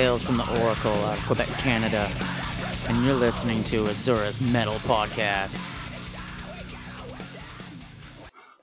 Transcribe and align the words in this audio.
Tales 0.00 0.22
from 0.22 0.38
the 0.38 0.64
Oracle 0.64 0.94
out 1.04 1.18
of 1.18 1.26
Quebec, 1.26 1.46
Canada, 1.58 2.10
and 2.88 3.04
you're 3.04 3.12
listening 3.12 3.62
to 3.64 3.86
Azura's 3.86 4.40
Metal 4.40 4.76
Podcast. 4.86 5.60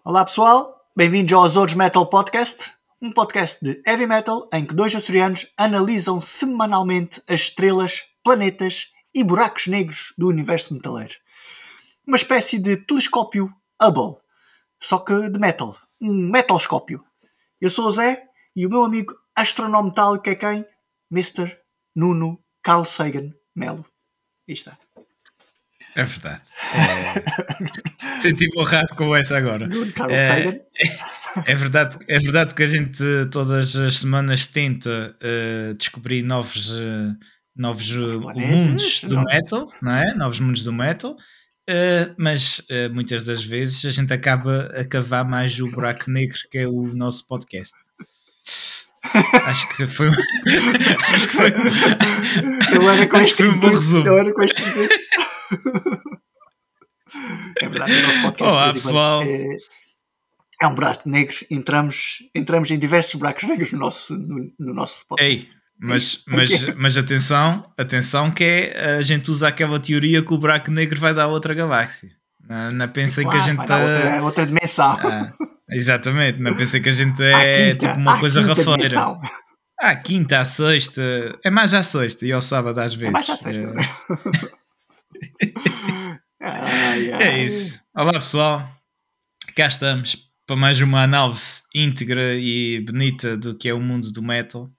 Olá 0.04 0.26
pessoal, 0.26 0.90
bem-vindos 0.96 1.32
ao 1.34 1.44
Azores 1.44 1.76
Metal 1.76 2.08
Podcast, 2.08 2.72
um 3.00 3.12
podcast 3.12 3.60
de 3.62 3.80
heavy 3.86 4.08
metal 4.08 4.50
em 4.52 4.66
que 4.66 4.74
dois 4.74 4.96
açorianos 4.96 5.46
analisam 5.56 6.20
semanalmente 6.20 7.22
as 7.28 7.42
estrelas, 7.42 8.02
planetas 8.24 8.88
e 9.14 9.24
buracos 9.24 9.68
negros 9.68 10.16
do 10.18 10.30
universo 10.30 10.74
metaleiro. 10.74 11.14
Uma 12.08 12.18
espécie 12.18 12.58
de 12.58 12.78
telescópio 12.78 13.54
Hubble, 13.80 14.20
só 14.82 14.98
que 14.98 15.30
de 15.30 15.38
metal, 15.38 15.78
um 16.02 16.32
metalscópio. 16.32 17.04
Eu 17.62 17.70
sou 17.70 17.90
o 17.90 17.92
Zé 17.92 18.24
e 18.56 18.66
o 18.66 18.70
meu 18.72 18.84
amigo 18.84 19.14
astronome 19.36 19.90
metálico 19.90 20.28
é 20.32 20.34
quem? 20.34 20.66
Mr. 21.12 21.58
Nuno 21.96 22.40
Carl 22.64 22.84
Sagan 22.86 23.32
Melo. 23.56 23.86
Aí 24.48 24.54
está. 24.54 24.78
É 25.96 26.04
verdade. 26.04 26.42
É... 26.74 28.22
Senti-me 28.22 28.60
honrado 28.60 28.96
com 28.96 29.16
essa 29.16 29.38
agora. 29.38 29.68
Nuno 29.68 29.92
Carl 29.94 30.12
É, 30.12 30.28
Sagan. 30.28 30.60
é, 31.46 31.56
verdade, 31.56 31.98
é 32.08 32.20
verdade 32.20 32.54
que 32.56 32.64
a 32.64 32.68
gente 32.68 33.04
todas 33.32 33.76
as 33.76 34.00
semanas 34.00 34.48
tenta 34.48 35.16
eh, 35.22 35.74
descobrir 35.78 36.22
novos, 36.24 36.76
eh, 36.78 37.14
novos 37.56 37.92
eh, 37.92 38.18
planetas, 38.20 38.50
mundos 38.58 39.02
do 39.04 39.16
não? 39.16 39.24
metal, 39.24 39.72
não 39.82 39.92
é? 39.96 40.14
Novos 40.14 40.40
mundos 40.40 40.64
do 40.64 40.74
metal. 40.74 41.16
eh, 41.68 42.14
mas 42.18 42.62
muitas 42.94 43.24
das 43.24 43.44
vezes 43.44 43.86
a 43.86 43.92
gente 43.92 44.14
acaba 44.14 44.68
a 44.80 44.86
cavar 44.86 45.26
mais 45.26 45.60
o 45.60 45.66
buraco 45.72 46.10
negro 46.12 46.38
que 46.52 46.60
é 46.60 46.68
o 46.68 46.84
nosso 46.96 47.28
podcast. 47.28 47.74
Acho 49.46 49.70
que 49.70 49.88
foi. 49.88 50.08
acho 51.14 51.28
que 51.28 51.36
foi. 51.36 51.54
Eu 52.74 52.90
era 52.90 53.08
com 53.08 53.18
Acho 53.18 53.26
este 53.26 53.44
um. 53.44 54.06
Eu 54.06 54.18
era 54.18 54.34
com 54.34 54.42
este 54.44 54.62
intuito. 54.62 54.96
É 57.60 57.68
verdade, 57.68 57.94
o 57.94 58.02
nosso 58.02 58.22
podcast 58.22 58.44
Olá, 58.44 58.74
pessoal. 58.74 59.24
é, 59.24 59.58
é 60.62 60.68
um 60.68 60.76
buraco 60.76 61.10
negro. 61.10 61.36
Entramos, 61.50 62.18
entramos 62.36 62.70
em 62.70 62.78
diversos 62.78 63.16
buracos 63.16 63.44
negros 63.44 63.72
no 63.72 63.80
nosso, 63.80 64.16
no, 64.16 64.52
no 64.60 64.74
nosso 64.74 65.06
podcast. 65.08 65.48
Ei, 65.48 65.48
mas, 65.80 66.24
mas, 66.28 66.76
mas 66.76 66.98
atenção, 66.98 67.64
atenção 67.78 68.30
que 68.30 68.44
é, 68.44 68.98
a 68.98 69.02
gente 69.02 69.32
usa 69.32 69.48
aquela 69.48 69.80
teoria 69.80 70.22
que 70.22 70.34
o 70.34 70.38
buraco 70.38 70.70
negro 70.70 71.00
vai 71.00 71.14
dar 71.14 71.28
outra 71.28 71.54
galáxia. 71.54 72.10
Não, 72.48 72.70
não 72.72 72.88
pensem 72.90 73.24
Claro, 73.24 73.40
que 73.40 73.44
a 73.44 73.54
gente 73.54 73.66
dar 73.66 73.80
outra, 73.80 74.24
outra 74.24 74.46
dimensão. 74.46 74.98
Ah, 75.02 75.34
exatamente, 75.70 76.40
não 76.40 76.56
pensem 76.56 76.82
que 76.82 76.90
a 76.90 76.92
gente 76.94 77.22
é 77.22 77.72
quinta, 77.74 77.88
tipo 77.88 78.00
uma 78.00 78.20
coisa 78.20 78.42
rafeira. 78.42 79.20
À 79.80 79.96
quinta, 79.96 80.40
à 80.40 80.46
sexta, 80.46 81.02
é 81.44 81.50
mais 81.52 81.74
à 81.74 81.84
sexta 81.84 82.26
e 82.26 82.32
ao 82.32 82.42
sábado 82.42 82.80
às 82.80 82.96
vezes. 82.96 83.14
Mais 83.14 83.30
à 83.30 83.38
sexta. 83.38 83.62
É-? 83.64 84.58
Ai, 86.42 87.12
ai. 87.12 87.24
É 87.24 87.44
isso. 87.44 87.80
Olá 87.96 88.14
pessoal, 88.14 88.70
cá 89.56 89.68
estamos 89.68 90.18
para 90.46 90.56
mais 90.56 90.80
uma 90.82 91.02
análise 91.04 91.64
íntegra 91.76 92.36
e 92.36 92.80
bonita 92.82 93.36
do 93.36 93.56
que 93.58 93.68
é 93.68 93.74
o 93.74 93.80
mundo 93.82 94.12
do 94.12 94.22
metal. 94.22 94.70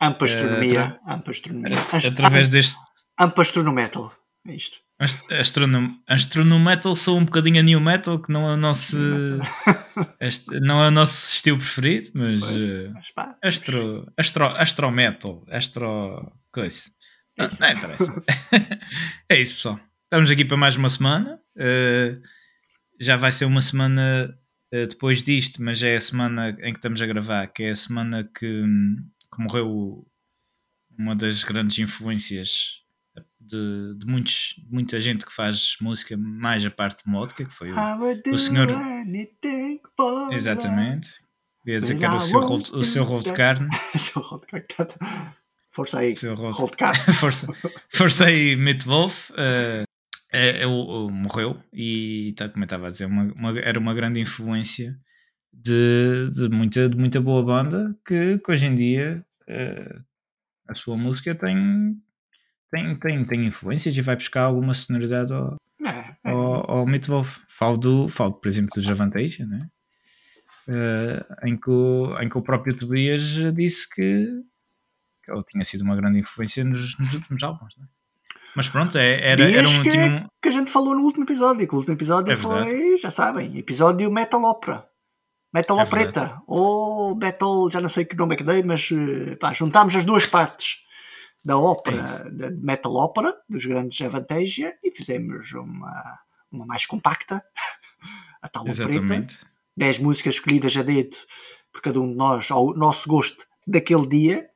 Ampla 0.00 0.26
astronomia. 0.26 0.98
Ampla 1.06 1.30
astronomia. 1.30 1.76
Ast- 1.92 2.08
Através 2.08 2.48
deste 2.48 2.76
Ampla 3.20 3.42
astronometal. 3.42 4.12
É 4.48 4.54
isto. 4.56 4.78
ast- 4.98 5.32
astronom, 5.34 5.90
astronometal 6.08 6.96
sou 6.96 7.18
um 7.18 7.24
bocadinho 7.24 7.60
a 7.60 7.62
new 7.62 7.80
metal, 7.80 8.18
que 8.18 8.32
não 8.32 8.48
é 8.48 8.54
o 8.54 8.56
nosso 8.56 8.96
este- 10.20 10.60
não 10.60 10.82
é 10.82 10.88
o 10.88 10.90
nosso 10.90 11.34
estilo 11.34 11.58
preferido, 11.58 12.10
mas 12.14 12.42
eh, 12.42 12.90
Mas 12.92 13.10
pá, 13.10 13.36
astro, 13.42 14.10
astro, 14.16 14.46
astro 14.46 14.90
metal, 14.90 15.44
astro 15.50 16.32
coisa. 16.52 16.90
Não, 17.38 17.48
não 17.48 17.70
interessa. 17.70 18.22
é 19.28 19.40
isso, 19.40 19.54
pessoal. 19.54 19.80
Estamos 20.04 20.30
aqui 20.30 20.44
para 20.44 20.56
mais 20.56 20.76
uma 20.76 20.90
semana. 20.90 21.40
Eh, 21.56 22.18
já 23.00 23.16
vai 23.16 23.32
ser 23.32 23.46
uma 23.46 23.62
semana 23.62 24.36
eh, 24.72 24.86
depois 24.86 25.22
disto, 25.22 25.62
mas 25.62 25.82
é 25.82 25.96
a 25.96 26.00
semana 26.00 26.50
em 26.60 26.72
que 26.72 26.78
estamos 26.78 27.00
a 27.00 27.06
gravar, 27.06 27.46
que 27.48 27.62
é 27.64 27.70
a 27.70 27.76
semana 27.76 28.22
que, 28.38 28.46
hum, 28.46 28.96
que 29.34 29.42
morreu 29.42 30.06
uma 30.98 31.16
das 31.16 31.42
grandes 31.42 31.78
influências 31.78 32.81
de, 33.46 33.98
de 33.98 34.06
muitos, 34.06 34.54
muita 34.70 35.00
gente 35.00 35.24
que 35.26 35.32
faz 35.32 35.76
música, 35.80 36.16
mais 36.16 36.64
a 36.64 36.70
parte 36.70 37.02
módica, 37.08 37.44
que 37.44 37.52
foi 37.52 37.70
o. 37.70 37.74
O 38.34 38.38
senhor-. 38.38 38.68
Exatamente. 40.32 41.10
Ia 41.66 41.80
dizer 41.80 41.98
que 41.98 42.04
era 42.04 42.14
o 42.16 42.20
seu 42.20 42.40
rolo, 42.48 42.62
o 42.80 42.84
seu 42.84 43.04
rolo 43.04 43.22
de 43.22 43.32
carne. 43.32 43.68
Seu 43.98 44.22
rolo 44.22 44.42
de 44.52 44.62
carne. 44.62 44.92
Força 45.74 45.98
aí. 46.00 46.14
Seu 46.16 46.34
rolo- 46.34 46.52
de 46.70 46.76
carne. 46.76 46.98
Força, 47.14 47.46
força 47.88 48.24
aí, 48.26 48.56
Mitt 48.56 48.84
Wolf. 48.84 49.30
eh, 49.36 49.84
é, 50.32 50.62
é 50.62 50.66
o- 50.66 51.08
morreu 51.10 51.62
e, 51.72 52.34
tá, 52.36 52.48
como 52.48 52.62
eu 52.62 52.66
estava 52.66 52.88
a 52.88 52.90
dizer, 52.90 53.06
uma- 53.06 53.32
uma- 53.38 53.58
era 53.60 53.78
uma 53.78 53.94
grande 53.94 54.18
influência 54.20 54.98
de, 55.52 56.30
de 56.32 56.48
muita, 56.48 56.88
de 56.88 56.96
muita 56.96 57.20
boa 57.20 57.42
banda 57.44 57.94
que, 58.06 58.38
que 58.38 58.50
hoje 58.52 58.66
em 58.66 58.74
dia 58.74 59.24
eh, 59.48 59.94
a 60.68 60.74
sua 60.74 60.96
música 60.96 61.34
tem, 61.34 61.94
tem, 62.72 62.96
tem, 62.96 63.24
tem 63.24 63.46
influências 63.46 63.96
e 63.96 64.00
vai 64.00 64.16
buscar 64.16 64.42
alguma 64.44 64.72
sonoridade 64.74 65.32
ao, 65.32 65.56
É, 65.84 65.88
é. 66.24 66.30
ao, 66.30 66.70
ao 66.70 66.86
Mitt 66.86 67.08
Wolf. 67.08 67.38
Falo, 67.48 67.76
do, 67.76 68.08
falo, 68.08 68.32
por 68.32 68.48
exemplo, 68.48 68.70
do 68.74 68.80
Javantation, 68.80 69.44
né? 69.46 69.68
Eh, 70.68 71.24
em, 71.44 71.56
que 71.56 71.70
o, 71.70 72.16
em 72.20 72.28
que 72.28 72.38
o 72.38 72.42
próprio 72.42 72.74
Tobias 72.76 73.22
disse 73.54 73.88
que, 73.88 74.26
que 75.24 75.32
ele 75.32 75.42
tinha 75.44 75.64
sido 75.64 75.82
uma 75.82 75.96
grande 75.96 76.20
influência 76.20 76.64
nos, 76.64 76.96
nos 76.98 77.14
últimos 77.14 77.42
álbuns. 77.42 77.76
Né? 77.76 77.84
Mas 78.54 78.68
pronto, 78.68 78.96
é- 78.96 79.20
era, 79.28 79.50
era 79.50 79.68
um, 79.68 79.82
que, 79.82 79.98
um- 79.98 80.26
que 80.40 80.48
a 80.48 80.52
gente 80.52 80.70
falou 80.70 80.94
no 80.94 81.02
último 81.02 81.24
episódio. 81.24 81.66
Que 81.66 81.74
o 81.74 81.78
último 81.78 81.94
episódio 81.94 82.32
É 82.32 82.36
foi, 82.36 82.96
já 82.98 83.10
sabem, 83.10 83.58
episódio 83.58 84.10
Metal 84.10 84.40
Opera. 84.44 84.86
Metal 85.52 85.78
É 85.78 85.82
Opereta. 85.82 86.40
Ou 86.46 87.16
Metal, 87.16 87.68
já 87.70 87.80
não 87.80 87.88
sei 87.88 88.04
que 88.04 88.16
nome 88.16 88.34
é 88.34 88.38
que 88.38 88.44
dei, 88.44 88.62
mas 88.62 88.88
eh, 88.92 89.34
pá, 89.36 89.52
juntámos 89.52 89.94
as 89.96 90.04
duas 90.04 90.24
partes 90.26 90.76
da 91.44 91.54
É 91.54 91.56
ópera, 91.56 92.04
isso. 92.04 92.30
da 92.30 92.50
Metal 92.50 92.94
Opera, 92.94 93.32
dos 93.48 93.64
grandes 93.66 94.00
Avantasia, 94.02 94.76
e 94.82 94.90
fizemos 94.94 95.52
uma, 95.52 96.18
uma 96.50 96.66
mais 96.66 96.86
compacta, 96.86 97.44
a 98.42 98.48
tal. 98.48 98.66
Exatamente. 98.68 99.38
10 99.76 99.98
músicas 100.00 100.34
escolhidas 100.34 100.76
a 100.76 100.82
dedo 100.82 101.16
por 101.72 101.80
cada 101.80 102.00
um 102.00 102.10
de 102.10 102.16
nós, 102.16 102.50
ao 102.50 102.74
nosso 102.74 103.08
gosto 103.08 103.46
daquele 103.66 104.06
dia. 104.06 104.48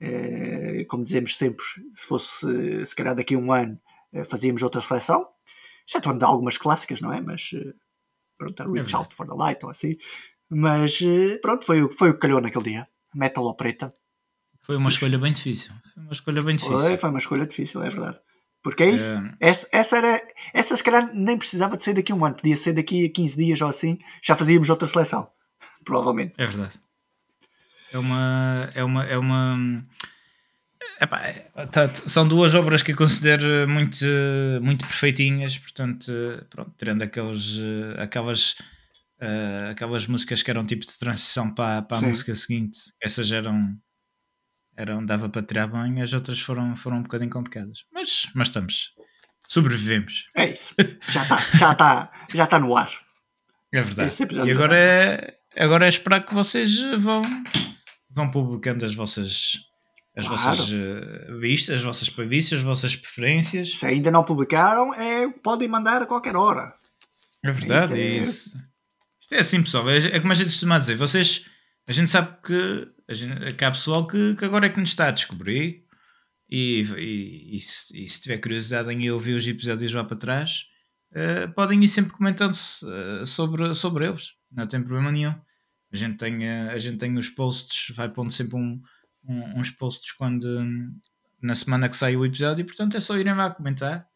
Eh, 0.00 0.84
como 0.88 1.04
dizemos 1.04 1.36
sempre, 1.36 1.64
se 1.94 2.06
fosse 2.06 2.86
se 2.86 2.94
calhar 2.94 3.14
daqui 3.14 3.34
a 3.34 3.38
um 3.38 3.52
ano 3.52 3.80
eh, 4.12 4.24
fazíamos 4.24 4.62
outra 4.62 4.80
seleção. 4.80 5.26
Já 5.86 5.98
estou 5.98 6.12
a 6.12 6.26
algumas 6.26 6.56
clássicas, 6.58 7.00
não 7.00 7.12
é? 7.12 7.20
Mas 7.20 7.50
eh, 7.54 7.72
pronto, 8.38 8.60
a 8.60 8.64
Reach 8.64 8.74
verdade. 8.74 8.96
Out 8.96 9.14
for 9.14 9.26
the 9.28 9.34
Light 9.34 9.64
ou 9.64 9.70
assim. 9.70 9.96
Mas 10.48 11.00
pronto, 11.40 11.64
foi, 11.64 11.82
o- 11.82 11.90
foi 11.90 12.10
o 12.10 12.14
que 12.14 12.20
calhou 12.20 12.40
naquele 12.40 12.64
dia. 12.64 12.88
Metal 13.14 13.44
ou 13.44 13.54
preta. 13.54 13.94
Foi 14.62 14.76
uma 14.76 14.88
escolha 14.88 15.18
bem 15.18 15.32
difícil. 15.32 15.72
Foi 15.94 16.02
uma 16.02 16.12
escolha 16.12 16.42
bem 16.42 16.56
difícil. 16.56 16.78
Foi, 16.78 16.96
foi 16.96 17.10
uma 17.10 17.18
escolha 17.18 17.46
difícil, 17.46 17.82
é 17.82 17.90
verdade. 17.90 18.18
Porque 18.62 18.84
é 18.84 18.90
isso. 18.90 19.14
É. 19.14 19.34
Essa, 19.40 19.68
essa 19.72 19.96
era. 19.96 20.22
Essa 20.54 20.76
se 20.76 20.84
calhar 20.84 21.10
nem 21.12 21.36
precisava 21.36 21.76
de 21.76 21.82
ser 21.82 21.94
daqui 21.94 22.12
a 22.12 22.14
um 22.14 22.24
ano, 22.24 22.36
podia 22.36 22.56
ser 22.56 22.72
daqui 22.72 23.04
a 23.06 23.10
15 23.10 23.36
dias 23.36 23.60
ou 23.60 23.68
assim, 23.68 23.98
já 24.22 24.36
fazíamos 24.36 24.70
outra 24.70 24.86
seleção. 24.86 25.28
Provavelmente. 25.84 26.34
É 26.38 26.46
verdade. 26.46 26.80
É 27.92 27.98
uma. 27.98 28.68
É 28.74 28.84
uma. 28.84 29.04
É 29.04 29.18
uma 29.18 29.84
epá, 31.00 31.18
tá- 31.72 31.92
são 32.06 32.26
duas 32.26 32.54
obras 32.54 32.82
que 32.82 32.92
eu 32.92 32.96
considero 32.96 33.68
muito, 33.68 33.96
muito 34.62 34.86
perfeitinhas, 34.86 35.58
portanto, 35.58 36.12
pronto, 36.48 36.72
tirando 36.78 37.02
aqueles, 37.02 37.58
aquelas, 37.98 38.56
eh, 39.20 39.68
aquelas 39.72 40.06
músicas 40.06 40.42
que 40.42 40.50
eram 40.50 40.64
tipo 40.64 40.86
de 40.86 40.96
transição 40.98 41.52
para, 41.52 41.82
para 41.82 41.98
a 41.98 42.08
música 42.08 42.34
seguinte, 42.34 42.78
essas 43.00 43.30
eram, 43.32 43.76
eram 44.76 45.04
dava 45.04 45.28
para 45.28 45.42
tirar 45.42 45.66
bem, 45.66 46.00
as 46.00 46.12
outras 46.12 46.40
foram, 46.40 46.74
foram 46.76 46.98
um 46.98 47.02
bocadinho 47.02 47.30
complicadas. 47.30 47.84
Mas, 47.92 48.26
mas 48.34 48.48
estamos, 48.48 48.92
sobrevivemos. 49.48 50.26
É 50.34 50.50
isso. 50.50 50.74
Já 51.10 51.22
está 51.22 51.38
já 51.56 51.74
tá, 51.74 52.12
já 52.34 52.46
tá 52.46 52.58
no 52.58 52.76
ar. 52.76 52.90
É 53.72 53.80
verdade. 53.82 54.14
E 54.46 54.50
agora 54.50 54.70
tá. 54.70 54.76
é, 54.76 55.38
agora 55.64 55.86
é 55.86 55.88
esperar 55.88 56.24
que 56.24 56.34
vocês 56.34 56.78
vão, 56.98 57.22
vão 58.10 58.30
publicando 58.30 58.84
as 58.84 58.94
vossas, 58.94 59.60
as 60.16 60.26
Claro. 60.26 60.42
vossas 60.42 60.70
eh, 60.72 61.34
vistas, 61.40 61.76
as 61.76 61.82
vossas 61.82 62.10
previstas, 62.10 62.58
as 62.58 62.64
vossas 62.64 62.94
preferências. 62.96 63.78
Se 63.78 63.86
ainda 63.86 64.10
não 64.10 64.24
publicaram, 64.24 64.92
é, 64.94 65.26
podem 65.42 65.68
mandar 65.68 66.02
a 66.02 66.06
qualquer 66.06 66.36
hora. 66.36 66.74
É 67.44 67.50
verdade, 67.50 67.92
Isso 67.92 67.94
é 67.94 68.00
é- 68.00 68.16
isso. 68.18 68.58
Isto 69.20 69.34
é 69.34 69.38
assim, 69.40 69.62
pessoal. 69.62 69.88
É, 69.88 69.96
é 69.98 70.20
como 70.20 70.32
a 70.32 70.36
gente 70.36 70.50
costuma 70.50 70.78
dizer. 70.78 70.96
Vocês, 70.96 71.46
a 71.86 71.92
gente 71.92 72.10
sabe 72.10 72.36
que, 72.42 72.88
a 73.08 73.14
gente, 73.14 73.54
que 73.54 73.64
há 73.64 73.70
pessoal 73.70 74.06
que, 74.06 74.34
que 74.36 74.44
agora 74.44 74.66
é 74.66 74.70
que 74.70 74.80
nos 74.80 74.90
está 74.90 75.08
a 75.08 75.12
descobrir. 75.12 75.84
E, 76.50 76.82
e, 76.98 77.56
e 77.56 77.60
se, 77.60 78.04
e 78.04 78.08
se 78.08 78.20
tiver 78.20 78.38
curiosidade 78.38 78.92
em 78.92 79.10
ouvir 79.10 79.34
os 79.34 79.46
episódios 79.48 79.92
lá 79.92 80.04
para 80.04 80.16
trás, 80.18 80.64
eh, 81.14 81.46
podem 81.46 81.82
ir 81.82 81.88
sempre 81.88 82.12
comentando 82.12 82.54
eh, 82.54 83.24
sobre, 83.24 83.74
sobre 83.74 84.06
eles. 84.08 84.32
Não 84.50 84.66
tem 84.66 84.82
problema 84.82 85.10
nenhum. 85.10 85.34
A 85.92 85.96
gente 85.96 86.16
tem, 86.18 86.44
eh, 86.46 86.68
a 86.70 86.78
gente 86.78 86.98
tem 86.98 87.14
os 87.18 87.30
posts, 87.30 87.94
vai 87.96 88.08
pondo 88.10 88.30
sempre 88.30 88.56
um, 88.56 88.82
um- 89.26 89.60
uns 89.60 89.70
posts 89.70 90.12
quando 90.12 90.46
na 91.40 91.54
semana 91.54 91.88
que 91.88 91.96
sai 91.96 92.16
o 92.16 92.24
episódio, 92.24 92.62
e 92.62 92.66
portanto 92.66 92.96
é 92.96 93.00
só 93.00 93.16
irem 93.16 93.34
lá 93.34 93.50
comentar. 93.50 94.06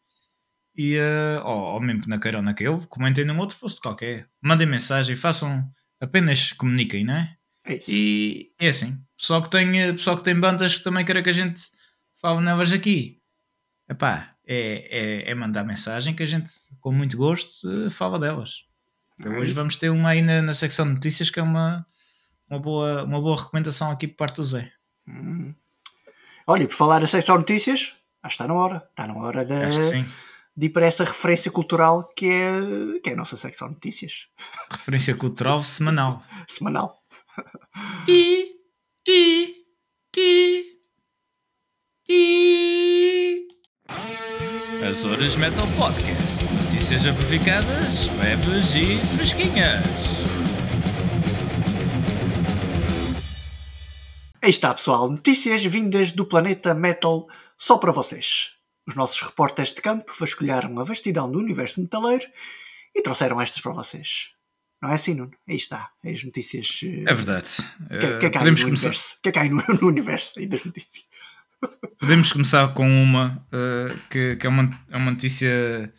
E, 0.75 0.95
eh, 0.95 1.41
ou, 1.43 1.73
ou 1.73 1.81
mesmo 1.81 2.03
que 2.03 2.09
não 2.09 2.19
queiram 2.19 2.41
naquele, 2.43 2.85
comentem 2.87 3.25
num 3.25 3.39
outro 3.39 3.57
post 3.57 3.81
qualquer. 3.81 4.29
Mandem 4.41 4.67
mensagem, 4.67 5.15
façam, 5.15 5.67
apenas 5.99 6.51
comuniquem, 6.53 7.03
não 7.03 7.15
é? 7.15 7.35
É 7.67 7.75
isso. 7.75 7.91
E 7.91 8.51
é 8.59 8.69
assim. 8.69 8.97
Pessoal 9.17 9.41
que 9.41 9.49
tem, 9.49 9.81
eh, 9.81 9.91
pessoal 9.91 10.15
que 10.15 10.23
tem 10.23 10.39
bandas 10.39 10.75
que 10.75 10.83
também 10.83 11.03
quer 11.03 11.21
que 11.21 11.29
a 11.29 11.33
gente 11.33 11.61
fale 12.21 12.41
nelas 12.41 12.71
aqui. 12.71 13.19
Epá, 13.89 14.35
é, 14.45 15.25
é, 15.25 15.31
é 15.31 15.35
mandar 15.35 15.63
mensagem 15.63 16.13
que 16.13 16.23
a 16.23 16.25
gente, 16.25 16.51
com 16.79 16.91
muito 16.91 17.17
gosto, 17.17 17.67
eh, 17.85 17.89
fala 17.89 18.17
delas. 18.17 18.63
É 19.23 19.29
Hoje 19.29 19.51
isso. 19.51 19.55
vamos 19.55 19.75
ter 19.75 19.89
uma 19.89 20.09
aí 20.09 20.21
na, 20.21 20.41
na 20.41 20.53
secção 20.53 20.85
de 20.85 20.93
notícias 20.93 21.29
que 21.29 21.39
é 21.39 21.43
uma, 21.43 21.85
uma, 22.49 22.59
boa, 22.59 23.03
uma 23.03 23.19
boa 23.19 23.37
recomendação 23.37 23.91
aqui 23.91 24.07
por 24.07 24.15
parte 24.15 24.37
do 24.37 24.43
Zé. 24.43 24.71
Hum. 25.07 25.53
Olha, 26.45 26.63
e 26.63 26.67
por 26.67 26.75
falar 26.75 27.03
a 27.03 27.07
secção 27.07 27.35
de 27.35 27.41
notícias, 27.41 27.95
acho 28.23 28.37
que 28.37 28.43
está 28.43 28.47
na 28.47 28.53
hora. 28.53 28.87
Está 28.89 29.07
na 29.07 29.15
hora 29.15 29.45
sim. 29.73 30.05
de 30.55 30.67
ir 30.67 30.69
para 30.69 30.85
essa 30.85 31.03
referência 31.03 31.51
cultural 31.51 32.07
que 32.15 32.27
é, 32.27 32.99
que 33.03 33.09
é 33.09 33.13
a 33.13 33.17
nossa 33.17 33.35
secção 33.35 33.67
de 33.67 33.73
notícias. 33.73 34.27
Referência 34.71 35.15
cultural 35.15 35.61
semanal. 35.61 36.23
Semanal. 36.47 36.97
Ti, 38.05 38.45
ti, 39.03 39.53
ti, 40.11 40.63
ti. 42.05 43.47
Azores 44.87 45.35
Metal 45.35 45.67
Podcast. 45.77 46.45
Notícias 46.45 47.05
amplificadas, 47.05 48.07
leves 48.19 48.75
e 48.75 48.97
fresquinhas. 49.15 49.83
Aí 54.41 54.49
está, 54.49 54.73
pessoal. 54.73 55.09
Notícias 55.09 55.63
vindas 55.65 56.11
do 56.11 56.25
planeta 56.25 56.73
Metal 56.73 57.27
só 57.57 57.77
para 57.77 57.91
vocês. 57.91 58.53
Os 58.87 58.95
nossos 58.95 59.21
repórteres 59.21 59.73
de 59.73 59.81
campo 59.81 60.11
vasculharam 60.19 60.79
a 60.79 60.83
vastidão 60.83 61.29
do 61.29 61.37
universo 61.37 61.81
metaleiro 61.81 62.25
e 62.95 63.01
trouxeram 63.01 63.39
estas 63.39 63.61
para 63.61 63.73
vocês. 63.73 64.36
Não 64.81 64.91
é 64.91 64.95
assim, 64.95 65.13
Nuno? 65.15 65.31
Aí 65.49 65.55
está. 65.55 65.89
As 66.05 66.23
notícias. 66.23 66.81
eh, 66.83 67.03
É 67.07 67.13
verdade. 67.13 67.47
que, 67.89 67.95
Eh, 67.95 68.19
que 68.19 68.25
é 68.27 68.29
que 68.29 68.37
podemos, 68.37 68.59
no 68.61 68.65
começar, 68.67 68.87
universo? 68.89 69.15
Que 69.23 69.29
é 69.29 69.31
que 69.31 69.39
há 69.39 69.43
no, 69.45 69.55
no 69.81 69.87
universo 69.87 70.33
aí 70.39 70.45
das 70.47 70.63
notícias? 70.63 71.05
podemos 71.99 72.31
começar 72.31 72.67
com 72.75 72.87
uma 73.03 73.43
eh, 73.51 73.95
que, 74.11 74.35
que 74.35 74.45
é, 74.45 74.49
uma, 74.49 74.79
é 74.91 74.97
uma 74.97 75.11
notícia 75.11 75.91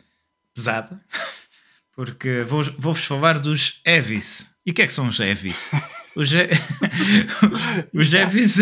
pesada. 0.55 1.03
Porque 1.95 2.43
vou- 2.43 2.63
vou-vos 2.77 3.03
falar 3.03 3.37
dos 3.39 3.81
Evis. 3.85 4.53
E 4.65 4.71
o 4.71 4.73
que 4.73 4.81
é 4.83 4.87
que 4.87 4.93
são 4.93 5.09
os 5.09 5.19
Evis? 5.19 5.69
Os, 6.15 6.31
e... 6.31 6.47
os 7.93 8.13
Evis 8.13 8.57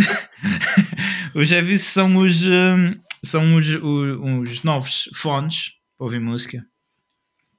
os 1.35 1.51
Evis 1.51 1.81
são 1.83 2.15
os 2.17 2.45
hum, 2.47 2.95
são 3.23 3.55
os, 3.55 3.69
o- 3.75 4.39
os 4.41 4.63
novos 4.63 5.09
fones 5.13 5.71
para 5.97 6.05
ouvir 6.05 6.19
música 6.19 6.65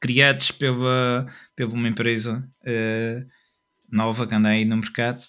criados 0.01 0.51
pela, 0.51 1.27
pela 1.57 1.73
uma 1.73 1.89
empresa 1.89 2.49
eh, 2.65 3.25
nova 3.91 4.27
que 4.27 4.35
anda 4.35 4.49
aí 4.51 4.65
no 4.65 4.77
mercado 4.77 5.21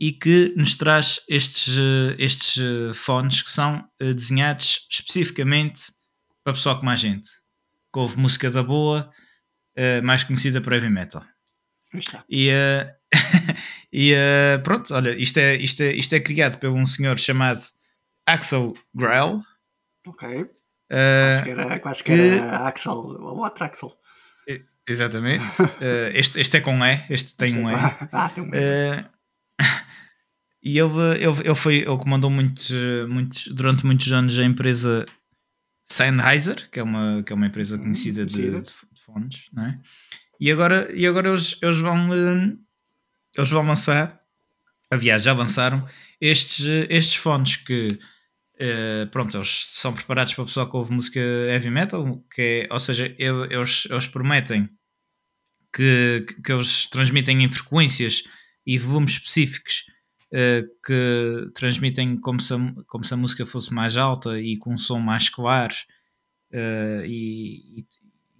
e 0.00 0.12
que 0.12 0.52
nos 0.56 0.74
traz 0.74 1.20
estes, 1.28 1.76
eh, 1.78 2.14
estes 2.18 2.58
eh, 2.62 2.92
fones 2.94 3.42
que 3.42 3.50
são 3.50 3.88
desenhados 3.98 4.86
especificamente 4.90 5.80
para 6.44 6.52
pessoal 6.54 6.78
como 6.78 6.90
a 6.90 6.96
gente 6.96 7.28
que 7.92 7.98
ouve 7.98 8.18
música 8.18 8.50
da 8.50 8.62
boa 8.62 9.10
eh, 9.76 10.00
mais 10.02 10.24
conhecida 10.24 10.60
por 10.60 10.72
heavy 10.72 10.88
metal 10.90 11.24
e, 12.28 12.48
eh, 12.50 12.94
e 13.92 14.12
eh, 14.12 14.58
pronto, 14.58 14.92
olha, 14.94 15.16
isto 15.16 15.38
é, 15.38 15.56
isto, 15.56 15.82
é, 15.82 15.92
isto 15.94 16.12
é 16.14 16.20
criado 16.20 16.58
por 16.58 16.68
um 16.70 16.84
senhor 16.84 17.18
chamado 17.18 17.60
Axel 18.26 18.74
Grell. 18.94 19.42
Ok. 20.06 20.28
Eh, 20.90 21.30
Quase 21.30 21.42
que 21.44 21.50
era, 21.50 21.80
quase 21.80 22.02
que 22.04 22.12
que- 22.14 22.20
era 22.38 22.68
Axel, 22.68 22.92
o 22.92 23.38
outro 23.42 23.64
Axel. 23.64 23.92
Exatamente. 24.88 25.44
Eh, 25.80 26.12
este, 26.14 26.40
este 26.40 26.56
é 26.56 26.60
com 26.60 26.84
E, 26.84 27.04
este 27.10 27.34
tem 27.36 27.54
um 27.56 27.70
E. 27.70 27.74
Ah, 27.74 28.28
tem 28.34 28.44
um 28.44 28.48
E. 28.48 28.50
Eh, 28.54 29.04
e 30.62 30.78
ele, 30.78 31.00
ele, 31.20 31.40
ele 31.44 31.54
foi, 31.54 31.76
ele 31.76 31.98
comandou 31.98 32.30
muitos, 32.30 32.70
muitos, 33.08 33.48
durante 33.48 33.84
muitos 33.86 34.10
anos 34.12 34.38
a 34.38 34.44
empresa 34.44 35.04
Sennheiser, 35.84 36.68
que 36.70 36.80
é 36.80 36.82
uma, 36.82 37.22
que 37.22 37.32
é 37.32 37.36
uma 37.36 37.46
empresa 37.46 37.78
conhecida 37.78 38.26
de, 38.26 38.50
de, 38.50 38.60
de 38.62 39.00
fones, 39.00 39.48
não 39.52 39.64
é? 39.66 39.78
E 40.40 40.50
agora, 40.52 40.88
e 40.94 41.06
agora 41.06 41.28
eles, 41.28 41.58
eles 41.62 41.80
vão 41.80 42.12
eh, 42.14 42.52
eles 43.36 43.50
vão 43.50 43.66
lançar, 43.66 44.20
aliás, 44.90 45.22
já 45.22 45.32
lançaram 45.32 45.86
estes, 46.20 46.64
estes 46.88 47.16
fones 47.16 47.56
que 47.56 47.98
eh, 48.58 49.06
pronto, 49.10 49.36
eles 49.36 49.66
são 49.70 49.92
preparados 49.94 50.34
para 50.34 50.42
o 50.42 50.46
pessoal 50.46 50.68
que 50.68 50.76
ouve 50.76 50.92
música 50.92 51.18
heavy 51.20 51.70
metal, 51.70 52.22
que 52.34 52.66
é, 52.70 52.72
ou 52.72 52.80
seja, 52.80 53.06
ele- 53.18 53.52
eles, 53.54 53.86
eles 53.90 54.06
prometem 54.06 54.68
que, 55.74 56.24
que- 56.44 56.52
eles 56.52 56.86
transmitem 56.86 57.42
em 57.44 57.48
frequências 57.48 58.22
e 58.66 58.78
volumes 58.78 59.12
específicos 59.12 59.84
eh, 60.32 60.64
que 60.84 61.50
transmitem 61.54 62.16
como 62.20 62.40
se, 62.40 62.52
a, 62.54 62.58
como 62.86 63.04
se 63.04 63.14
a 63.14 63.16
música 63.16 63.46
fosse 63.46 63.72
mais 63.72 63.96
alta 63.96 64.38
e 64.40 64.56
com 64.58 64.72
um 64.74 64.76
som 64.76 64.98
mais 64.98 65.28
claro 65.28 65.74
eh, 66.52 67.04
e, 67.06 67.86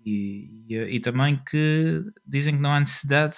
e, 0.04 0.66
e, 0.70 0.75
e 0.96 1.00
também 1.00 1.38
que 1.48 2.02
dizem 2.26 2.56
que 2.56 2.62
não 2.62 2.72
há 2.72 2.80
necessidade 2.80 3.36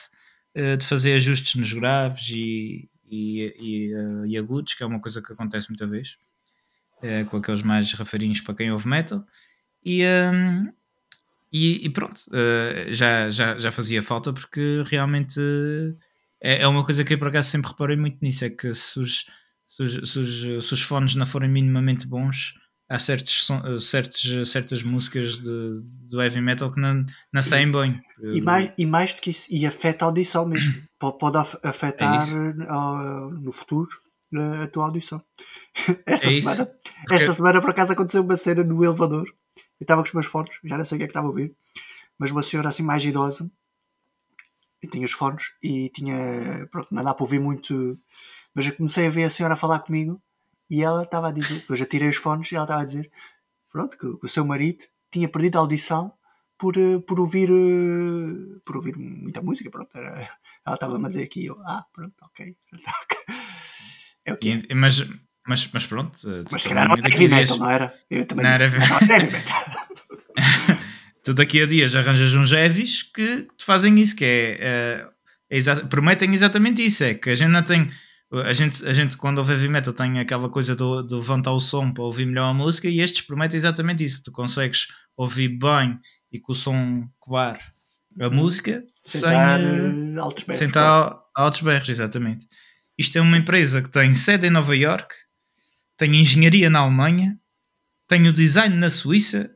eh, 0.54 0.76
de 0.76 0.84
fazer 0.86 1.14
ajustes 1.14 1.54
nos 1.56 1.72
graves 1.72 2.28
e, 2.30 2.88
e, 3.10 4.36
agudos, 4.38 4.74
que 4.74 4.82
é 4.82 4.86
uma 4.86 5.00
coisa 5.00 5.22
que 5.22 5.32
acontece 5.32 5.68
muita 5.68 5.86
vez 5.86 6.16
com 7.28 7.36
aqueles 7.38 7.62
mais 7.62 7.92
rafarinhos 7.94 8.40
para 8.40 8.54
quem 8.54 8.70
ouve 8.70 8.88
metal. 8.88 9.24
E, 9.84 10.02
hum, 10.04 10.72
e, 11.52 11.84
e 11.86 11.90
pronto, 11.90 12.20
eh, 12.32 12.88
já, 12.92 13.28
já, 13.30 13.58
já 13.58 13.70
fazia 13.72 14.02
falta 14.02 14.32
porque 14.32 14.82
realmente 14.86 15.40
é, 16.42 16.62
é 16.62 16.66
uma 16.68 16.84
coisa 16.84 17.04
que 17.04 17.14
eu 17.14 17.18
por 17.18 17.28
acaso 17.28 17.50
sempre 17.50 17.70
reparei 17.70 17.96
muito 17.96 18.18
nisso: 18.22 18.44
é 18.44 18.50
que 18.50 18.72
se 18.74 19.00
os, 19.00 19.26
se 19.66 19.82
os, 19.82 20.10
se 20.12 20.18
os, 20.18 20.66
se 20.66 20.74
os 20.74 20.82
fones 20.82 21.14
não 21.14 21.26
forem 21.26 21.50
minimamente 21.50 22.06
bons, 22.06 22.54
há 22.88 22.98
certos, 22.98 23.48
eh, 23.50 23.78
certos, 23.78 24.50
certas 24.50 24.82
músicas 24.82 25.38
de, 25.38 26.08
do 26.10 26.22
heavy 26.22 26.40
metal 26.40 26.70
que 26.70 26.80
não, 26.80 27.04
não 27.32 27.42
saem 27.42 27.70
bem. 27.70 28.00
E 28.22 28.40
mais, 28.40 28.72
e 28.76 28.86
mais 28.86 29.14
do 29.14 29.20
que 29.20 29.30
isso, 29.30 29.46
e 29.50 29.66
afeta 29.66 30.04
a 30.04 30.08
audição 30.08 30.46
mesmo. 30.46 30.74
Pode, 31.00 31.16
pode 31.18 31.38
af- 31.38 31.58
afetar 31.62 32.28
É 32.28 32.62
no 33.40 33.50
futuro 33.50 33.88
a 34.62 34.66
tua 34.66 34.84
audição. 34.84 35.22
Esta, 36.04 36.28
É 36.28 36.40
semana, 36.42 36.70
esta 37.10 37.32
semana, 37.32 37.60
por 37.62 37.70
acaso, 37.70 37.92
aconteceu 37.92 38.22
uma 38.22 38.36
cena 38.36 38.62
no 38.62 38.84
elevador. 38.84 39.26
Eu 39.80 39.84
estava 39.84 40.02
com 40.02 40.08
os 40.08 40.14
meus 40.14 40.26
fones, 40.26 40.58
já 40.62 40.76
não 40.76 40.84
sei 40.84 40.96
o 40.96 40.98
que 40.98 41.04
é 41.04 41.06
que 41.06 41.10
estava 41.10 41.26
a 41.26 41.30
ouvir, 41.30 41.54
mas 42.18 42.30
uma 42.30 42.42
senhora 42.42 42.68
assim 42.68 42.82
mais 42.82 43.04
idosa 43.04 43.50
e 44.82 44.86
tinha 44.86 45.04
os 45.04 45.12
fones 45.12 45.52
e 45.62 45.88
tinha. 45.90 46.68
Pronto, 46.70 46.94
não 46.94 47.02
dá 47.02 47.14
para 47.14 47.24
ouvir 47.24 47.40
muito. 47.40 47.98
Mas 48.54 48.66
eu 48.66 48.76
comecei 48.76 49.06
a 49.06 49.10
ver 49.10 49.24
a 49.24 49.30
senhora 49.30 49.56
falar 49.56 49.80
comigo 49.80 50.22
e 50.68 50.82
ela 50.82 51.02
estava 51.02 51.28
a 51.28 51.32
dizer. 51.32 51.64
Eu 51.68 51.76
já 51.76 51.86
tirei 51.86 52.08
os 52.08 52.16
fones 52.16 52.52
e 52.52 52.56
ela 52.56 52.64
estava 52.64 52.82
a 52.82 52.84
dizer 52.84 53.10
pronto, 53.70 53.96
que, 53.96 54.16
que 54.18 54.26
o 54.26 54.28
seu 54.28 54.44
marido 54.44 54.84
tinha 55.10 55.28
perdido 55.28 55.56
a 55.56 55.60
audição 55.60 56.12
por, 56.58 56.76
eh, 56.76 56.98
por 56.98 57.18
ouvir 57.18 57.50
eh, 57.50 58.60
por 58.64 58.76
ouvir 58.76 58.96
muita 58.96 59.40
música, 59.40 59.70
pronto, 59.70 59.96
era, 59.96 60.28
ela 60.66 60.74
estava 60.74 60.96
a 60.96 61.08
dizer 61.08 61.22
aqui, 61.22 61.46
eu, 61.46 61.58
ah, 61.64 61.86
pronto, 61.92 62.14
ok, 62.22 62.54
é 64.26 64.32
o 64.32 64.36
que 64.36 64.50
é. 64.68 64.74
Mas, 64.74 65.02
mas, 65.50 65.68
mas 65.72 65.84
pronto, 65.84 66.16
eh, 66.26 66.44
Mas 66.50 66.62
se 66.62 66.68
calhar 66.68 66.86
não 66.88 66.94
era 66.96 67.08
heavy 67.10 67.28
metal, 67.28 67.58
não 67.58 67.70
era? 67.70 67.94
Eu 68.08 68.24
também 68.24 68.44
Não 68.46 68.52
disse, 68.52 68.64
era 68.64 68.78
"Não, 68.78 68.96
era 68.96 69.12
heavy 69.14 69.32
metal. 69.32 69.58
tu 71.24 71.34
daqui 71.34 71.60
a 71.62 71.66
dias 71.66 71.94
arranjas 71.94 72.34
uns 72.34 72.52
heavies 72.52 73.02
que 73.02 73.42
te 73.56 73.64
fazem 73.64 73.98
isso, 73.98 74.14
que 74.16 74.24
é, 74.24 74.56
eh, 74.60 75.08
é 75.50 75.56
exa- 75.56 75.84
prometem 75.86 76.32
exatamente 76.32 76.84
isso, 76.84 77.04
é 77.04 77.14
que 77.14 77.30
a 77.30 77.34
gente 77.34 77.50
não 77.50 77.62
tem 77.62 77.90
a 78.32 78.52
gente, 78.52 78.86
a 78.86 78.92
gente 78.92 79.16
quando 79.16 79.38
ouve 79.38 79.52
heavy 79.54 79.68
metal 79.68 79.92
tem 79.92 80.20
aquela 80.20 80.48
coisa 80.48 80.76
do, 80.76 81.02
do 81.02 81.16
levantar 81.18 81.50
o 81.50 81.58
som 81.60 81.90
para 81.92 82.04
ouvir 82.04 82.26
melhor 82.26 82.50
a 82.50 82.54
música 82.54 82.86
e 82.88 83.00
estes 83.00 83.22
prometem 83.22 83.56
exatamente 83.56 84.04
isso, 84.04 84.22
tu 84.22 84.30
consegues 84.30 84.86
ouvir 85.16 85.48
bem 85.48 85.98
e 86.32 86.38
com 86.38 86.52
o 86.52 86.54
som 86.54 87.08
claro 87.20 87.58
a 88.20 88.30
música 88.30 88.84
sem, 89.04 89.20
Sem 89.22 89.30
dar, 89.30 89.60
eh, 89.60 90.18
altos 90.20 90.44
berros, 90.44 90.58
sem 90.58 90.70
altos 91.36 91.60
berros, 91.60 91.88
exatamente. 91.88 92.46
Isto 92.98 93.18
é 93.18 93.20
uma 93.20 93.36
empresa 93.38 93.80
que 93.82 93.88
tem 93.90 94.12
sede 94.14 94.46
em 94.46 94.50
Nova 94.50 94.76
York, 94.76 95.12
tem 96.00 96.16
engenharia 96.16 96.70
na 96.70 96.78
Alemanha, 96.78 97.38
tem 98.08 98.26
o 98.26 98.32
design 98.32 98.74
na 98.74 98.88
Suíça 98.88 99.54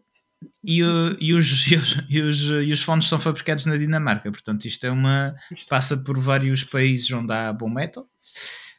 e, 0.63 0.81
e 1.19 1.33
os, 1.33 1.67
e, 1.73 1.75
os, 1.75 1.97
e, 2.07 2.21
os, 2.21 2.41
e 2.41 2.71
os 2.71 2.83
fones 2.83 3.07
são 3.07 3.19
fabricados 3.19 3.65
na 3.65 3.79
Dinamarca. 3.79 4.31
Portanto, 4.31 4.67
isto 4.67 4.85
é 4.85 4.91
uma. 4.91 5.35
passa 5.71 5.97
por 5.97 6.19
vários 6.19 6.63
países 6.63 7.11
onde 7.13 7.33
há 7.33 7.51
bom 7.51 7.71
metal. 7.71 8.07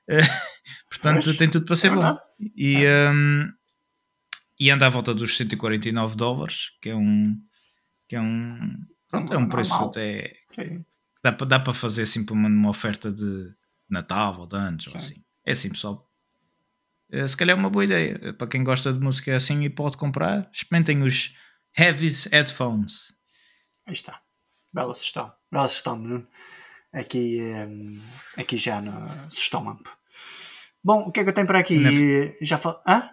Eh, 0.07 0.22
portanto, 0.89 1.24
Pois, 1.24 1.38
tem 1.38 1.50
tudo 1.50 1.65
para 1.65 1.75
ser 1.75 1.91
é 1.91 1.95
bom. 1.95 2.17
E, 2.55 2.86
hum, 3.12 3.51
e 4.60 4.69
anda 4.69 4.86
à 4.86 4.89
volta 4.89 5.12
dos 5.12 5.36
149 5.36 6.15
dólares, 6.15 6.69
que 6.79 6.89
é 6.89 6.95
um. 6.95 7.24
Que 8.07 8.15
é 8.15 8.22
um. 8.22 8.60
Pronto, 9.10 9.34
é 9.34 9.38
um 9.38 9.50
preço 9.50 9.72
Normal. 9.72 9.89
até. 9.89 10.38
Ok. 10.51 10.81
Dá 11.24 11.31
para 11.31 11.48
dá 11.48 11.60
para 11.60 11.74
fazer 11.74 12.03
assim 12.03 12.24
uma, 12.29 12.48
numa 12.48 12.69
oferta 12.69 13.12
de 13.12 13.51
Natal 13.89 14.39
ou 14.41 14.48
de 14.48 14.55
anos 14.55 14.86
ou 14.86 14.91
Sim. 14.91 14.98
assim. 14.98 15.24
É 15.43 15.53
assim, 15.53 15.69
pessoal. 15.69 16.07
Uh, 17.24 17.27
se 17.27 17.38
calhar 17.38 17.55
é 17.55 17.60
uma 17.60 17.69
boa 17.69 17.86
ideia. 17.86 18.34
Para 18.34 18.48
quem 18.48 18.63
gosta 18.63 18.91
de 18.91 19.00
música 19.00 19.36
assim 19.36 19.63
e 19.63 19.69
pode 19.69 19.98
comprar, 19.98 20.50
experimentem 20.51 21.03
os 21.03 21.34
Heavy's 21.77 22.25
Headphones. 22.25 23.13
Aí 23.88 23.93
está. 23.93 24.22
Bela 24.74 24.93
sugestão. 24.93 25.31
Bela 25.51 25.67
sugestão, 25.67 26.01
Bruno. 26.01 26.27
Aqui, 26.93 27.39
um, 27.41 28.01
aqui 28.38 28.57
já 28.57 28.81
no 28.81 28.91
sugestão 29.29 29.69
amp. 29.69 29.86
Bom, 30.84 31.01
o 31.07 31.12
que 31.12 31.19
é 31.19 31.24
que 31.24 31.29
eu 31.29 31.34
tenho 31.34 31.48
para 31.48 31.60
aqui? 31.60 31.77
Na... 31.79 31.89
Já 32.41 32.57
fal... 32.57 32.81
Hã? 32.88 33.10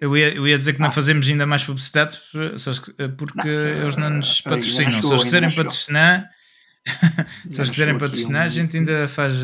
Eu 0.00 0.16
ia, 0.16 0.34
eu 0.34 0.46
ia 0.46 0.56
dizer 0.56 0.74
que 0.74 0.82
ah. 0.82 0.84
não 0.84 0.92
fazemos 0.92 1.28
ainda 1.28 1.46
mais 1.46 1.64
publicidade 1.64 2.20
porque 3.16 3.48
não, 3.48 3.82
eles 3.82 3.96
não 3.96 4.10
nos 4.10 4.40
patrocinam. 4.40 4.90
Chegou, 4.90 5.08
se 5.08 5.14
eles 5.14 5.24
quiserem 5.24 5.50
patrocinar, 5.50 6.30
se 7.50 7.60
eles 7.60 7.70
quiserem 7.70 7.98
patrocinar, 7.98 8.42
um... 8.42 8.44
a 8.44 8.48
gente 8.48 8.76
ainda 8.76 9.08
faz. 9.08 9.34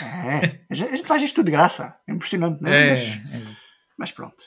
É, 0.00 0.60
a 0.68 0.74
gente 0.74 1.06
faz 1.06 1.22
isto 1.22 1.36
tudo 1.36 1.46
de 1.46 1.52
graça. 1.52 1.96
É 2.06 2.12
impressionante, 2.12 2.60
não 2.60 2.70
é? 2.70 2.88
é, 2.88 2.90
mas, 2.90 3.00
é. 3.00 3.56
mas, 3.96 4.12
pronto. 4.12 4.44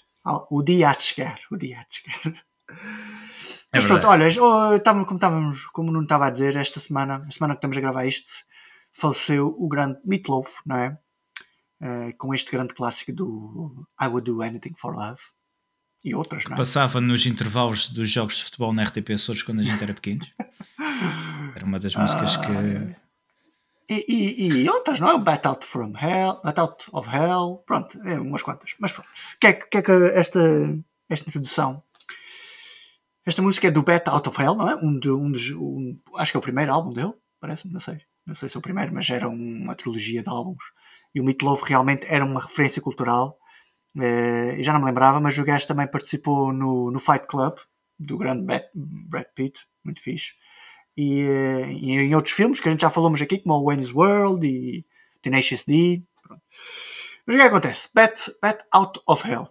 O 0.50 0.62
dia 0.62 0.90
há 0.90 0.94
de 0.94 1.04
chegar. 1.04 1.40
O 1.50 1.58
dia 1.58 1.80
há 1.80 1.84
de 1.84 1.96
chegar. 1.96 2.44
É 3.74 3.78
mas 3.78 3.86
pronto, 3.86 4.08
olha, 4.08 4.28
como, 5.06 5.16
estávamos, 5.16 5.66
como 5.68 5.92
não 5.92 6.02
estava 6.02 6.28
a 6.28 6.30
dizer, 6.30 6.56
esta 6.56 6.80
semana, 6.80 7.24
a 7.28 7.32
semana 7.32 7.54
que 7.54 7.60
estamos 7.60 7.78
a 7.78 7.82
gravar 7.82 8.06
isto, 8.06 8.30
faleceu 8.92 9.56
o 9.58 9.68
grande 9.68 10.00
Meatloaf, 10.06 10.58
não 10.66 10.78
é? 10.78 10.98
Uh, 11.80 12.18
com 12.18 12.34
este 12.34 12.52
grande 12.52 12.74
clássico 12.74 13.14
do 13.14 13.88
I 14.02 14.08
Would 14.08 14.32
Do 14.32 14.42
Anything 14.42 14.74
for 14.76 14.96
Love 14.96 15.22
e 16.04 16.16
outras, 16.16 16.46
não 16.46 16.56
é? 16.56 16.58
Passava 16.58 17.00
nos 17.00 17.26
intervalos 17.26 17.90
dos 17.90 18.10
jogos 18.10 18.38
de 18.38 18.46
futebol 18.46 18.74
na 18.74 18.84
RTP 18.84 19.12
Açores 19.12 19.44
quando 19.44 19.60
a 19.60 19.64
gente 19.64 19.84
era 19.84 19.94
pequeno. 19.94 20.26
Era 21.56 21.66
uma 21.66 21.80
das 21.80 21.96
músicas 21.96 22.36
ah, 22.36 22.42
que. 22.42 23.07
E, 23.90 24.06
e, 24.08 24.64
e, 24.64 24.70
outras, 24.70 25.00
não 25.00 25.10
é? 25.10 25.18
Bat 25.18 25.48
Out 25.48 25.66
from 25.66 25.94
Hell, 25.98 26.42
Bat 26.44 26.60
Out 26.60 26.86
of 26.92 27.10
Hell, 27.10 27.64
pronto, 27.66 27.98
é 28.06 28.20
umas 28.20 28.42
quantas. 28.42 28.76
Mas 28.80 28.92
pronto. 28.92 29.08
O 29.08 29.40
que 29.40 29.48
é 29.48 29.54
que, 29.54 29.78
é 29.78 29.82
que 29.82 29.92
esta, 30.14 30.40
esta 31.10 31.30
introdução 31.30 31.84
esta 33.28 33.42
música 33.42 33.68
é 33.68 33.72
do 33.72 33.84
Bat 33.84 34.10
Out 34.10 34.30
of 34.30 34.42
Hell, 34.42 34.56
não 34.56 34.70
é? 34.70 34.76
Um, 34.76 34.98
de, 34.98 35.12
um 35.12 35.30
dos. 35.30 35.52
Um, 35.52 36.00
acho 36.16 36.32
que 36.32 36.38
é 36.38 36.40
o 36.40 36.42
primeiro 36.42 36.72
álbum 36.72 36.94
dele, 36.94 37.12
parece-me, 37.42 37.74
não 37.74 37.80
sei. 37.82 38.00
Não 38.26 38.34
sei 38.34 38.48
se 38.48 38.56
é 38.56 38.60
o 38.60 38.62
primeiro, 38.62 38.94
mas 38.94 39.10
era 39.10 39.28
uma 39.28 39.76
trilogia 39.76 40.24
de 40.24 40.30
álbuns. 40.30 40.64
E 41.14 41.20
o 41.20 41.26
Meatloaf 41.26 41.62
realmente 41.66 42.08
era 42.08 42.24
uma 42.24 42.40
referência 42.40 42.82
cultural. 42.82 43.38
Eh, 44.00 44.64
já 44.64 44.72
não 44.72 44.80
me 44.80 44.86
lembrava, 44.86 45.20
mas 45.20 45.38
o 45.38 45.44
gajo 45.44 45.68
também 45.68 45.88
participou 45.88 46.54
no, 46.54 46.90
no 46.90 47.00
Fight 47.02 47.28
Club, 47.28 47.58
do 48.00 48.18
grande 48.18 48.46
Brad 48.74 49.26
Pitt, 49.36 49.60
muito 49.84 50.02
fixe. 50.02 50.32
E, 50.98 51.22
eh, 51.22 51.72
e, 51.74 51.92
em 51.92 52.16
outros 52.16 52.34
filmes 52.34 52.60
que 52.60 52.68
a 52.68 52.72
gente 52.72 52.82
já 52.82 52.90
falamos 52.90 53.22
aqui, 53.22 53.38
como 53.38 53.54
o 53.54 53.66
Wayne's 53.66 53.94
World 53.94 54.46
e 54.48 54.84
Tenacious 55.22 55.64
D. 55.64 56.04
Pronto. 56.24 56.42
Mas 57.26 57.36
o 57.36 57.40
que 57.40 57.46
acontece? 57.46 57.90
Bat, 57.94 58.32
Bat 58.42 58.66
Out 58.72 59.02
of 59.06 59.30
Hell. 59.30 59.48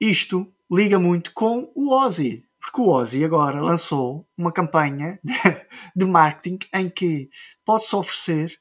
Isto 0.00 0.52
liga 0.70 0.98
muito 0.98 1.32
com 1.32 1.72
o 1.74 1.92
Ozzy. 1.92 2.44
Porque 2.60 2.80
o 2.80 2.88
Ozzy 2.88 3.24
agora 3.24 3.60
lançou 3.60 4.26
uma 4.36 4.52
campanha 4.52 5.18
de 5.94 6.04
marketing 6.04 6.58
em 6.72 6.88
que 6.88 7.28
pode-se 7.64 7.96
oferecer 7.96 8.58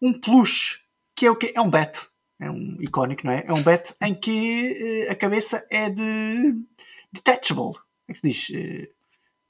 um 0.00 0.18
plush, 0.20 0.82
que 1.14 1.26
é 1.26 1.30
o 1.30 1.36
que? 1.36 1.52
É 1.54 1.60
um 1.60 1.70
bet. 1.70 2.06
É 2.38 2.50
um 2.50 2.76
icónico, 2.80 3.24
não 3.24 3.32
é? 3.32 3.44
É 3.46 3.52
um 3.52 3.62
bet 3.62 3.94
em 4.02 4.14
que 4.14 5.06
uh, 5.08 5.12
a 5.12 5.14
cabeça 5.14 5.66
é 5.70 5.88
de 5.88 6.54
detachable. 7.10 7.72
Como 7.72 8.08
é 8.08 8.12
que 8.12 8.18
se 8.18 8.28
diz? 8.28 8.88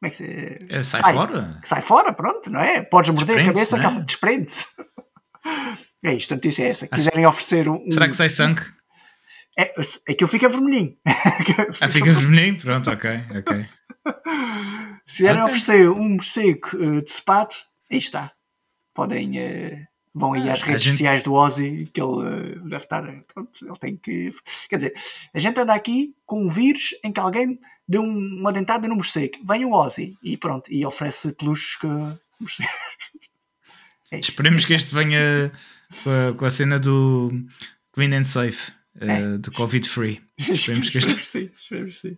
Como 0.07 0.09
é 0.09 0.11
que 0.11 0.17
se 0.17 0.67
é, 0.69 0.83
sai, 0.83 1.01
sai, 1.01 1.15
fora? 1.15 1.61
sai 1.65 1.83
fora, 1.83 2.13
pronto, 2.13 2.51
não 2.51 2.61
é? 2.61 2.83
Podes 2.83 3.11
morder 3.11 3.41
a 3.41 3.45
cabeça, 3.47 3.77
é? 3.77 4.01
desprende-se. 4.03 4.67
é 6.05 6.15
isto, 6.15 6.33
a 6.33 6.37
notícia 6.37 6.63
é 6.63 6.69
essa. 6.69 6.87
Quiserem 6.87 7.27
oferecer 7.27 7.69
um. 7.69 7.91
Será 7.91 8.07
que 8.07 8.15
sai 8.15 8.29
sangue? 8.29 8.63
É, 9.59 9.75
aquilo 10.09 10.29
fica 10.29 10.49
vermelhinho. 10.49 10.97
ah, 11.81 11.89
fica 11.89 12.13
vermelhinho? 12.13 12.61
Pronto, 12.61 12.91
ok, 12.91 13.11
ok. 13.37 13.67
Se 15.07 15.25
querem 15.25 15.43
okay. 15.43 15.55
oferecer 15.55 15.91
um 15.91 16.11
morcego 16.11 16.69
uh, 16.75 17.03
de 17.03 17.11
sapato, 17.11 17.57
aí 17.91 17.99
está. 17.99 18.33
Podem. 18.95 19.39
Uh, 19.39 19.87
vão 20.17 20.33
aí 20.33 20.49
ah, 20.49 20.53
às 20.53 20.63
redes 20.63 20.83
gente... 20.83 20.95
sociais 20.95 21.23
do 21.23 21.35
Ozzy, 21.35 21.91
que 21.93 22.01
ele 22.01 22.09
uh, 22.09 22.59
deve 22.61 22.77
estar. 22.77 23.03
Pronto, 23.33 23.51
ele 23.63 23.79
tem 23.79 23.97
que. 23.97 24.31
Quer 24.69 24.77
dizer, 24.77 24.95
a 25.35 25.39
gente 25.39 25.61
anda 25.61 25.75
aqui 25.75 26.15
com 26.25 26.45
um 26.45 26.49
vírus 26.49 26.95
em 27.05 27.13
que 27.13 27.21
alguém 27.21 27.61
deu 27.87 28.03
um, 28.03 28.39
uma 28.41 28.51
dentada 28.51 28.89
no 28.89 28.97
morcego. 28.97 29.35
Vem 29.47 29.67
o 29.67 29.73
Ozzy 29.73 30.17
e 30.23 30.39
pronto, 30.39 30.73
e 30.73 30.87
oferece 30.87 31.33
peluches 31.33 31.77
que. 31.77 31.87
é 34.11 34.19
Esperemos 34.19 34.65
que 34.65 34.73
este 34.73 34.95
venha 34.95 35.53
com 36.03 36.11
a, 36.11 36.35
com 36.35 36.47
a 36.47 36.51
cena 36.51 36.79
do 36.79 37.31
Clean 37.93 38.19
and 38.19 38.25
Safe, 38.25 38.73
é. 38.99 39.37
do 39.37 39.53
Covid 39.53 39.87
Free. 39.87 40.23
Esperemos 40.39 40.89
que 40.89 40.97
este. 40.99 41.15
sim, 41.27 41.51
esperemos 41.55 41.99
sim. 41.99 42.17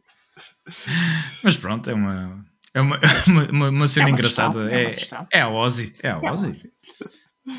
Mas 1.43 1.57
pronto, 1.57 1.90
é 1.90 1.95
uma, 1.95 2.45
é 2.73 2.81
uma, 2.81 3.00
uma, 3.50 3.71
uma 3.71 3.88
cena 3.88 4.07
é 4.07 4.11
uma 4.11 4.17
engraçada. 4.17 4.73
é, 4.73 4.88
é, 5.33 5.40
a 5.40 5.49
Ozzy. 5.49 5.97
É 6.00 6.11
a 6.11 6.21
é 6.23 6.31
Ozzy. 6.31 6.71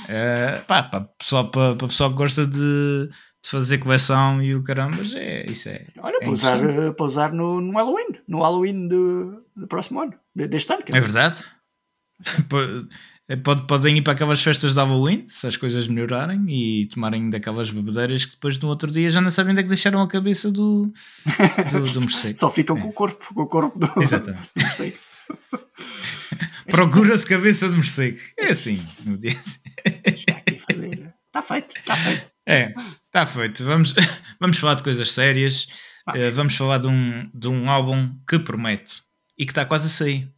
É, 0.07 0.61
pá, 0.67 0.83
para 0.83 1.01
pessoal, 1.01 1.49
para, 1.49 1.75
para 1.75 1.87
pessoal 1.87 2.09
que 2.11 2.17
gosta 2.17 2.45
de, 2.45 3.07
de 3.09 3.49
fazer 3.49 3.77
coleção 3.79 4.41
e 4.41 4.55
o 4.55 4.63
caramba, 4.63 5.01
é, 5.15 5.49
isso 5.49 5.69
é. 5.69 5.85
Olha, 5.99 6.17
é 6.17 6.19
para, 6.19 6.31
usar, 6.31 6.59
para 6.93 7.05
usar 7.05 7.33
no, 7.33 7.61
no 7.61 7.73
Halloween, 7.73 8.19
no 8.27 8.41
Halloween 8.41 8.87
do, 8.87 9.43
do 9.55 9.67
próximo 9.67 10.01
ano, 10.01 10.13
deste 10.35 10.71
ano. 10.73 10.83
É 10.87 10.99
verdade. 10.99 11.43
É, 13.31 13.35
pode, 13.35 13.67
podem 13.67 13.95
ir 13.95 14.01
para 14.01 14.13
aquelas 14.13 14.41
festas 14.41 14.73
de 14.73 14.79
Halloween, 14.79 15.23
se 15.27 15.45
as 15.45 15.55
coisas 15.55 15.87
melhorarem, 15.87 16.43
e 16.49 16.87
tomarem 16.87 17.29
daquelas 17.29 17.69
bebedeiras 17.69 18.25
que 18.25 18.31
depois 18.31 18.57
no 18.57 18.67
outro 18.67 18.89
dia 18.89 19.07
já 19.11 19.21
não 19.21 19.29
sabem 19.29 19.51
onde 19.51 19.59
é 19.59 19.63
que 19.63 19.69
deixaram 19.69 20.01
a 20.01 20.07
cabeça 20.07 20.49
do, 20.49 20.91
do, 21.71 21.93
do 21.93 22.01
morcego. 22.01 22.39
Só 22.39 22.49
ficam 22.49 22.75
é. 22.75 22.81
com 22.81 22.87
o 22.87 22.91
corpo, 22.91 23.31
com 23.31 23.41
o 23.43 23.45
corpo 23.45 23.77
do, 23.77 24.01
Exatamente. 24.01 24.49
do 24.55 24.63
morcego. 24.63 24.97
Procura-se 26.67 27.25
cabeça 27.25 27.69
de 27.69 27.75
morcego. 27.75 28.17
É 28.37 28.47
assim, 28.47 28.85
no 29.03 29.17
dia 29.17 29.39
Está 31.29 31.41
feito, 31.41 31.75
está 31.75 31.95
feito. 31.95 32.31
É, 32.47 32.73
está 33.05 33.25
feito. 33.27 33.63
Vamos, 33.63 33.93
vamos 34.39 34.57
falar 34.57 34.75
de 34.75 34.83
coisas 34.83 35.11
sérias. 35.11 35.67
Uh, 36.09 36.31
vamos 36.33 36.55
falar 36.55 36.79
de 36.79 36.87
um, 36.87 37.29
de 37.33 37.47
um 37.47 37.69
álbum 37.69 38.19
que 38.27 38.39
promete 38.39 39.01
e 39.37 39.45
que 39.45 39.51
está 39.51 39.65
quase 39.65 39.85
a 39.85 39.89
sair. 39.89 40.33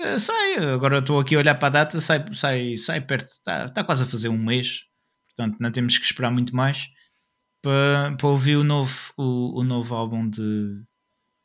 Uh, 0.00 0.18
sai, 0.18 0.56
agora 0.72 0.98
estou 0.98 1.20
aqui 1.20 1.34
a 1.34 1.38
olhar 1.38 1.54
para 1.56 1.68
a 1.68 1.70
data, 1.70 2.00
sai, 2.00 2.24
sai, 2.32 2.76
sai 2.76 3.00
perto, 3.00 3.26
está, 3.26 3.64
está 3.66 3.84
quase 3.84 4.04
a 4.04 4.06
fazer 4.06 4.28
um 4.28 4.38
mês, 4.38 4.84
portanto 5.28 5.58
não 5.60 5.72
temos 5.72 5.98
que 5.98 6.04
esperar 6.04 6.30
muito 6.30 6.54
mais 6.54 6.88
para, 7.60 8.14
para 8.16 8.28
ouvir 8.28 8.56
o 8.56 8.64
novo, 8.64 9.12
o, 9.16 9.60
o 9.60 9.64
novo 9.64 9.94
álbum 9.94 10.28
de, 10.28 10.82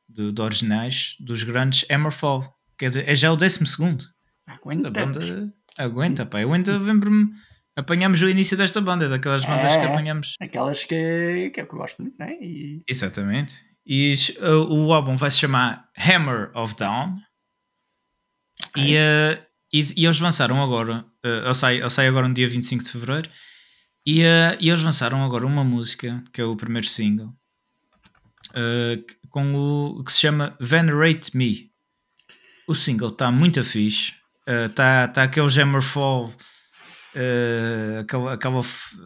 de, 0.07 0.31
de 0.31 0.41
originais 0.41 1.15
dos 1.19 1.43
grandes 1.43 1.85
Hammerfall. 1.89 2.52
Quer 2.77 2.87
dizer, 2.87 3.09
é 3.09 3.15
já 3.15 3.31
o 3.31 3.35
décimo 3.35 3.65
segundo. 3.65 4.05
Aguenta. 4.45 4.87
A 4.87 4.91
banda 4.91 5.53
aguenta, 5.77 6.25
pá. 6.25 6.41
Eu 6.41 6.53
ainda 6.53 6.77
lembro-me. 6.77 7.31
Apanhamos 7.75 8.21
o 8.21 8.29
início 8.29 8.55
desta 8.55 8.79
banda, 8.79 9.09
daquelas 9.09 9.43
bandas 9.45 9.71
é, 9.71 9.79
que 9.79 9.85
apanhamos. 9.87 10.35
Aquelas 10.39 10.83
que, 10.83 11.51
que, 11.53 11.59
é 11.59 11.65
que 11.65 11.73
eu 11.73 11.77
gosto 11.77 12.03
muito, 12.03 12.15
né? 12.19 12.33
E... 12.39 12.83
Exatamente. 12.87 13.55
E 13.85 14.15
uh, 14.39 14.71
o 14.71 14.93
álbum 14.93 15.17
vai 15.17 15.31
se 15.31 15.39
chamar 15.39 15.89
Hammer 15.97 16.51
of 16.55 16.75
Dawn. 16.75 17.17
Okay. 18.69 18.93
E, 18.93 18.95
uh, 18.95 19.43
e, 19.73 19.81
e, 20.01 20.05
eles 20.05 20.19
lançaram 20.19 20.61
agora, 20.61 21.03
uh, 21.25 21.47
eu, 21.47 21.53
saio, 21.55 21.81
eu 21.81 21.89
saio 21.89 22.09
agora 22.09 22.27
no 22.27 22.33
dia 22.33 22.47
25 22.47 22.83
de 22.83 22.91
Fevereiro, 22.91 23.29
e, 24.05 24.21
uh, 24.21 24.55
e 24.59 24.69
eles 24.69 24.83
lançaram 24.83 25.23
agora 25.23 25.45
uma 25.45 25.63
música, 25.63 26.23
que 26.31 26.39
é 26.39 26.45
o 26.45 26.55
primeiro 26.55 26.87
single, 26.87 27.33
uh, 28.51 29.29
com 29.29 29.55
o 29.55 30.03
que 30.03 30.13
se 30.13 30.21
chama 30.21 30.55
Venerate 30.61 31.35
Me. 31.35 31.72
O 32.67 32.73
single 32.73 33.09
está 33.09 33.31
muito 33.31 33.63
fixe, 33.63 34.13
está 34.47 35.05
uh, 35.05 35.13
tá 35.13 35.23
aquele 35.23 35.61
Hammerfall, 35.61 36.27
uh, 36.27 37.99
aquele, 38.01 38.29
aquele, 38.29 38.61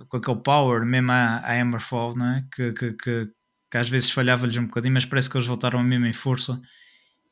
com 0.07 0.17
aquele 0.17 0.37
power 0.37 0.85
mesmo 0.85 1.11
a, 1.11 1.37
a 1.37 1.61
Hammerfall, 1.61 2.15
não 2.15 2.25
é? 2.25 2.45
que, 2.53 2.71
que, 2.73 2.93
que, 2.93 3.27
que 3.71 3.77
às 3.77 3.89
vezes 3.89 4.11
falhava-lhes 4.11 4.57
um 4.57 4.65
bocadinho, 4.65 4.93
mas 4.93 5.05
parece 5.05 5.29
que 5.29 5.37
eles 5.37 5.47
voltaram 5.47 5.81
mesmo 5.83 6.05
em 6.05 6.13
força. 6.13 6.59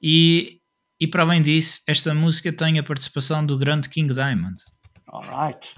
E 0.01 0.61
e 0.99 1.07
para 1.07 1.23
além 1.23 1.41
disso, 1.41 1.81
esta 1.87 2.13
música 2.13 2.53
tem 2.53 2.79
a 2.79 2.83
participação 2.83 3.45
do 3.45 3.57
grande 3.57 3.89
King 3.89 4.13
Diamond. 4.13 4.55
Alright. 5.07 5.75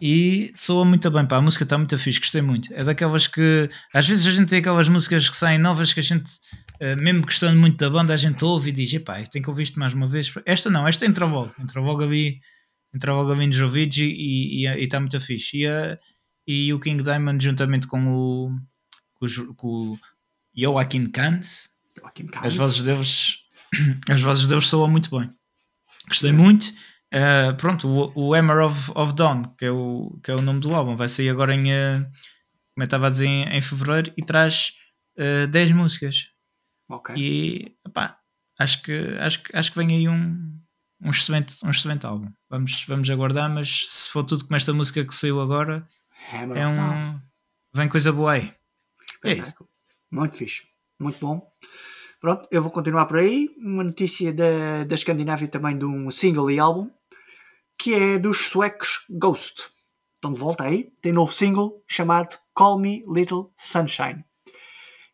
E 0.00 0.52
soa 0.54 0.84
muito 0.84 1.10
bem, 1.10 1.24
pá, 1.26 1.36
a 1.36 1.40
música 1.40 1.64
está 1.64 1.78
muito 1.78 1.96
fixe, 1.96 2.18
gostei 2.18 2.42
muito. 2.42 2.72
É 2.74 2.84
daquelas 2.84 3.26
que 3.26 3.70
às 3.94 4.06
vezes 4.06 4.26
a 4.26 4.30
gente 4.30 4.48
tem 4.48 4.58
aquelas 4.58 4.88
músicas 4.88 5.28
que 5.28 5.36
saem 5.36 5.58
novas 5.58 5.94
que 5.94 6.00
a 6.00 6.02
gente, 6.02 6.24
eh, 6.24 6.61
mesmo 7.00 7.22
gostando 7.22 7.58
muito 7.58 7.76
da 7.76 7.88
banda, 7.88 8.12
a 8.14 8.16
gente 8.16 8.44
ouve 8.44 8.70
e 8.70 8.72
diz: 8.72 8.92
epá, 8.92 9.22
tem 9.24 9.40
que 9.40 9.48
ouvir 9.48 9.62
isto 9.64 9.78
mais 9.78 9.94
uma 9.94 10.06
vez. 10.06 10.32
Esta 10.44 10.70
não, 10.70 10.86
esta 10.86 11.06
entra 11.06 11.26
logo, 11.26 11.52
entra 11.60 11.80
logo 11.80 12.02
ali, 12.02 12.40
entra 12.94 13.14
logo 13.14 13.32
ali 13.32 13.46
nos 13.46 13.60
ouvidos 13.60 13.98
e 13.98 14.66
está 14.66 14.98
muito 14.98 15.20
fixe. 15.20 15.58
E, 15.58 15.66
a, 15.66 15.98
e 16.46 16.72
o 16.72 16.80
King 16.80 17.02
Diamond, 17.02 17.42
juntamente 17.42 17.86
com 17.86 18.04
o, 18.06 18.58
com 19.14 19.26
o, 19.26 19.54
com 19.54 19.68
o 19.92 19.98
Joaquin 20.56 21.06
Cans, 21.06 21.70
as 22.42 22.56
vozes 22.56 22.82
deles 22.82 23.42
as 24.10 24.20
vozes 24.20 24.46
deles 24.46 24.66
soam 24.66 24.88
muito 24.88 25.10
bem. 25.16 25.30
Gostei 26.08 26.32
muito. 26.32 26.72
Uh, 27.14 27.54
pronto, 27.56 27.86
o, 27.88 28.28
o 28.28 28.34
Hammer 28.34 28.64
of, 28.64 28.90
of 28.94 29.14
Dawn, 29.14 29.42
que 29.58 29.66
é 29.66 29.70
o, 29.70 30.18
que 30.22 30.30
é 30.30 30.34
o 30.34 30.42
nome 30.42 30.60
do 30.60 30.74
álbum, 30.74 30.96
vai 30.96 31.08
sair 31.08 31.28
agora 31.28 31.54
em, 31.54 31.70
uh, 31.70 32.00
como 32.74 32.78
eu 32.78 32.84
estava 32.84 33.06
a 33.06 33.10
dizer, 33.10 33.26
em, 33.26 33.44
em 33.44 33.60
fevereiro 33.60 34.12
e 34.16 34.24
traz 34.24 34.72
uh, 35.18 35.46
10 35.46 35.72
músicas. 35.72 36.28
Ok. 36.92 37.14
E 37.16 37.74
epá, 37.86 38.18
acho, 38.58 38.82
que, 38.82 38.92
acho, 39.18 39.42
que, 39.42 39.56
acho 39.56 39.72
que 39.72 39.78
vem 39.78 39.96
aí 39.96 40.08
um, 40.08 40.60
um, 41.02 41.10
excelente, 41.10 41.56
um 41.64 41.70
excelente 41.70 42.04
álbum. 42.04 42.30
Vamos, 42.50 42.84
vamos 42.86 43.08
aguardar, 43.08 43.48
mas 43.48 43.86
se 43.88 44.10
for 44.10 44.22
tudo 44.22 44.44
como 44.44 44.56
esta 44.56 44.74
música 44.74 45.02
que 45.04 45.14
saiu 45.14 45.40
agora, 45.40 45.88
Hammer 46.30 46.58
é 46.58 46.68
um, 46.68 47.18
vem 47.72 47.88
coisa 47.88 48.12
boa 48.12 48.32
aí. 48.32 48.52
É 49.24 49.32
isso. 49.32 49.54
Muito 50.10 50.36
fixe. 50.36 50.64
Muito 51.00 51.18
bom. 51.18 51.50
Pronto, 52.20 52.46
eu 52.50 52.62
vou 52.62 52.70
continuar 52.70 53.06
por 53.06 53.18
aí. 53.18 53.48
Uma 53.56 53.82
notícia 53.82 54.32
da, 54.32 54.84
da 54.84 54.94
Escandinávia 54.94 55.48
também 55.48 55.78
de 55.78 55.84
um 55.86 56.10
single 56.10 56.50
e 56.50 56.58
álbum 56.58 56.90
que 57.78 57.94
é 57.94 58.18
dos 58.18 58.48
suecos 58.48 59.06
Ghost. 59.10 59.70
Estão 60.16 60.32
de 60.32 60.38
volta 60.38 60.64
aí. 60.64 60.92
Tem 61.00 61.12
novo 61.12 61.32
single 61.32 61.82
chamado 61.88 62.36
Call 62.54 62.78
Me 62.78 63.02
Little 63.08 63.52
Sunshine. 63.56 64.24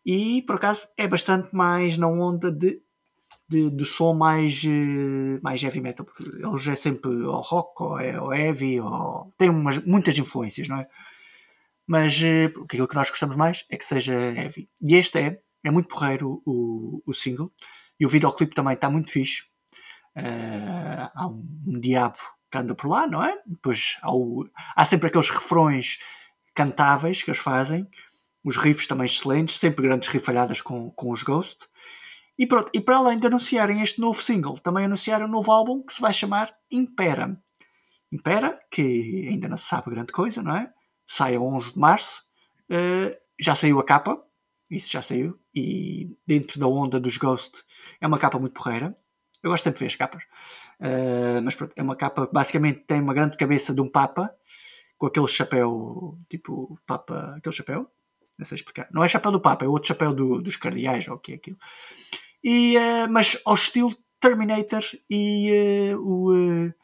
E 0.09 0.43
por 0.43 0.57
acaso 0.57 0.89
é 0.97 1.07
bastante 1.07 1.55
mais 1.55 1.99
na 1.99 2.09
onda 2.09 2.51
de, 2.51 2.81
de, 3.49 3.69
do 3.71 3.85
som 3.85 4.15
mais, 4.15 4.63
eh, 4.65 5.39
mais 5.43 5.63
heavy 5.63 5.81
metal. 5.83 6.07
Porque 6.07 6.25
eles 6.25 6.67
é 6.67 6.75
sempre 6.75 7.11
ou 7.11 7.41
rock 7.43 7.83
ou, 7.83 7.99
é, 8.01 8.19
ou 8.21 8.33
heavy, 8.35 8.81
ou... 8.81 9.33
tem 9.39 9.51
umas, 9.51 9.79
muitas 9.85 10.17
influências, 10.19 10.67
não 10.69 10.79
é? 10.79 10.89
mas 11.87 12.21
eh, 12.23 12.47
aquilo 12.65 12.87
que 12.89 12.95
nós 12.95 13.09
gostamos 13.11 13.35
mais 13.37 13.65
é 13.71 13.77
que 13.77 13.85
seja 13.85 14.13
heavy. 14.15 14.69
E 14.83 14.95
este 14.97 15.19
é, 15.19 15.41
é 15.65 15.71
muito 15.71 15.89
porreiro 15.89 16.43
o, 16.45 17.03
o 17.07 17.15
single, 17.15 17.51
e 17.99 18.05
o 18.05 18.09
videoclipe 18.09 18.55
também 18.55 18.75
está 18.75 18.91
muito 18.91 19.11
fixe. 19.11 19.45
Eh, 20.15 21.09
há 21.15 21.27
um, 21.27 21.43
um 21.67 21.81
diabo 21.81 22.19
que 22.51 22.59
anda 22.59 22.75
por 22.75 22.89
lá, 22.89 23.07
não 23.07 23.23
é? 23.25 23.39
Depois 23.47 23.97
há, 24.03 24.13
o- 24.13 24.47
há 24.77 24.85
sempre 24.85 25.09
aqueles 25.09 25.31
refrões 25.31 25.99
cantáveis 26.55 27.23
que 27.23 27.31
eles 27.31 27.41
fazem, 27.41 27.87
os 28.49 28.57
riffs 28.57 28.87
também 28.87 29.05
excelentes, 29.05 29.57
sempre 29.57 29.87
grandes 29.87 30.09
rifalhadas 30.09 30.63
com, 30.63 30.91
com 30.93 31.13
os 31.13 31.23
Ghost. 31.23 31.67
E 32.39 32.47
pronto, 32.47 32.71
e 32.73 32.81
para 32.81 32.97
além 32.97 33.19
de 33.19 33.27
anunciarem 33.27 33.83
este 33.83 34.01
novo 34.01 34.23
single, 34.23 34.59
também 34.59 34.87
anunciaram 34.87 35.27
um 35.27 35.31
novo 35.31 35.53
álbum 35.53 35.83
que 35.83 35.93
se 35.93 36.01
vai 36.01 36.13
chamar 36.15 36.55
Impera. 36.71 37.39
Impera, 38.11 38.59
que 38.71 39.27
ainda 39.29 39.49
não 39.49 39.57
se 39.57 39.67
sabe 39.67 39.91
grande 39.91 40.13
coisa, 40.13 40.43
não 40.43 40.57
é? 40.57 40.73
Sai 41.07 41.35
a 41.35 41.41
11 41.41 41.75
de 41.75 41.79
março. 41.79 42.23
Eh, 42.71 43.21
já 43.39 43.55
saiu 43.55 43.79
a 43.81 43.85
capa, 43.85 44.19
isso 44.71 44.91
já 44.91 45.03
saiu. 45.03 45.39
E 45.55 46.17
dentro 46.27 46.59
da 46.59 46.67
onda 46.67 46.99
dos 46.99 47.19
Ghost 47.19 47.65
é 48.01 48.07
uma 48.07 48.19
capa 48.19 48.39
muito 48.39 48.55
porreira. 48.55 48.97
Eu 49.43 49.51
gosto 49.51 49.65
sempre 49.65 49.79
de 49.79 49.85
ver 49.85 49.89
as 49.89 49.97
capas. 49.97 50.23
Eh, 50.81 51.41
mas 51.43 51.55
pronto, 51.55 51.75
é 51.77 51.83
uma 51.83 51.97
capa 51.97 52.27
que 52.27 52.33
basicamente 52.33 52.81
tem 52.81 53.01
uma 53.01 53.13
grande 53.13 53.37
cabeça 53.37 53.75
de 53.75 53.81
um 53.83 53.91
Papa 53.91 54.35
com 54.97 55.07
aquele 55.07 55.29
chapéu, 55.29 56.19
tipo 56.31 56.79
Papa, 56.87 57.35
aquele 57.37 57.55
chapéu. 57.55 57.91
Não 58.39 58.45
sei 58.45 58.55
explicar. 58.57 58.89
Não 58.93 59.03
é 59.03 59.09
chapéu 59.09 59.33
do 59.33 59.41
Papa, 59.41 59.65
é 59.65 59.69
outro 59.69 59.89
chapéu 59.89 60.15
do- 60.15 60.41
dos 60.41 60.57
cardeais, 60.57 61.09
ou 61.09 61.17
o 61.17 61.19
que 61.19 61.33
é 61.33 61.35
aquilo. 61.37 61.57
E, 62.45 62.77
eh, 62.77 63.09
mas 63.09 63.37
ao 63.45 63.55
estilo 63.55 63.97
Terminator 64.21 64.83
e 65.11 65.51
eh, 65.91 65.97
o, 65.97 66.33
eh, 66.35 66.75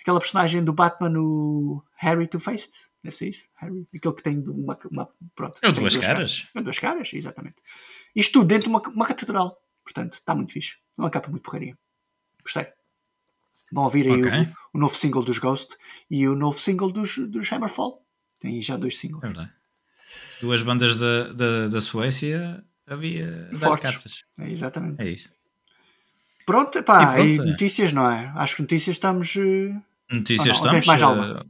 aquela 0.00 0.18
personagem 0.20 0.64
do 0.64 0.72
Batman, 0.72 1.12
o 1.18 1.82
Harry 1.98 2.26
Two 2.26 2.40
Faces, 2.40 2.92
deve 3.02 3.14
ser 3.14 3.28
isso, 3.28 3.48
Harry, 3.56 3.86
aquele 3.94 4.14
que 4.14 4.22
tem 4.22 4.38
uma, 4.48 4.78
uma 4.90 5.08
pronto, 5.34 5.58
É 5.62 5.70
tem 5.70 5.80
duas 5.80 5.96
caras. 5.96 6.46
É 6.54 6.62
duas 6.62 6.78
caras, 6.78 7.10
exatamente. 7.12 7.56
Isto 8.14 8.32
tudo 8.40 8.46
dentro 8.46 8.64
de 8.64 8.68
uma, 8.70 8.80
uma 8.88 9.06
catedral, 9.06 9.58
portanto, 9.84 10.14
está 10.14 10.34
muito 10.34 10.52
fixe. 10.52 10.76
É 10.98 11.02
uma 11.02 11.10
capa 11.10 11.28
muito 11.28 11.42
porcaria. 11.42 11.76
Gostei. 12.42 12.66
Vão 13.72 13.84
ouvir 13.84 14.06
aí 14.06 14.20
Ok. 14.20 14.32
o, 14.72 14.78
o 14.78 14.80
novo 14.80 14.94
single 14.94 15.22
dos 15.22 15.38
Ghost 15.38 15.76
e 16.10 16.26
o 16.28 16.34
novo 16.36 16.58
single 16.58 16.90
dos, 16.92 17.18
dos 17.18 17.52
Hammerfall. 17.52 18.02
Tem 18.38 18.54
aí 18.54 18.62
já 18.62 18.76
dois 18.76 18.96
singles. 18.96 19.24
É 19.24 19.26
verdade. 19.26 19.52
Duas 20.40 20.62
bandas 20.62 20.98
da, 20.98 21.32
da, 21.32 21.68
da 21.68 21.80
Suécia 21.80 22.62
havia 22.86 23.48
Fortes. 23.58 23.90
cartas. 23.90 24.24
É, 24.38 24.50
exatamente. 24.50 25.02
É 25.02 25.08
isso. 25.10 25.32
Pronto, 26.44 26.78
epá, 26.78 27.18
E 27.18 27.32
e, 27.32 27.34
pronto, 27.36 27.48
é. 27.48 27.52
notícias, 27.52 27.92
não 27.92 28.10
é? 28.10 28.32
Acho 28.36 28.56
que 28.56 28.62
notícias 28.62 28.96
estamos. 28.96 29.34
eh, 29.36 29.74
Notícias 30.10 30.46
não, 30.46 30.54
estamos. 30.54 30.86
mais 30.86 31.02
alguma? 31.02 31.46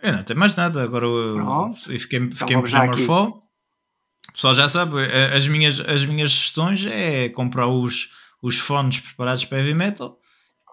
eh, 0.00 0.08
eu 0.08 0.12
não 0.12 0.22
tenho 0.22 0.38
mais 0.38 0.56
nada. 0.56 0.82
Agora 0.82 1.06
Pronto. 1.06 1.92
eu 1.92 2.00
fiquei, 2.00 2.30
fiquei 2.30 2.56
vamos 2.56 2.70
por. 2.70 2.78
Hammerfall. 2.78 3.44
O 4.28 4.32
pessoal 4.32 4.54
já 4.54 4.68
sabe, 4.68 4.96
eh, 5.02 5.36
as 5.36 5.46
minhas, 5.48 5.80
as 5.80 6.04
minhas 6.04 6.32
sugestões 6.32 6.86
é 6.86 7.28
comprar 7.28 7.66
os, 7.66 8.10
os 8.40 8.58
fones 8.58 9.00
preparados 9.00 9.44
para 9.44 9.58
heavy 9.58 9.74
metal 9.74 10.18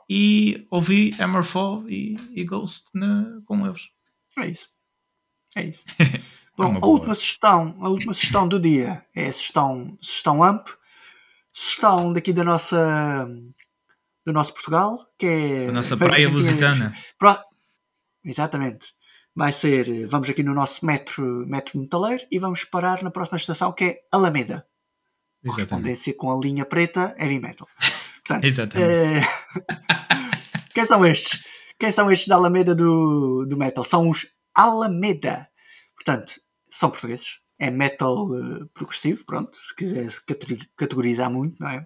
e 0.09 0.65
ouvir 0.69 1.19
Hammerfall 1.21 1.89
e, 1.89 2.15
e 2.33 2.43
Ghost 2.43 2.85
na, 2.93 3.39
com 3.45 3.65
eles. 3.65 3.89
É 4.37 4.47
isso. 4.47 4.67
É 5.55 5.65
isso. 5.65 5.83
Bom, 6.57 6.69
uma 6.69 6.79
a 6.81 6.85
última 6.85 7.15
sugestão, 7.15 7.75
a 7.81 7.89
última 7.89 8.13
sugestão 8.13 8.47
do 8.47 8.59
dia 8.59 9.05
é 9.15 9.27
a 9.27 9.31
sugestão, 9.33 9.97
sugestão 10.01 10.43
AMP, 10.43 10.69
sugestão 11.53 12.13
daqui 12.13 12.31
da 12.33 12.43
nossa 12.43 13.27
do 14.25 14.33
nosso 14.33 14.53
Portugal, 14.53 15.05
que 15.19 15.25
é 15.25 15.67
A 15.67 15.71
nossa 15.71 15.95
praia 15.97 16.29
lusitana. 16.29 16.95
Pro- 17.19 17.39
Exatamente. 18.23 18.87
Vai 19.35 19.51
ser, 19.51 20.07
vamos 20.07 20.29
aqui 20.29 20.41
no 20.41 20.53
nosso 20.53 20.85
metro, 20.85 21.23
metro 21.45 21.77
metaleiro 21.79 22.23
e 22.31 22.39
vamos 22.39 22.63
parar 22.63 23.03
na 23.03 23.11
próxima 23.11 23.37
estação 23.37 23.71
que 23.73 23.83
é 23.83 23.99
Alameda. 24.11 24.65
Exatamente. 25.43 25.67
Correspondência 25.69 26.13
com 26.15 26.31
a 26.35 26.39
linha 26.41 26.65
preta 26.65 27.13
heavy 27.19 27.39
metal. 27.39 27.67
Portanto, 28.25 28.45
Exatamente. 28.45 28.91
eh, 28.91 29.21
Quem 30.73 30.85
são 30.85 31.05
estes? 31.05 31.43
Quem 31.77 31.91
são 31.91 32.09
estes 32.09 32.27
da 32.27 32.35
Alameda 32.35 32.73
do, 32.73 33.45
do 33.45 33.57
metal? 33.57 33.83
São 33.83 34.09
os 34.09 34.25
Alameda. 34.55 35.47
Portanto, 35.95 36.33
são 36.77 36.89
portugueses. 36.89 37.39
É 37.57 37.69
metal 37.71 38.27
eh, 38.35 38.65
progressivo, 38.73 39.25
pronto. 39.25 39.55
Se 39.57 39.73
quiser 39.75 40.11
se 40.11 40.23
cate- 40.25 40.69
categorizar 40.75 41.31
muito, 41.31 41.57
não 41.59 41.69
é? 41.69 41.85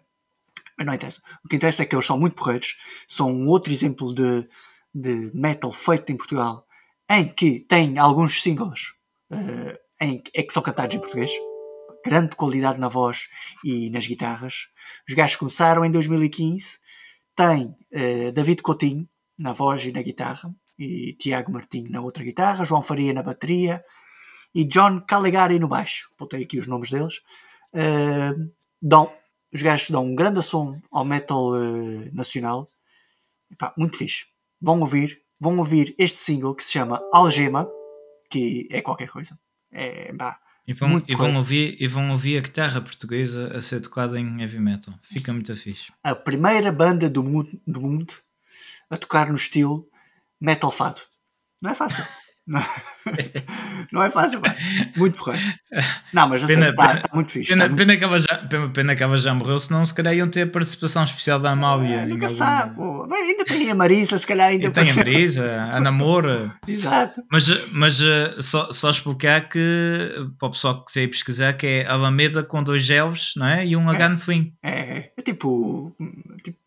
Mas 0.78 0.88
não 0.88 0.93
interessa. 0.93 1.21
O 1.43 1.47
que 1.47 1.56
interessa 1.58 1.84
é 1.84 1.86
que 1.86 1.95
eles 1.95 2.06
são 2.06 2.17
muito 2.19 2.36
porreiros. 2.36 2.75
São 3.08 3.32
um 3.32 3.47
outro 3.47 3.71
exemplo 3.71 4.13
de, 4.13 4.47
de 4.93 5.32
metal 5.34 5.71
feito 5.71 6.12
em 6.12 6.17
Portugal 6.17 6.65
em 7.10 7.28
que 7.28 7.60
tem 7.62 7.97
alguns 7.99 8.41
singles 8.41 8.93
eh, 9.32 9.80
em, 10.02 10.23
é 10.34 10.43
que 10.43 10.54
são 10.54 10.63
cantados 10.63 10.95
em 10.95 10.99
português. 10.99 11.32
Grande 12.06 12.36
qualidade 12.36 12.80
na 12.80 12.88
voz 12.88 13.28
e 13.63 13.89
nas 13.89 14.08
guitarras. 14.08 14.67
Os 15.08 15.13
gajos 15.13 15.36
começaram 15.36 15.84
em 15.86 15.91
2015 15.91 16.80
tem 17.36 17.75
eh, 17.91 18.32
David 18.32 18.62
Coutinho 18.62 19.08
na 19.39 19.54
voz 19.54 19.86
e 19.86 19.91
na 19.93 20.02
guitarra, 20.02 20.54
e 20.78 21.13
Tiago 21.13 21.52
Martinho 21.54 21.89
na 21.89 22.02
outra 22.02 22.23
guitarra, 22.23 22.65
João 22.65 22.82
Faria 22.82 23.13
na 23.13 23.23
bateria 23.23 23.82
e 24.54 24.64
John 24.64 25.02
Caligari 25.02 25.60
no 25.60 25.68
baixo. 25.68 26.10
Botei 26.18 26.44
aqui 26.44 26.60
os 26.60 26.68
nomes 26.68 26.90
deles. 26.90 27.22
Eh, 27.74 28.34
dão, 28.82 29.12
os 29.54 29.62
gajos 29.62 29.90
dão 29.90 30.06
um 30.06 30.16
grande 30.16 30.42
som 30.44 30.80
ao 30.92 31.06
metal 31.06 31.56
eh, 31.56 32.10
nacional. 32.12 32.72
Epá, 33.52 33.74
muito 33.78 33.98
fixe. 33.98 34.28
Vão 34.62 34.80
ouvir, 34.80 35.22
vão 35.40 35.58
ouvir 35.58 35.96
este 35.98 36.18
single 36.18 36.56
que 36.56 36.64
se 36.64 36.74
chama 36.74 37.02
Algema, 37.12 37.68
que 38.30 38.68
é 38.72 38.82
qualquer 38.82 39.10
coisa. 39.10 39.38
É, 39.72 40.14
pá, 40.14 40.40
E 40.68 40.74
vão, 40.74 41.04
e, 41.08 41.16
vão 41.16 41.36
ouvir, 41.38 41.78
e 41.80 41.88
vão 41.88 42.12
ouvir 42.12 42.38
a 42.38 42.42
guitarra 42.42 42.82
portuguesa 42.82 43.58
a 43.58 43.62
ser 43.62 43.82
tocada 43.82 44.20
em 44.20 44.42
heavy 44.42 44.60
metal. 44.60 44.94
Fica 45.02 45.32
muito 45.32 45.56
fixe. 45.56 45.92
a 46.04 46.16
primeira 46.16 46.72
banda 46.72 47.10
do 47.10 47.24
mundo, 47.24 47.60
do 47.66 47.82
mundo 47.82 48.14
a 48.90 48.98
tocar 48.98 49.30
no 49.30 49.36
estilo 49.36 49.88
metal 50.42 50.72
fado. 50.72 51.02
Não 51.62 51.72
é 51.72 51.76
fácil. 51.76 52.04
Não, 52.50 52.66
não 53.94 54.04
é 54.04 54.10
fácil, 54.10 54.42
pá. 54.42 54.56
Muito 54.98 55.18
porreiro. 55.24 55.46
Não, 56.12 56.28
mas 56.28 56.44
assim, 56.44 56.56
Pena- 56.56 56.70
está 56.70 56.88
pena- 56.88 57.02
muito 57.14 57.32
fixe. 57.32 57.50
Pena, 57.50 57.62
tá 57.66 57.70
muito- 57.70 57.80
pena, 57.80 57.98
que 57.98 58.04
ela 58.04 58.20
já, 58.20 58.38
pena, 58.50 58.70
pena 58.70 58.96
que 58.96 59.04
ela 59.04 59.18
já 59.20 59.34
morreu, 59.36 59.60
senão 59.60 59.86
se 59.86 59.94
calhar 59.94 60.16
iam 60.16 60.28
ter 60.28 60.42
a 60.42 60.48
participação 60.48 61.04
especial 61.04 61.40
da 61.40 61.52
Amália. 61.52 62.02
Ah, 62.02 62.06
nunca 62.08 62.26
algum- 62.26 62.38
sabe, 62.38 62.76
pô. 62.76 63.08
Bem, 63.08 63.20
ainda 63.24 63.46
tem 63.46 63.70
a 63.70 63.76
Marisa, 63.76 64.18
se 64.18 64.26
calhar 64.26 64.48
ainda 64.48 64.72
tenho 64.72 64.92
a 64.92 64.96
Marisa, 64.96 65.62
a 65.72 65.80
Namora. 65.82 66.52
Exato. 66.68 67.22
Mas, 67.32 67.72
mas 67.72 68.02
eh, 68.02 68.36
só, 68.42 68.72
só 68.72 68.90
explicar 68.90 69.48
que, 69.48 69.60
para 70.40 70.48
o 70.48 70.52
pessoal 70.52 70.80
que 70.84 70.92
quiser 70.92 71.08
pesquisar, 71.08 71.54
que 71.54 71.68
é 71.68 71.86
Alameda 71.88 72.42
com 72.44 72.64
dois 72.64 72.90
L's 72.90 73.34
não 73.38 73.46
é? 73.46 73.64
e 73.66 73.76
um 73.76 73.88
H 73.90 74.10
no 74.10 74.18
fim. 74.18 74.54
É, 74.64 75.12
é 75.16 75.22
tipo, 75.22 75.96
tipo. 76.44 76.58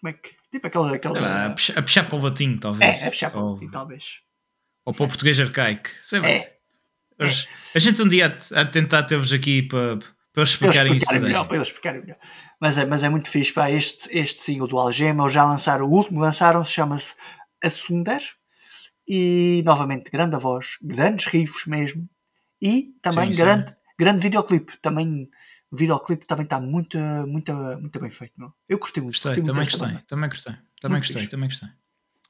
Como 0.00 0.08
é 0.08 0.12
que. 0.14 0.30
Tipo 0.50 0.66
aquela. 0.66 0.94
aquela 0.94 1.44
a 1.46 1.50
puxar- 1.50 1.78
a 1.78 1.82
puxar 1.82 2.04
para 2.04 2.16
o 2.16 2.22
latim, 2.22 2.56
talvez. 2.56 3.02
é, 3.02 3.06
é 3.06 3.10
puxar 3.10 3.28
para 3.30 3.40
o 3.42 3.60
talvez. 3.70 4.20
Ou 4.88 4.94
para 4.94 5.04
o 5.04 5.08
português 5.08 5.38
arcaico. 5.38 5.90
Sei 6.00 6.18
lá. 6.20 6.28
É. 6.28 6.58
A 7.74 7.78
gente 7.78 8.00
um 8.02 8.08
dia 8.08 8.26
há 8.26 8.28
de- 8.28 8.54
há 8.54 8.62
de 8.62 8.72
tentar 8.72 9.02
ter-vos 9.02 9.32
aqui 9.32 9.62
para, 9.62 9.96
para 9.98 10.42
eles 10.42 10.56
Para 10.56 10.68
explicarem 10.70 10.96
isso. 10.96 11.10
a 11.10 11.18
melhor, 11.20 11.46
para 11.46 11.56
eles 11.56 11.68
explicarem 11.68 12.00
melhor. 12.00 12.16
Mas 12.60 12.78
é, 12.78 12.84
mas 12.86 13.02
é 13.02 13.08
muito 13.08 13.28
fixe, 13.28 13.52
pá. 13.52 13.70
Este, 13.70 14.08
este 14.16 14.40
single 14.42 14.68
do 14.68 14.78
Algema, 14.78 15.24
eles 15.24 15.32
já 15.32 15.44
lançaram, 15.44 15.86
o 15.86 15.90
último 15.90 16.20
lançaram 16.20 16.64
chama-se 16.64 17.14
Asunder. 17.62 18.20
E 19.06 19.62
novamente, 19.64 20.10
grande 20.10 20.36
a 20.36 20.38
voz, 20.38 20.76
grandes 20.82 21.26
riffs 21.26 21.66
mesmo. 21.66 22.08
E 22.60 22.94
também 23.02 23.28
Sim, 23.28 23.32
sim. 23.34 23.42
grande, 23.42 23.76
grande 23.98 24.22
videoclipe. 24.22 24.76
Também, 24.82 25.28
o 25.70 25.76
videoclipe 25.76 26.26
também 26.26 26.44
está 26.44 26.60
muito, 26.60 26.98
muito, 27.26 27.52
muito 27.80 27.98
bem 28.00 28.10
feito. 28.10 28.34
Não? 28.38 28.52
Eu 28.68 28.78
gostei 28.78 29.02
muito. 29.02 29.14
Gostei, 29.14 29.36
gostei 29.36 29.42
muito 29.42 29.46
também 29.46 29.64
desta 29.64 29.78
gostei, 29.78 29.94
banda. 29.94 30.04
também 30.06 30.28
gostei, 30.30 30.52
também 30.80 30.94
Muito 30.96 31.02
gostei, 31.04 31.16
fixe. 31.22 31.30
também 31.30 31.48
gostei. 31.48 31.68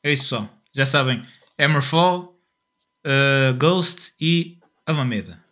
É 0.02 0.12
isso, 0.12 0.22
pessoal. 0.24 0.48
Já 0.72 0.86
sabem, 0.86 1.22
Hammerfall, 1.60 2.37
uh, 3.08 3.54
Ghost 3.56 4.12
e 4.20 4.58
Alameda. 4.86 5.42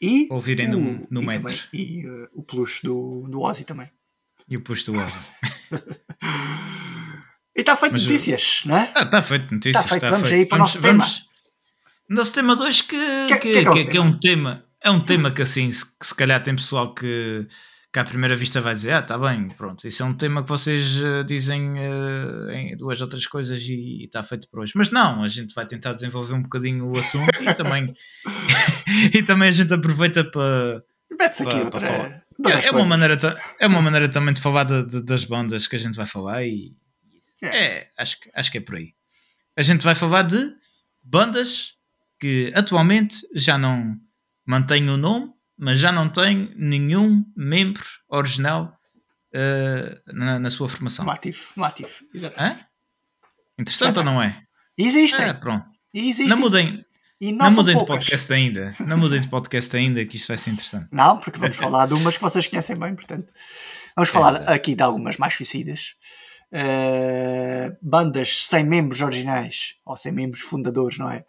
E 0.00 0.26
Ouvirem 0.30 0.68
no- 0.68 1.06
no 1.10 1.22
e 1.22 1.26
metro. 1.26 1.48
também- 1.48 1.60
e 1.72 2.06
uh, 2.08 2.28
o 2.34 2.42
peluche 2.42 2.82
do, 2.82 3.26
do 3.28 3.40
Ozzy 3.42 3.64
também. 3.64 3.90
E 4.48 4.56
o 4.56 4.62
posto 4.62 4.92
do 4.92 4.98
Ozzy. 4.98 5.14
E 7.56 7.60
está 7.60 7.76
feito 7.76 7.92
Mas, 7.92 8.02
notícias, 8.06 8.62
não 8.64 8.76
é? 8.76 8.92
Ah, 8.94 9.02
está 9.02 9.20
feito, 9.20 9.52
notícias. 9.52 9.82
Tá 9.82 9.88
feito, 9.90 10.04
está 10.04 10.10
vamos 10.16 10.28
feito. 10.28 10.40
aí 10.42 10.46
para 10.46 10.56
o 10.56 10.58
nosso 10.98 11.26
Nosso 12.08 12.32
tema 12.32 12.56
2 12.56 12.80
que, 12.82 12.96
Que- 13.28 13.36
que, 13.36 13.38
que 13.38 13.58
é 13.58 13.60
que 13.62 13.66
é 13.66 13.70
o 13.70 13.72
que- 13.72 13.84
que 13.84 13.88
é 13.88 13.90
tema? 14.00 14.04
um 14.04 14.18
tema. 14.18 14.64
É 14.82 14.90
um 14.90 15.00
tema 15.00 15.30
que 15.30 15.42
assim, 15.42 15.70
se, 15.70 15.84
se 16.00 16.14
calhar 16.14 16.42
tem 16.42 16.54
pessoal 16.56 16.94
que, 16.94 17.46
que 17.92 17.98
à 17.98 18.04
primeira 18.04 18.36
vista 18.36 18.60
vai 18.60 18.74
dizer, 18.74 18.92
ah, 18.92 19.00
está 19.00 19.18
bem, 19.18 19.48
pronto, 19.48 19.86
isso 19.86 20.02
é 20.02 20.06
um 20.06 20.14
tema 20.14 20.42
que 20.44 20.48
vocês 20.48 21.02
eh, 21.02 21.24
dizem 21.24 21.74
eh, 21.76 22.54
em 22.54 22.76
duas 22.76 23.00
outras 23.00 23.26
coisas 23.26 23.60
e 23.62 24.04
está 24.04 24.22
feito 24.22 24.48
por 24.48 24.60
hoje. 24.60 24.72
Mas 24.76 24.90
não, 24.90 25.22
a 25.24 25.28
gente 25.28 25.52
vai 25.54 25.66
tentar 25.66 25.92
desenvolver 25.94 26.34
um 26.34 26.42
bocadinho 26.42 26.86
o 26.86 26.96
assunto 26.98 27.42
e 27.42 27.52
também, 27.54 27.92
e 29.12 29.22
também 29.24 29.48
a 29.48 29.52
gente 29.52 29.74
aproveita 29.74 30.22
para, 30.24 30.82
Mete-se 31.18 31.42
aqui 31.42 31.60
para, 31.62 31.70
para 31.70 31.80
falar. 31.80 32.24
É, 32.46 32.66
é 32.68 32.70
uma 32.70 32.86
maneira, 32.86 33.18
é 33.58 33.66
uma 33.66 33.82
maneira 33.82 34.08
também 34.08 34.32
de 34.32 34.40
falar 34.40 34.64
de- 34.64 34.86
de- 34.86 35.02
das 35.04 35.24
bandas 35.24 35.66
que 35.66 35.76
a 35.76 35.78
gente 35.78 35.96
vai 35.96 36.06
falar 36.06 36.44
e 36.44 36.74
é, 37.42 37.88
acho, 37.98 38.20
que- 38.20 38.30
acho 38.34 38.50
que 38.52 38.58
é 38.58 38.60
por 38.60 38.76
aí. 38.76 38.94
A 39.56 39.62
gente 39.62 39.82
vai 39.84 39.94
falar 39.94 40.22
de 40.22 40.50
bandas 41.02 41.74
que 42.20 42.52
atualmente 42.54 43.16
já 43.34 43.58
não 43.58 43.96
mantêm 44.46 44.88
o 44.88 44.96
nome, 44.96 45.32
mas 45.60 45.78
já 45.78 45.92
não 45.92 46.08
têm 46.08 46.52
nenhum 46.56 47.22
membro 47.36 47.84
original 48.08 48.72
eh, 49.34 50.00
na, 50.06 50.38
na 50.38 50.48
sua 50.48 50.68
formação. 50.70 51.04
No 51.04 51.10
ativo, 51.10 51.52
no 51.54 51.64
ativo. 51.64 51.90
Exatamente. 52.14 52.62
Hã? 52.62 52.66
Interessante 53.58 53.98
ou 53.98 54.04
não 54.04 54.22
é? 54.22 54.42
Existem. 54.76 55.26
Ah, 55.26 55.34
pronto. 55.34 55.66
existem. 55.92 56.28
Não 56.28 56.38
mudem, 56.38 56.82
E 57.20 57.30
não, 57.30 57.46
não 57.46 57.56
mudem 57.56 57.76
de 57.76 57.84
podcast 57.84 58.32
ainda. 58.32 58.74
Não 58.80 58.96
mudem 58.96 59.20
de 59.20 59.28
podcast 59.28 59.76
ainda, 59.76 60.02
que 60.06 60.16
isto 60.16 60.28
vai 60.28 60.38
ser 60.38 60.50
interessante. 60.50 60.88
Não, 60.90 61.18
porque 61.18 61.38
vamos 61.38 61.56
falar 61.56 61.86
de 61.86 61.92
umas 61.92 62.16
que 62.16 62.22
vocês 62.22 62.48
conhecem 62.48 62.76
bem, 62.76 62.94
portanto. 62.94 63.30
Vamos 63.94 64.08
falar 64.08 64.32
verdade. 64.32 64.52
aqui 64.56 64.74
de 64.74 64.82
algumas 64.82 65.18
mais 65.18 65.36
conhecidas. 65.36 65.94
Uh, 66.52 67.76
bandas 67.82 68.46
sem 68.46 68.64
membros 68.64 69.02
originais, 69.02 69.74
ou 69.84 69.94
sem 69.94 70.10
membros 70.10 70.40
fundadores, 70.40 70.96
não 70.96 71.10
é? 71.10 71.24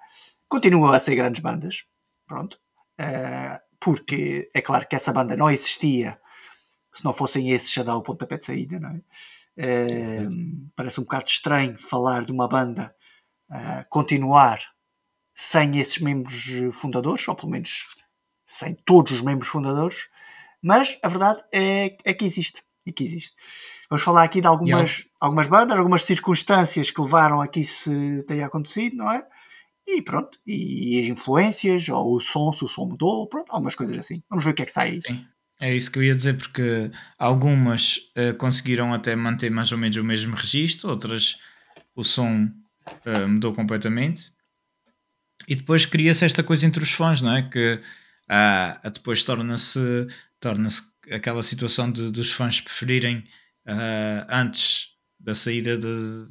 Continuam 0.47 0.93
a 0.93 0.99
ser 0.99 1.15
grandes 1.15 1.41
bandas. 1.41 1.83
Pronto. 2.25 2.57
Uh, 2.97 3.59
porque 3.81 4.49
é 4.53 4.61
claro 4.61 4.87
que 4.87 4.95
essa 4.95 5.11
banda 5.11 5.35
não 5.35 5.49
existia 5.49 6.17
se 6.93 7.03
não 7.03 7.11
fossem 7.11 7.51
esses 7.51 7.75
a 7.77 7.83
dar 7.83 7.95
o 7.95 8.03
pontapé 8.03 8.37
de 8.37 8.45
saída, 8.45 8.79
não 8.79 8.89
é? 8.89 9.01
Uh, 9.57 10.29
parece 10.75 10.99
um 10.99 11.03
bocado 11.03 11.25
estranho 11.27 11.77
falar 11.77 12.23
de 12.23 12.31
uma 12.31 12.47
banda 12.47 12.93
uh, 13.49 13.85
continuar 13.89 14.61
sem 15.33 15.79
esses 15.79 15.99
membros 15.99 16.51
fundadores, 16.73 17.27
ou 17.27 17.35
pelo 17.35 17.51
menos 17.51 17.87
sem 18.45 18.75
todos 18.85 19.13
os 19.13 19.21
membros 19.21 19.49
fundadores, 19.49 20.07
mas 20.61 20.97
a 21.01 21.07
verdade 21.07 21.43
é, 21.51 21.97
é 22.03 22.13
que 22.13 22.25
existe. 22.25 22.63
É 22.85 22.91
que 22.91 23.03
existe. 23.03 23.35
Vamos 23.89 24.03
falar 24.03 24.23
aqui 24.23 24.41
de 24.41 24.47
algumas, 24.47 25.05
algumas 25.19 25.47
bandas, 25.47 25.77
algumas 25.77 26.03
circunstâncias 26.03 26.91
que 26.91 27.01
levaram 27.01 27.41
a 27.41 27.47
que 27.47 27.61
isso 27.61 27.91
tenha 28.27 28.45
acontecido, 28.45 28.97
não 28.97 29.11
é? 29.11 29.25
E 29.87 30.01
pronto, 30.01 30.39
e 30.45 31.01
as 31.01 31.07
influências, 31.07 31.89
ou 31.89 32.15
o 32.15 32.19
som, 32.21 32.51
se 32.53 32.63
o 32.63 32.67
som 32.67 32.85
mudou, 32.85 33.27
pronto, 33.27 33.51
algumas 33.51 33.75
coisas 33.75 33.97
assim. 33.97 34.21
Vamos 34.29 34.45
ver 34.45 34.51
o 34.51 34.53
que 34.53 34.61
é 34.61 34.65
que 34.65 34.71
sai 34.71 34.91
aí. 34.91 35.01
Sim. 35.01 35.25
É 35.59 35.75
isso 35.75 35.91
que 35.91 35.99
eu 35.99 36.03
ia 36.03 36.15
dizer, 36.15 36.37
porque 36.37 36.89
algumas 37.19 37.99
eh, 38.15 38.33
conseguiram 38.33 38.93
até 38.93 39.15
manter 39.15 39.51
mais 39.51 39.71
ou 39.71 39.77
menos 39.77 39.95
o 39.97 40.03
mesmo 40.03 40.35
registro, 40.35 40.89
outras 40.89 41.37
o 41.95 42.03
som 42.03 42.49
eh, 43.05 43.25
mudou 43.27 43.53
completamente. 43.53 44.31
E 45.47 45.55
depois 45.55 45.85
cria-se 45.85 46.25
esta 46.25 46.43
coisa 46.43 46.65
entre 46.65 46.81
os 46.83 46.91
fãs, 46.91 47.21
não 47.21 47.35
é? 47.35 47.41
Que 47.47 47.79
ah, 48.29 48.79
depois 48.93 49.23
torna-se 49.23 49.79
torna-se 50.39 50.81
aquela 51.11 51.43
situação 51.43 51.91
de, 51.91 52.11
dos 52.11 52.31
fãs 52.31 52.59
preferirem 52.61 53.23
ah, 53.65 54.25
antes 54.29 54.89
da 55.19 55.35
saída 55.35 55.77
de, 55.77 56.25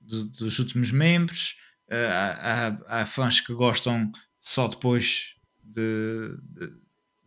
de- 0.00 0.24
dos 0.24 0.58
últimos 0.58 0.90
membros. 0.90 1.56
Há, 1.90 2.78
há 3.00 3.06
fãs 3.06 3.40
que 3.40 3.52
gostam 3.54 4.10
só 4.40 4.68
depois 4.68 5.34
de- 5.64 6.36
de 6.52 6.72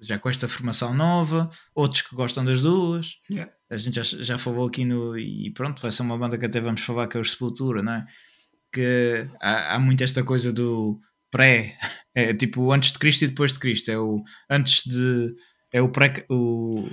já 0.04 0.18
com 0.18 0.30
esta 0.30 0.48
formação 0.48 0.94
nova, 0.96 1.48
outros 1.76 2.02
que 2.02 2.16
gostam 2.16 2.44
das 2.44 2.62
duas. 2.62 3.18
Yeah. 3.30 3.52
A 3.70 3.78
gente 3.78 3.96
já, 3.96 4.04
já 4.04 4.38
falou 4.38 4.68
aqui 4.68 4.84
no. 4.84 5.18
E 5.18 5.52
pronto, 5.54 5.82
vai 5.82 5.92
ser 5.92 6.02
uma 6.02 6.18
banda 6.18 6.38
que 6.38 6.46
até 6.46 6.60
vamos 6.60 6.82
falar 6.82 7.08
que 7.08 7.18
é 7.18 7.20
o 7.20 7.24
Sepultura, 7.26 7.84
não 7.84 7.94
é? 7.94 8.06
Que 8.72 9.28
há, 9.42 9.76
há 9.76 9.80
muito 9.80 10.04
esta 10.04 10.24
coisa 10.24 10.52
do 10.52 11.00
pré, 11.30 11.78
é 12.16 12.34
tipo 12.34 12.72
antes 12.72 12.92
de 12.94 13.00
Cristo 13.00 13.24
e 13.24 13.28
depois 13.28 13.52
de 13.54 13.60
Cristo. 13.60 13.90
É 13.92 13.98
o 14.00 14.24
antes 14.50 14.84
de. 14.86 15.36
É 15.72 15.82
o 15.82 15.90
pré. 15.90 16.26
O, 16.30 16.90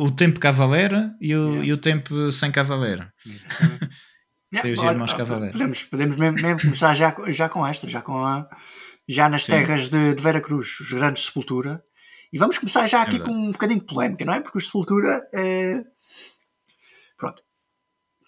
o 0.00 0.10
tempo 0.10 0.40
Cavalera 0.40 1.14
e 1.20 1.34
o, 1.36 1.50
Yeah. 1.50 1.64
e 1.66 1.72
o 1.72 1.76
tempo 1.78 2.32
sem 2.32 2.50
Cavalera. 2.50 3.12
Tem 4.50 4.72
os 4.72 4.82
irmãos 4.82 5.12
Cavaleiro. 5.12 5.52
podemos, 5.52 5.82
podemos 5.82 6.16
mesmo, 6.16 6.40
mesmo 6.40 6.60
começar 6.60 6.94
já, 6.94 7.14
já 7.28 7.48
com 7.48 7.66
esta, 7.66 7.88
já 7.88 8.00
com 8.00 8.16
a, 8.24 8.48
já 9.08 9.28
nas 9.28 9.44
Sim. 9.44 9.52
terras 9.52 9.88
de, 9.88 10.14
de 10.14 10.22
Vera 10.22 10.40
Cruz, 10.40 10.80
os 10.80 10.92
grandes 10.92 11.24
Sepultura. 11.24 11.82
E 12.32 12.38
vamos 12.38 12.58
começar 12.58 12.86
já 12.86 13.02
aqui 13.02 13.18
verdade. 13.18 13.30
com 13.30 13.36
um 13.36 13.52
bocadinho 13.52 13.80
de 13.80 13.86
polémica, 13.86 14.24
não 14.24 14.34
é? 14.34 14.40
Porque 14.40 14.58
os 14.58 14.66
Sepultura 14.66 15.28
é... 15.32 15.82
Pronto. 17.16 17.42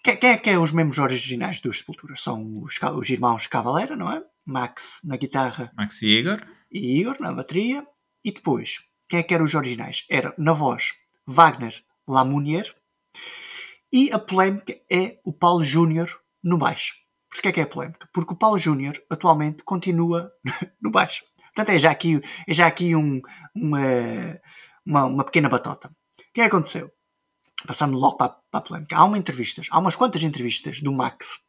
Quem, 0.03 0.17
quem 0.17 0.29
é 0.31 0.37
que 0.37 0.49
é 0.49 0.57
os 0.57 0.71
membros 0.71 0.99
originais 0.99 1.59
dos 1.59 1.79
Sepultura? 1.79 2.15
São 2.15 2.63
os, 2.63 2.75
os 2.97 3.09
irmãos 3.09 3.47
Cavaleira, 3.47 3.95
não 3.95 4.11
é? 4.11 4.21
Max 4.45 4.99
na 5.03 5.15
guitarra 5.15 5.71
Max 5.77 6.01
e 6.01 6.07
Igor. 6.07 6.41
e 6.71 6.99
Igor 7.01 7.17
na 7.19 7.31
bateria. 7.31 7.85
E 8.23 8.31
depois, 8.31 8.79
quem 9.07 9.19
é 9.19 9.23
que 9.23 9.33
eram 9.33 9.45
os 9.45 9.53
originais? 9.53 10.05
Era, 10.09 10.33
na 10.37 10.53
voz, 10.53 10.93
Wagner 11.25 11.75
Lamounier. 12.07 12.73
E 13.91 14.11
a 14.11 14.19
polémica 14.19 14.73
é 14.91 15.19
o 15.23 15.33
Paulo 15.33 15.63
Júnior 15.63 16.09
no 16.43 16.57
baixo. 16.57 16.95
Porquê 17.29 17.49
é 17.49 17.51
que 17.51 17.61
é 17.61 17.65
polémica? 17.65 18.09
Porque 18.13 18.33
o 18.33 18.37
Paulo 18.37 18.57
Júnior 18.57 19.01
atualmente 19.09 19.63
continua 19.63 20.31
no 20.81 20.91
baixo. 20.91 21.23
Portanto, 21.55 21.75
é 21.75 21.79
já 21.79 21.91
aqui, 21.91 22.21
é 22.47 22.53
já 22.53 22.67
aqui 22.67 22.95
um- 22.95 23.21
uma, 23.55 23.79
uma, 24.85 25.03
uma 25.05 25.23
pequena 25.23 25.49
batota. 25.49 25.89
O 25.89 26.33
que 26.33 26.41
é 26.41 26.43
que 26.49 26.55
aconteceu? 26.55 26.91
Passando 27.67 27.97
logo 27.97 28.17
para, 28.17 28.29
para 28.29 28.59
a 28.59 28.61
polémica. 28.61 28.95
Há 28.95 29.03
uma 29.03 29.17
entrevistas, 29.17 29.67
há 29.69 29.79
umas 29.79 29.95
quantas 29.95 30.23
entrevistas 30.23 30.79
do 30.79 30.91
Max 30.91 31.39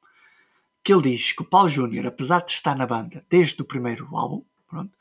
que 0.83 0.92
ele 0.92 1.03
diz 1.03 1.33
que 1.33 1.42
o 1.42 1.44
Paulo 1.44 1.68
Júnior, 1.68 2.07
apesar 2.07 2.40
de 2.44 2.53
estar 2.53 2.74
na 2.74 2.87
banda 2.87 3.24
desde 3.29 3.61
o 3.61 3.66
primeiro 3.66 4.09
álbum, 4.16 4.42
pronto, 4.66 4.96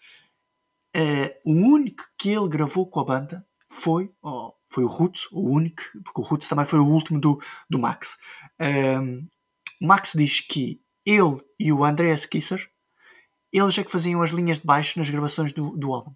eh, 0.93 1.39
o 1.45 1.51
único 1.53 2.03
que 2.17 2.29
ele 2.29 2.49
gravou 2.49 2.85
com 2.85 2.99
a 2.99 3.05
banda 3.05 3.47
foi, 3.69 4.11
foi 4.69 4.83
o 4.83 4.87
Roots, 4.87 5.27
o 5.31 5.49
único, 5.49 5.81
porque 6.03 6.21
o 6.21 6.23
Roots 6.23 6.47
também 6.47 6.65
foi 6.65 6.79
o 6.79 6.87
último 6.87 7.19
do, 7.19 7.41
do 7.69 7.79
Max. 7.79 8.17
Ehm, 8.59 9.27
o 9.81 9.87
Max 9.87 10.13
diz 10.15 10.41
que 10.41 10.79
ele 11.05 11.41
e 11.59 11.71
o 11.73 11.83
Andreas 11.83 12.25
Kisser, 12.25 12.69
eles 13.51 13.77
é 13.77 13.83
que 13.83 13.91
faziam 13.91 14.21
as 14.21 14.29
linhas 14.29 14.59
de 14.59 14.65
baixo 14.65 14.99
nas 14.99 15.09
gravações 15.09 15.51
do, 15.51 15.75
do 15.75 15.91
álbum. 15.91 16.13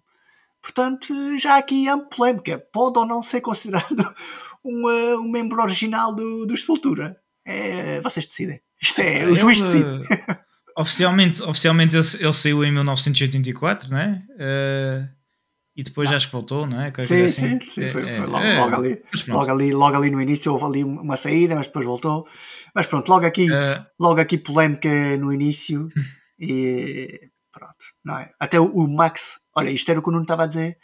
Portanto, 0.62 1.12
já 1.38 1.58
aqui 1.58 1.88
há 1.88 1.98
polémica. 1.98 2.58
Pode 2.72 2.98
ou 2.98 3.06
não 3.06 3.20
ser 3.20 3.40
considerado 3.40 3.96
um, 4.64 4.88
um 5.18 5.30
membro 5.30 5.60
original 5.60 6.14
do, 6.14 6.46
do 6.46 6.56
Sepultura. 6.56 7.18
É, 7.44 8.00
vocês 8.00 8.26
decidem. 8.26 8.60
Isto 8.80 9.00
é, 9.00 9.26
o 9.26 9.34
juiz 9.34 9.60
decide. 9.60 10.06
eh, 10.10 10.38
oficialmente, 10.78 11.42
oficialmente 11.42 11.96
ele, 11.96 12.06
ele 12.18 12.32
saiu 12.32 12.64
em 12.64 12.72
1984, 12.72 13.90
não 13.90 13.98
é? 13.98 14.22
Eh, 14.38 15.08
e 15.76 15.82
depois 15.82 16.10
acho 16.10 16.26
que 16.26 16.32
voltou, 16.32 16.66
não 16.66 16.80
é? 16.80 16.90
Qualquer 16.92 17.28
Sim, 17.28 17.28
sim, 17.28 17.56
assim. 17.56 17.68
sim, 17.68 17.84
É, 17.84 17.88
foi, 17.88 18.02
é, 18.08 18.16
foi 18.16 18.26
logo, 18.26 18.44
é. 18.44 18.60
logo 18.60 18.76
ali, 18.76 19.02
logo, 19.28 19.50
ali, 19.50 19.72
logo 19.72 19.96
ali 19.96 20.10
no 20.10 20.22
início 20.22 20.52
houve 20.52 20.64
ali 20.64 20.84
uma 20.84 21.16
saída, 21.16 21.56
mas 21.56 21.66
depois 21.66 21.84
voltou. 21.84 22.26
Mas 22.74 22.86
pronto, 22.86 23.08
logo 23.08 23.26
aqui, 23.26 23.52
Eh, 23.52 23.86
logo 23.98 24.20
aqui 24.20 24.38
polémica 24.38 25.16
no 25.16 25.32
início 25.32 25.88
e 26.38 27.30
pronto, 27.50 27.84
não 28.04 28.18
é? 28.18 28.30
Até 28.38 28.60
o, 28.60 28.66
o 28.66 28.88
Max, 28.88 29.40
olha, 29.56 29.70
isto 29.70 29.90
era 29.90 29.98
o 29.98 30.02
que 30.02 30.08
o 30.08 30.12
Nuno 30.12 30.24
estava 30.24 30.44
a 30.44 30.46
dizer, 30.46 30.78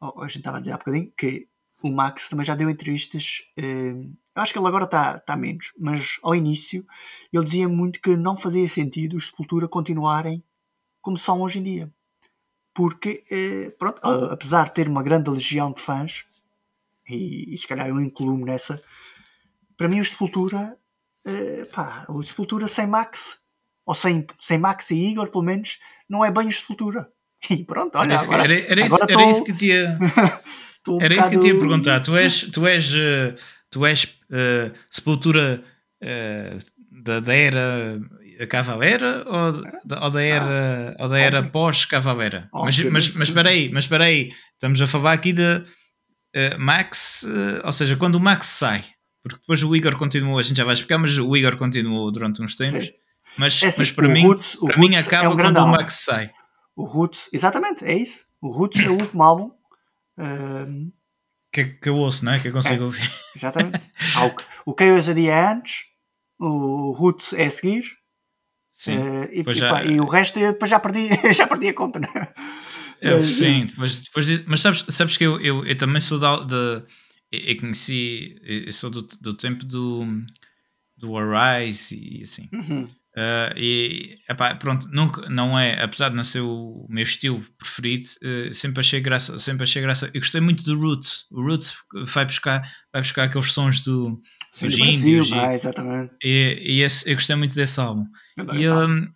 ou 0.00 0.22
a 0.22 0.28
gente 0.28 0.38
estava 0.38 0.58
a 0.58 0.60
dizer 0.60 0.72
há 0.72 0.78
bocadinho, 0.78 1.12
que 1.16 1.46
o 1.82 1.90
Max 1.90 2.28
também 2.28 2.44
já 2.44 2.54
deu 2.54 2.70
entrevistas, 2.70 3.42
eh, 3.58 3.94
eu 4.36 4.42
acho 4.42 4.52
que 4.52 4.58
ele 4.58 4.68
agora 4.68 4.84
está 4.84 5.16
está 5.16 5.36
menos, 5.36 5.72
mas 5.78 6.18
ao 6.22 6.36
início 6.36 6.84
ele 7.32 7.44
dizia 7.44 7.68
muito 7.68 8.00
que 8.00 8.16
não 8.16 8.36
fazia 8.36 8.68
sentido 8.68 9.16
os 9.16 9.26
Sepultura 9.26 9.66
continuarem 9.66 10.42
como 11.00 11.18
são 11.18 11.40
hoje 11.40 11.58
em 11.58 11.62
dia. 11.64 11.92
Porque, 12.74 13.24
eh, 13.30 13.70
pronto, 13.78 14.00
apesar 14.04 14.64
de 14.68 14.74
ter 14.74 14.88
uma 14.88 15.02
grande 15.02 15.28
legião 15.30 15.72
de 15.72 15.80
fãs, 15.80 16.24
e, 17.08 17.52
e 17.54 17.58
se 17.58 17.66
calhar 17.66 17.88
eu 17.88 18.00
incluo-me 18.00 18.44
nessa, 18.44 18.80
para 19.76 19.88
mim 19.88 20.00
o 20.00 20.04
Sepultura, 20.04 20.76
eh, 21.26 21.64
pá, 21.72 22.06
o 22.08 22.22
Sepultura 22.22 22.68
sem 22.68 22.86
Max, 22.86 23.40
ou 23.84 23.94
sem, 23.94 24.24
sem 24.38 24.58
Max 24.58 24.90
e 24.90 24.94
Igor, 24.96 25.28
pelo 25.30 25.42
menos, 25.44 25.78
não 26.08 26.24
é 26.24 26.30
bem 26.30 26.48
o 26.48 26.52
Sepultura. 26.52 27.08
E 27.50 27.64
pronto, 27.64 27.96
olha, 27.98 28.12
era, 28.12 28.14
isso, 28.16 28.28
que- 28.28 28.34
agora, 28.34 28.52
era, 28.52 28.72
era 28.72 28.84
isso, 28.86 29.02
era 29.02 29.12
tô- 29.14 29.30
isso 29.30 29.44
que 29.44 29.52
te 29.54 29.66
ia, 29.68 29.98
tô 30.84 30.98
um 30.98 31.00
era 31.00 31.14
isso 31.14 31.30
que 31.30 31.38
te 31.38 31.46
ia 31.46 31.54
bocado- 31.54 31.58
perguntar. 31.68 32.00
Tu 32.00 32.16
és, 32.16 32.42
tu 32.52 32.66
és, 32.66 32.92
eh, 32.94 33.34
tu 33.70 33.86
és 33.86 34.18
eh, 34.30 34.72
sepultura 34.90 35.64
eh, 36.02 36.58
da, 36.90 37.18
da 37.20 37.34
era 37.34 37.98
Cavaleira 38.46 39.24
ou, 39.26 39.52
da- 39.84 40.04
ou 40.04 40.10
da 40.10 40.22
era, 40.22 40.96
ou 40.98 41.08
da 41.08 41.18
era 41.18 41.42
pós-Cavaleira? 41.42 42.48
Mas, 42.52 42.78
mas, 42.84 43.10
mas 43.12 43.28
espera 43.28 43.50
aí, 43.50 43.70
mas 43.72 43.84
espera 43.84 44.04
aí, 44.04 44.30
estamos 44.52 44.80
a 44.80 44.86
falar 44.86 45.12
aqui 45.12 45.32
de 45.32 45.62
eh, 46.34 46.56
Max, 46.56 47.24
eh, 47.24 47.62
ou 47.66 47.72
seja, 47.72 47.96
quando 47.96 48.14
o 48.16 48.20
Max 48.20 48.46
sai, 48.46 48.84
porque 49.22 49.38
depois 49.40 49.62
o 49.62 49.74
Igor 49.76 49.96
continuou, 49.96 50.38
a 50.38 50.42
gente 50.42 50.56
já 50.56 50.64
vai 50.64 50.74
explicar, 50.74 50.98
mas 50.98 51.16
o 51.18 51.36
Igor 51.36 51.56
continuou 51.56 52.10
durante 52.12 52.42
uns 52.42 52.54
tempos, 52.56 52.86
Sim. 52.86 52.92
mas, 53.36 53.62
É 53.62 53.66
assim, 53.68 53.78
mas 53.80 53.90
para 53.90 54.08
mim, 54.08 54.22
Roots- 54.26 54.56
para 54.56 54.78
mim 54.78 54.94
acaba 54.96 55.24
é 55.26 55.28
um 55.28 55.36
quando 55.36 55.58
o. 55.58 55.66
Max 55.68 55.94
sai. 56.04 56.30
O 56.76 56.84
Roots, 56.84 57.28
exatamente, 57.32 57.84
é 57.84 57.94
isso. 57.96 58.24
O 58.40 58.48
Roots 58.50 58.82
é 58.82 58.88
o 58.88 58.92
último 58.98 59.22
álbum. 59.22 59.50
Ahm, 60.18 60.90
Que, 61.52 61.64
que 61.64 61.88
eu 61.88 61.96
ouço, 61.96 62.24
não 62.24 62.32
é? 62.32 62.38
Que 62.38 62.48
eu 62.48 62.52
consigo 62.52 62.84
ouvir. 62.84 63.10
exatamente. 63.36 63.80
Há 64.16 64.26
o, 64.26 64.72
o 64.72 64.74
Chaos 64.78 65.08
a 65.08 65.12
dia 65.12 65.32
é 65.34 65.52
antes, 65.52 65.80
o 66.38 66.92
Roots 66.92 67.32
é 67.32 67.46
a 67.46 67.50
seguir. 67.50 67.82
Sim. 68.82 68.96
eh, 68.98 69.28
e, 69.32 69.36
depois 69.38 69.56
e 69.58 69.60
já- 69.60 69.68
pá, 69.68 69.84
e 69.84 70.00
o 70.00 70.06
resto 70.06 70.38
eu 70.38 70.52
depois 70.52 70.70
já 70.70 70.80
perdi, 70.80 71.06
já 71.34 71.46
perdi 71.46 71.68
a 71.68 71.74
conta, 71.74 72.00
né? 72.00 72.08
Eu, 73.02 73.18
Mas, 73.18 73.26
sim, 73.26 73.66
depois, 73.66 74.00
depois 74.02 74.26
disso- 74.26 74.44
mas 74.46 74.60
sabes, 74.60 74.84
sabes 74.88 75.16
que 75.18 75.24
eu, 75.24 75.38
eu, 75.40 75.64
eu 75.66 75.76
também 75.76 76.00
sou 76.00 76.18
da. 76.18 76.82
eu 77.30 77.38
eu 77.40 77.56
conheci, 77.60 78.40
eu 78.42 78.72
sou 78.72 78.88
do, 78.90 79.02
do 79.02 79.34
tempo 79.34 79.64
do, 79.66 80.04
do 80.96 81.14
Arise 81.16 81.94
e 81.94 82.22
assim. 82.24 82.48
Uhum. 82.52 82.88
Ah, 83.16 83.52
e 83.56 84.18
epá, 84.28 84.54
pronto, 84.54 84.86
nunca, 84.92 85.28
não 85.28 85.58
é, 85.58 85.82
apesar 85.82 86.10
de 86.10 86.14
não 86.16 86.22
ser 86.22 86.40
o 86.40 86.86
meu 86.88 87.02
estilo 87.02 87.42
preferido, 87.58 88.06
eh, 88.22 88.52
sempre 88.52 88.80
achei 88.80 89.00
graça, 89.00 89.36
sempre 89.38 89.64
achei 89.64 89.82
graça. 89.82 90.08
Eu 90.14 90.20
gostei 90.20 90.40
muito 90.40 90.62
do 90.62 90.78
Roots. 90.78 91.26
O 91.32 91.42
Roots 91.42 91.74
vai 92.06 92.24
buscar, 92.24 92.62
vai 92.92 93.02
buscar 93.02 93.24
aqueles 93.24 93.50
sons 93.52 93.80
do, 93.80 94.20
Sim, 94.52 94.68
do 94.68 94.76
Brasil, 94.76 94.94
índios 94.94 95.30
e, 95.30 95.34
ah, 95.34 95.54
exatamente. 95.54 96.14
e, 96.22 96.58
e 96.64 96.82
esse- 96.82 97.10
eu 97.10 97.14
gostei 97.14 97.34
muito 97.34 97.54
desse 97.54 97.80
álbum. 97.80 98.04
E, 98.54 98.68
hum, 98.70 99.08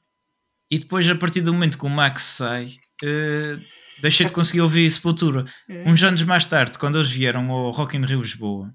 e 0.71 0.79
depois, 0.79 1.09
a 1.09 1.15
partir 1.15 1.41
do 1.41 1.53
momento 1.55 1.79
que 1.79 1.87
o 1.87 1.89
Max 1.89 2.23
sai, 2.23 2.73
eh, 3.03 3.59
deixei 4.03 4.27
de 4.27 4.33
conseguir 4.33 4.61
ouvir 4.63 4.91
Sepultura. 4.91 5.45
É. 5.69 5.89
Uns 5.89 6.03
anos 6.03 6.23
mais 6.25 6.45
tarde, 6.47 6.79
quando 6.79 6.99
eles 6.99 7.11
vieram 7.13 7.49
ao 7.51 7.71
Rock 7.71 7.97
in 7.97 8.05
Rio 8.05 8.21
Lisboa, 8.23 8.75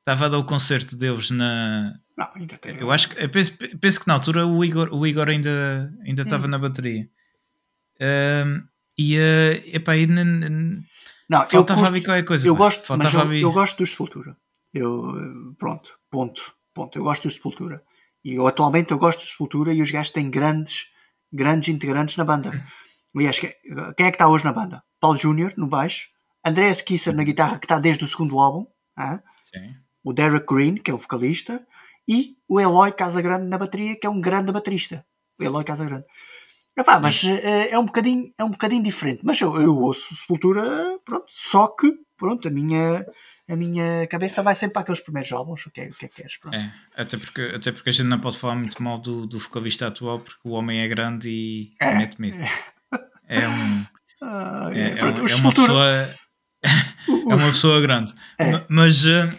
estava 0.00 0.24
a 0.24 0.28
dar 0.30 0.38
o 0.38 0.44
concerto 0.44 0.96
deles 0.96 1.30
na. 1.30 1.92
Não, 2.18 2.28
ainda 2.34 2.58
tem. 2.58 2.76
Eu 2.76 2.90
acho 2.90 3.08
que 3.10 3.22
eu 3.22 3.28
penso, 3.30 3.56
penso 3.80 4.00
que 4.00 4.08
na 4.08 4.14
altura 4.14 4.44
o 4.46 4.64
Igor, 4.64 4.88
o 4.92 5.06
Igor 5.06 5.28
ainda, 5.28 5.92
ainda 6.04 6.22
Hum. 6.22 6.24
estava 6.24 6.48
na 6.48 6.58
bateria. 6.58 7.08
Hum, 8.00 8.62
e, 8.98 9.16
eh, 9.16 9.62
epá, 9.76 9.96
e 9.96 10.06
Não, 10.06 11.42
eu 11.42 11.48
faltava 11.48 11.80
curto- 11.80 11.92
ver 11.92 12.02
qualquer 12.04 12.24
coisa. 12.24 12.46
eu 12.48 12.56
gosto, 12.56 12.80
mas 12.80 12.86
faltava 13.10 13.34
eu, 13.34 13.40
eu 13.42 13.52
gosto 13.52 13.78
do 13.78 13.86
Sepultura. 13.86 14.36
Eu, 14.74 15.10
eh, 15.16 15.54
pronto, 15.58 15.98
ponto, 16.10 16.54
ponto. 16.74 16.98
Eu 16.98 17.02
gosto 17.04 17.28
do 17.28 17.30
Sepultura. 17.32 17.82
E 18.24 18.34
eu, 18.34 18.46
atualmente 18.46 18.90
eu 18.90 18.98
gosto 18.98 19.20
do 19.20 19.24
Sepultura 19.26 19.72
e 19.72 19.80
os 19.80 19.90
gajos 19.90 20.10
têm 20.12 20.28
grandes, 20.30 20.86
grandes 21.32 21.68
integrantes 21.68 22.16
na 22.16 22.24
banda. 22.24 22.50
Aliás, 23.14 23.38
que- 23.38 23.54
quem 23.96 24.06
é 24.06 24.10
que 24.10 24.16
está 24.16 24.28
hoje 24.28 24.44
na 24.44 24.52
banda? 24.52 24.82
Paulo 25.00 25.16
Júnior 25.16 25.52
no 25.56 25.66
baixo, 25.66 26.08
André 26.44 26.72
Kisser 26.74 27.14
na 27.14 27.24
guitarra, 27.24 27.58
que 27.58 27.66
está 27.66 27.78
desde 27.78 28.02
o 28.04 28.06
segundo 28.08 28.38
álbum, 28.38 28.66
ah? 28.96 29.20
Sim. 29.44 29.74
o 30.04 30.12
Derek 30.12 30.46
Green, 30.46 30.74
que 30.76 30.90
é 30.90 30.94
o 30.94 30.98
vocalista, 30.98 31.64
e 32.08 32.36
o 32.48 32.58
Eloy 32.60 32.90
Casagrande 32.92 33.46
na 33.46 33.58
bateria, 33.58 33.94
que 33.98 34.06
é 34.06 34.10
um 34.10 34.20
grande 34.20 34.50
baterista. 34.50 35.04
O 35.38 35.44
Eloy 35.44 35.62
Casagrande. 35.64 36.04
Epá, 36.76 36.98
mas 37.00 37.22
eh, 37.24 37.70
é 37.70 37.78
um 37.78 37.84
bocadinho, 37.84 38.32
é 38.38 38.44
um 38.44 38.50
bocadinho 38.50 38.82
diferente. 38.82 39.20
Mas 39.24 39.40
eu, 39.40 39.54
eu 39.60 39.76
ouço 39.76 40.14
Sepultura, 40.14 40.98
pronto, 41.04 41.26
só 41.28 41.66
que, 41.68 41.92
pronto, 42.16 42.46
a 42.46 42.50
minha, 42.52 43.04
a 43.48 43.56
minha 43.56 44.06
cabeça 44.06 44.42
vai 44.44 44.54
sempre 44.54 44.74
para 44.74 44.82
aqueles 44.82 45.00
primeiros 45.00 45.32
álbuns. 45.32 45.66
O 45.66 45.70
que 45.72 45.80
é, 45.80 45.88
o 45.88 45.92
que, 45.94 46.06
é 46.06 46.08
que 46.08 46.14
queres? 46.16 46.38
Pronto. 46.38 46.56
É, 46.56 46.72
até 46.96 47.16
porque, 47.16 47.42
até 47.54 47.72
porque 47.72 47.88
a 47.90 47.92
gente 47.92 48.06
não 48.06 48.20
pode 48.20 48.38
falar 48.38 48.54
muito 48.54 48.80
mal 48.80 48.96
do, 48.98 49.26
do 49.26 49.38
vocalista 49.40 49.88
atual 49.88 50.20
porque 50.20 50.40
o 50.44 50.52
homem 50.52 50.80
é 50.80 50.86
grande 50.86 51.28
e 51.28 51.72
É. 51.80 51.94
mete 51.98 52.20
medo. 52.20 52.36
É, 53.30 53.46
um, 53.46 53.84
Ah, 54.22 54.70
é, 54.72 54.80
é, 54.92 54.94
pronto, 54.96 55.22
os 55.22 55.32
é 55.32 55.34
uma 55.34 55.52
pessoa, 55.52 55.84
é 56.64 57.34
uma 57.34 57.48
pessoa 57.48 57.80
grande. 57.82 58.14
É. 58.38 58.52
Ma- 58.52 58.64
Mas 58.70 59.04
uh, 59.04 59.30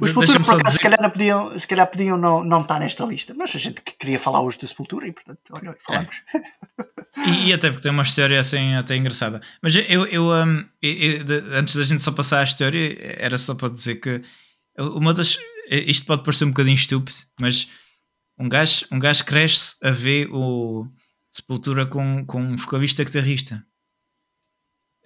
os 0.00 0.08
Sepultura 0.08 0.40
por 0.40 0.50
acaso, 0.54 0.60
se 0.60 0.64
dizer. 0.66 0.78
calhar, 0.82 1.02
não 1.02 1.10
podiam, 1.10 1.58
se 1.58 1.66
calhar 1.68 1.86
podiam 1.86 2.16
não, 2.18 2.42
não 2.44 2.60
estar 2.60 2.78
nesta 2.80 3.04
lista. 3.04 3.34
Mas 3.34 3.54
a 3.54 3.58
gente 3.58 3.80
que 3.82 3.92
queria 3.92 4.18
falar 4.18 4.40
hoje 4.42 4.58
do 4.58 4.66
Sepultura 4.66 5.06
e, 5.08 5.12
portanto, 5.12 5.40
olha, 5.50 5.76
falamos. 5.84 6.22
E, 7.26 7.48
e 7.48 7.52
até 7.52 7.68
porque 7.70 7.82
tem 7.82 7.92
uma 7.92 8.02
história 8.02 8.38
assim 8.40 8.74
até 8.74 8.96
engraçada. 8.96 9.40
Mas 9.62 9.74
eu, 9.76 10.06
eu, 10.06 10.30
um, 10.30 10.64
eu- 10.82 10.92
eu- 10.92 11.24
de- 11.24 11.54
antes 11.56 11.76
da 11.76 11.82
gente 11.84 12.02
só 12.02 12.10
passar 12.12 12.40
a 12.40 12.44
história, 12.44 12.96
era 13.18 13.38
só 13.38 13.54
para 13.54 13.68
dizer 13.70 13.96
que 13.96 14.20
uma 14.78 15.14
das. 15.14 15.38
Isto 15.70 16.06
pode 16.06 16.22
parecer 16.24 16.44
um 16.44 16.48
bocadinho 16.50 16.74
estúpido, 16.74 17.16
mas 17.40 17.68
um 18.38 18.48
gajo, 18.48 18.84
um 18.90 18.98
gajo 18.98 19.24
cresce 19.24 19.76
a 19.82 19.90
ver 19.90 20.28
o 20.32 20.86
Sepultura 21.30 21.86
com, 21.86 22.24
com 22.26 22.40
um 22.42 22.56
vocalista 22.56 23.02
guitarrista. 23.04 23.64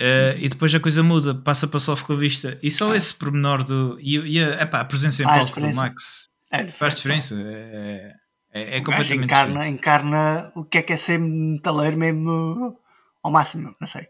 Uh, 0.01 0.39
e 0.39 0.49
depois 0.49 0.73
a 0.75 0.79
coisa 0.81 1.03
muda, 1.03 1.35
passa 1.35 1.67
para 1.67 1.81
só 1.81 1.95
vocalista. 1.95 2.57
E 2.63 2.71
só 2.71 2.95
esse 2.95 3.13
pormenor 3.15 3.65
do. 3.65 3.99
E, 4.01 4.17
e 4.17 4.43
a, 4.43 4.63
epá, 4.63 4.81
a 4.81 4.85
presença 4.85 5.23
em 5.23 5.27
Faz 5.27 5.51
palco 5.51 5.61
do. 5.61 5.75
Max 5.75 6.29
É, 6.53 6.65
faz 6.67 6.95
diferença. 6.95 7.35
É, 7.41 8.15
é, 8.53 8.77
é 8.77 8.81
completamente 8.81 9.25
encarna, 9.25 9.53
diferente. 9.55 9.75
encarna 9.75 10.53
o 10.55 10.65
que 10.65 10.79
é 10.79 10.83
que 10.83 10.93
é 10.93 10.97
ser 10.97 11.19
metaleiro 11.19 11.97
mesmo 11.99 12.79
ao 13.23 13.33
máximo, 13.33 13.75
não 13.81 13.87
sei. 13.89 14.07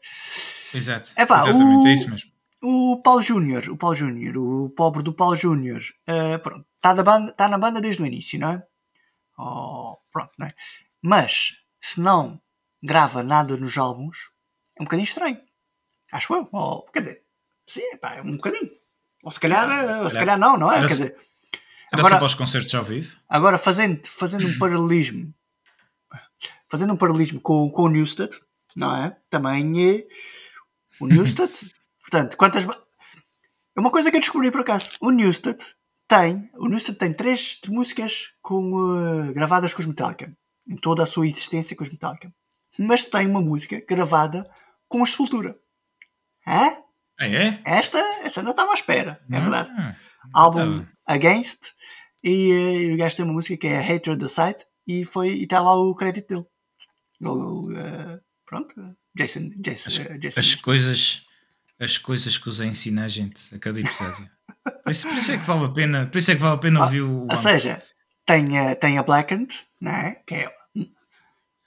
Exato. 0.75 1.11
Epá, 1.17 1.41
Exatamente, 1.41 1.87
o- 1.87 1.89
é 1.89 1.93
isso 1.95 2.11
mesmo. 2.11 2.31
O 2.63 3.01
Paulo 3.03 3.23
Júnior, 3.23 3.69
o 3.71 3.77
Paulo 3.77 3.95
Júnior, 3.95 4.37
o 4.37 4.69
pobre 4.71 5.03
do 5.03 5.13
Paulo 5.15 5.37
Júnior, 5.37 5.81
eh, 6.09 6.39
pronto, 6.39 6.67
está 6.77 6.93
na, 6.93 7.03
banda, 7.05 7.33
tá 7.33 7.49
na 7.49 7.57
banda 7.57 7.81
desde 7.81 8.03
o 8.03 8.07
início, 8.07 8.39
não 8.39 8.51
é? 8.51 8.63
Oh, 9.39 9.97
pronto, 10.13 10.33
não 10.37 10.49
é? 10.49 10.55
Mas, 11.01 11.51
se 11.81 12.01
não 12.01 12.41
grava 12.83 13.23
nada 13.23 13.57
nos 13.57 13.79
álbuns, 13.79 14.19
é 14.77 14.83
um 14.83 14.85
bocadinho 14.85 15.05
estranho. 15.05 15.39
Acho 16.13 16.35
eu. 16.35 16.49
Ou, 16.53 16.83
quer 16.91 17.01
dizer, 17.01 17.23
sim, 17.69 17.97
pá, 18.01 18.15
é 18.17 18.23
um 18.23 18.37
bocadinho. 18.37 18.71
Ou 19.23 19.31
se 19.33 19.41
calhar, 19.41 19.69
Ah, 19.69 19.81
se 19.83 19.87
calhar- 19.93 20.11
se 20.11 20.19
calhar 20.19 20.39
não, 20.39 20.57
não 20.57 20.71
é? 20.73 20.79
era 20.79 20.89
Quer 20.89 20.95
só- 20.95 21.03
dizer, 21.05 21.17
Era 21.93 22.01
agora- 22.01 22.15
só 22.15 22.19
para 22.19 22.27
os 22.27 22.35
concertos 22.35 22.75
ao 22.75 22.85
vivo? 22.85 23.17
Agora, 23.29 23.59
fazendo, 23.59 24.07
fazendo 24.07 24.47
um 24.47 24.59
paralelismo, 24.59 25.35
fazendo 26.71 26.93
um 26.93 26.97
paralelismo 26.97 27.41
com, 27.41 27.71
com 27.71 27.83
o 27.83 27.89
Newsted, 27.89 28.39
não 28.77 28.95
é? 28.97 29.17
Também 29.31 29.91
é 29.99 30.07
o 31.01 31.07
Newsted. 31.07 31.51
portanto, 32.01 32.37
quantas. 32.37 32.65
É 32.65 33.81
uma 33.81 33.91
coisa 33.91 34.11
que 34.11 34.17
eu 34.17 34.21
descobri 34.21 34.51
por 34.51 34.61
acaso. 34.61 34.91
O 35.01 35.11
Newsted 35.11 35.59
tem. 36.09 36.51
O 36.55 36.69
Newsted 36.69 36.99
tem 36.99 37.13
três 37.13 37.61
músicas 37.69 38.33
com, 38.43 39.29
eh, 39.29 39.33
gravadas 39.33 39.73
com 39.75 39.81
os 39.81 39.87
Metallica. 39.87 40.33
Em 40.69 40.77
toda 40.77 41.03
a 41.03 41.07
sua 41.07 41.27
existência 41.27 41.77
com 41.77 41.83
os 41.83 41.89
Metallica. 41.91 42.33
Mas 42.79 43.05
tem 43.05 43.27
uma 43.27 43.41
música 43.41 43.83
gravada 43.89 44.49
com 44.89 45.01
os 45.03 45.11
Sepultura. 45.11 45.57
Hã? 46.49 46.77
Ah, 47.21 47.29
é? 47.29 47.61
Esta, 47.65 47.99
essa 48.23 48.43
não 48.43 48.53
estava 48.53 48.71
à 48.71 48.75
espera. 48.75 49.21
É 49.31 49.41
verdade 49.41 49.71
Ah, 49.77 49.95
álbum 50.35 50.83
tá. 50.85 50.89
Against 51.07 51.73
e, 52.23 52.51
eh, 52.53 52.83
e 52.91 52.95
o 52.95 52.97
gajo 52.97 53.17
tem 53.17 53.25
uma 53.25 53.35
música 53.35 53.57
que 53.57 53.67
é 53.67 53.79
Hatred 53.81 54.19
the 54.21 54.29
Sight 54.29 54.65
e 54.87 55.05
foi 55.05 55.29
e 55.31 55.43
está 55.45 55.61
lá 55.61 55.75
o 55.75 55.95
crédito 55.95 56.29
dele. 56.29 56.47
O, 57.21 57.71
eh, 57.73 58.21
pronto, 58.47 58.75
Jason, 59.17 59.51
Jason, 59.59 59.89
As, 59.89 59.99
eh, 59.99 60.19
Jason 60.19 60.41
as 60.41 60.55
coisas 60.55 61.27
as 61.81 61.99
coisas 61.99 62.39
que 62.39 62.49
os 62.49 62.61
ensina 62.61 63.05
a 63.05 63.09
gente 63.09 63.55
a 63.55 63.59
cada 63.59 63.79
episódio. 63.81 64.29
Por 64.85 64.91
isso, 64.91 65.09
por 65.09 65.17
isso 65.17 65.33
é 65.33 65.39
que 65.39 65.45
vale 65.45 65.65
a 65.65 65.69
pena, 65.71 66.07
por 66.07 66.19
isso 66.19 66.31
é 66.31 66.35
que 66.35 66.41
vale 66.43 66.55
a 66.55 66.59
pena 66.59 66.83
ouvir 66.83 67.01
o 67.03 67.27
Ou 67.31 67.37
seja, 67.37 67.83
tem, 68.27 68.59
a- 68.59 68.75
tem 68.75 68.99
a 68.99 69.03
Blackened, 69.03 69.55
não 69.81 69.91
é? 69.93 70.23
que 70.27 70.35
é 70.35 70.53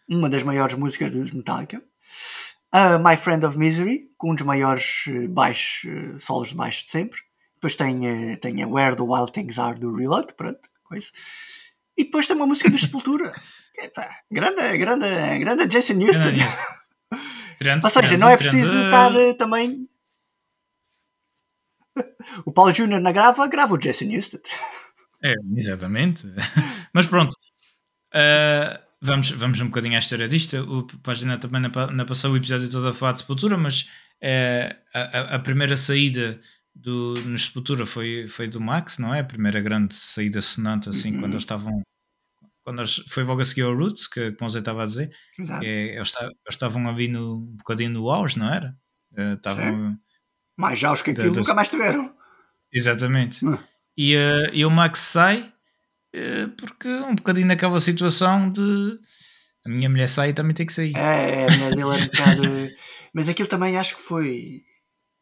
uma 0.09 0.29
das 0.29 0.43
maiores 0.43 0.75
músicas 0.75 1.09
dos 1.11 1.31
Metallica. 1.31 1.81
A 2.71 2.97
My 2.97 3.17
Friend 3.17 3.45
of 3.45 3.57
Misery, 3.57 4.09
com 4.17 4.31
um 4.31 4.35
dos 4.35 4.45
maiores 4.45 5.03
eh, 5.07 5.27
baixos, 5.27 5.89
eh, 5.91 6.19
solos 6.19 6.49
de 6.49 6.55
baixo 6.55 6.85
de 6.85 6.91
sempre. 6.91 7.19
Depois 7.55 7.75
tem, 7.75 8.07
eh, 8.07 8.35
tem 8.37 8.63
a 8.63 8.67
Where 8.67 8.95
the 8.95 9.01
Wild 9.01 9.33
Things 9.33 9.59
Are 9.59 9.77
do 9.77 9.93
Reload, 9.93 10.33
pronto, 10.35 10.61
coisa. 10.83 11.07
E 11.97 12.05
depois 12.05 12.27
tem 12.27 12.35
uma 12.35 12.47
música 12.47 12.69
do 12.69 12.77
Sepultura. 12.77 13.33
Epá, 13.77 14.07
grande, 14.31 14.77
grande, 14.77 15.39
grande 15.39 15.67
Jason 15.67 15.95
Newsted. 15.95 16.37
Ou 17.83 17.89
seja, 17.89 18.17
não 18.17 18.29
é 18.29 18.37
preciso 18.37 18.77
estar 18.85 19.11
também. 19.37 19.87
O 22.45 22.53
Paulo 22.53 22.71
Júnior 22.71 23.01
na 23.01 23.11
grava, 23.11 23.45
grava 23.47 23.73
o 23.73 23.77
Jason 23.77 24.05
Newsted. 24.05 24.41
É, 25.21 25.33
exatamente. 25.57 26.25
Mas 26.93 27.05
pronto. 27.05 27.35
Ah, 28.13 28.79
vamos, 29.01 29.31
vamos 29.31 29.59
um 29.61 29.65
bocadinho 29.67 29.95
à 29.95 29.99
história 29.99 30.27
disto. 30.27 30.57
O 30.57 30.85
Página 30.99 31.37
também 31.37 31.61
não, 31.61 31.69
pa- 31.71 31.87
não 31.91 32.05
passou 32.05 32.31
o 32.31 32.37
episódio 32.37 32.69
todo 32.69 32.87
a 32.87 32.93
falar 32.93 33.13
de 33.13 33.19
Sepultura, 33.19 33.57
mas 33.57 33.89
eh, 34.21 34.75
a, 34.93 34.99
a- 34.99 35.35
a 35.35 35.39
primeira 35.39 35.75
saída 35.77 36.39
do, 36.73 37.13
no 37.25 37.37
Sepultura 37.37 37.85
foi, 37.85 38.27
foi 38.27 38.47
do 38.47 38.61
Max, 38.61 38.97
não 38.97 39.13
é? 39.13 39.19
A 39.19 39.25
primeira 39.25 39.59
grande 39.61 39.93
saída 39.93 40.41
sonante, 40.41 40.89
assim, 40.89 41.13
Uhum. 41.15 41.19
quando 41.21 41.33
eles 41.33 41.43
estavam. 41.43 41.81
Quando 42.63 42.79
eles, 42.79 42.95
foi 43.09 43.23
logo 43.23 43.41
a 43.41 43.45
seguir 43.45 43.63
ao 43.63 43.75
Roots, 43.75 44.07
que, 44.07 44.31
como 44.33 44.49
eu 44.51 44.59
estava 44.59 44.83
a 44.83 44.85
dizer, 44.85 45.11
Exato. 45.37 45.59
que 45.61 45.65
é, 45.65 45.95
eles, 45.95 46.01
esta- 46.09 46.25
eles 46.25 46.35
estavam 46.49 46.87
ali 46.87 47.07
no, 47.07 47.37
um 47.37 47.55
bocadinho 47.57 47.89
no 47.89 48.09
auge, 48.11 48.37
não 48.37 48.47
era? 48.53 48.75
Eh, 49.17 49.33
Estavam. 49.33 49.97
Mais 50.57 50.77
jogos 50.79 51.01
que 51.01 51.11
Da- 51.11 51.23
aquilo 51.23 51.35
das- 51.35 51.43
nunca 51.47 51.55
mais 51.55 51.69
tiveram. 51.69 52.15
Exatamente. 52.71 53.43
Hum. 53.45 53.57
E, 53.97 54.13
eh, 54.15 54.49
e 54.53 54.63
o 54.65 54.69
Max 54.69 54.99
sai 54.99 55.50
porque 56.57 56.87
um 56.87 57.15
bocadinho 57.15 57.47
naquela 57.47 57.79
situação 57.79 58.49
de 58.51 58.97
a 59.65 59.69
minha 59.69 59.89
mulher 59.89 60.07
sai 60.09 60.29
e 60.29 60.33
também 60.33 60.53
tem 60.53 60.65
que 60.65 60.73
sair. 60.73 60.95
É, 60.95 61.45
a 61.47 61.51
mulher 61.51 61.69
dele 61.75 61.81
era 61.81 62.03
um 62.03 62.05
bocado. 62.07 62.41
Mas 63.13 63.29
aquilo 63.29 63.47
também 63.47 63.77
acho 63.77 63.95
que 63.95 64.01
foi. 64.01 64.61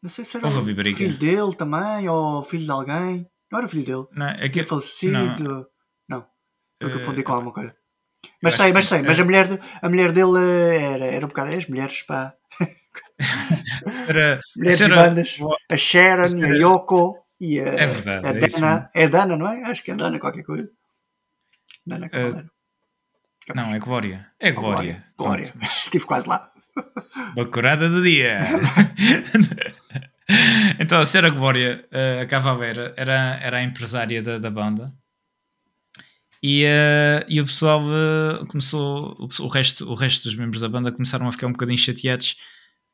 Não 0.02 0.08
sei 0.08 0.24
se 0.24 0.36
era 0.36 0.46
o 0.46 0.50
filho 0.64 1.18
dele 1.18 1.54
também, 1.56 2.08
ou 2.08 2.42
filho 2.42 2.64
de 2.64 2.70
alguém. 2.70 3.26
Não 3.52 3.58
era 3.58 3.66
o 3.66 3.68
filho 3.68 3.84
dele. 3.84 4.06
Não, 4.12 4.26
é 4.28 4.48
Tinha 4.48 4.50
que, 4.50 4.62
falecido. 4.64 5.66
Não. 6.08 6.24
Estou 6.80 6.84
a 6.84 6.86
Eh, 6.86 6.92
confundir 6.92 7.24
com 7.24 7.32
alguma 7.34 7.52
coisa. 7.52 7.74
Mas 8.42 8.54
sei, 8.54 8.72
mas 8.72 8.84
sei. 8.86 9.02
Mas 9.02 9.18
É. 9.18 9.22
a 9.22 9.24
mulher, 9.24 9.60
a 9.82 9.88
mulher 9.88 10.12
dele 10.12 10.38
eh, 10.38 10.82
era, 10.94 11.04
era 11.06 11.24
um 11.26 11.28
bocado. 11.28 11.54
As 11.54 11.66
mulheres, 11.66 12.02
pá. 12.04 12.32
era, 14.08 14.40
Mulheres 14.56 14.80
era- 14.80 14.96
bandas. 14.96 15.38
A 15.70 15.76
Sharon, 15.76 16.22
a 16.42 16.46
era- 16.46 16.56
Yoko 16.56 17.16
e 17.40 17.60
a, 17.60 17.64
É 17.64 17.86
verdade, 17.86 18.26
a 18.26 18.30
é 18.30 18.32
Dana. 18.32 18.40
mesmo. 18.40 18.88
É 18.94 19.08
Dana, 19.08 19.36
não 19.36 19.48
é? 19.48 19.62
Acho 19.64 19.82
que 19.82 19.90
é 19.90 19.94
Dana 19.94 20.18
qualquer 20.18 20.42
coisa. 20.44 20.68
Eh, 21.96 22.08
Cavaleiro. 22.08 22.50
Não, 23.54 23.74
é 23.74 23.78
Glória. 23.78 24.26
É 24.38 24.52
Glória. 24.52 25.04
Glória. 25.16 25.52
Pronto. 25.52 25.66
Estive 25.66 26.04
quase 26.04 26.28
lá. 26.28 26.50
Bacurada 27.34 27.88
do 27.88 28.02
dia. 28.02 28.40
então, 30.78 31.00
a 31.00 31.02
Sra. 31.02 31.30
Glória, 31.30 31.86
eh, 31.90 32.20
a 32.22 32.26
Cavaleira, 32.26 32.94
era, 32.96 33.38
era 33.42 33.58
a 33.58 33.62
empresária 33.62 34.22
da, 34.22 34.38
da 34.38 34.50
banda. 34.50 34.86
E, 36.42 36.64
eh, 36.64 37.24
e 37.28 37.40
o 37.40 37.44
pessoal 37.44 37.82
eh, 37.82 38.44
começou, 38.46 39.14
o, 39.18 39.42
o 39.44 39.48
resto, 39.48 39.90
o 39.90 39.94
resto 39.94 40.24
dos 40.24 40.36
membros 40.36 40.60
da 40.60 40.68
banda 40.68 40.92
começaram 40.92 41.28
a 41.28 41.32
ficar 41.32 41.48
um 41.48 41.52
bocadinho 41.52 41.78
chateados 41.78 42.36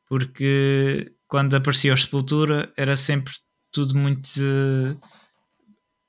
porque 0.06 1.12
quando 1.26 1.54
aparecia 1.54 1.92
o 1.92 1.96
Sepultura 1.96 2.72
era 2.76 2.96
sempre 2.96 3.32
tudo 3.72 3.96
muito. 3.96 4.30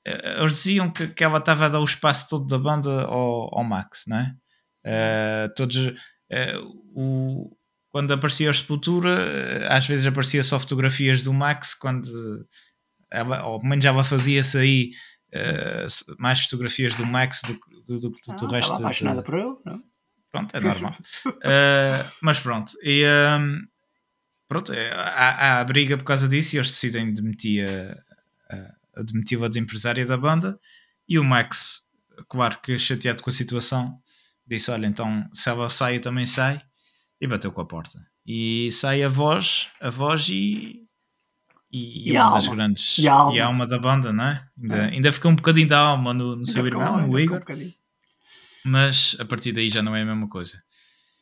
Eh, 0.08 0.36
eles 0.40 0.54
diziam 0.54 0.90
que, 0.90 1.08
que 1.08 1.22
ela 1.24 1.38
estava 1.38 1.66
a 1.66 1.68
dar 1.68 1.80
o 1.80 1.84
espaço 1.84 2.28
todo 2.28 2.46
da 2.46 2.58
banda 2.58 3.02
ao, 3.04 3.56
ao 3.58 3.64
Max, 3.64 4.04
não 4.06 4.16
é? 4.18 4.34
Eh, 4.84 5.48
todos. 5.56 5.76
eh, 6.30 6.54
o, 6.94 7.50
quando 7.90 8.12
aparecia 8.12 8.50
a 8.50 8.52
Sepultura, 8.52 9.66
às 9.74 9.86
vezes 9.86 10.06
aparecia 10.06 10.42
só 10.42 10.58
fotografias 10.60 11.22
do 11.22 11.32
Max, 11.32 11.74
quando 11.74 12.08
ela, 13.10 13.44
ou 13.46 13.58
pelo 13.58 13.70
menos 13.70 13.84
ela 13.84 14.04
fazia-se 14.04 14.58
aí 14.58 14.90
eh, 15.32 15.86
mais 16.18 16.40
fotografias 16.40 16.94
do 16.94 17.06
Max 17.06 17.40
do 17.46 17.54
que 17.54 17.70
do, 17.86 18.00
do, 18.00 18.10
do, 18.10 18.14
Ah, 18.28 18.34
do 18.36 18.46
resto. 18.46 18.64
estava 18.72 18.80
apaixonada 18.80 19.20
de- 19.20 19.26
por 19.26 19.34
ele, 19.38 19.54
não? 19.64 19.82
Pronto, 20.30 20.54
é 20.54 20.60
normal. 20.60 20.94
Mas 22.22 22.38
pronto, 22.40 22.72
e 22.82 23.02
ehm, 23.02 23.60
pronto, 24.46 24.72
há, 24.72 25.56
há 25.56 25.60
a 25.60 25.64
briga 25.64 25.96
por 25.96 26.04
causa 26.04 26.28
disso 26.28 26.54
e 26.54 26.58
eles 26.58 26.70
decidem 26.70 27.10
demitir 27.12 27.66
a, 27.68 28.54
a, 28.54 28.58
a 28.98 29.02
demití-la 29.02 29.48
de 29.48 29.58
empresária 29.58 30.04
da 30.04 30.16
banda 30.16 30.58
e 31.08 31.18
o 31.18 31.24
Max, 31.24 31.82
claro 32.28 32.58
que 32.62 32.78
chateado 32.78 33.22
com 33.22 33.30
a 33.30 33.32
situação, 33.32 33.98
disse: 34.46 34.70
Olha, 34.70 34.86
então 34.86 35.28
se 35.32 35.48
ela 35.48 35.68
sai, 35.70 35.96
eu 35.96 36.00
também 36.00 36.26
sai, 36.26 36.60
e 37.20 37.26
bateu 37.26 37.50
com 37.52 37.60
a 37.60 37.66
porta. 37.66 37.98
E 38.26 38.70
sai 38.72 39.02
a 39.02 39.08
voz, 39.08 39.68
a 39.80 39.88
voz 39.90 40.28
e. 40.28 40.84
E, 41.70 42.12
E 42.12 42.16
a 42.16 42.24
uma 42.26 42.34
das 42.36 42.44
alma. 42.44 42.56
grandes. 42.56 42.98
E 42.98 43.06
a 43.08 43.12
alma. 43.12 43.42
alma 43.42 43.66
da 43.66 43.78
banda, 43.78 44.10
não 44.12 44.24
é? 44.24 44.48
Ainda, 44.60 44.76
É. 44.76 44.84
ainda 44.90 45.12
fica 45.12 45.28
um 45.28 45.34
bocadinho 45.36 45.68
da 45.68 45.78
alma 45.78 46.14
no, 46.14 46.34
no 46.36 46.46
seu 46.46 46.64
ficou- 46.64 46.80
irmão, 46.80 46.96
no 46.96 47.02
ficou 47.02 47.14
um 47.16 47.18
Igor, 47.20 47.38
bocadinho. 47.40 47.74
mas 48.64 49.16
a 49.20 49.24
partir 49.26 49.52
daí 49.52 49.68
já 49.68 49.82
não 49.82 49.94
é 49.94 50.00
a 50.02 50.04
mesma 50.06 50.28
coisa. 50.28 50.62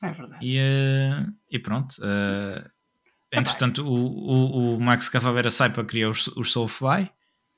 É 0.03 0.13
verdade. 0.13 0.45
E, 0.47 0.57
eh, 0.59 1.27
e 1.51 1.59
pronto. 1.59 1.97
eh, 2.03 2.65
entretanto, 3.33 3.85
o, 3.87 3.95
o, 3.95 4.77
o 4.77 4.81
Max 4.81 5.09
Cavalera 5.09 5.51
sai 5.51 5.71
para 5.71 5.85
criar 5.85 6.11
os, 6.11 6.29
os 6.29 6.53
Soulfly, 6.53 7.11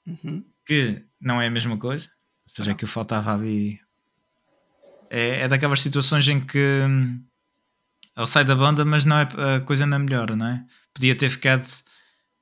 Uhum. 0.08 0.44
que 0.66 1.04
não 1.20 1.40
é 1.40 1.46
a 1.46 1.50
mesma 1.50 1.76
coisa. 1.76 2.08
Ou 2.46 2.54
seja, 2.54 2.70
aquilo 2.72 2.90
faltava 2.90 3.34
ali. 3.34 3.78
É, 5.10 5.40
é 5.42 5.48
daquelas 5.48 5.80
situações 5.80 6.26
em 6.28 6.40
que 6.40 6.58
hum, 6.86 7.22
ele 8.16 8.26
sai 8.26 8.44
da 8.44 8.54
banda, 8.56 8.84
mas 8.84 9.04
não 9.04 9.16
é, 9.18 9.28
a 9.56 9.60
coisa 9.60 9.86
não 9.86 9.98
melhora, 9.98 10.34
não 10.36 10.46
é? 10.46 10.64
Podia 10.94 11.14
ter 11.14 11.30
ficado. 11.30 11.64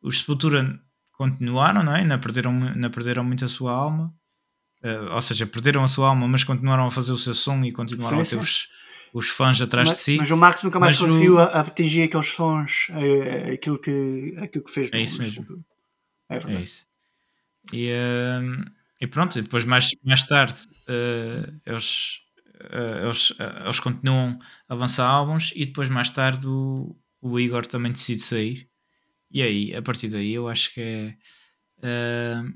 Os 0.02 0.18
Sepultura 0.18 0.78
continuaram, 1.12 1.82
não 1.82 1.94
é? 1.94 2.04
Não 2.04 2.18
perderam, 2.18 2.52
não 2.52 2.90
perderam 2.90 3.24
muito 3.24 3.44
a 3.44 3.48
sua 3.48 3.72
alma. 3.72 4.14
Eh, 4.82 4.98
ou 5.00 5.22
seja, 5.22 5.46
perderam 5.46 5.82
a 5.82 5.88
sua 5.88 6.08
alma, 6.08 6.28
mas 6.28 6.44
continuaram 6.44 6.86
a 6.86 6.90
fazer 6.90 7.12
o 7.12 7.18
seu 7.18 7.34
som 7.34 7.60
e 7.64 7.72
continuaram 7.72 8.18
Sim, 8.18 8.22
a 8.22 8.26
ter 8.26 8.36
os, 8.44 8.68
os 9.12 9.28
fãs 9.28 9.60
atrás 9.60 9.88
Mas, 9.88 9.98
de 9.98 10.04
si. 10.04 10.16
mas 10.18 10.30
o 10.30 10.36
Max 10.36 10.62
nunca 10.62 10.78
mais 10.78 10.96
conseguiu 10.98 11.34
o- 11.34 11.38
a- 11.38 11.60
atingir 11.60 12.02
aqueles 12.04 12.28
sons, 12.28 12.88
eh, 12.90 13.52
aquilo 13.54 13.78
que, 13.78 14.36
aquilo 14.40 14.62
que 14.64 14.70
fez. 14.70 14.90
É 14.92 14.96
no- 14.96 15.02
isso 15.02 15.18
no 15.18 15.24
mesmo. 15.24 15.64
É 16.28 16.36
É 16.36 16.38
verdade. 16.38 16.64
isso. 16.64 16.85
E, 17.72 17.88
ehm, 17.90 18.64
e 19.00 19.06
pronto, 19.06 19.38
e 19.38 19.42
depois 19.42 19.64
mais, 19.64 19.90
mais 20.04 20.24
tarde 20.24 20.54
eh, 20.88 21.50
eles, 21.66 22.20
eh, 22.70 23.02
eles, 23.04 23.32
eh, 23.38 23.62
eles 23.64 23.80
continuam 23.80 24.38
a 24.68 24.74
lançar 24.74 25.06
álbuns 25.08 25.52
e 25.56 25.66
depois 25.66 25.88
mais 25.88 26.10
tarde 26.10 26.46
o, 26.46 26.96
o 27.20 27.38
Igor 27.40 27.66
também 27.66 27.92
decide 27.92 28.20
sair. 28.22 28.68
E 29.32 29.42
aí, 29.42 29.74
a 29.76 29.82
partir 29.82 30.08
daí, 30.10 30.32
eu 30.34 30.48
acho 30.48 30.72
que 30.74 30.80
é. 30.82 31.16
ehm, 31.82 32.52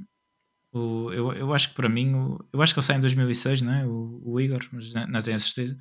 o, 0.73 1.13
eu, 1.13 1.33
eu 1.35 1.55
acho 1.55 1.71
que 1.71 1.75
para 1.77 1.89
mim, 1.89 2.15
o- 2.15 2.39
eu 2.53 2.63
acho 2.63 2.75
que 2.75 2.81
ele 2.81 2.87
sai 2.87 2.97
em 2.97 3.01
2006, 3.01 3.63
não 3.63 3.73
é? 3.75 3.87
O, 3.87 4.23
o 4.25 4.41
Igor, 4.41 4.61
mas 4.73 4.93
não, 4.95 5.07
não 5.09 5.23
tenho 5.23 5.37
a 5.37 5.41
certeza. 5.41 5.77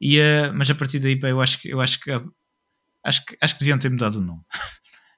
E, 0.00 0.18
eh, 0.18 0.52
mas 0.52 0.70
a 0.70 0.74
partir 0.74 1.00
daí, 1.00 1.18
pá, 1.18 1.28
eu 1.28 1.40
acho 1.40 1.60
que, 1.60 1.68
eu 1.70 1.80
acho 1.80 2.00
que, 2.00 2.10
acho 3.04 3.24
que, 3.26 3.36
acho 3.40 3.54
que 3.54 3.60
deviam 3.60 3.78
ter 3.78 3.90
mudado 3.90 4.16
o 4.18 4.20
nome, 4.22 4.42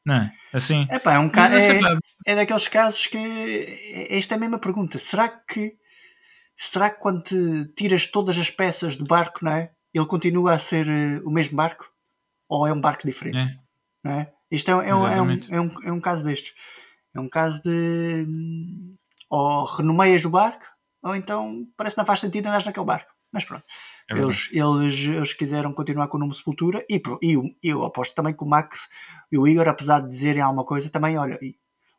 não 0.07 0.15
é? 0.15 0.33
Assim, 0.53 0.87
Epá, 0.91 1.15
é 1.15 1.19
um 1.19 1.29
ca- 1.29 1.51
é, 1.55 1.81
pá, 1.81 1.99
é 2.27 2.35
daqueles 2.37 2.69
casos 2.69 3.07
que 3.07 3.19
esta 4.11 4.35
é 4.35 4.37
a 4.37 4.41
mesma 4.41 4.59
pergunta. 4.59 4.99
Será 4.99 5.29
que 5.29 5.77
será 6.57 6.89
que 6.89 6.99
quando 7.01 7.23
te 7.23 7.67
tiras 7.77 8.07
todas 8.07 8.39
as 8.39 8.51
peças 8.51 8.97
do 8.97 9.05
barco, 9.05 9.45
não 9.45 9.53
é? 9.53 9.71
Ele 9.93 10.07
continua 10.07 10.55
a 10.55 10.59
ser 10.59 10.89
eh, 10.89 11.21
o 11.25 11.31
mesmo 11.31 11.57
barco? 11.57 11.91
Ou 12.49 12.67
é 12.67 12.73
um 12.73 12.81
barco 12.81 13.07
diferente? 13.07 13.37
é. 13.39 13.57
Não 14.05 14.13
é? 14.21 14.33
Isto 14.51 14.71
é, 14.71 14.75
um- 14.77 14.81
é, 14.83 14.95
um, 14.95 15.07
é, 15.09 15.23
um, 15.23 15.27
é, 15.51 15.61
um, 15.61 15.75
é 15.89 15.93
um 15.93 16.01
caso 16.01 16.25
destes. 16.25 16.55
É 17.15 17.21
um 17.21 17.29
caso 17.29 17.63
de 17.63 18.27
ou 19.29 19.65
renomeias 19.65 20.25
o 20.25 20.31
barco, 20.31 20.65
ou 21.03 21.17
então 21.17 21.67
parece 21.77 21.95
que 21.97 22.01
não 22.01 22.07
faz 22.07 22.21
sentido 22.21 22.47
andares 22.47 22.65
naquele 22.65 22.87
barco. 22.87 23.11
Mas 23.37 23.45
pronto. 23.45 23.63
É 24.11 24.15
eles, 24.19 24.49
eles, 24.53 24.99
eles 25.09 25.33
quiseram 25.33 25.73
continuar 25.73 26.09
com 26.09 26.17
o 26.17 26.21
nome 26.21 26.35
Sepultura 26.35 26.85
e, 26.91 27.01
e 27.23 27.37
o- 27.37 27.55
eu 27.63 27.85
aposto 27.85 28.15
também 28.15 28.35
que 28.35 28.43
o 28.43 28.47
Max 28.47 28.89
e 29.31 29.39
o 29.39 29.47
Igor, 29.47 29.69
apesar 29.69 30.01
de 30.01 30.09
dizerem 30.09 30.41
alguma 30.43 30.65
coisa, 30.65 30.89
também 30.89 31.17
olha, 31.19 31.39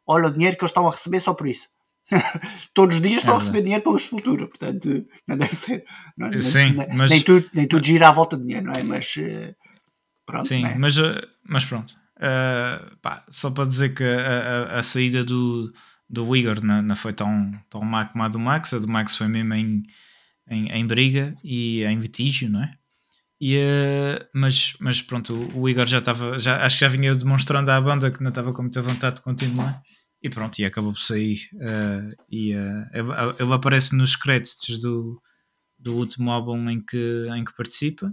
olha 0.06 0.28
o 0.28 0.32
dinheiro 0.32 0.58
que 0.58 0.63
eles 0.63 0.71
estão 0.71 0.88
a 0.88 0.91
receber 0.91 1.19
só 1.19 1.34
por 1.34 1.47
isso. 1.47 1.67
Todos 2.73 2.95
os 2.95 3.02
dias 3.02 3.17
estão 3.17 3.34
a 3.34 3.36
É 3.36 3.39
verdade. 3.39 3.45
receber 3.50 3.62
dinheiro 3.63 3.84
pela 3.84 4.00
Sepultura, 4.00 4.47
portanto, 4.47 5.06
não 5.28 5.38
deve 5.38 5.56
ser. 5.56 5.86
Não, 6.17 6.30
nem- 6.30 6.41
Sim, 6.41 6.71
nem, 6.71 6.88
mas- 6.95 7.10
nem 7.12 7.21
tudo, 7.21 7.50
nem 7.54 7.67
tudo 7.67 7.86
gira 7.86 8.08
à 8.08 8.12
volta 8.12 8.36
de 8.38 8.43
dinheiro, 8.43 8.65
não 8.65 8.73
é? 8.73 8.82
Mas 8.84 9.15
eh, 9.19 9.54
pronto. 10.26 10.47
Sim, 10.47 10.65
é? 10.65 10.76
mas, 10.76 10.97
eh, 10.97 11.21
mas 11.47 11.65
pronto. 11.65 11.93
Eh, 12.19 12.82
pá, 13.02 13.23
só 13.30 13.52
para 13.52 13.65
dizer 13.65 13.93
que 13.93 14.04
a, 14.04 14.76
a- 14.76 14.80
a 14.80 14.84
saída 14.84 15.23
do, 15.23 15.71
do 16.10 16.36
Igor 16.36 16.63
não, 16.63 16.82
não 16.82 16.95
foi 16.95 17.12
tão, 17.13 17.52
tão 17.69 17.82
má 17.82 18.06
como 18.06 18.23
a 18.23 18.28
do 18.30 18.39
Max. 18.39 18.73
A 18.73 18.80
do 18.80 18.88
Max 18.88 19.17
foi 19.17 19.28
mesmo 19.28 19.54
em, 19.54 19.84
em, 20.49 20.67
em 20.71 20.86
briga 20.86 21.36
e 21.43 21.83
em 21.83 21.99
litígio, 21.99 22.49
não 22.49 22.63
é? 22.63 22.73
E, 23.39 23.55
eh, 23.55 24.27
mas, 24.33 24.75
mas 24.79 25.01
pronto, 25.01 25.33
o, 25.54 25.69
Igor 25.69 25.85
já 25.85 26.00
estava, 26.00 26.39
já, 26.39 26.65
acho 26.65 26.77
que 26.77 26.81
já 26.81 26.87
vinha 26.87 27.13
demonstrando 27.13 27.69
à 27.69 27.79
banda 27.79 28.10
que 28.10 28.21
não 28.21 28.29
estava 28.29 28.52
com 28.52 28.63
muita 28.63 28.81
vontade 28.81 29.17
de 29.17 29.21
continuar. 29.21 29.81
E 30.21 30.29
pronto, 30.29 30.58
e 30.60 30.65
acabou 30.65 30.93
por 30.93 31.00
sair. 31.00 31.39
eh, 31.62 32.10
e 32.29 32.54
eh, 32.54 32.89
ele, 33.39 33.54
aparece 33.54 33.95
nos 33.95 34.15
créditos 34.15 34.81
do, 34.81 35.21
do 35.77 35.95
último 35.95 36.31
álbum 36.31 36.69
em 36.69 36.83
que, 36.83 37.27
em 37.35 37.45
que 37.45 37.56
participa. 37.56 38.08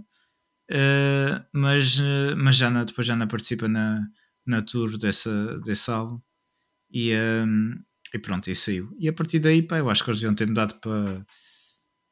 Uh, 0.71 1.45
mas, 1.53 1.99
uh, 1.99 2.35
mas 2.35 2.55
já 2.55 2.71
não, 2.71 2.83
depois 2.83 3.05
já 3.05 3.15
não 3.15 3.27
participa 3.27 3.67
na, 3.67 4.01
na 4.47 4.63
tour 4.63 4.97
dessa, 4.97 5.59
desse 5.59 5.91
álbum 5.91 6.19
e, 6.91 7.11
um, 7.45 7.75
e 8.13 8.19
pronto, 8.19 8.49
e 8.49 8.55
saiu. 8.55 8.89
E 8.99 9.07
a 9.07 9.13
partir 9.13 9.39
daí, 9.39 9.61
pá, 9.61 9.77
eu 9.77 9.89
acho 9.89 10.03
que 10.03 10.09
eles 10.09 10.19
deviam 10.19 10.35
ter 10.35 10.47
mudado 10.47 10.79
para 10.79 11.25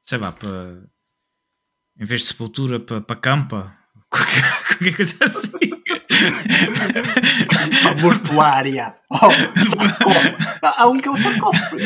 sei 0.04 0.18
lá, 0.20 0.32
para 0.32 0.84
em 2.00 2.06
vez 2.06 2.22
de 2.22 2.28
sepultura, 2.28 2.80
para, 2.80 3.02
para 3.02 3.16
campa, 3.16 3.76
qualquer, 4.10 4.64
qualquer 4.68 4.96
coisa 4.96 5.26
assim. 5.26 5.50
Uma 7.82 7.94
mortuária. 8.02 8.96
Oh, 9.10 9.18
sarcófago. 9.18 10.38
Há 10.62 10.88
um 10.88 11.00
que 11.00 11.08
é 11.08 11.12
o 11.12 11.18
sarcófago. 11.18 11.78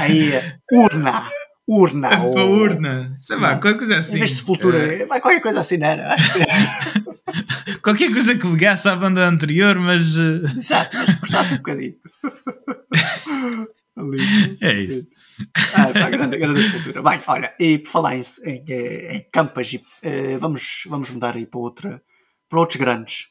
Aí 0.00 0.32
é 0.32 0.56
urna. 0.72 1.30
Urna. 1.68 2.08
para 2.10 2.20
ou- 2.22 2.50
urna, 2.50 3.12
sei 3.14 3.36
lá, 3.36 3.50
qualquer 3.58 3.78
coisa 3.78 3.94
Em 3.94 3.98
assim. 3.98 4.18
vez 4.18 4.30
de 4.30 4.36
sepultura, 4.36 5.06
vai 5.06 5.20
qualquer 5.20 5.40
coisa 5.40 5.60
assim, 5.60 5.76
não 5.78 5.86
era? 5.86 6.16
Que- 6.16 7.10
Uh, 7.30 7.78
qualquer 7.80 8.10
coisa 8.12 8.34
que 8.36 8.44
ligasse 8.44 8.88
à 8.88 8.96
banda 8.96 9.24
anterior, 9.28 9.76
mas 9.78 10.16
Exato, 10.16 10.96
mas 10.96 11.14
gostasse 11.14 11.54
um 11.54 11.56
bocadinho. 11.58 11.94
É 14.60 14.72
isso. 14.80 15.06
Ah, 15.74 15.92
pá, 15.92 16.10
grande, 16.10 16.36
grande 16.36 16.60
escultura. 16.60 17.02
Bem, 17.02 17.20
olha, 17.26 17.54
e 17.58 17.78
por 17.78 17.88
falar 17.90 18.16
em, 18.16 18.22
em, 18.44 19.16
em 19.16 19.26
campas, 19.32 19.76
eh, 20.02 20.36
vamos, 20.38 20.84
vamos 20.86 21.10
mudar 21.10 21.36
aí 21.36 21.46
para, 21.46 21.60
outra, 21.60 22.02
para 22.48 22.58
outros 22.60 22.76
grandes. 22.78 23.26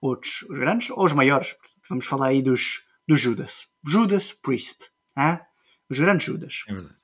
Outros 0.00 0.42
os 0.42 0.58
grandes 0.58 0.90
ou 0.90 1.04
os 1.04 1.12
maiores. 1.12 1.56
Vamos 1.88 2.06
falar 2.06 2.28
aí 2.28 2.42
dos, 2.42 2.80
dos 3.06 3.20
Judas. 3.20 3.66
Judas 3.86 4.32
Priest. 4.42 4.90
ah? 5.16 5.40
Os 5.90 5.98
grandes 5.98 6.26
Judas. 6.26 6.62
É 6.68 6.72
verdade. 6.72 6.94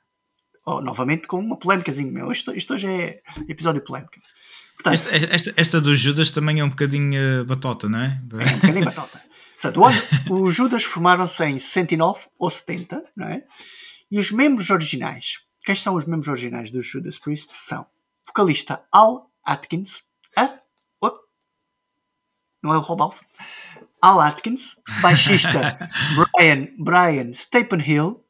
oh, 0.67 0.81
novamente 0.81 1.27
com 1.27 1.39
uma 1.39 1.59
polémicazinha 1.59 2.11
meu. 2.11 2.31
Isto, 2.33 2.55
isto 2.55 2.75
hoje 2.75 2.87
é 2.87 3.21
episódio 3.49 3.83
polémica. 3.83 4.21
Portanto, 4.75 4.95
Esta, 4.95 5.11
esta, 5.11 5.53
esta 5.57 5.81
do 5.81 5.95
Judas 5.95 6.31
também 6.31 6.61
é 6.61 6.65
um 6.65 6.69
bocadinho 6.69 7.15
eh, 7.15 7.45
batota, 7.45 7.89
não 7.89 7.99
é? 8.01 8.23
É 8.33 8.55
um 8.55 8.59
bocadinho 8.61 8.85
batota. 8.85 9.23
Portanto, 9.61 9.83
os 10.31 10.55
Judas 10.55 10.85
formaram-se 10.85 11.45
em 11.45 11.59
69 11.59 12.27
ou 12.39 12.49
70, 12.49 13.03
não 13.17 13.27
é? 13.27 13.43
E 14.11 14.19
os 14.19 14.31
membros 14.31 14.71
originais, 14.71 15.41
quem 15.65 15.75
são 15.75 15.95
os 15.95 16.07
membros 16.07 16.29
originais 16.29 16.71
dos 16.71 16.87
Judas 16.87 17.19
Priest? 17.19 17.51
São 17.55 17.87
vocalista 18.27 18.85
Al 18.93 19.31
Atkins, 19.45 20.05
ah, 20.37 20.61
op, 21.01 21.19
não 22.63 22.75
é 22.75 22.79
o 22.79 22.81
Rob 22.81 23.03
Alford, 23.03 23.29
Al 24.01 24.21
Atkins, 24.21 24.77
baixista 25.01 25.79
Brian, 26.37 26.69
Brian 26.79 27.31
Staplehill, 27.31 28.25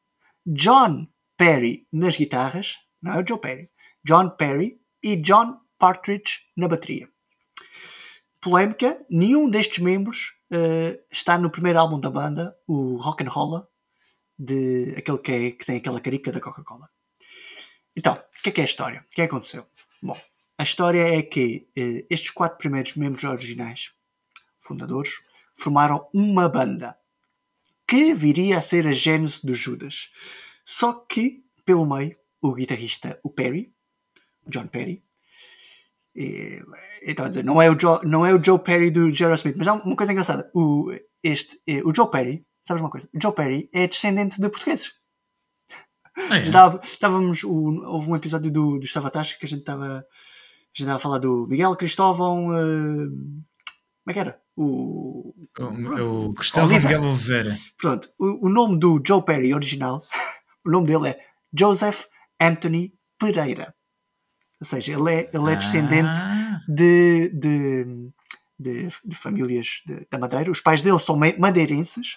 John 0.47 1.09
Perry 1.37 1.87
nas 1.93 2.16
guitarras, 2.16 2.76
não 3.03 3.14
é 3.14 3.22
o 3.22 3.26
Joe 3.26 3.39
Perry, 3.39 3.70
John 4.05 4.31
Perry 4.31 4.81
e 5.03 5.16
John 5.16 5.61
Partridge 5.79 6.41
na 6.57 6.68
bateria 6.68 7.09
polémica, 8.41 8.99
nenhum 9.11 9.51
destes 9.51 9.79
membros 9.79 10.33
eh, 10.51 10.99
está 11.11 11.39
no 11.39 11.51
primeiro 11.51 11.79
álbum 11.79 11.99
da 11.99 12.11
banda, 12.11 12.57
o 12.66 12.97
Rock 12.97 13.24
and 13.24 13.29
Roll, 13.29 13.66
de 14.39 14.95
aquele 14.97 15.18
que, 15.18 15.32
é- 15.32 15.51
que 15.53 15.66
tem 15.66 15.76
aquela 15.78 16.01
carica 16.01 16.30
da 16.32 16.41
Coca-Cola. 16.41 16.89
Então, 17.97 18.14
o 18.14 18.43
que 18.43 18.51
é 18.51 18.53
que 18.53 18.61
é 18.61 18.64
a 18.64 18.66
história? 18.66 19.01
O 19.01 19.14
que 19.14 19.20
é 19.22 19.26
que 19.26 19.30
aconteceu? 19.34 19.66
Bom, 20.03 20.18
a 20.57 20.62
história 20.62 21.03
é 21.18 21.22
que 21.22 21.68
eh, 21.76 22.07
estes 22.09 22.30
quatro 22.30 22.59
primeiros 22.59 22.95
membros 22.95 23.24
originais, 23.24 23.93
fundadores, 24.61 25.20
formaram 25.55 26.09
uma 26.14 26.49
banda 26.49 26.97
que 27.86 28.14
viria 28.14 28.59
a 28.59 28.62
ser 28.62 28.86
a 28.86 28.93
gênese 28.93 29.45
dos 29.45 29.59
Judas. 29.59 30.11
Só 30.64 30.93
que, 30.93 31.43
pelo 31.64 31.86
meio, 31.86 32.16
o 32.41 32.55
guitarrista, 32.55 33.18
o 33.24 33.30
Perry, 33.30 33.72
John 34.47 34.68
Perry, 34.68 35.03
então, 37.03 37.24
a 37.24 37.28
dizer, 37.28 37.45
não 37.45 37.62
é, 37.62 37.70
o 37.70 37.78
Joe, 37.78 38.01
não 38.05 38.26
é 38.26 38.34
o 38.34 38.43
Joe 38.43 38.59
Perry 38.59 38.91
do 38.91 39.09
Smith, 39.09 39.57
mas 39.57 39.68
há 39.68 39.74
uma 39.74 39.97
coisa 39.97 40.12
engraçada. 40.12 40.51
O, 40.53 40.93
este, 41.22 41.61
eh, 41.66 41.80
o 41.84 41.95
Joe 41.95 42.11
Perry, 42.11 42.45
sabes 42.68 42.82
uma 42.82 42.90
coisa? 42.90 43.08
Joe 43.20 43.32
Perry 43.32 43.68
é 43.72 43.86
descendente 43.88 44.40
de 44.40 44.48
portugueses. 44.48 44.92
Ah, 46.30 46.38
é? 46.38 46.42
Estava- 46.42 46.80
estávamos, 46.82 47.42
o- 47.44 47.82
houve 47.86 48.10
um 48.10 48.16
episódio 48.16 48.50
do, 48.50 48.78
do 48.78 48.84
Estava 48.84 49.10
Tasca 49.10 49.38
que 49.38 49.46
a 49.46 49.48
gente 49.48 49.60
estava 49.60 49.86
a 49.86 50.78
gente 50.78 50.86
estava 50.86 50.96
a 50.96 51.00
falar 51.00 51.18
do 51.18 51.46
Miguel 51.48 51.74
Cristóvão. 51.76 52.52
eh, 52.56 53.06
como 53.08 54.10
é 54.10 54.12
que 54.12 54.18
era? 54.20 54.40
O, 54.56 55.34
O, 55.58 56.28
o 56.28 56.34
Cristóvão 56.34 56.70
Oliveira. 56.70 56.98
Miguel 56.98 57.10
Oliveira. 57.12 57.56
pronto, 57.76 58.10
o, 58.18 58.46
o 58.46 58.48
nome 58.48 58.78
do 58.78 59.00
Joe 59.06 59.24
Perry 59.24 59.54
original, 59.54 60.02
o 60.66 60.70
nome 60.70 60.86
dele 60.88 61.08
é 61.10 61.20
Joseph 61.58 62.04
Anthony 62.40 62.92
Pereira. 63.18 63.74
Ou 64.60 64.66
seja, 64.66 64.92
ele 64.98 65.12
é, 65.14 65.30
ele 65.32 65.52
é 65.52 65.56
descendente 65.56 66.20
Ah, 66.24 66.58
de, 66.68 67.28
de, 67.30 68.12
de, 68.58 68.88
de 69.04 69.14
famílias 69.14 69.82
da 70.10 70.18
Madeira. 70.18 70.50
Os 70.50 70.60
pais 70.60 70.82
dele 70.82 70.98
são 70.98 71.16
ma- 71.16 71.36
madeirenses 71.38 72.16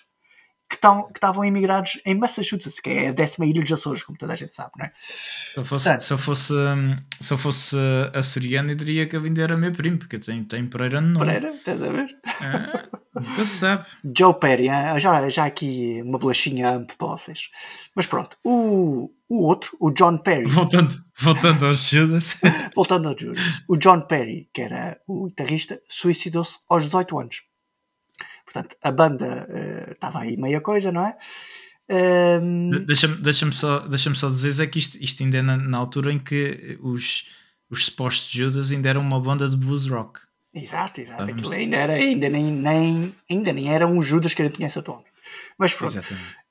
que, 0.71 0.87
estavam 1.13 1.43
imigrados 1.43 1.99
em 2.05 2.15
Massachusetts, 2.15 2.79
que 2.79 2.89
é 2.89 3.09
a 3.09 3.11
décima 3.11 3.45
ilha 3.45 3.61
dos 3.61 3.71
Açores, 3.71 4.03
como 4.03 4.17
toda 4.17 4.33
a 4.33 4.35
gente 4.35 4.55
sabe, 4.55 4.71
não 4.77 4.85
é? 4.85 4.91
se, 4.97 5.57
eu 5.57 5.65
fosse, 5.65 5.85
Portanto. 5.85 6.03
se, 6.03 6.13
eu 6.13 6.17
fosse, 6.17 6.53
hum, 6.53 6.95
se 7.19 7.33
eu 7.33 7.37
fosse 7.37 7.75
uh, 7.75 8.17
açoriano, 8.17 8.71
eu 8.71 8.75
diria 8.75 9.05
que 9.05 9.15
a 9.15 9.19
Vinda 9.19 9.41
era 9.41 9.57
meu 9.57 9.71
primo, 9.71 9.97
porque 9.97 10.17
tem, 10.17 10.43
tem 10.43 10.65
Pereira 10.65 11.01
no 11.01 11.09
nome. 11.09 11.25
Pereira, 11.25 11.49
estás 11.49 11.83
a 11.83 11.91
ver? 11.91 12.17
Ah, 12.41 12.87
nunca 13.13 13.45
se 13.45 13.57
sabe. 13.57 13.85
Joe 14.17 14.33
Perry, 14.33 14.67
já, 14.99 15.29
já 15.29 15.45
aqui 15.45 16.01
uma 16.05 16.17
bolachinha 16.17 16.69
amp 16.69 16.91
para 16.97 17.07
vocês. 17.07 17.49
Mas 17.93 18.05
pronto, 18.05 18.37
o, 18.43 19.11
o 19.27 19.45
outro, 19.45 19.75
o 19.79 19.91
John 19.91 20.17
Perry, 20.17 20.45
Voltando, 20.47 20.95
voltando 21.19 21.65
aos 21.65 21.89
Judas. 21.89 22.37
voltando 22.73 23.09
ao 23.09 23.17
Judas, 23.17 23.61
o 23.67 23.75
John 23.75 24.01
Perry, 24.01 24.49
que 24.53 24.61
era 24.61 24.97
o 25.05 25.25
guitarrista, 25.25 25.81
suicidou-se 25.89 26.59
aos 26.69 26.85
18 26.85 27.19
anos. 27.19 27.50
Portanto, 28.51 28.75
a 28.81 28.91
banda 28.91 29.47
eh, 29.49 29.91
estava 29.91 30.19
aí 30.19 30.35
meia 30.37 30.59
coisa, 30.61 30.91
não 30.91 31.05
é? 31.05 31.15
Ahm, 31.89 32.69
De- 32.71 32.85
Deixa-me 32.85 33.15
deixa 33.15 33.51
só, 33.51 33.79
deixa 33.79 34.13
só 34.15 34.29
dizer 34.29 34.63
é 34.63 34.67
que 34.67 34.79
isto, 34.79 34.97
isto 35.01 35.23
ainda 35.23 35.37
é 35.37 35.41
na, 35.41 35.57
na 35.57 35.77
altura 35.77 36.11
em 36.11 36.19
que 36.19 36.77
os, 36.81 37.25
os 37.69 37.85
supostos 37.85 38.31
Judas 38.31 38.71
ainda 38.71 38.89
eram 38.89 39.01
uma 39.01 39.19
banda 39.19 39.47
de 39.47 39.55
blues 39.57 39.87
rock. 39.87 40.19
Exato, 40.53 40.99
exato. 40.99 41.21
Estávamos- 41.21 41.39
Aquilo 41.47 41.53
ainda, 41.53 41.77
era, 41.77 41.93
ainda, 41.93 42.29
nem, 42.29 42.51
nem, 42.51 43.15
ainda 43.29 43.53
nem 43.53 43.73
era 43.73 43.87
um 43.87 44.01
Judas 44.01 44.33
que 44.33 44.41
a 44.41 44.45
gente 44.45 44.57
conhece 44.57 44.77
atualmente. 44.79 45.09
Mas 45.57 45.73
pronto, 45.73 45.91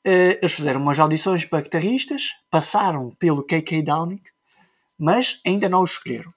eh, 0.05 0.38
eles 0.40 0.53
fizeram 0.53 0.80
umas 0.80 0.98
audições 0.98 1.44
para 1.44 1.61
guitarristas, 1.62 2.30
passaram 2.51 3.11
pelo 3.18 3.42
KK 3.44 3.82
Downing, 3.82 4.22
mas 4.98 5.40
ainda 5.46 5.68
não 5.68 5.80
o 5.80 5.84
escolheram. 5.84 6.32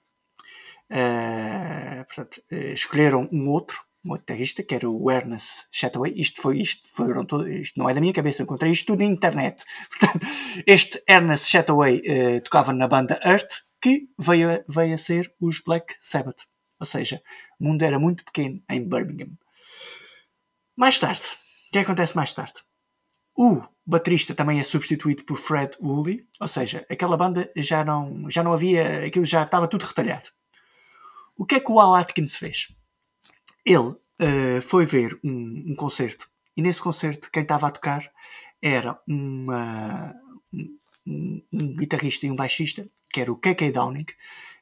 Eh, 0.90 2.04
portanto, 2.06 2.42
eh, 2.50 2.72
escolheram 2.74 3.28
um 3.32 3.48
outro, 3.48 3.78
um 4.04 4.10
outro 4.10 4.22
guitarrista, 4.26 4.62
que 4.62 4.74
era 4.74 4.88
o 4.88 5.10
Ernest 5.10 5.64
Chataway. 5.72 6.12
Isto, 6.16 6.42
foi, 6.42 6.58
isto, 6.60 6.86
foram 6.94 7.24
todo, 7.24 7.48
isto 7.48 7.78
não 7.78 7.88
é 7.88 7.94
da 7.94 8.00
minha 8.00 8.12
cabeça, 8.12 8.42
eu 8.42 8.44
encontrei 8.44 8.70
isto 8.72 8.86
tudo 8.86 8.98
na 9.00 9.04
internet. 9.06 9.64
Portanto, 9.98 10.26
este 10.66 11.02
Ernest 11.08 11.48
Chataway 11.50 12.02
eh, 12.04 12.40
tocava 12.40 12.72
na 12.72 12.86
banda 12.86 13.18
Earth, 13.24 13.62
que 13.80 14.08
veio, 14.18 14.50
a- 14.50 14.64
veio 14.68 14.94
a 14.94 14.98
ser 14.98 15.32
os 15.40 15.60
Black 15.60 15.94
Sabbath. 16.00 16.42
Ou 16.80 16.86
seja, 16.86 17.22
o 17.58 17.64
mundo 17.64 17.82
era 17.82 17.98
muito 17.98 18.24
pequeno 18.24 18.62
em 18.70 18.86
Birmingham. 18.86 19.32
Mais 20.76 20.98
tarde, 20.98 21.22
o 21.68 21.72
que 21.72 21.78
acontece 21.78 22.16
mais 22.16 22.34
tarde? 22.34 22.54
O 23.36 23.62
baterista 23.86 24.34
também 24.34 24.58
é 24.60 24.62
substituído 24.62 25.24
por 25.24 25.36
Fred 25.36 25.76
Woolley, 25.80 26.26
ou 26.40 26.48
seja, 26.48 26.84
aquela 26.90 27.16
banda 27.16 27.50
já 27.56 27.84
não, 27.84 28.28
já 28.30 28.42
não 28.42 28.52
havia, 28.52 29.06
aquilo 29.06 29.24
já 29.24 29.42
estava 29.42 29.68
tudo 29.68 29.84
retalhado. 29.84 30.28
O 31.36 31.44
que 31.44 31.56
é 31.56 31.60
que 31.60 31.70
o 31.72 31.80
Al 31.80 31.94
Atkins 31.94 32.36
fez? 32.36 32.68
Ele 33.64 33.94
eh, 34.18 34.60
foi 34.60 34.86
ver 34.86 35.18
um, 35.24 35.64
um 35.68 35.74
concerto 35.76 36.28
e 36.56 36.62
nesse 36.62 36.80
concerto 36.80 37.30
quem 37.30 37.42
estava 37.42 37.66
a 37.66 37.70
tocar 37.70 38.08
era 38.62 38.98
uma, 39.06 40.14
um, 41.06 41.42
um- 41.52 41.76
guitarrista 41.76 42.26
e 42.26 42.30
um 42.30 42.36
baixista, 42.36 42.88
que 43.12 43.20
era 43.20 43.30
o 43.32 43.36
KK 43.36 43.70
Downing, 43.72 44.06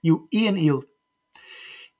e 0.02 0.10
o 0.10 0.26
Ian 0.32 0.58
Hill. 0.58 0.84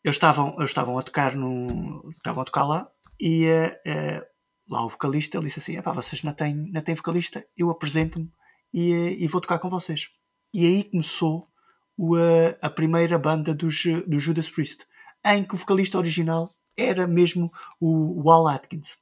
Eles 0.03 0.17
estavam, 0.17 0.55
eles 0.57 0.71
estavam 0.71 0.99
a 0.99 1.03
tocar 1.03 1.37
no, 1.37 2.11
estavam 2.17 2.43
a 2.43 2.45
tocar 2.45 2.65
lá 2.65 2.91
e 3.21 3.47
eh, 3.47 4.27
lá 4.69 4.85
o 4.85 4.89
vocalista 4.89 5.37
ele 5.37 5.47
disse 5.47 5.61
assim: 5.61 5.77
"Epá, 5.77 5.93
vocês 5.93 6.23
não 6.25 6.33
têm, 6.35 6.55
não 6.73 6.81
têm 6.83 6.95
vocalista, 6.95 7.47
eu 7.57 7.71
apresento-me 7.71 8.33
e, 8.73 9.17
e 9.21 9.27
vou 9.29 9.41
tocar 9.41 9.59
com 9.61 9.69
vocês. 9.69 10.09
E 10.53 10.67
aí 10.67 10.85
começou 10.85 11.49
o, 11.97 12.17
eh, 12.19 12.59
a 12.61 12.69
primeira 12.71 13.17
banda 13.19 13.55
dos, 13.55 13.85
do 14.07 14.19
Judas 14.19 14.49
Priest, 14.51 14.87
em 15.25 15.45
que 15.45 15.55
o 15.55 15.59
vocalista 15.59 15.99
original 15.99 16.53
era 16.77 17.07
mesmo 17.07 17.53
o, 17.81 18.23
o 18.23 18.49
Atkins. 18.49 18.97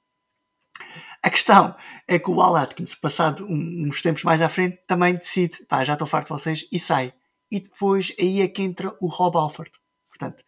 A 1.23 1.29
questão 1.29 1.77
é 2.09 2.19
que 2.19 2.31
o 2.31 2.41
Al 2.41 2.57
Atkins, 2.57 2.95
passado 2.95 3.47
uns 3.47 4.01
tempos 4.01 4.25
mais 4.25 4.41
à 4.41 4.49
frente, 4.49 4.79
também 4.87 5.15
decide, 5.15 5.65
pá, 5.67 5.85
já 5.85 5.93
estou 5.93 6.07
farto 6.07 6.29
de 6.29 6.41
vocês, 6.41 6.67
e 6.73 6.79
sai. 6.79 7.13
E 7.51 7.61
depois 7.61 8.15
aí 8.19 8.41
é 8.41 8.49
que 8.49 8.63
entra 8.63 8.97
o 9.01 9.07
Rob 9.07 9.37
Alford. 9.37 9.71
Portanto, 10.09 10.43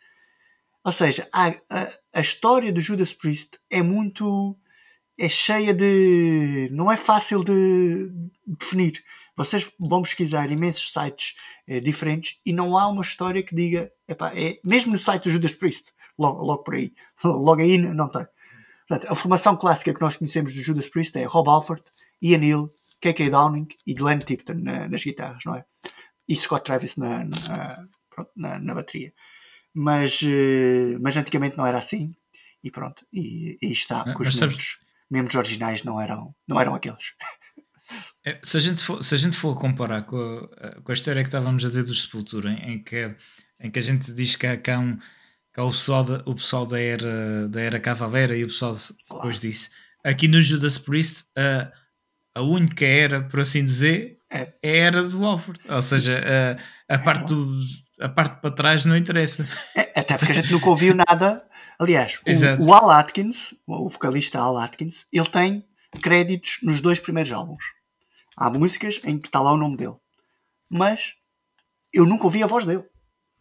ou 0.84 0.92
seja, 0.92 1.28
a, 1.32 1.48
a, 1.48 1.88
a 2.14 2.20
história 2.20 2.72
do 2.72 2.80
Judas 2.80 3.12
Priest 3.12 3.50
é 3.70 3.82
muito. 3.82 4.56
é 5.18 5.28
cheia 5.28 5.74
de. 5.74 6.68
não 6.72 6.90
é 6.90 6.96
fácil 6.96 7.44
de 7.44 8.10
definir. 8.46 9.02
Vocês 9.36 9.70
vão 9.80 10.02
pesquisar 10.02 10.50
imensos 10.50 10.92
sites 10.92 11.34
eh, 11.66 11.80
diferentes 11.80 12.38
e 12.44 12.52
não 12.52 12.76
há 12.76 12.86
uma 12.88 13.02
história 13.02 13.42
que 13.42 13.54
diga. 13.54 13.90
epá, 14.06 14.32
é, 14.34 14.58
mesmo 14.64 14.92
no 14.92 14.98
site 14.98 15.24
do 15.24 15.30
Judas 15.30 15.54
Priest, 15.54 15.90
logo, 16.18 16.42
logo 16.44 16.62
por 16.64 16.74
aí, 16.74 16.92
logo 17.24 17.60
aí 17.62 17.78
não 17.78 18.08
tem. 18.10 18.26
Portanto, 18.88 19.10
a 19.10 19.14
formação 19.14 19.56
clássica 19.56 19.94
que 19.94 20.00
nós 20.00 20.16
conhecemos 20.16 20.52
do 20.52 20.60
Judas 20.60 20.88
Priest 20.88 21.16
é 21.16 21.24
Rob 21.24 21.48
Alford, 21.48 21.82
Ian 22.20 22.44
Hill, 22.44 22.74
KK 23.00 23.30
Downing 23.30 23.68
e 23.86 23.94
Glenn 23.94 24.18
Tipton 24.18 24.54
na- 24.54 24.88
nas 24.88 25.02
guitarras, 25.02 25.42
não 25.46 25.54
é? 25.56 25.64
E 26.28 26.36
Scott 26.36 26.64
Travis 26.64 26.94
na, 26.96 27.24
na, 27.24 27.86
pronto, 28.10 28.30
na- 28.36 28.58
na 28.58 28.74
bateria. 28.74 29.12
Mas, 29.74 30.20
eh, 30.22 30.98
mas 31.00 31.16
antigamente 31.16 31.56
não 31.56 31.66
era 31.66 31.78
assim 31.78 32.14
e 32.62 32.70
pronto, 32.70 33.04
e, 33.12 33.56
e 33.62 33.72
está 33.72 34.04
que 34.04 34.22
os 34.22 34.28
membros, 34.50 34.78
membros 35.10 35.34
originais 35.36 35.82
não 35.82 35.98
eram, 36.00 36.34
não 36.46 36.60
eram 36.60 36.74
aqueles. 36.74 37.12
É, 38.24 38.38
se, 38.42 38.56
a 38.56 38.60
gente 38.60 38.82
for, 38.82 39.02
se 39.02 39.14
a 39.14 39.18
gente 39.18 39.36
for 39.36 39.58
comparar 39.58 40.02
com 40.02 40.48
a, 40.60 40.80
com 40.82 40.92
a 40.92 40.94
história 40.94 41.22
que 41.22 41.28
estávamos 41.28 41.64
a 41.64 41.68
dizer 41.68 41.84
do 41.84 41.94
Sepultura, 41.94 42.50
em, 42.52 42.74
em 42.74 42.78
que, 42.82 43.14
em 43.60 43.70
que 43.70 43.78
a 43.78 43.82
gente 43.82 44.12
diz 44.12 44.36
que 44.36 44.46
há, 44.46 44.56
que 44.56 44.70
há 44.70 44.78
um, 44.78 44.96
que 44.96 45.60
há 45.60 45.64
o, 45.64 45.70
pessoal 45.70 46.04
da, 46.04 46.22
o 46.24 46.34
pessoal 46.34 46.64
da 46.64 46.80
era, 46.80 47.48
da 47.48 47.60
era 47.60 47.80
Cavalera 47.80 48.36
e 48.36 48.44
o 48.44 48.46
pessoal 48.46 48.72
de- 48.74 48.94
depois 49.12 49.40
disso, 49.40 49.70
aqui 50.04 50.28
no 50.28 50.40
Judas 50.40 50.78
Priest, 50.78 51.24
a, 51.36 51.70
a 52.36 52.42
única 52.42 52.84
era, 52.84 53.22
por 53.22 53.40
assim 53.40 53.64
dizer, 53.64 54.18
É. 54.30 54.52
é 54.62 54.70
a 54.72 54.76
era 54.76 55.02
do 55.02 55.24
Alford. 55.26 55.60
Ou 55.68 55.82
seja, 55.82 56.56
a, 56.88 56.94
a, 56.94 56.98
parte 57.00 57.26
do, 57.26 57.58
a 58.00 58.08
parte 58.08 58.40
para 58.40 58.50
trás 58.54 58.84
não 58.86 58.96
interessa. 58.96 59.46
É, 59.76 60.00
até 60.00 60.16
porque 60.16 60.32
a 60.32 60.34
gente 60.36 60.50
nunca 60.52 60.68
ouviu 60.70 60.94
nada. 60.94 61.44
Aliás, 61.78 62.20
o, 62.60 62.66
o 62.66 62.72
Al 62.74 62.90
Atkins, 62.90 63.52
o 63.66 63.88
vocalista 63.88 64.38
Al 64.38 64.56
Atkins, 64.56 65.06
ele 65.12 65.28
tem 65.28 65.64
créditos 66.00 66.58
nos 66.62 66.80
dois 66.80 66.98
primeiros 67.00 67.32
álbuns. 67.32 67.64
Há 68.42 68.50
músicas 68.50 69.00
em 69.04 69.20
que 69.20 69.28
está 69.28 69.40
lá 69.40 69.52
o 69.52 69.56
nome 69.56 69.76
dele. 69.76 69.94
mas 70.68 71.14
eu 71.92 72.04
nunca 72.04 72.24
ouvi 72.24 72.42
a 72.42 72.46
voz 72.48 72.64
dele. 72.64 72.84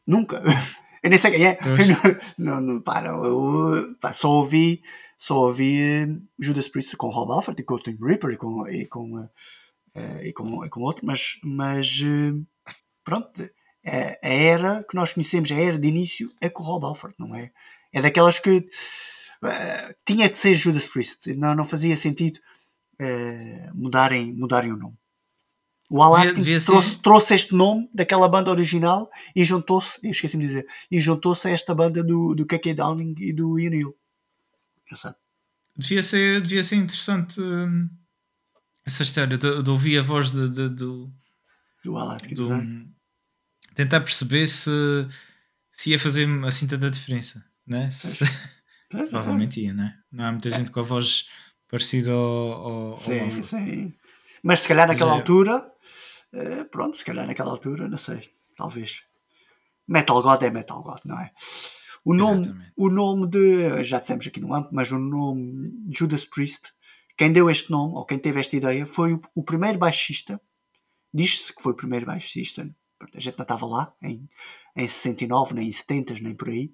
Nunca. 0.06 0.44
Eu 1.04 1.10
nem 1.10 1.18
sei 1.18 1.32
quem 1.32 1.48
é. 1.48 1.58
Não, 2.38 2.62
não, 2.62 2.80
pá, 2.80 3.02
não, 3.02 3.26
eu 3.26 3.96
pá, 4.00 4.14
só 4.14 4.30
ouvi, 4.30 4.84
só 5.18 5.36
ouvi 5.36 5.82
eh, 5.82 6.06
Judas 6.38 6.68
Priest 6.68 6.96
com 6.96 7.08
Rob 7.10 7.32
Alford 7.32 7.60
e 7.60 7.66
com 7.66 7.74
o 7.74 7.80
Tim 7.80 7.98
Reaper 8.00 8.30
e 8.30 8.38
com, 8.38 8.68
e 8.68 8.86
com, 8.86 9.28
eh, 9.96 10.28
e 10.28 10.32
com, 10.32 10.64
e 10.64 10.70
com 10.70 10.82
outro, 10.82 11.04
mas, 11.04 11.40
mas 11.44 12.02
eh, 12.04 12.40
pronto, 13.04 13.50
é, 13.84 14.20
a 14.22 14.30
era 14.30 14.86
que 14.88 14.96
nós 14.96 15.12
conhecemos, 15.12 15.52
a 15.52 15.56
era 15.56 15.80
de 15.80 15.88
início, 15.88 16.30
é 16.40 16.50
com 16.52 16.62
o 16.62 16.66
Rob 16.68 16.86
Alford, 16.86 17.16
não 17.18 17.36
é? 17.36 17.50
É 17.92 18.00
daquelas 18.00 18.38
que 18.38 18.70
eh, 19.44 19.96
tinha 20.06 20.30
de 20.30 20.38
ser 20.38 20.54
Judas 20.54 20.86
Priest, 20.86 21.34
não, 21.34 21.56
não 21.56 21.64
fazia 21.64 21.98
sentido 21.98 22.40
eh, 23.02 23.70
mudarem, 23.74 24.32
mudarem 24.34 24.72
o 24.72 24.78
nome. 24.78 24.96
O 25.90 26.02
Al 26.02 26.16
Atkins 26.16 26.66
trouxe, 26.66 26.96
trouxe 27.02 27.34
este 27.34 27.54
nome 27.54 27.90
daquela 27.94 28.30
banda 28.30 28.50
original 28.50 29.10
e 29.36 29.44
juntou-se, 29.44 30.00
eu 30.02 30.12
esqueci-me 30.12 30.44
de 30.44 30.48
dizer, 30.50 30.66
e 30.90 30.98
juntou-se 31.00 31.46
a 31.48 31.52
esta 31.52 31.76
banda 31.76 32.02
do, 32.02 32.34
do 32.34 32.46
KK 32.46 32.74
Downing 32.76 33.14
e 33.20 33.34
do 33.34 33.60
Ian 33.60 33.76
Hill. 33.76 33.98
Engraçado. 34.86 35.16
Devia 35.76 36.02
ser, 36.04 36.42
devia 36.42 36.64
ser 36.64 36.76
interessante 36.78 37.42
hum, 37.42 37.90
essa 38.86 39.04
história 39.04 39.38
de, 39.38 39.64
de 39.64 39.70
ouvir 39.70 39.98
a 40.00 40.02
voz 40.02 40.32
de, 40.32 40.48
de- 40.50 40.70
do, 40.70 41.12
Do 41.84 41.98
Al 41.98 42.12
Atkins. 42.12 42.38
do- 42.38 42.54
é? 42.54 42.64
tentar 43.76 44.00
perceber 44.02 44.48
se, 44.48 44.70
se 45.72 45.90
ia 45.92 46.00
fazer 46.00 46.26
assim 46.46 46.68
tanta 46.68 46.90
diferença, 46.90 47.44
né? 47.68 47.90
Se- 47.92 48.24
provavelmente 48.90 49.60
ia, 49.62 49.74
né? 49.74 49.98
Não 50.12 50.24
há 50.26 50.32
muita 50.32 50.50
gente 50.50 50.72
com 50.72 50.80
a 50.80 50.84
voz 50.84 51.28
parecida 51.72 52.12
ao, 52.12 52.18
ao, 52.20 52.92
ao 52.92 52.98
Sim, 52.98 53.20
Alfred. 53.20 53.44
sim. 53.46 53.94
Mas 54.44 54.60
se 54.60 54.68
calhar 54.68 54.88
naquela 54.88 55.12
é- 55.12 55.16
altura, 55.16 55.72
eh, 56.34 56.64
pronto, 56.66 56.98
se 56.98 57.06
calhar 57.06 57.26
naquela 57.26 57.50
altura, 57.52 57.88
não 57.88 57.98
sei, 57.98 58.30
talvez. 58.56 59.04
Metal 59.88 60.22
God 60.22 60.42
é 60.44 60.50
Metal 60.50 60.82
God, 60.84 61.00
não 61.06 61.20
é? 61.20 61.32
O 62.04 62.14
nome, 62.14 62.42
Exatamente. 62.42 62.74
o 62.76 62.90
nome 62.90 63.28
de, 63.28 63.84
já 63.84 64.00
dissemos 64.00 64.26
aqui 64.28 64.40
no 64.40 64.54
âmbito, 64.54 64.74
mas 64.74 64.92
o 64.92 64.98
nome 64.98 65.72
Judas 65.92 66.26
Priest, 66.26 66.72
quem 67.16 67.32
deu 67.32 67.50
este 67.50 67.70
nome, 67.72 67.94
ou 67.96 68.06
quem 68.06 68.18
teve 68.18 68.40
esta 68.40 68.56
ideia, 68.56 68.86
foi 68.86 69.14
o, 69.14 69.22
o 69.36 69.44
primeiro 69.44 69.78
baixista, 69.78 70.42
diz-se 71.14 71.54
que 71.54 71.62
foi 71.62 71.74
o 71.74 71.76
primeiro 71.76 72.06
baixista, 72.08 72.68
a 73.14 73.20
gente 73.20 73.38
não 73.38 73.44
estava 73.44 73.66
lá 73.66 73.94
em, 74.02 74.28
em 74.76 74.88
69, 74.88 75.54
nem 75.54 75.68
em 75.68 75.72
70, 75.72 76.16
nem 76.22 76.34
por 76.36 76.50
aí, 76.50 76.72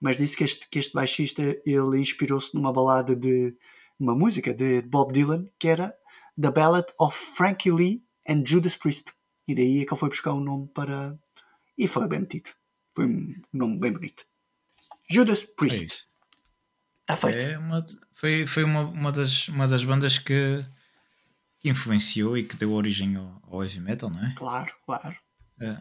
mas 0.00 0.16
disse 0.16 0.36
que 0.36 0.44
este, 0.44 0.68
que 0.68 0.78
este 0.78 0.92
baixista 0.92 1.42
ele 1.64 1.98
inspirou-se 1.98 2.54
numa 2.54 2.72
balada 2.72 3.16
de 3.16 3.56
uma 3.98 4.14
música 4.14 4.52
de 4.54 4.82
Bob 4.82 5.12
Dylan 5.12 5.46
que 5.58 5.68
era 5.68 5.94
The 6.40 6.50
Ballad 6.50 6.86
of 6.98 7.16
Frankie 7.16 7.70
Lee 7.70 8.02
and 8.28 8.44
Judas 8.46 8.76
Priest. 8.76 9.12
E 9.46 9.54
daí 9.54 9.80
é 9.80 9.84
que 9.84 9.92
ele 9.92 10.00
foi 10.00 10.08
buscar 10.08 10.32
um 10.34 10.40
nome 10.40 10.68
para 10.74 11.18
e 11.76 11.86
foi 11.88 12.06
bem 12.08 12.20
metido 12.20 12.50
foi 12.94 13.06
um 13.06 13.34
nome 13.52 13.78
bem 13.78 13.92
bonito. 13.92 14.24
Judas 15.10 15.42
É 15.42 15.46
Priest 15.46 16.08
está 17.00 17.16
feito. 17.16 17.44
É 17.44 17.56
uma, 17.58 17.84
foi 18.12 18.46
foi 18.46 18.64
uma, 18.64 18.82
uma, 18.82 19.12
das, 19.12 19.48
uma 19.48 19.68
das 19.68 19.84
bandas 19.84 20.18
que, 20.18 20.64
que 21.60 21.68
influenciou 21.70 22.36
e 22.36 22.42
que 22.44 22.56
deu 22.56 22.72
origem 22.72 23.16
ao, 23.16 23.40
ao 23.44 23.62
heavy 23.62 23.80
metal, 23.80 24.10
não 24.10 24.24
é? 24.24 24.34
claro, 24.36 24.74
claro. 24.84 25.16
É. 25.60 25.76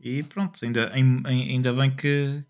E 0.00 0.22
pronto, 0.24 0.58
ainda, 0.64 0.90
ain- 0.94 1.22
ainda 1.26 1.72
bem 1.72 1.94
que, 1.94 2.44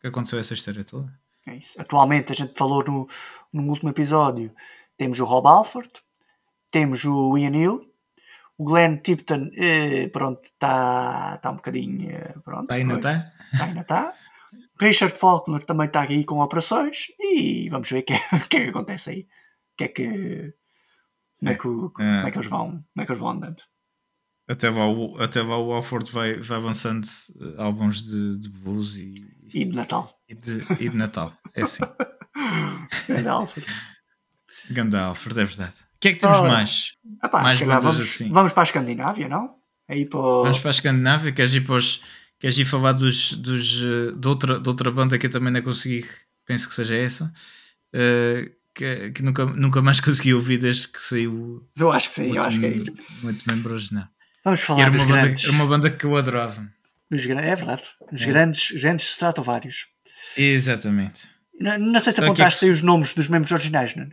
que 0.00 0.06
aconteceu 0.06 0.38
essa 0.38 0.54
história 0.54 0.82
toda. 0.84 1.12
É 1.48 1.56
isso. 1.56 1.80
Atualmente, 1.80 2.32
a 2.32 2.34
gente 2.34 2.56
falou 2.56 2.82
no, 2.84 3.06
no 3.52 3.68
último 3.70 3.90
episódio, 3.90 4.52
temos 4.96 5.20
o 5.20 5.24
Rob 5.24 5.46
Alford, 5.46 5.90
temos 6.70 7.04
o 7.04 7.36
Ian 7.38 7.54
Hill, 7.56 7.92
o 8.58 8.64
Glenn 8.64 8.96
Tipton, 8.98 9.50
eh, 9.54 10.08
pronto, 10.08 10.44
está 10.44 11.36
tá 11.38 11.50
um 11.50 11.56
bocadinho, 11.56 12.10
eh, 12.10 12.34
pronto. 12.44 12.70
Ainda 12.72 12.98
pois, 12.98 13.04
está? 13.14 13.32
tá, 13.58 13.64
ainda 13.64 13.80
está. 13.82 14.14
Richard 14.80 15.16
Faulkner 15.18 15.64
também 15.64 15.86
está 15.86 16.02
aí 16.02 16.24
com 16.24 16.40
operações 16.40 17.06
e 17.20 17.68
vamos 17.70 17.88
ver 17.90 18.00
o 18.00 18.02
que, 18.02 18.12
é- 18.14 18.18
que 18.48 18.56
é 18.56 18.62
que 18.64 18.70
acontece 18.70 19.10
aí. 19.10 19.28
Que 19.76 19.84
é 19.84 19.88
que... 19.88 20.54
Como 21.38 21.50
é 21.50 21.54
que, 21.54 21.68
o- 21.68 21.90
como 21.90 22.08
é 22.08 22.30
que 22.30 22.38
eles 22.38 22.48
vão, 22.48 22.70
como 22.70 22.84
é 23.02 23.04
que 23.04 23.12
eles 23.12 23.20
vão 23.20 23.30
andando. 23.30 23.62
Até 24.48 24.70
lá, 24.70 24.88
o, 24.88 25.20
até 25.20 25.42
lá 25.42 25.58
o 25.58 25.72
Alford 25.72 26.10
vai, 26.10 26.34
vai 26.40 26.56
avançando 26.56 27.06
eh, 27.40 27.62
álbuns 27.62 28.00
de, 28.00 28.38
de 28.38 28.48
blues 28.48 28.96
e, 28.96 29.10
E 29.52 29.64
de 29.64 29.76
Natal. 29.76 30.18
e, 30.28 30.34
de, 30.34 30.62
e 30.80 30.88
de 30.88 30.96
Natal. 30.96 31.32
É 31.54 31.62
assim. 31.62 31.82
Grande 33.08 33.28
Alfred. 33.28 33.66
Ganda 34.70 35.00
Alford, 35.00 35.38
é 35.40 35.44
verdade. 35.44 35.74
O 35.96 35.98
que 36.00 36.08
é 36.08 36.12
que 36.14 36.20
temos 36.20 36.38
Ora. 36.38 36.48
mais? 36.48 36.92
Ah 37.22 37.28
pá, 37.28 37.42
Mais 37.42 37.58
calhar 37.58 37.80
vamos, 37.80 38.00
assim. 38.00 38.30
vamos 38.32 38.52
para 38.52 38.62
a 38.62 38.64
Escandinávia, 38.64 39.28
não? 39.28 39.54
Aí 39.88 40.04
para 40.04 40.18
o- 40.18 40.42
Vamos 40.42 40.58
para 40.58 40.70
a 40.70 40.72
Escandinávia? 40.72 41.32
Queres 41.32 41.54
ir, 41.54 41.60
para 41.62 41.76
os, 41.76 42.02
queres 42.38 42.58
ir 42.58 42.64
falar 42.64 42.92
dos, 42.92 43.32
dos, 43.34 43.82
eh, 43.82 44.12
de, 44.18 44.28
outra, 44.28 44.58
de 44.58 44.68
outra 44.68 44.90
banda 44.90 45.16
que 45.18 45.26
eu 45.26 45.30
também 45.30 45.52
não 45.52 45.62
consegui, 45.62 46.04
penso 46.44 46.68
que 46.68 46.74
seja 46.74 46.96
essa, 46.96 47.32
eh, 47.94 48.50
que, 48.74 49.10
que 49.12 49.22
nunca, 49.22 49.46
nunca 49.46 49.80
mais 49.80 50.00
consegui 50.00 50.34
ouvir 50.34 50.58
desde 50.58 50.88
que 50.88 51.00
saiu 51.00 51.66
Eu 51.76 51.92
acho 51.92 52.08
que 52.08 52.14
sim, 52.16 52.36
eu 52.36 52.42
acho 52.42 52.58
que 52.58 52.66
é 52.66 52.70
último, 52.70 52.96
o 53.22 53.26
último 53.28 53.54
membro 53.54 53.72
original. 53.74 54.08
Vamos 54.44 54.60
falar 54.60 54.82
Era 54.82 54.90
dos 54.90 55.00
uma, 55.02 55.08
banda, 55.08 55.22
grandes. 55.22 55.44
era 55.44 55.52
uma 55.52 55.66
banda 55.66 55.90
que 55.90 56.04
eu 56.04 56.16
adorava. 56.16 56.68
Os 57.10 57.24
é 57.24 57.54
verdade. 57.54 57.82
Os 58.12 58.22
É. 58.22 58.26
grandes, 58.26 58.70
grandes 58.72 59.06
Stratovarius. 59.10 59.86
Exatamente. 60.36 61.28
Não, 61.58 61.78
não 61.78 62.00
sei 62.00 62.12
se 62.12 62.20
Então, 62.20 62.24
é 62.32 62.34
que 62.34 62.42
apontaste 62.42 62.60
se- 62.60 62.64
aí 62.66 62.70
os 62.70 62.82
nomes 62.82 63.14
dos 63.14 63.28
membros 63.28 63.52
originais, 63.52 63.94
não? 63.94 64.08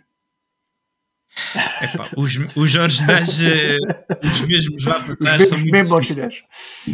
Epá, 1.81 2.07
os, 2.15 2.37
os 2.55 2.75
originais, 2.75 3.41
eh, 3.43 3.77
os 4.23 4.41
mesmos 4.41 4.85
lá 4.85 4.99
para 4.99 5.13
Os 5.13 5.17
trás, 5.19 5.39
membros, 5.41 5.49
são 5.49 5.59
muito 5.67 5.93
originais. 5.95 6.41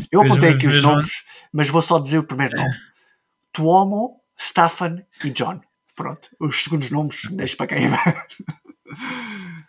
Eu 0.09 0.21
Os 0.21 0.25
apontei 0.31 0.53
aqui 0.53 0.67
os 0.67 0.81
nomes, 0.81 1.11
mas 1.51 1.67
vou 1.67 1.81
só 1.81 1.99
dizer 1.99 2.19
o 2.19 2.23
primeiro 2.23 2.55
nome: 2.55 2.73
Tuomo, 3.51 4.21
Staffan 4.37 5.03
e 5.25 5.29
John. 5.31 5.59
Pronto. 5.93 6.29
Os 6.39 6.63
segundos 6.63 6.89
nomes, 6.89 7.25
deixo 7.31 7.57
para 7.57 7.67
quem 7.67 7.87
vai. 7.89 7.99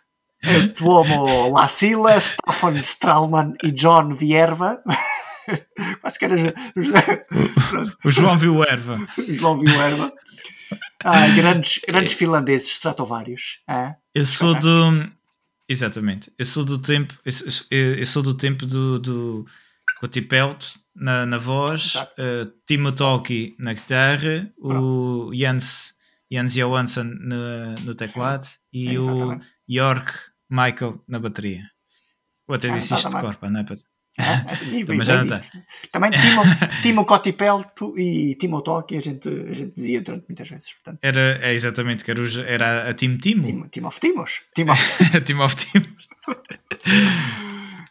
É 0.43 0.67
Tuomo 0.69 1.51
Lassila, 1.51 2.17
Staffan 2.17 2.73
Stralman 2.79 3.53
e 3.61 3.71
John 3.71 4.15
Vierva. 4.15 4.81
Quase 6.01 6.19
que 6.19 6.25
era 6.25 6.35
O 8.05 8.11
João 8.11 8.37
viu 8.37 8.63
erva. 8.63 8.97
João 9.29 9.59
Vierva. 9.59 10.11
Ah, 11.03 11.27
grandes, 11.35 11.79
grandes 11.87 12.13
finlandeses, 12.13 12.69
Stratovarius. 12.71 13.59
Ah, 13.67 13.95
Eu 14.13 14.25
sou 14.25 14.53
do. 14.57 15.09
Exatamente. 15.67 16.31
Eu 16.37 16.45
sou 16.45 16.63
do 16.65 16.77
tempo. 16.77 17.13
Eu 17.25 17.31
sou, 17.31 17.67
eu- 17.71 18.05
sou 18.05 18.21
do 18.23 18.33
tempo 18.33 18.65
do, 18.65 18.99
do 18.99 19.45
Coti 19.99 20.21
Pelt 20.21 20.75
na, 20.95 21.25
na 21.25 21.37
voz, 21.37 21.95
Exato. 21.95 22.21
uh, 22.21 22.53
Timo 22.67 22.91
Tolki 22.91 23.55
na 23.59 23.73
guitarra, 23.73 24.51
o 24.57 25.31
Jens, 25.33 25.93
Jens 26.31 26.53
Johansson 26.53 27.03
no, 27.03 27.75
no 27.85 27.95
teclado 27.95 28.45
e 28.73 28.97
o 28.97 29.09
Exatamente. 29.09 29.47
York 29.69 30.13
Michael 30.49 31.01
na 31.07 31.19
bateria. 31.19 31.63
Vou 32.47 32.55
até 32.55 32.69
Ah, 32.69 32.75
disse 32.75 32.93
isto 32.93 32.95
de 32.95 33.15
exatamente. 33.15 33.25
cor, 33.25 33.35
pá, 33.39 33.49
não 33.49 33.59
é 33.61 33.63
para. 33.63 33.77
Ah, 34.19 34.43
Mas 34.95 35.07
já 35.07 35.23
não 35.23 35.39
dito. 35.39 35.47
Também 35.91 36.11
Timo, 36.11 36.41
Timo 36.83 37.05
Cotipelto 37.05 37.97
e 37.97 38.35
Timo 38.35 38.61
Toki 38.61 38.97
a 38.97 38.99
gente, 38.99 39.27
a 39.27 39.53
gente 39.53 39.73
dizia 39.73 40.01
durante 40.01 40.25
muitas 40.27 40.49
vezes. 40.49 40.73
Portanto, 40.73 40.99
Era, 41.01 41.39
é 41.41 41.53
exatamente, 41.53 42.03
que 42.03 42.11
era, 42.11 42.21
era 42.45 42.89
a 42.89 42.93
Team 42.93 43.17
Timo. 43.17 43.43
Timo, 43.43 43.67
Timo 43.69 43.87
of 43.87 43.99
Timos. 43.99 44.41
Timo 44.53 44.73
of 44.73 44.81
Team 45.23 45.39
of 45.39 45.55
Team. 45.55 45.83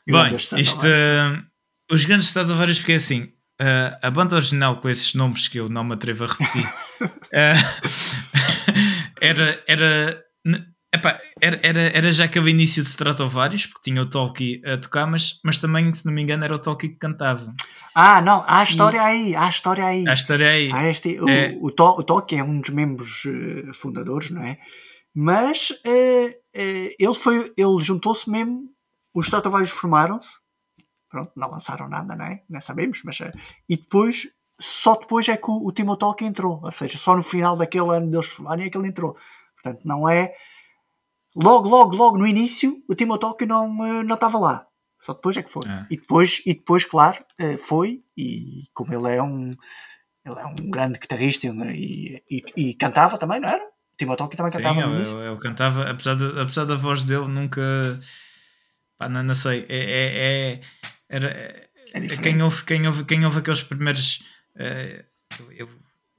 Bem, 0.07 0.35
isto, 0.35 0.87
uh, 0.87 1.43
os 1.91 2.05
grandes 2.05 2.29
Stratovarius, 2.29 2.79
porque 2.79 2.93
é 2.93 2.97
assim, 2.97 3.33
uh, 3.61 3.97
a 4.03 4.11
banda 4.11 4.35
original 4.35 4.77
com 4.77 4.89
esses 4.89 5.15
nomes 5.15 5.47
que 5.49 5.59
eu 5.59 5.69
não 5.69 5.85
me 5.85 5.95
atrevo 5.95 6.25
a 6.25 6.27
repetir, 6.27 6.67
uh, 7.01 7.09
era, 9.21 9.63
era, 9.69 10.25
epá, 10.93 11.19
era, 11.41 11.61
era, 11.63 11.81
era 11.81 12.13
já 12.13 12.25
aquele 12.25 12.51
início 12.51 12.83
de 12.83 12.89
Stratovarius, 12.89 13.67
porque 13.67 13.91
tinha 13.91 14.03
o 14.03 14.09
Tolkien 14.09 14.61
a 14.65 14.77
tocar, 14.77 15.07
mas, 15.07 15.41
mas 15.45 15.59
também, 15.59 15.93
se 15.95 16.05
não 16.05 16.13
me 16.13 16.23
engano, 16.23 16.45
era 16.45 16.55
o 16.55 16.59
Tolkien 16.59 16.93
que 16.93 16.99
cantava. 16.99 17.55
Ah, 17.95 18.21
não, 18.21 18.43
há 18.47 18.61
a 18.61 18.65
história 18.65 19.03
aí, 19.03 19.35
há 19.35 19.47
a 19.47 19.51
história 19.51 19.85
aí. 19.85 20.09
A 20.09 20.15
história 20.15 20.49
aí. 20.49 20.71
Há 20.73 20.89
este, 20.89 21.21
o, 21.21 21.29
É. 21.29 21.57
o, 21.61 21.67
o 21.67 22.03
Toki 22.03 22.37
é 22.37 22.45
um 22.45 22.61
dos 22.61 22.71
membros 22.71 23.23
eh, 23.27 23.73
fundadores, 23.73 24.31
não 24.31 24.43
é? 24.43 24.59
Mas 25.15 25.73
eh, 25.85 26.39
eh, 26.55 26.95
ele 26.99 27.15
foi, 27.15 27.53
ele 27.57 27.79
juntou-se 27.81 28.29
mesmo, 28.31 28.69
os 29.15 29.27
Stratovarius 29.27 29.71
formaram-se, 29.71 30.39
pronto, 31.09 31.33
não 31.37 31.51
lançaram 31.51 31.89
nada, 31.89 32.15
não 32.15 32.25
é? 32.25 32.43
Não 32.49 32.61
sabemos, 32.61 33.03
mas 33.05 33.19
e 33.69 33.77
depois, 33.77 34.29
só 34.61 34.95
depois 34.95 35.29
é 35.29 35.37
que 35.37 35.51
o, 35.51 35.67
o 35.67 35.73
Timo 35.73 35.97
Tolkien 35.97 36.31
entrou, 36.31 36.61
ou 36.63 36.73
seja, 36.73 36.97
só 36.99 37.17
no 37.17 37.23
final 37.23 37.57
daquele 37.57 37.97
ano 37.97 38.11
deles 38.11 38.27
formarem 38.29 38.67
é 38.67 38.71
que 38.71 38.79
ele 38.79 38.89
entrou. 38.89 39.17
Portanto, 39.55 39.83
não 39.85 40.09
é 40.09 40.33
logo, 41.37 41.69
logo, 41.69 41.97
logo 41.97 42.19
no 42.19 42.27
início, 42.27 42.83
o 42.89 42.95
Timo 42.95 43.19
Tolkien 43.19 43.49
não 43.49 43.85
eh, 43.87 44.03
não 44.03 44.15
estava 44.15 44.39
lá. 44.39 44.67
Só 45.01 45.15
depois 45.15 45.37
é 45.37 45.43
que 45.43 45.51
foi. 45.51 45.63
Ah. 45.67 45.87
E 45.91 45.97
depois, 45.97 46.43
e 46.45 46.53
depois 46.55 46.85
claro, 46.85 47.25
eh, 47.39 47.57
foi, 47.57 48.03
e 48.17 48.65
como 48.75 48.93
ele 48.93 49.17
é 49.17 49.23
um 49.23 49.55
ele 50.25 50.39
é 50.39 50.45
um 50.47 50.55
grande 50.71 50.99
guitarrista 50.99 51.47
e, 51.47 52.23
e, 52.31 52.45
e 52.57 52.75
cantava 52.75 53.17
também, 53.17 53.41
não 53.41 53.49
era? 53.49 53.65
O 53.65 53.97
Timo 53.97 54.17
Tolkien 54.17 54.37
também 54.37 54.53
Sim, 54.53 54.59
cantava 54.59 54.81
no 54.83 54.93
eu, 54.93 54.97
início. 54.99 55.17
eu, 55.17 55.23
eu 55.23 55.39
cantava, 55.39 55.91
apesar, 55.91 56.15
de, 56.15 56.41
apesar 56.41 56.65
da 56.67 56.77
voz 56.77 57.05
dele 57.05 57.27
nunca. 57.29 57.61
Pá, 58.99 59.09
não, 59.09 59.23
não 59.23 59.35
sei. 59.35 59.65
É, 59.69 59.77
é, 59.79 60.53
é- 60.53 60.61
era, 61.09 61.29
É 61.95 62.01
diferente. 62.01 62.21
quem, 62.23 62.43
ouve, 62.43 62.65
quem, 62.65 62.87
ouve, 62.87 63.05
quem 63.05 63.25
ouve 63.25 63.39
aqueles 63.39 63.63
primeiros. 63.63 64.23
eh, 64.57 65.05
eu, 65.57 65.69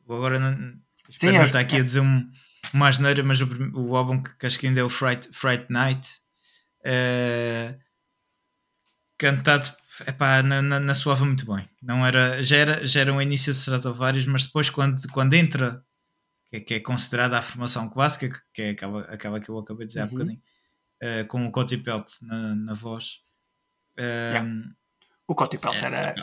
eu 0.07 0.15
agora 0.15 0.39
não. 0.39 0.73
Espero 1.07 1.33
não 1.33 1.39
acho- 1.41 1.45
estar 1.49 1.59
aqui 1.59 1.77
a 1.77 1.83
dizer 1.83 1.99
um, 2.01 2.27
uma 2.73 2.87
asneira, 2.87 3.23
mas 3.23 3.41
o, 3.41 3.47
o 3.75 3.95
álbum 3.95 4.21
que, 4.21 4.35
que 4.37 4.45
acho 4.45 4.59
que 4.59 4.67
ainda 4.67 4.79
é 4.79 4.83
o 4.83 4.89
Fright, 4.89 5.29
Fright 5.33 5.65
Night. 5.69 6.19
eh, 6.83 7.77
cantado 9.17 9.69
epá, 10.07 10.41
na, 10.41 10.61
na, 10.61 10.79
na 10.79 10.93
soava 10.93 11.25
muito 11.25 11.45
bem. 11.53 11.67
Não 11.81 12.05
era, 12.05 12.41
já, 12.43 12.57
era, 12.57 12.85
já 12.85 13.01
era 13.01 13.13
um 13.13 13.21
início 13.21 13.51
de 13.53 13.59
Stratovarius, 13.59 14.25
mas 14.25 14.45
depois 14.45 14.69
quando, 14.69 14.99
quando 15.11 15.33
entra, 15.33 15.83
que 16.49 16.55
é, 16.57 16.59
que 16.59 16.73
é 16.75 16.79
considerada 16.79 17.37
a 17.37 17.41
formação 17.41 17.89
clássica, 17.89 18.29
que, 18.29 18.39
que 18.53 18.61
é 18.63 18.69
aquela, 18.71 19.01
aquela 19.03 19.39
que 19.39 19.49
eu 19.49 19.57
acabei 19.59 19.85
de 19.85 19.93
dizer 19.93 20.01
há 20.01 20.05
Uhum. 20.05 20.11
bocadinho, 20.11 20.41
eh, 21.01 21.23
com 21.25 21.45
o 21.45 21.51
Coti 21.51 21.77
Pelt 21.77 22.07
na, 22.23 22.55
na 22.55 22.73
voz. 22.73 23.19
eh, 23.97 24.31
Yeah. 24.33 24.49
O 25.27 25.35
Cotty 25.35 25.57
Pelt 25.59 25.75
era. 25.81 25.97
é- 25.97 26.15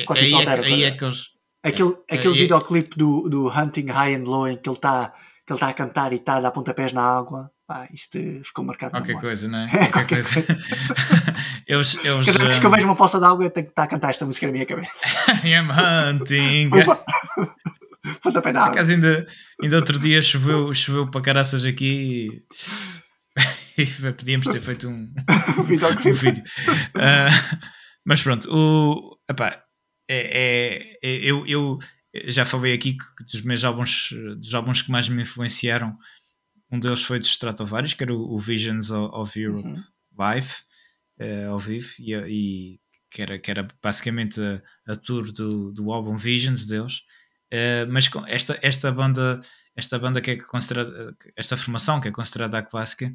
aí, 0.00 0.06
Pelt 0.06 0.18
é, 0.48 0.52
era 0.52 0.62
aí 0.66 0.84
é 0.84 0.90
que 0.92 1.04
eles. 1.04 1.30
Aquele, 1.62 1.94
É, 2.08 2.14
aquele 2.16 2.34
é- 2.34 2.38
videoclipe 2.38 2.96
do, 2.96 3.28
do 3.28 3.48
Hunting 3.48 3.86
High 3.90 4.14
and 4.14 4.24
Low 4.24 4.48
em 4.48 4.56
que 4.56 4.68
ele 4.68 4.76
está 4.76 5.12
que 5.50 5.54
ele 5.54 5.60
tá 5.60 5.68
a 5.68 5.74
cantar 5.74 6.12
e 6.12 6.16
está 6.16 6.36
a 6.36 6.40
dar 6.40 6.52
pontapés 6.52 6.92
na 6.92 7.02
água. 7.02 7.50
Pá, 7.66 7.88
isto 7.92 8.18
ficou 8.44 8.64
marcado 8.64 8.92
Qualquer 8.92 9.20
coisa, 9.20 9.48
não 9.48 9.58
é? 9.58 9.68
Qualquer 9.90 10.22
qualquer 10.22 10.22
coisa. 10.22 10.46
eles. 11.66 12.04
eles 12.04 12.26
Cada 12.26 12.44
vez 12.44 12.58
que 12.60 12.66
eu 12.66 12.70
vejo 12.70 12.86
uma 12.86 12.94
poça 12.94 13.18
de 13.18 13.26
água, 13.26 13.44
eu 13.44 13.50
tenho 13.50 13.66
que 13.66 13.72
estar 13.72 13.82
a 13.82 13.86
cantar 13.88 14.10
esta 14.10 14.24
música 14.24 14.46
na 14.46 14.52
minha 14.52 14.66
cabeça. 14.66 14.92
I 15.44 15.54
am 15.54 15.68
hunting. 15.70 16.68
Pontapé 18.22 18.52
na 18.52 18.60
Por 18.60 18.64
água. 18.66 18.72
acaso 18.74 18.92
ainda, 18.92 19.26
ainda 19.60 19.76
outro 19.76 19.98
dia 19.98 20.22
choveu, 20.22 20.72
choveu 20.72 21.10
para 21.10 21.20
caraças 21.20 21.64
aqui 21.64 22.44
e, 23.76 23.82
e 23.82 23.86
podíamos 24.12 24.46
ter 24.46 24.60
feito 24.60 24.88
um, 24.88 25.12
um 25.58 26.12
vídeo. 26.14 26.42
Ah, 26.94 27.58
mas 28.06 28.22
pronto, 28.22 28.48
o, 28.50 29.18
epá, 29.28 29.62
é, 30.08 30.16
é- 30.18 30.98
é- 31.02 31.20
eu, 31.24 31.46
eu 31.46 31.78
já 32.24 32.44
falei 32.44 32.72
aqui 32.72 32.94
que 32.94 33.24
dos 33.24 33.42
meus 33.42 33.64
álbuns, 33.64 34.10
dos 34.36 34.54
álbuns 34.54 34.82
que 34.82 34.90
mais 34.90 35.08
me 35.08 35.22
influenciaram, 35.22 35.96
um 36.70 36.78
deles 36.78 37.02
foi 37.02 37.18
dos 37.18 37.30
Stratovarius, 37.30 37.94
que 37.94 38.02
era 38.02 38.14
o, 38.14 38.34
o 38.34 38.38
Visions 38.38 38.90
of, 38.90 39.38
Europe 39.38 39.66
Uhum. 39.66 39.84
Live, 40.18 40.52
eh, 41.18 41.46
ao 41.46 41.58
vivo, 41.58 41.88
e, 41.98 42.14
e 42.14 42.80
que, 43.10 43.22
era, 43.22 43.38
que 43.38 43.50
era 43.50 43.66
basicamente 43.82 44.40
a, 44.40 44.92
a 44.92 44.96
tour 44.96 45.32
do, 45.32 45.72
do 45.72 45.90
álbum 45.92 46.16
Visions 46.16 46.66
deles. 46.66 47.02
Eh, 47.50 47.86
mas 47.86 48.08
esta, 48.28 48.58
esta 48.62 48.92
banda, 48.92 49.40
esta 49.74 49.98
banda 49.98 50.20
que 50.20 50.32
é 50.32 50.36
considerada, 50.36 51.16
esta 51.36 51.56
formação 51.56 52.00
que 52.00 52.08
é 52.08 52.12
considerada 52.12 52.58
a 52.58 52.62
clássica, 52.62 53.12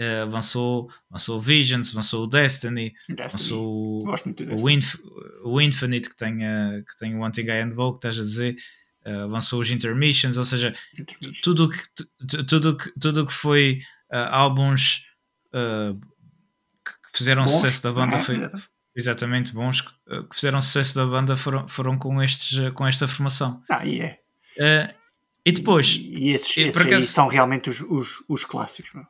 eh, 0.00 0.24
lançou, 0.24 0.90
lançou 1.10 1.36
o 1.36 1.40
Visions, 1.40 1.92
lançou 1.92 2.24
o 2.24 2.26
Destiny, 2.26 2.94
Destiny. 3.08 3.28
lançou 3.32 4.02
o. 4.02 4.70
Inf, 4.70 4.96
o 5.44 5.60
Infinite 5.60 6.08
que 6.08 6.16
tem, 6.16 6.42
eh, 6.44 6.82
que 6.88 6.96
tem 6.98 7.14
o 7.16 7.22
Anti-Guy 7.24 7.60
and 7.60 7.74
Vogue, 7.74 7.98
estás 7.98 8.18
a 8.18 8.22
dizer, 8.22 8.56
eh, 9.04 9.24
lançou 9.26 9.60
os 9.60 9.70
Intermissions, 9.70 10.36
ou 10.38 10.44
seja, 10.44 10.74
Intermission. 10.98 11.40
tudo 11.42 11.68
que, 11.68 11.82
tu- 11.94 12.44
tudo 12.44 12.76
que, 12.76 12.90
tudo 12.98 13.26
que 13.26 13.32
foi 13.32 13.78
álbuns 14.30 15.04
que 15.52 17.18
fizeram 17.18 17.44
Bons, 17.44 17.50
sucesso 17.52 17.82
da 17.82 17.92
banda 17.92 18.16
não 18.16 18.18
é? 18.18 18.24
foi 18.24 18.36
exatamente 18.96 19.52
bons 19.52 19.80
que 19.82 19.90
fizeram 20.32 20.60
sucesso 20.60 20.94
da 20.94 21.06
banda 21.06 21.36
foram, 21.36 21.66
foram 21.68 21.96
com, 21.98 22.22
estes, 22.22 22.72
com 22.74 22.86
esta 22.86 23.06
formação 23.06 23.62
Ah, 23.68 23.84
e 23.86 24.00
é. 24.00 24.18
E 25.46 25.52
depois 25.52 25.94
E 25.96 26.30
esses, 26.30 26.56
e 26.56 26.60
esses 26.62 26.80
aí 26.80 26.86
acaso- 26.88 27.06
são 27.06 27.28
realmente 27.28 27.70
os, 27.70 27.80
os, 27.80 28.08
os 28.28 28.44
clássicos. 28.44 28.92
Meu. 28.94 29.04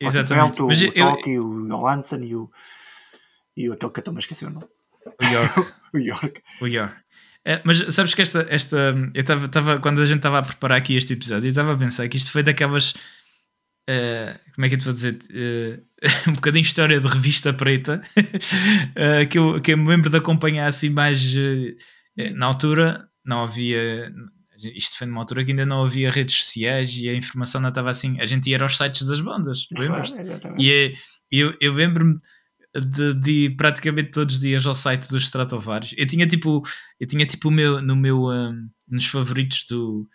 Exatamente 0.00 0.62
o, 0.62 0.66
mas 0.66 0.82
eu, 0.82 1.44
o 1.44 1.68
Johansson 1.68 2.18
e 2.22 2.34
o. 2.34 2.50
E 3.56 3.70
o 3.70 3.72
aquele 3.72 3.92
que 3.92 4.00
eu 4.00 4.14
a 4.14 4.18
esquecer 4.18 4.46
o 4.46 4.50
nome. 4.50 4.66
o 5.20 5.24
York 5.24 5.72
O 5.94 5.98
York. 5.98 6.42
o 6.60 6.66
York 6.66 6.94
É, 7.44 7.60
mas 7.64 7.78
sabes 7.94 8.14
que 8.14 8.20
esta, 8.20 8.46
esta 8.50 8.94
eu 9.14 9.22
estava 9.22 9.78
quando 9.78 10.02
a 10.02 10.04
gente 10.04 10.18
estava 10.18 10.38
a 10.38 10.42
preparar 10.42 10.78
aqui 10.78 10.96
este 10.96 11.14
episódio, 11.14 11.46
eu 11.46 11.50
estava 11.50 11.72
a 11.72 11.78
pensar 11.78 12.06
que 12.08 12.16
isto 12.16 12.30
foi 12.30 12.42
daquelas 12.42 12.94
eh, 13.88 14.38
como 14.54 14.66
é 14.66 14.68
que 14.68 14.74
eu 14.74 14.78
te 14.78 14.84
vou 14.84 14.92
dizer 14.92 15.18
Eh, 15.32 15.80
um 16.28 16.32
bocadinho 16.32 16.62
de 16.62 16.68
história 16.68 17.00
de 17.00 17.08
revista 17.08 17.52
preta 17.54 18.02
eh, 18.94 19.26
que, 19.26 19.38
eu, 19.38 19.60
que 19.60 19.72
eu 19.72 19.78
me 19.78 19.88
lembro 19.88 20.10
de 20.10 20.16
acompanhar 20.16 20.66
assim 20.66 20.90
mais 20.90 21.34
na 22.34 22.46
altura 22.46 23.08
não 23.24 23.42
havia 23.42 24.12
isto 24.74 24.98
foi 24.98 25.06
numa 25.06 25.20
altura 25.20 25.44
que 25.44 25.50
ainda 25.50 25.66
não 25.66 25.82
havia 25.82 26.10
redes 26.10 26.36
sociais 26.36 26.90
e 26.96 27.08
a 27.08 27.14
informação 27.14 27.60
não 27.60 27.68
estava 27.68 27.90
assim 27.90 28.20
a 28.20 28.26
gente 28.26 28.48
ia 28.50 28.60
aos 28.62 28.76
sites 28.76 29.06
das 29.06 29.20
bandas 29.20 29.66
lembras-te? 29.76 30.20
Exatamente. 30.20 30.64
E 30.64 30.70
é- 30.72 30.92
eu, 31.30 31.54
eu 31.60 31.72
lembro-me 31.74 32.16
de, 32.74 33.14
de 33.14 33.30
ir 33.46 33.56
praticamente 33.56 34.10
todos 34.10 34.34
os 34.36 34.40
dias 34.40 34.66
ao 34.66 34.74
site 34.74 35.08
dos 35.08 35.24
Stratovarius. 35.24 35.94
Eu 35.96 36.06
tinha 36.06 36.26
tipo, 36.26 36.62
eu 37.00 37.06
tinha 37.06 37.24
tipo 37.26 37.48
o 37.48 37.50
meu, 37.50 37.80
no 37.80 37.96
meu, 37.96 38.26
um, 38.26 38.68
nos 38.88 39.06
favoritos 39.06 39.64
do. 39.68 40.06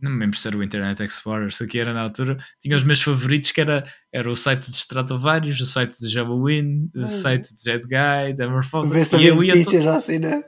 Não 0.00 0.10
me 0.10 0.18
lembro 0.20 0.38
se 0.38 0.48
era 0.48 0.56
o 0.56 0.62
Internet 0.62 1.02
Explorer, 1.02 1.52
se 1.52 1.62
aqui 1.62 1.78
era 1.78 1.92
na 1.92 2.00
altura. 2.00 2.38
Tinha 2.58 2.74
os 2.74 2.84
meus 2.84 3.02
favoritos 3.02 3.52
que 3.52 3.60
era, 3.60 3.84
era 4.10 4.30
o 4.30 4.34
site 4.34 4.70
dos 4.70 4.78
Stratovarius, 4.78 5.60
o 5.60 5.66
site 5.66 6.00
do 6.00 6.08
Jabawin, 6.08 6.90
o 6.96 7.04
site 7.04 7.52
do 7.52 7.60
Jet 7.62 7.82
Guy, 7.86 8.32
da 8.34 8.48
Morphosa. 8.48 8.94
Vê 8.94 9.04
se 9.04 9.16
E 9.16 9.26
eu 9.26 9.44
ia 9.44 9.54
notícias 9.54 9.84
já 9.84 9.96
assim, 9.96 10.18
né? 10.18 10.42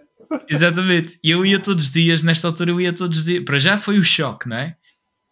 Exatamente. 0.48 1.18
E 1.22 1.30
eu 1.30 1.44
ia 1.44 1.60
todos 1.60 1.84
os 1.84 1.90
dias, 1.90 2.22
nesta 2.22 2.46
altura 2.46 2.70
eu 2.70 2.80
ia 2.80 2.92
todos 2.92 3.18
os 3.18 3.24
dias. 3.24 3.44
Para 3.44 3.58
já 3.58 3.78
foi 3.78 3.98
o 3.98 4.04
choque, 4.04 4.48
não 4.48 4.56
é? 4.56 4.76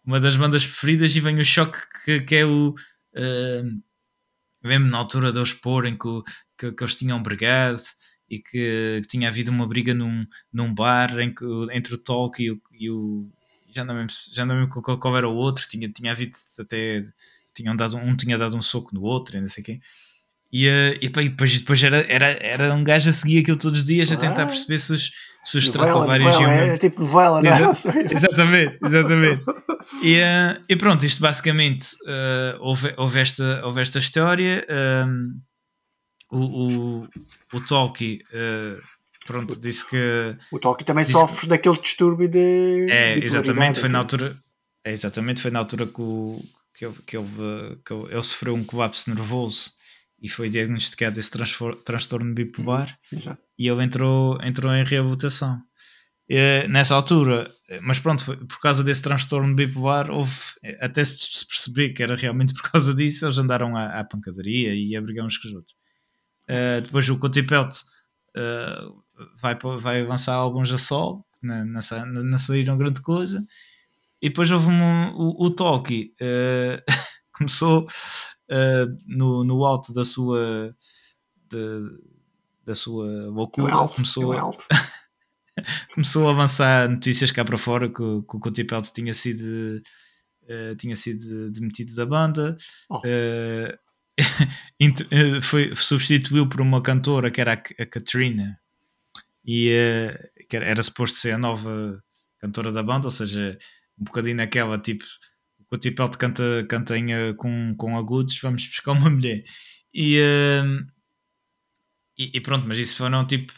Uma 0.05 0.19
das 0.19 0.35
bandas 0.35 0.65
preferidas 0.65 1.15
e 1.15 1.19
vem 1.19 1.39
o 1.39 1.45
choque 1.45 1.77
que, 2.05 2.21
que 2.21 2.35
é 2.35 2.45
o. 2.45 2.73
Uh, 3.15 3.81
mesmo 4.63 4.89
na 4.89 4.97
altura 4.97 5.31
de 5.31 5.37
eu 5.37 5.43
expor 5.43 5.85
em 5.85 5.97
que, 5.97 6.21
que, 6.57 6.71
que 6.71 6.83
eles 6.83 6.95
tinham 6.95 7.21
brigado 7.21 7.81
e 8.29 8.39
que, 8.39 9.01
que 9.01 9.07
tinha 9.07 9.27
havido 9.27 9.51
uma 9.51 9.67
briga 9.67 9.93
num, 9.93 10.25
num 10.53 10.73
bar 10.73 11.19
em 11.19 11.33
que, 11.33 11.45
entre 11.71 11.93
o 11.93 11.97
Tolk 11.97 12.41
e 12.41 12.51
o. 12.51 12.61
E 12.71 12.89
o 12.89 13.29
já 13.73 13.85
não 13.85 13.95
lembro, 13.95 14.13
já 14.33 14.45
não 14.45 14.67
qual, 14.69 15.17
era 15.17 15.29
o 15.29 15.35
outro, 15.35 15.67
tinha, 15.67 15.89
tinha 15.89 16.11
havido 16.11 16.37
até. 16.59 17.01
Tinham 17.53 17.75
dado, 17.75 17.97
um 17.97 18.15
tinha 18.15 18.37
dado 18.37 18.55
um 18.55 18.61
soco 18.61 18.95
no 18.95 19.01
outro, 19.01 19.39
não 19.39 19.47
sei 19.47 19.63
quê. 19.63 19.81
E, 20.53 20.67
eh, 20.67 20.97
e 21.01 21.05
e 21.05 21.09
depois, 21.29 21.59
depois 21.59 21.81
era, 21.83 22.05
era, 22.11 22.25
era 22.43 22.73
um 22.73 22.83
gajo 22.83 23.09
a 23.09 23.13
seguir 23.13 23.39
aquilo 23.39 23.57
todos 23.57 23.79
os 23.79 23.85
dias 23.85 24.11
a 24.11 24.17
tentar 24.17 24.43
Ah. 24.43 24.47
perceber 24.47 24.79
se 24.79 24.93
os, 24.93 25.11
se 25.45 25.57
os 25.57 25.63
Stratovarius 25.63 26.39
iam 26.39 26.51
Era 26.51 26.77
tipo 26.77 27.01
novela, 27.01 27.41
não 27.41 27.49
é? 27.49 27.71
Exatamente, 28.11 28.77
exatamente. 28.83 29.43
E, 30.03 30.15
eh, 30.15 30.59
e 30.67 30.75
pronto, 30.75 31.05
isto 31.05 31.21
basicamente 31.21 31.87
eh, 32.05 32.57
houve, 32.59 32.93
houve, 32.97 33.19
esta, 33.19 33.61
houve 33.65 33.81
esta 33.81 33.99
história. 33.99 34.65
ehm, 34.67 35.39
o, 36.31 36.37
o, 37.03 37.07
o 37.53 37.61
Tolkien 37.61 38.19
eh, 38.31 38.77
pronto, 39.25 39.59
disse 39.59 39.85
que 39.89 40.37
O 40.51 40.59
Tolkien 40.59 40.85
também 40.85 41.05
sofre 41.05 41.47
daquele 41.47 41.77
distúrbio 41.79 42.27
de. 42.27 42.37
é, 42.89 43.15
bipolaridade, 43.15 43.25
exatamente, 43.25 43.79
foi 43.79 43.89
na 43.89 43.99
altura. 43.99 44.37
É, 44.83 44.91
exatamente, 44.91 45.41
foi 45.41 45.51
na 45.51 45.59
altura 45.59 45.85
que, 45.85 46.01
o, 46.01 46.39
que, 46.73 46.85
ele, 46.85 46.95
que, 47.05 47.17
ele, 47.17 47.27
que 47.85 47.93
ele, 47.93 48.03
ele 48.11 48.23
sofreu 48.23 48.55
um 48.55 48.63
colapso 48.63 49.09
nervoso 49.09 49.71
e 50.21 50.29
foi 50.29 50.49
diagnosticado 50.49 51.19
esse 51.19 51.31
transtorno 51.83 52.33
bipolar 52.33 52.97
Exato. 53.11 53.41
e 53.57 53.67
ele 53.67 53.83
entrou, 53.83 54.37
entrou 54.43 54.71
em 54.73 54.83
reabilitação. 54.83 55.59
Eh, 56.29 56.67
nessa 56.69 56.95
altura, 56.95 57.49
mas 57.81 57.99
pronto, 57.99 58.23
foi- 58.23 58.37
por 58.37 58.59
causa 58.61 58.83
desse 58.83 59.01
transtorno 59.01 59.53
bipolar, 59.55 60.09
houve, 60.11 60.33
até 60.79 61.03
se 61.03 61.45
perceber 61.47 61.89
que 61.89 62.01
era 62.03 62.15
realmente 62.15 62.53
por 62.53 62.71
causa 62.71 62.93
disso, 62.93 63.25
eles 63.25 63.37
andaram 63.37 63.75
à, 63.75 63.99
à 63.99 64.03
pancadaria 64.05 64.73
e 64.75 64.95
a 64.95 65.01
brigar 65.01 65.25
uns 65.25 65.37
com 65.37 65.47
os 65.49 65.53
outros. 65.53 65.75
Eh, 66.47 66.81
depois 66.81 67.09
o 67.09 67.17
Cotipelt 67.17 67.75
eh, 68.37 68.81
vai, 69.41 69.57
vai 69.79 70.01
avançar 70.01 70.35
alguns 70.35 70.71
a 70.71 70.77
sol, 70.77 71.25
não, 71.41 71.65
não, 71.65 72.23
não- 72.23 72.37
saíram 72.37 72.77
grande 72.77 73.01
coisa. 73.01 73.43
E 74.21 74.29
depois 74.29 74.51
houve 74.51 74.67
um, 74.69 75.09
o, 75.15 75.45
o 75.47 75.49
Toki 75.49 76.13
eh, 76.21 76.81
começou 77.41 77.87
eh, 78.49 78.85
no, 79.07 79.43
no 79.43 79.65
alto 79.65 79.93
da 79.93 80.03
sua 80.05 80.75
de- 81.49 81.99
da 82.65 82.75
sua 82.75 83.07
loucura, 83.31 83.73
alto. 83.73 83.95
começou, 83.95 84.31
a- 84.33 84.51
começou 85.93 86.27
a 86.27 86.31
avançar 86.31 86.89
notícias 86.89 87.31
cá 87.31 87.43
para 87.43 87.57
fora 87.57 87.89
que, 87.89 88.01
o- 88.01 88.23
que 88.23 88.37
o 88.37 88.39
Cotipelt 88.39 88.85
tinha 88.93 89.13
sido 89.13 89.81
eh, 90.47 90.75
tinha 90.75 90.95
sido 90.95 91.51
demitido 91.51 91.93
da 91.95 92.05
banda 92.05 92.57
Oh. 92.89 93.01
Eh, 93.05 93.77
foi, 95.41 95.73
substituiu 95.75 96.47
por 96.47 96.61
uma 96.61 96.81
cantora 96.81 97.31
que 97.31 97.41
era 97.41 97.53
a, 97.53 97.83
a 97.83 97.85
Katrina 97.85 98.59
e 99.45 99.69
que 100.49 100.55
era, 100.55 100.65
era 100.65 100.83
suposto 100.83 101.17
ser 101.17 101.31
a 101.31 101.37
nova 101.37 102.01
cantora 102.39 102.71
da 102.71 102.83
banda, 102.83 103.07
ou 103.07 103.11
seja, 103.11 103.57
um 103.99 104.03
bocadinho 104.03 104.35
naquela 104.35 104.77
tipo 104.77 105.03
o 105.71 105.75
Cotipelt 105.77 106.17
canta, 106.17 106.43
canta 106.67 106.97
em, 106.97 107.33
com, 107.37 107.73
com 107.77 107.97
agudos, 107.97 108.37
vamos 108.41 108.67
buscar 108.67 108.91
uma 108.91 109.09
mulher 109.09 109.41
e, 109.93 110.17
eh, 110.19 110.63
e, 112.17 112.31
e 112.35 112.41
pronto, 112.41 112.67
mas 112.67 112.77
isso 112.77 112.97
foram 112.97 113.25
tipo 113.25 113.53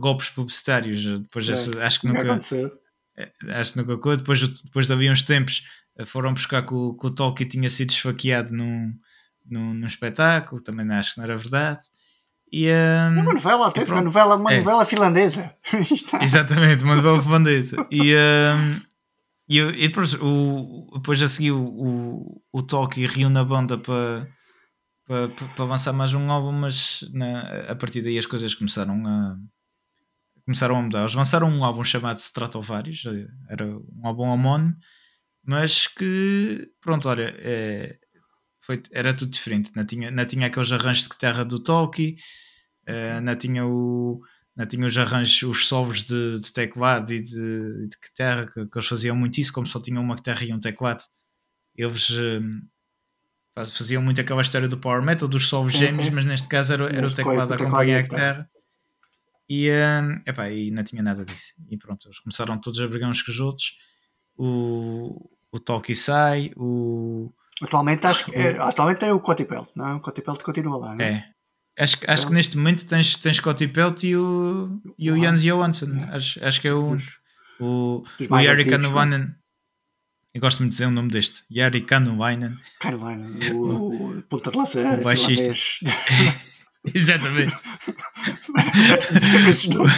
golpes 0.00 0.30
publicitários. 0.30 1.04
Depois 1.20 1.48
esse- 1.48 1.78
acho 1.78 2.00
que 2.00 2.08
Nunca 2.08 2.22
aconteceu. 2.22 2.70
acho 3.50 3.72
que 3.72 3.78
nunca 3.78 3.94
ocorreu. 3.94 4.16
Depois, 4.18 4.46
depois 4.62 4.86
de 4.86 4.92
havia 4.92 5.12
uns 5.12 5.22
tempos 5.22 5.62
foram 6.06 6.32
buscar 6.32 6.62
que 6.64 6.74
o, 6.74 6.94
que 6.94 7.06
o 7.06 7.10
Tolkien 7.10 7.48
tinha 7.48 7.68
sido 7.70 7.90
esfaqueado 7.90 8.52
num, 8.52 8.92
num, 9.44 9.74
num 9.74 9.86
espetáculo, 9.86 10.62
também 10.62 10.90
acho 10.96 11.12
que 11.14 11.18
não 11.18 11.24
era 11.24 11.36
verdade. 11.36 11.80
E, 12.50 12.66
É 12.66 13.08
um, 13.10 13.20
uma 13.20 13.32
novela, 13.34 13.68
até, 13.68 13.84
uma 13.84 14.00
novela, 14.02 14.36
uma 14.36 14.52
É. 14.52 14.58
novela 14.58 14.84
finlandesa. 14.84 15.54
Está. 15.90 16.22
Exatamente, 16.22 16.82
uma 16.84 16.96
novela 16.96 17.22
finlandesa. 17.22 17.86
E, 17.90 18.14
um, 18.14 18.80
e, 19.52 19.58
eu- 19.58 19.70
e 19.70 19.88
depois, 19.88 20.14
o, 20.14 20.90
depois 20.94 21.20
a 21.22 21.28
seguir 21.28 21.52
o, 21.52 21.62
o, 21.64 22.42
o 22.52 22.62
Toki 22.62 23.06
reúne 23.06 23.38
a 23.38 23.44
banda 23.44 23.76
para, 23.78 24.28
para, 25.06 25.64
avançar 25.64 25.92
mais 25.92 26.14
um 26.14 26.30
álbum, 26.30 26.52
mas 26.52 27.04
na- 27.12 27.42
a 27.72 27.76
partir 27.76 28.02
daí 28.02 28.18
as 28.18 28.26
coisas 28.26 28.54
começaram 28.54 29.06
a 29.06 29.36
começaram 30.44 30.76
a 30.76 30.82
mudar. 30.82 31.00
Eles 31.02 31.14
lançaram 31.14 31.48
um 31.48 31.64
álbum 31.64 31.84
chamado 31.84 32.18
Stratovarius, 32.18 33.04
eh, 33.06 33.26
era 33.48 33.66
um 33.66 34.06
álbum 34.06 34.24
homónimo, 34.28 34.74
mas 35.44 35.86
que 35.88 36.68
pronto, 36.80 37.08
olha, 37.08 37.34
é, 37.38 37.96
foi, 38.60 38.82
era 38.92 39.14
tudo 39.14 39.30
diferente. 39.32 39.72
Não 39.76 39.84
tinha, 39.86 40.10
não 40.10 40.24
tinha 40.26 40.46
aqueles 40.48 40.72
arranjos 40.72 41.04
de 41.04 41.10
guitarra 41.10 41.44
do 41.44 41.58
Toki, 41.62 42.16
eh, 42.86 43.20
não 43.20 43.36
tinha 43.36 43.66
o 43.66 44.20
não 44.56 44.66
tinha 44.66 44.86
os 44.86 44.96
arranjos, 44.98 45.42
os 45.42 45.66
solos 45.66 46.02
de, 46.02 46.40
de 46.40 46.52
teclado 46.52 47.12
e 47.12 47.22
de, 47.22 47.88
de 47.88 47.96
guitarra, 48.02 48.46
que, 48.46 48.66
que 48.66 48.78
eles 48.78 48.88
faziam 48.88 49.16
muito 49.16 49.38
isso, 49.38 49.52
como 49.52 49.66
só 49.66 49.80
tinham 49.80 50.02
uma 50.02 50.14
guitarra 50.14 50.44
e 50.44 50.52
um 50.52 50.60
teclado. 50.60 51.02
Eles 51.74 52.10
faz- 53.54 53.76
faziam 53.76 54.02
muito 54.02 54.20
aquela 54.20 54.42
história 54.42 54.68
do 54.68 54.78
power 54.78 55.02
metal, 55.02 55.28
dos 55.28 55.48
solos 55.48 55.72
gêmeos, 55.72 56.10
mas 56.10 56.24
neste 56.24 56.48
caso 56.48 56.72
era, 56.72 56.84
era 56.94 57.06
o 57.06 57.14
teclado 57.14 57.52
a 57.52 57.56
acompanhar 57.56 57.98
a 57.98 58.02
guitarra. 58.02 58.50
E, 59.48 59.70
hum, 59.70 60.20
epá, 60.26 60.50
e 60.50 60.70
não 60.70 60.82
tinha 60.84 61.02
nada 61.02 61.24
disso. 61.24 61.54
E 61.68 61.76
pronto, 61.76 62.06
eles 62.06 62.18
começaram 62.20 62.58
todos 62.58 62.80
a 62.80 62.86
brigar 62.88 63.10
uns 63.10 63.22
com 63.22 63.30
os 63.32 63.40
outros. 63.40 63.76
O, 64.36 65.30
o 65.50 65.58
Toki 65.58 65.94
sai, 65.94 66.52
o, 66.56 67.32
Atualmente, 67.60 68.06
acho 68.06 68.24
que, 68.24 68.34
é, 68.34 68.58
atualmente 68.58 68.98
tem 68.98 69.10
o 69.12 69.20
Cotipelt, 69.20 69.68
não 69.76 69.88
é? 69.88 69.94
O 69.94 70.00
Cotipelt 70.00 70.42
continua 70.42 70.76
lá, 70.78 70.94
não 70.94 71.04
é? 71.04 71.30
Acho, 71.78 71.98
que- 71.98 72.10
acho 72.10 72.26
que 72.26 72.32
neste 72.34 72.56
momento 72.56 72.84
tens, 72.86 73.16
tens 73.16 73.36
Scotty 73.38 73.66
Pelt 73.68 74.02
e 74.04 74.14
o, 74.16 74.80
e 74.98 75.10
o 75.10 75.16
Jans 75.16 75.42
Johansson. 75.42 75.88
Acho, 76.10 76.44
acho 76.44 76.60
que 76.60 76.68
é 76.68 76.72
o, 76.74 76.94
Dos- 76.96 77.18
o, 77.60 78.04
dos 78.18 78.28
o 78.30 78.34
antigos, 78.34 78.66
Kanuvainen. 78.70 79.34
Eu 80.34 80.40
gosto 80.40 80.58
muito 80.60 80.70
de 80.72 80.76
dizer 80.76 80.86
o 80.86 80.90
nome 80.90 81.08
deste. 81.10 81.42
Jari 81.50 81.80
Kanuvainen. 81.82 82.56
Caroline, 82.80 83.50
o, 83.52 84.16
o 84.18 84.22
ponta 84.22 84.50
de 84.50 84.56
lança 84.56 84.80
O 84.80 85.02
baixista. 85.02 85.52
Exatamente. 86.94 87.54
Parece 88.54 89.20
sempre 89.20 89.50
esses 89.50 89.66
nomes. 89.66 89.92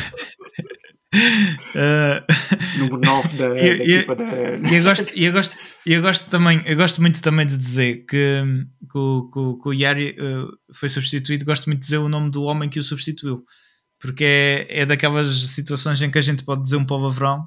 Uh, 1.15 2.79
Número 2.79 3.01
9 3.01 3.37
da, 3.37 3.49
da 3.55 3.57
E- 3.61 3.79
e- 3.79 3.95
equipa 3.95 4.17
da. 4.17 4.25
E 4.25 4.75
eu 4.77 4.83
gosto, 4.83 5.11
eu 5.15 5.33
gosto, 5.33 5.57
eu 5.87 6.03
gosto 6.03 6.31
também, 6.31 6.63
eu 6.67 6.77
gosto 6.77 7.01
muito 7.01 7.23
também 7.23 7.47
de 7.47 7.57
dizer 7.57 8.05
que, 8.09 8.43
que, 8.91 8.99
o- 8.99 9.29
que, 9.31 9.63
que 9.63 9.69
o 9.69 9.73
Yari 9.73 10.17
eh, 10.19 10.47
foi 10.73 10.89
substituído, 10.89 11.45
gosto 11.45 11.67
muito 11.67 11.81
de 11.81 11.85
dizer 11.87 11.99
o 11.99 12.09
nome 12.09 12.31
do 12.31 12.43
homem 12.45 12.69
que 12.69 12.79
o 12.79 12.83
substituiu, 12.83 13.45
porque 14.01 14.25
é, 14.25 14.81
é 14.81 14.87
daquelas 14.87 15.29
situações 15.51 16.01
em 16.03 16.11
que 16.11 16.19
a 16.19 16.23
gente 16.23 16.43
pode 16.45 16.63
dizer 16.63 16.77
um 16.77 16.85
palavrão 16.87 17.47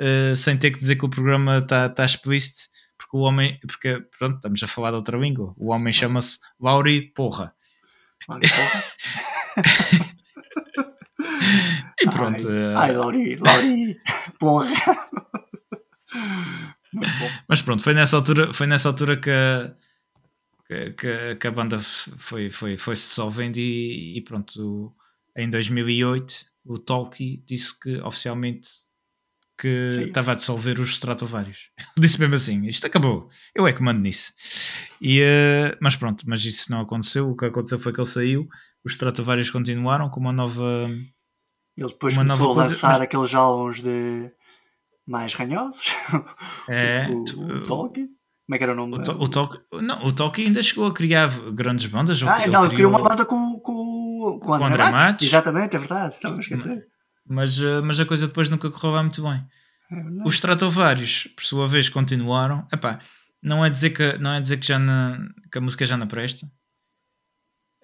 eh, 0.00 0.34
sem 0.34 0.56
ter 0.56 0.70
que 0.70 0.78
dizer 0.78 0.96
que 0.96 1.04
o 1.04 1.10
programa 1.10 1.58
está 1.58 1.88
tá 1.88 2.04
explícito, 2.04 2.62
porque 2.96 3.16
o 3.16 3.20
homem, 3.20 3.58
porque 3.66 4.02
pronto, 4.18 4.36
estamos 4.36 4.62
a 4.62 4.66
falar 4.66 4.90
de 4.90 4.96
outra 4.96 5.18
língua, 5.18 5.54
o 5.58 5.70
homem 5.72 5.92
chama-se 5.92 6.38
Lauri 6.60 7.12
Porra. 7.14 7.52
Olha, 8.28 8.48
porra. 8.48 8.84
E 12.00 12.08
pronto, 12.10 12.48
eh, 12.48 12.74
Ai, 12.76 12.90
ai 12.90 12.92
Lauri, 12.96 13.36
Lauri, 13.36 14.00
porra. 14.38 14.68
Mas 17.48 17.62
pronto, 17.62 17.82
foi 17.82 17.94
nessa 17.94 18.16
altura, 18.16 18.52
foi 18.52 18.66
nessa 18.66 18.88
altura 18.88 19.16
que, 19.16 19.30
a- 19.30 19.74
que, 20.96 21.34
que, 21.36 21.46
a 21.46 21.50
banda 21.50 21.78
foi, 21.80 22.50
foi, 22.50 22.76
foi 22.76 22.96
se 22.96 23.08
dissolvendo 23.08 23.56
e, 23.58 24.16
e 24.16 24.20
pronto, 24.22 24.94
em 25.36 25.48
2008 25.50 26.34
o 26.64 26.78
Tolkien 26.78 27.42
disse 27.46 27.78
que 27.78 27.96
oficialmente 27.98 28.68
que 29.60 29.90
Sim. 29.92 30.02
estava 30.04 30.32
a 30.32 30.34
dissolver 30.36 30.78
os 30.78 30.90
Stratovarius. 30.90 31.70
disse 31.98 32.20
mesmo 32.20 32.34
assim, 32.36 32.66
isto 32.66 32.86
acabou, 32.86 33.28
eu 33.54 33.66
é 33.66 33.72
que 33.72 33.82
mando 33.82 34.00
nisso. 34.00 34.32
E, 35.00 35.20
eh, 35.20 35.76
mas 35.80 35.96
pronto, 35.96 36.24
mas 36.28 36.44
isso 36.44 36.70
não 36.70 36.80
aconteceu, 36.80 37.28
o 37.28 37.36
que 37.36 37.44
aconteceu 37.46 37.78
foi 37.78 37.92
que 37.92 38.00
ele 38.00 38.06
saiu, 38.06 38.48
os 38.84 38.92
Stratovarius 38.92 39.50
continuaram 39.50 40.08
com 40.08 40.20
uma 40.20 40.32
nova... 40.32 40.88
Ele 41.78 41.88
depois 41.88 42.14
Uma 42.16 42.24
começou 42.24 42.44
a 42.46 42.48
nova 42.48 42.60
lançar 42.68 43.00
aqueles 43.00 43.34
álbuns 43.34 43.80
de 43.80 44.30
mais 45.06 45.32
ranhosos. 45.34 45.94
É, 46.68 47.06
o, 47.08 47.24
tu- 47.24 47.40
o 47.42 47.62
Tolkien. 47.62 48.06
Como 48.46 48.54
é 48.54 48.58
que 48.58 48.64
era 48.64 48.72
o 48.72 48.76
nome? 48.76 48.94
O, 48.94 49.02
to, 49.02 49.12
o, 49.12 49.28
Tolkien, 49.28 49.62
não, 49.82 50.04
o 50.06 50.12
Tolkien 50.12 50.48
ainda 50.48 50.62
chegou 50.62 50.86
a 50.86 50.92
criar 50.94 51.28
grandes 51.52 51.86
bandas. 51.86 52.22
ah, 52.22 52.42
ele 52.42 52.50
não, 52.50 52.64
ele 52.64 52.74
criou 52.74 52.90
uma 52.90 53.02
banda 53.02 53.24
com, 53.26 53.60
com, 53.60 54.38
com 54.42 54.50
o 54.50 54.54
André, 54.54 54.84
Matos. 54.84 54.90
Matos. 55.04 55.26
Exatamente, 55.26 55.76
é 55.76 55.78
verdade. 55.78 56.14
Estava 56.14 56.36
a 56.36 56.40
esquecer. 56.40 56.82
mas, 57.26 57.60
eh, 57.60 57.80
mas 57.82 58.00
a 58.00 58.06
coisa 58.06 58.26
depois 58.26 58.48
nunca 58.48 58.70
correu 58.70 58.92
lá 58.92 59.02
muito 59.02 59.22
bem. 59.22 59.44
É. 59.92 60.26
Os 60.28 60.34
Stratovarius, 60.34 61.28
por 61.36 61.44
sua 61.44 61.68
vez, 61.68 61.88
continuaram. 61.90 62.66
Epá, 62.72 62.98
não 63.42 63.64
é 63.64 63.68
dizer 63.70 63.90
que, 63.90 64.18
não 64.18 64.32
é 64.32 64.40
dizer 64.40 64.56
que, 64.56 64.66
já 64.66 64.78
não, 64.78 65.18
que 65.52 65.58
a 65.58 65.60
música 65.60 65.84
já 65.86 65.96
não 65.98 66.06
presta. 66.06 66.46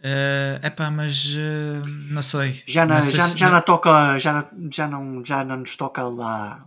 É 0.06 0.60
epá, 0.62 0.90
mas 0.90 1.34
eh, 1.34 1.82
não 2.10 2.20
sei. 2.20 2.62
Já, 2.66 2.84
não, 2.84 2.96
Não 2.96 3.02
sei 3.02 3.12
já, 3.18 3.26
se- 3.26 3.38
já 3.38 3.50
não 3.50 3.60
toca, 3.62 4.18
já, 4.18 4.32
não- 4.34 4.70
já, 4.70 4.86
não, 4.88 5.24
já 5.24 5.44
não 5.44 5.56
nos 5.56 5.76
toca 5.76 6.02
lá. 6.06 6.66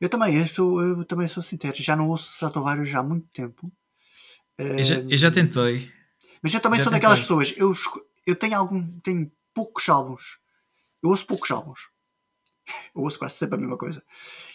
Eu 0.00 0.08
também, 0.08 0.36
eu, 0.38 0.46
sou- 0.46 0.80
eu 0.80 1.04
também 1.04 1.26
sou 1.26 1.42
sincero, 1.42 1.74
já 1.82 1.96
não 1.96 2.08
ouço 2.08 2.30
Stratovarius 2.32 2.88
já 2.88 3.00
há 3.00 3.02
muito 3.02 3.26
tempo. 3.32 3.72
eu, 4.58 4.84
já, 4.84 4.94
eu 4.94 5.16
já 5.16 5.30
tentei. 5.30 5.90
Mas 6.40 6.54
eu 6.54 6.60
também 6.60 6.78
Já 6.78 6.84
sou 6.84 6.92
daquelas 6.92 7.18
tentei. 7.18 7.36
pessoas, 7.36 7.54
eu, 7.58 7.72
eu 8.24 8.36
tenho 8.36 8.56
algum, 8.56 9.00
tenho 9.00 9.28
poucos 9.52 9.88
álbuns. 9.88 10.38
Eu 11.02 11.10
ouço 11.10 11.26
poucos 11.26 11.50
álbuns. 11.50 11.80
Eu 12.94 13.02
ouço 13.02 13.18
quase 13.18 13.34
sempre 13.36 13.56
a 13.56 13.60
mesma 13.60 13.76
coisa. 13.76 14.02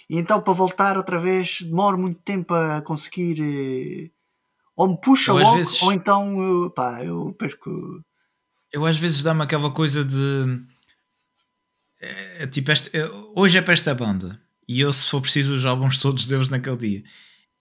E 0.09 0.17
então 0.17 0.41
para 0.41 0.53
voltar 0.53 0.95
outra 0.97 1.19
vez 1.19 1.61
demoro 1.61 1.97
muito 1.97 2.21
tempo 2.21 2.53
a 2.53 2.81
conseguir 2.81 3.41
eh, 3.41 4.11
ou 4.75 4.89
me 4.89 4.99
puxa 5.01 5.31
Eu, 5.31 5.37
logo, 5.39 5.55
vezes- 5.57 5.81
ou 5.81 5.91
então 5.91 6.43
eu, 6.43 6.69
pá, 6.71 7.03
eu 7.03 7.33
perco. 7.33 7.69
Eu 8.71 8.85
às 8.85 8.97
vezes 8.97 9.21
dá-me 9.23 9.43
aquela 9.43 9.69
coisa 9.71 10.03
de. 10.05 10.63
é, 11.99 12.47
tipo, 12.47 12.71
é, 12.71 12.75
hoje 13.35 13.57
é 13.57 13.61
para 13.61 13.73
esta 13.73 13.93
banda. 13.93 14.39
E 14.67 14.79
eu, 14.79 14.91
se 14.93 15.09
for 15.09 15.21
preciso, 15.21 15.53
os 15.53 15.65
álbuns 15.65 15.97
todos 15.97 16.25
deles 16.25 16.47
naquele 16.49 16.77
dia. 16.77 17.03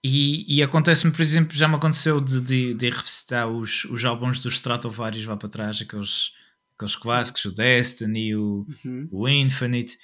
E, 0.03 0.45
e 0.57 0.63
acontece-me, 0.63 1.11
por 1.11 1.21
exemplo, 1.21 1.55
já 1.55 1.67
me 1.67 1.75
aconteceu 1.75 2.19
de, 2.21 2.41
de, 2.41 2.73
de 2.73 2.89
revisitar 2.89 3.47
os, 3.47 3.85
os 3.85 4.03
álbuns 4.05 4.39
dos 4.39 4.53
Stratovarius 4.55 5.25
lá 5.25 5.35
para 5.37 5.49
trás, 5.49 5.81
aqueles, 5.81 6.31
aqueles 6.75 6.95
clássicos, 6.95 7.45
o 7.45 7.51
Destiny, 7.51 8.35
o, 8.35 8.65
Uhum. 8.85 9.07
o 9.11 9.27
Infinite. 9.29 9.97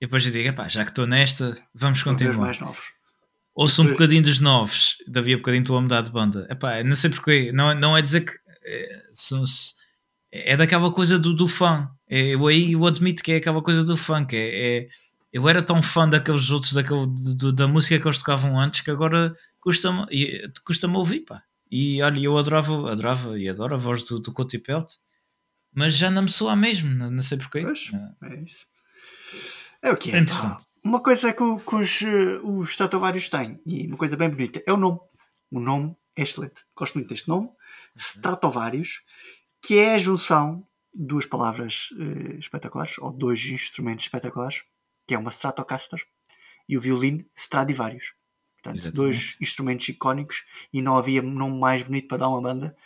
E 0.00 0.06
depois 0.06 0.24
eu 0.26 0.32
digo, 0.32 0.48
já 0.68 0.84
que 0.84 0.90
estou 0.90 1.06
nesta, 1.06 1.56
vamos 1.74 2.02
continuar. 2.02 2.36
mais 2.38 2.58
novos. 2.58 2.93
Ouço 3.54 3.82
um 3.82 3.86
bocadinho 3.86 4.22
dos 4.22 4.40
novos, 4.40 4.96
daqui 5.06 5.32
a 5.32 5.36
bocadinho 5.36 5.62
estou 5.62 5.76
a 5.76 5.80
mudar 5.80 6.00
de 6.00 6.10
banda. 6.10 6.46
Epá, 6.50 6.82
não 6.82 6.94
sei 6.94 7.08
porquê, 7.10 7.52
não, 7.52 7.72
não 7.74 7.96
é 7.96 8.02
dizer 8.02 8.22
que 8.22 8.32
é, 8.64 10.52
é 10.52 10.56
daquela 10.56 10.90
coisa 10.90 11.18
do, 11.18 11.32
do 11.34 11.46
fã. 11.46 11.88
É, 12.08 12.34
eu 12.34 12.46
aí 12.46 12.72
eu 12.72 12.84
admito 12.86 13.22
que 13.22 13.32
é 13.32 13.36
aquela 13.36 13.62
coisa 13.62 13.84
do 13.84 13.96
fã, 13.96 14.24
que 14.24 14.34
é, 14.36 14.78
é- 14.78 14.88
eu 15.32 15.48
era 15.48 15.62
tão 15.62 15.82
fã 15.82 16.08
daqueles 16.08 16.50
outros, 16.50 16.72
daquele, 16.72 17.06
do- 17.06 17.52
da 17.52 17.66
música 17.68 17.98
que 17.98 18.06
eles 18.06 18.18
tocavam 18.18 18.58
antes, 18.58 18.80
que 18.82 18.90
agora 18.90 19.32
custa-me 19.60 20.04
e- 20.10 20.48
custa-me 20.64 20.96
ouvir, 20.96 21.20
pá. 21.20 21.42
E 21.70 22.00
olha, 22.02 22.20
eu 22.20 22.36
adorava, 22.38 22.90
adorava 22.92 23.38
e 23.38 23.48
adoro 23.48 23.74
a 23.74 23.78
voz 23.78 24.02
do, 24.02 24.18
do 24.20 24.32
Coti 24.32 24.58
Pelt, 24.58 24.92
mas 25.74 25.96
já 25.96 26.10
não 26.10 26.22
me 26.22 26.28
soa 26.28 26.54
mesmo, 26.54 26.90
não, 26.94 27.10
não 27.10 27.20
sei 27.20 27.38
porquê. 27.38 27.60
Pois. 27.62 27.90
Não. 27.92 28.14
É 28.30 28.42
isso. 28.42 28.66
É 29.82 29.90
o 29.92 29.96
que 29.96 30.10
é. 30.12 30.16
É 30.16 30.18
interessante. 30.20 30.64
Uma 30.84 31.00
coisa 31.02 31.32
que, 31.32 31.42
o- 31.42 31.58
que 31.60 31.74
os, 31.76 32.02
eh, 32.02 32.40
os 32.42 32.76
têm, 33.30 33.60
e 33.64 33.86
uma 33.86 33.96
coisa 33.96 34.16
bem 34.16 34.28
bonita, 34.28 34.62
é 34.66 34.72
o 34.72 34.76
nome. 34.76 35.00
O 35.50 35.58
nome 35.60 35.96
é 36.16 36.22
excelente. 36.22 36.62
Gosto 36.76 36.94
muito 36.96 37.08
deste 37.08 37.28
nome. 37.28 37.50
Stratovarius, 37.96 39.02
que 39.62 39.78
é 39.78 39.94
a 39.94 39.98
junção 39.98 40.66
de 40.94 41.06
duas 41.06 41.26
palavras 41.26 41.88
eh, 41.98 42.36
espetaculares, 42.38 42.98
ou 42.98 43.12
dois 43.12 43.44
instrumentos 43.46 44.04
espetaculares, 44.04 44.62
que 45.06 45.14
é 45.14 45.18
uma 45.18 45.30
Stratocaster 45.30 46.00
e 46.68 46.76
o 46.76 46.80
violino 46.80 47.24
Stradivarius. 47.34 48.12
Portanto, 48.56 48.76
Exatamente. 48.76 48.94
dois 48.96 49.36
instrumentos 49.40 49.88
icónicos 49.88 50.44
e 50.72 50.80
não 50.82 50.96
havia 50.96 51.20
nome 51.22 51.58
mais 51.58 51.82
bonito 51.82 52.08
para 52.08 52.18
dar 52.18 52.28
uma 52.28 52.40
banda 52.42 52.76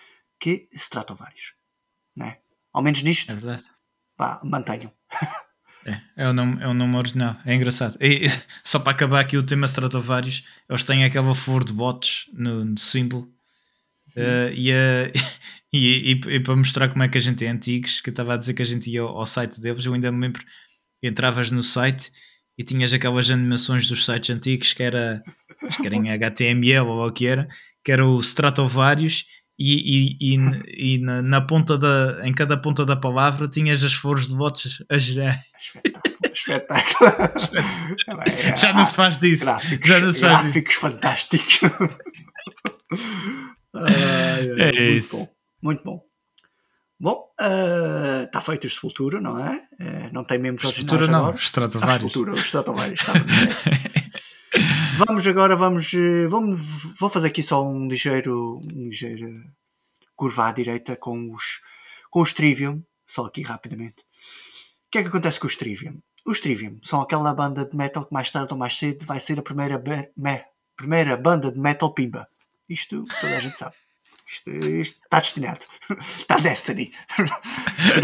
que 0.40 0.68
Stratovarius. 0.72 1.54
Não 2.16 2.26
é? 2.26 2.40
Ao 2.72 2.82
menos 2.82 3.02
nisto, 3.02 3.30
É 3.32 3.34
verdade. 3.34 3.64
pá, 4.16 4.40
mantenham. 4.44 4.92
É, 5.88 6.00
é 6.16 6.28
o 6.28 6.32
nome, 6.32 6.62
é 6.62 6.68
o 6.68 6.74
nome 6.74 6.96
original. 6.96 7.36
É 7.44 7.54
engraçado. 7.54 7.96
E, 8.00 8.26
só 8.62 8.78
para 8.78 8.92
acabar 8.92 9.20
aqui 9.20 9.36
o 9.36 9.42
tema 9.42 9.66
Stratovarius, 9.66 10.44
eles 10.68 10.84
têm 10.84 11.04
aquela 11.04 11.34
flor 11.34 11.64
de 11.64 11.72
votos 11.72 12.26
no, 12.32 12.64
no 12.64 12.78
símbolo. 12.78 13.28
Eh, 14.16 14.52
e, 14.54 14.70
eh, 14.70 15.12
e, 15.72 16.12
e- 16.12 16.34
e 16.36 16.40
para 16.40 16.56
mostrar 16.56 16.88
como 16.88 17.02
é 17.02 17.08
que 17.08 17.18
a 17.18 17.20
gente 17.20 17.44
é 17.44 17.48
antigos, 17.48 18.00
que 18.00 18.10
eu 18.10 18.12
estava 18.12 18.34
a 18.34 18.36
dizer 18.36 18.54
que 18.54 18.62
a 18.62 18.64
gente 18.64 18.90
ia 18.90 19.02
ao, 19.02 19.18
ao 19.18 19.26
site 19.26 19.60
deles, 19.60 19.84
eu 19.84 19.94
ainda 19.94 20.10
me 20.10 20.20
lembro, 20.20 20.42
entravas 21.02 21.50
no 21.50 21.62
site 21.62 22.10
e 22.56 22.64
tinhas 22.64 22.92
aquelas 22.92 23.30
animações 23.30 23.86
dos 23.86 24.04
sites 24.04 24.34
antigos 24.34 24.72
que 24.72 24.82
era, 24.82 25.22
acho 25.62 25.78
que 25.78 25.86
era 25.86 25.94
em 25.96 26.10
HTML 26.12 26.86
ou 26.88 27.06
o 27.06 27.12
que 27.12 27.26
era, 27.26 27.48
que 27.84 27.92
era 27.92 28.04
o 28.06 28.18
Stratovarius 28.20 29.26
e, 29.58 30.16
e, 30.20 30.36
e, 30.36 30.94
e 30.94 30.98
na, 30.98 31.20
na, 31.20 31.40
ponta 31.40 31.76
da, 31.76 32.20
em 32.22 32.32
cada 32.32 32.56
ponta 32.56 32.86
da 32.86 32.94
palavra 32.94 33.48
tinhas 33.48 33.82
as 33.82 33.92
flores 33.92 34.28
de 34.28 34.34
votos 34.34 34.84
a 34.88 34.96
gerar. 34.96 35.36
Espetáculo. 36.32 37.10
Espetáculo. 37.34 38.54
Já 38.56 38.72
não 38.72 38.86
se 38.86 38.94
faz 38.94 39.18
disso. 39.18 39.44
Gráficos, 39.44 39.88
Já 39.88 40.00
não 40.00 40.12
se 40.12 40.20
faz 40.20 40.42
gráficos 40.42 40.68
disso. 40.68 40.80
fantásticos. 40.80 41.60
ai, 43.74 44.48
É 44.48 44.64
muito 44.64 44.82
isso. 44.82 45.16
Bom, 45.16 45.28
muito 45.60 45.84
bom. 45.84 46.08
Bom, 47.00 47.28
está 48.24 48.40
feito 48.40 48.66
o 48.66 48.70
Sepultura, 48.70 49.20
não 49.20 49.38
é? 49.38 49.60
Eh, 49.78 50.10
não 50.12 50.24
tem 50.24 50.36
membros 50.38 50.64
originais 50.66 51.08
não, 51.08 51.18
agora. 51.20 51.36
Ah, 51.36 51.40
Stratovarius. 51.40 51.94
Sepultura, 51.94 52.32
o 52.32 52.36
Stratovarius. 52.36 53.00
está. 53.00 53.12
Vamos 54.96 55.26
agora, 55.26 55.54
vamos, 55.56 55.92
eh, 55.94 56.26
vamos, 56.28 56.60
vou 56.98 57.08
fazer 57.08 57.28
aqui 57.28 57.42
só 57.42 57.66
um 57.66 57.86
ligeiro, 57.88 58.58
um 58.64 58.88
ligeiro 58.88 59.28
curva 60.16 60.48
à 60.48 60.52
direita 60.52 60.96
com 60.96 61.32
os, 61.34 61.60
com 62.10 62.20
os 62.20 62.32
Trivium, 62.32 62.82
só 63.06 63.26
aqui 63.26 63.42
rapidamente. 63.42 64.02
O 64.02 64.90
que 64.90 64.98
é 64.98 65.02
que 65.02 65.08
acontece 65.08 65.38
com 65.38 65.46
os 65.46 65.56
Trivium? 65.56 65.98
Os 66.26 66.40
Trivium 66.40 66.78
são 66.82 67.00
aquela 67.00 67.32
banda 67.34 67.64
de 67.64 67.76
metal 67.76 68.04
que 68.04 68.12
mais 68.12 68.30
tarde 68.30 68.52
ou 68.52 68.58
mais 68.58 68.76
cedo 68.76 69.04
vai 69.04 69.20
ser 69.20 69.38
a 69.38 69.42
primeira, 69.42 69.82
me- 70.16 70.44
primeira 70.76 71.16
banda 71.16 71.50
de 71.52 71.58
metal 71.58 71.92
pimba. 71.94 72.26
Isto 72.68 73.04
toda 73.20 73.36
a 73.36 73.40
gente 73.40 73.58
sabe. 73.58 73.74
Isto, 74.30 74.50
isto 74.50 75.00
está 75.04 75.20
destinado. 75.20 75.64
Está 76.18 76.36
Destiny. 76.38 76.92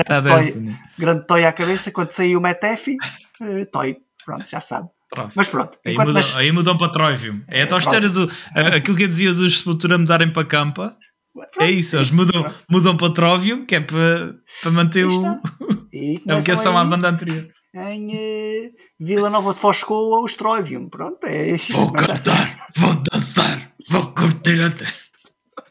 Está 0.01 0.23
Toy- 0.23 0.45
Destiny. 0.45 0.79
Grande 0.99 1.27
toy 1.27 1.45
à 1.45 1.53
cabeça. 1.53 1.91
Quando 1.93 2.13
saiu 2.13 2.39
o 2.39 2.43
Metef, 2.43 2.97
eh, 3.43 3.65
toy. 3.67 3.99
Pronto, 4.25 4.49
já 4.49 4.59
sabe. 4.59 4.89
Mas 5.35 5.49
pronto. 5.49 5.79
Aí 5.85 5.97
mudam, 5.97 6.23
aí 6.37 6.53
mudam 6.53 6.77
para 6.77 6.93
Troivium. 6.93 7.43
É 7.49 7.63
a 7.63 7.67
tal 7.67 7.79
história 7.79 8.09
do. 8.09 8.31
Aquilo 8.77 8.97
que 8.97 9.05
eu 9.05 9.09
dizia 9.09 9.33
dos 9.33 9.59
Sepultura 9.59 9.99
mudarem 9.99 10.33
para 10.33 10.45
Campa. 10.47 10.97
Pronto, 11.33 11.61
É 11.61 11.71
isso, 11.71 11.97
eles 11.97 12.11
mudam, 12.13 12.47
mudam 12.71 12.97
para 12.97 13.13
Trovium, 13.13 13.67
que 13.67 13.75
é 13.75 13.81
para, 13.81 14.35
para 14.63 14.71
manter 14.71 15.05
o, 15.05 15.09
está. 15.11 15.41
E 15.93 16.21
a 16.29 16.35
ligação 16.37 16.77
à 16.79 16.85
banda 16.85 17.09
anterior. 17.09 17.49
em 17.75 18.11
eh, 18.15 18.71
Vila 19.01 19.31
Nova 19.31 19.53
de 19.55 19.61
Foscoa, 19.61 20.21
o 20.21 20.27
Stroivium. 20.27 20.89
Pronto, 20.89 21.25
é 21.25 21.57
Vou 21.71 21.91
Mas 21.93 22.09
assim- 22.11 22.25
cantar, 22.31 22.67
vou 22.77 22.95
dançar, 23.13 23.73
vou 23.89 24.07
curtir 24.13 24.61
até. 24.63 24.87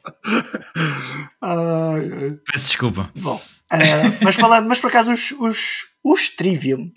Peço 2.51 2.67
desculpa. 2.67 3.09
Bom, 3.15 3.41
eh, 3.71 4.17
mas 4.21 4.35
falando, 4.35 4.67
mas 4.67 4.79
por 4.79 4.87
acaso 4.87 5.11
os, 5.11 5.31
os, 5.39 5.85
os 6.03 6.29
Trivium 6.29 6.89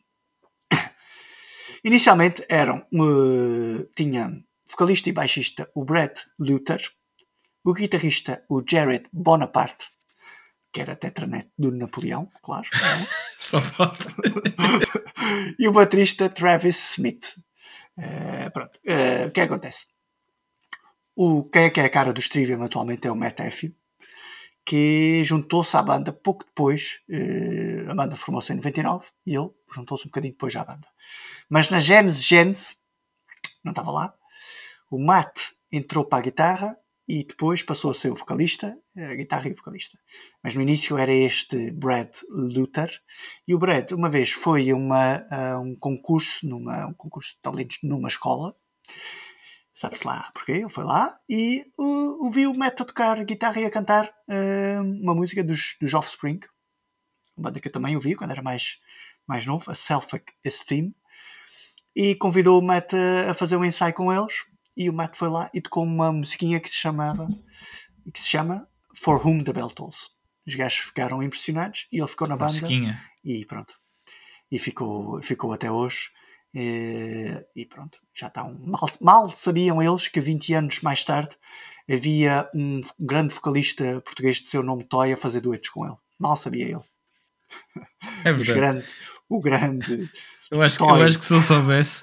inicialmente 1.87 2.45
eram 2.49 2.79
eh, 2.93 3.87
tinha 3.95 4.43
vocalista 4.69 5.09
e 5.09 5.13
baixista 5.13 5.71
o 5.73 5.85
Brett 5.85 6.27
Luther, 6.39 6.83
o 7.65 7.73
guitarrista 7.73 8.45
o 8.49 8.61
Jared 8.69 9.09
Bonaparte, 9.13 9.87
que 10.73 10.81
era 10.81 10.97
tetranet 10.97 11.49
do 11.57 11.71
Napoleão, 11.71 12.29
claro, 12.43 12.67
é? 12.75 13.07
Só 13.39 13.61
falta. 13.61 14.05
e 15.59 15.69
o 15.69 15.73
baterista 15.73 16.29
Travis 16.29 16.93
Smith. 16.93 17.37
Eh, 17.97 18.51
pronto, 18.51 18.81
eh, 18.85 19.27
o 19.27 19.31
que 19.31 19.41
é 19.41 19.47
que 19.47 19.53
acontece? 19.53 19.87
O, 21.15 21.45
quem 21.45 21.65
é 21.65 21.71
que 21.71 21.81
é 21.81 21.85
a 21.85 21.91
cara 21.91 22.13
dos 22.13 22.29
Trivium 22.29 22.63
atualmente 22.63 23.07
é 23.07 23.13
o 23.13 23.17
Matt 23.17 23.41
Effie, 23.41 23.75
que 24.67 25.23
juntou-se 25.23 25.77
à 25.77 25.83
banda 25.83 26.13
pouco 26.13 26.45
depois. 26.45 27.01
eh, 27.09 27.87
a 27.89 27.95
banda 27.95 28.17
formou-se 28.17 28.53
em 28.53 28.57
99 28.57 29.07
e 29.25 29.37
ele 29.37 29.51
juntou-se 29.73 30.05
um 30.05 30.09
bocadinho 30.09 30.33
depois 30.33 30.57
à 30.57 30.65
banda. 30.65 30.89
Mas 31.49 31.71
na 31.71 31.79
Genesis 31.79 32.25
Genesis, 32.25 32.77
não 33.65 33.71
estava 33.71 33.93
lá, 33.93 34.15
o 34.91 34.99
Matt 34.99 35.53
entrou 35.71 36.05
para 36.05 36.19
a 36.19 36.23
guitarra 36.23 36.77
e 37.09 37.23
depois 37.25 37.63
passou 37.63 37.93
a 37.93 37.95
ser 37.95 38.11
o 38.11 38.17
vocalista, 38.17 38.77
a 38.97 39.15
guitarra 39.15 39.49
e 39.49 39.53
o 39.53 39.57
vocalista. 39.57 39.97
Mas 40.43 40.57
no 40.57 40.63
início 40.63 40.99
era 40.99 41.13
este 41.13 41.71
Brad 41.71 42.13
Luther. 42.29 42.91
E 43.47 43.55
o 43.55 43.59
Brad, 43.61 43.93
uma 43.93 44.11
vez, 44.11 44.33
foi 44.33 44.71
a 44.71 44.75
uma, 44.75 45.25
um 45.63 45.77
concurso, 45.77 46.45
numa, 46.45 46.87
um 46.89 46.95
concurso 46.95 47.35
de 47.35 47.41
talentos 47.41 47.79
numa 47.85 48.09
escola. 48.09 48.57
Sabe-se 49.77 50.07
lá 50.07 50.31
porquê? 50.33 50.53
Ele 50.53 50.71
foi 50.71 50.85
lá 50.85 51.15
e 51.29 51.71
uh, 51.79 52.25
ouviu 52.25 52.51
o 52.51 52.57
Matt 52.57 52.81
a 52.81 52.85
tocar 52.87 53.23
guitarra 53.27 53.61
e 53.61 53.67
a 53.67 53.71
cantar 53.71 54.07
uh, 54.07 54.83
uma 55.03 55.15
música 55.15 55.45
dos, 55.45 55.77
dos 55.79 55.93
Offspring. 55.93 56.41
Uma 57.37 57.51
banda 57.51 57.61
que 57.61 57.69
eu 57.69 57.73
também 57.73 57.95
ouvi 57.95 58.15
quando 58.15 58.31
era 58.31 58.41
mais, 58.43 58.79
mais 59.27 59.45
novo, 59.45 59.71
a 59.71 59.75
Self-Esteem. 59.75 60.95
E 61.95 62.15
convidou 62.15 62.59
o 62.59 62.65
Matt 62.65 62.95
a, 62.95 63.33
a 63.33 63.35
fazer 63.35 63.57
um 63.57 63.65
ensaio 63.67 63.93
com 63.93 64.11
eles. 64.11 64.47
E 64.75 64.89
o 64.89 64.95
Matt 64.95 65.15
foi 65.15 65.29
lá 65.29 65.51
e 65.53 65.61
tocou 65.61 65.85
uma 65.85 66.11
musiquinha 66.11 66.59
que 66.59 66.71
se 66.71 66.77
chamava 66.77 67.29
que 68.11 68.19
se 68.19 68.29
chama 68.29 68.67
For 68.95 69.27
Whom 69.27 69.45
the 69.45 69.53
Bell 69.53 69.69
Tolls. 69.69 70.09
Os 70.47 70.55
gajos 70.55 70.79
ficaram 70.79 71.23
impressionados 71.23 71.87
e 71.93 71.99
ele 71.99 72.09
ficou 72.09 72.27
na 72.27 72.37
banda 72.37 72.53
Mosquinha. 72.53 73.03
e 73.23 73.45
pronto. 73.45 73.75
E 74.51 74.59
ficou, 74.59 75.21
ficou 75.23 75.53
até 75.53 75.71
hoje. 75.71 76.09
E, 76.59 77.45
e 77.55 77.67
pronto, 77.67 77.99
já 78.15 78.29
está 78.29 78.43
um. 78.43 78.57
Mal, 78.65 78.89
mal 78.99 79.31
sabiam 79.31 79.83
eles 79.83 80.09
que 80.09 80.19
20 80.19 80.55
anos 80.55 80.81
mais 80.81 81.05
tarde 81.05 81.37
havia 81.89 82.49
um 82.55 82.81
grande 82.99 83.35
vocalista 83.35 84.01
português 84.01 84.41
de 84.41 84.49
seu 84.49 84.63
nome 84.63 84.85
Toy 84.85 85.13
a 85.13 85.19
fazer 85.19 85.43
duetos 85.43 85.69
com 85.69 85.85
ele. 85.85 85.97
Mal 86.19 86.35
sabia 86.35 86.65
ele. 86.65 86.81
É 88.25 88.33
verdade. 88.33 88.55
grande, 88.55 88.87
o 89.29 89.39
grande. 89.39 90.11
Eu 90.49 90.63
acho, 90.63 90.79
que, 90.79 90.85
eu 90.85 90.95
acho 90.95 91.19
que 91.19 91.27
se 91.27 91.35
eu 91.35 91.41
soubesse. 91.41 92.03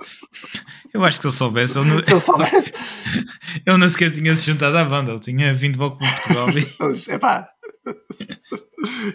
Eu 0.93 1.01
acho 1.05 1.17
que 1.17 1.21
se 1.21 1.27
eu 1.29 1.31
soubesse, 1.31 1.77
eu 1.77 1.85
não, 1.85 2.03
Se 2.03 2.11
eu 2.11 2.19
soubesse. 2.19 2.73
eu 3.65 3.77
não 3.77 3.87
sequer 3.87 4.11
tinha 4.11 4.35
se 4.35 4.45
juntado 4.45 4.77
à 4.77 4.83
banda. 4.83 5.13
Eu 5.13 5.19
tinha 5.19 5.53
vindo 5.53 5.77
para 5.77 5.87
o 5.87 5.97
Clube 5.97 6.13
de 6.13 6.21
Portugal 6.21 6.49
e 6.49 7.15
Epá. 7.15 7.49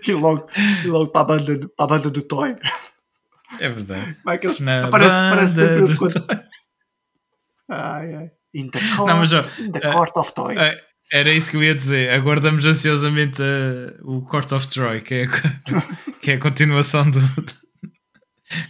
E 0.03 0.13
logo, 0.15 0.49
e 0.83 0.87
logo 0.87 1.09
para, 1.09 1.21
a 1.21 1.25
banda 1.25 1.69
para 1.77 1.85
a 1.85 1.89
banda 1.89 2.09
do 2.11 2.23
Toy. 2.23 2.57
É 3.61 3.69
verdade. 3.69 4.17
É 4.27 4.35
eles 4.43 4.61
Na 4.61 4.87
aparece, 4.87 5.15
aparece 5.15 5.55
banda 5.55 5.89
sempre 5.89 6.11
Toy. 6.27 6.41
Ai, 7.71 8.15
ai. 8.15 8.31
In 8.55 8.71
the 8.71 8.81
court, 8.97 9.11
Não, 9.11 9.19
mas, 9.19 9.33
ó, 9.33 9.39
in 9.61 9.71
the 9.73 9.81
eh, 9.83 9.93
court 9.93 10.17
of 10.17 10.33
Toy. 10.33 10.57
É, 10.59 10.81
Era 11.11 11.33
isso 11.33 11.51
que 11.51 11.57
eu 11.57 11.63
ia 11.65 11.75
dizer. 11.75 12.11
Aguardamos 12.11 12.65
ansiosamente 12.67 13.41
eh, 13.43 13.95
o 14.03 14.21
Court 14.23 14.51
of 14.53 14.67
Troy, 14.69 15.01
que 15.01 15.15
é, 15.15 15.25
a- 15.25 15.29
que 16.23 16.31
é 16.33 16.35
a 16.35 16.39
continuação 16.39 17.11
do. 17.11 17.21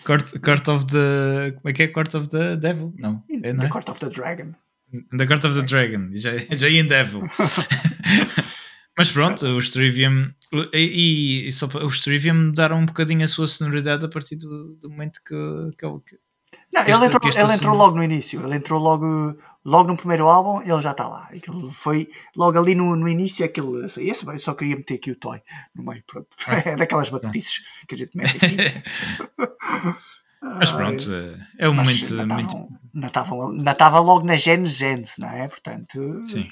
Court, 0.04 0.38
Court 0.40 0.68
of 0.68 0.86
the. 0.86 1.52
Como 1.56 1.68
é 1.68 1.72
que 1.72 1.82
é? 1.84 1.88
Court 1.88 2.14
of 2.14 2.28
the 2.28 2.56
Devil? 2.56 2.92
Não. 2.98 3.22
É, 3.42 3.52
não 3.52 3.60
the 3.60 3.66
é? 3.66 3.68
court 3.68 3.88
of 3.88 4.00
the 4.00 4.08
Dragon. 4.08 4.52
The 5.16 5.26
Court 5.26 5.44
of 5.44 5.54
the 5.60 5.62
Dragon. 5.66 6.10
Já, 6.14 6.30
já 6.52 6.68
ia 6.68 6.80
em 6.80 6.86
Devil. 6.86 7.22
Mas 8.98 9.10
pronto, 9.12 9.46
os 9.46 9.70
Trivium. 9.70 10.30
E, 10.74 11.46
e 11.46 11.52
só, 11.52 11.68
para- 11.68 11.86
os 11.86 12.00
Trivium 12.00 12.34
mudaram 12.34 12.78
um 12.80 12.84
bocadinho 12.86 13.24
a 13.24 13.28
sua 13.28 13.46
sonoridade 13.46 14.04
a 14.04 14.08
partir 14.08 14.36
do, 14.36 14.74
do 14.74 14.90
momento 14.90 15.20
que, 15.24 15.34
que, 15.78 15.86
ele- 15.86 16.00
que- 16.04 16.18
Não, 16.72 16.82
ele 16.82 17.06
entrou, 17.06 17.20
que 17.20 17.38
ele 17.38 17.52
entrou 17.54 17.74
logo 17.76 17.96
no 17.96 18.02
início. 18.02 18.42
Ele 18.44 18.56
entrou 18.56 18.80
logo, 18.80 19.38
logo 19.64 19.88
no 19.88 19.96
primeiro 19.96 20.26
álbum, 20.26 20.60
ele 20.62 20.80
já 20.80 20.90
está 20.90 21.06
lá. 21.06 21.28
Aquilo 21.30 21.68
foi 21.68 22.08
logo 22.34 22.58
ali 22.58 22.74
no, 22.74 22.96
no 22.96 23.08
início. 23.08 23.44
Aquele, 23.44 23.84
assim, 23.84 24.02
esse, 24.08 24.26
eu 24.26 24.38
só 24.38 24.52
queria 24.54 24.76
meter 24.76 24.94
aqui 24.94 25.12
o 25.12 25.16
Toy 25.16 25.40
no 25.76 25.84
meio. 25.84 26.02
Pronto. 26.06 26.28
É 26.66 26.74
daquelas 26.76 27.08
batices 27.08 27.60
que 27.86 27.94
a 27.94 27.98
gente 27.98 28.16
mete 28.16 28.36
aqui. 28.36 28.56
Mas 30.42 30.70
pronto, 30.70 31.04
é 31.58 31.68
um 31.68 31.74
Mas 31.74 31.88
momento 32.10 32.32
muito. 32.34 32.68
ainda 32.94 33.70
estava 33.72 33.98
logo 34.00 34.24
na 34.24 34.36
Genes 34.36 34.70
Genes, 34.72 35.16
não 35.18 35.28
é? 35.28 35.48
Portanto, 35.48 36.22
Sim. 36.26 36.48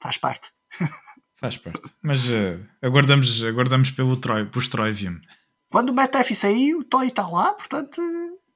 faz 0.00 0.16
parte. 0.18 0.50
Faz 1.44 1.58
parte. 1.58 1.82
Mas 2.02 2.26
eh, 2.30 2.58
aguardamos, 2.80 3.44
aguardamos 3.44 3.90
pelo 3.90 4.16
Troy, 4.16 4.46
pelos 4.46 4.66
Troivium. 4.66 5.20
Quando 5.68 5.90
o 5.90 5.94
Metaf 5.94 6.34
sair, 6.34 6.74
o 6.74 6.82
Toy 6.82 7.08
está 7.08 7.28
lá, 7.28 7.52
portanto, 7.52 8.00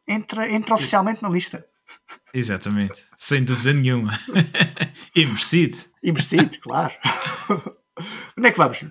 entra, 0.09 0.51
entra 0.51 0.75
oficialmente 0.75 1.23
na 1.23 1.29
lista. 1.29 1.67
Exatamente. 2.33 3.05
Sem 3.15 3.45
dúvida 3.45 3.75
nenhuma. 3.75 4.19
e 5.15 5.27
merecido. 5.27 5.77
E 6.03 6.11
merecido, 6.11 6.59
claro. 6.61 6.95
Onde 8.39 8.49
é 8.49 8.53
que 8.53 8.57
vamos? 8.57 8.83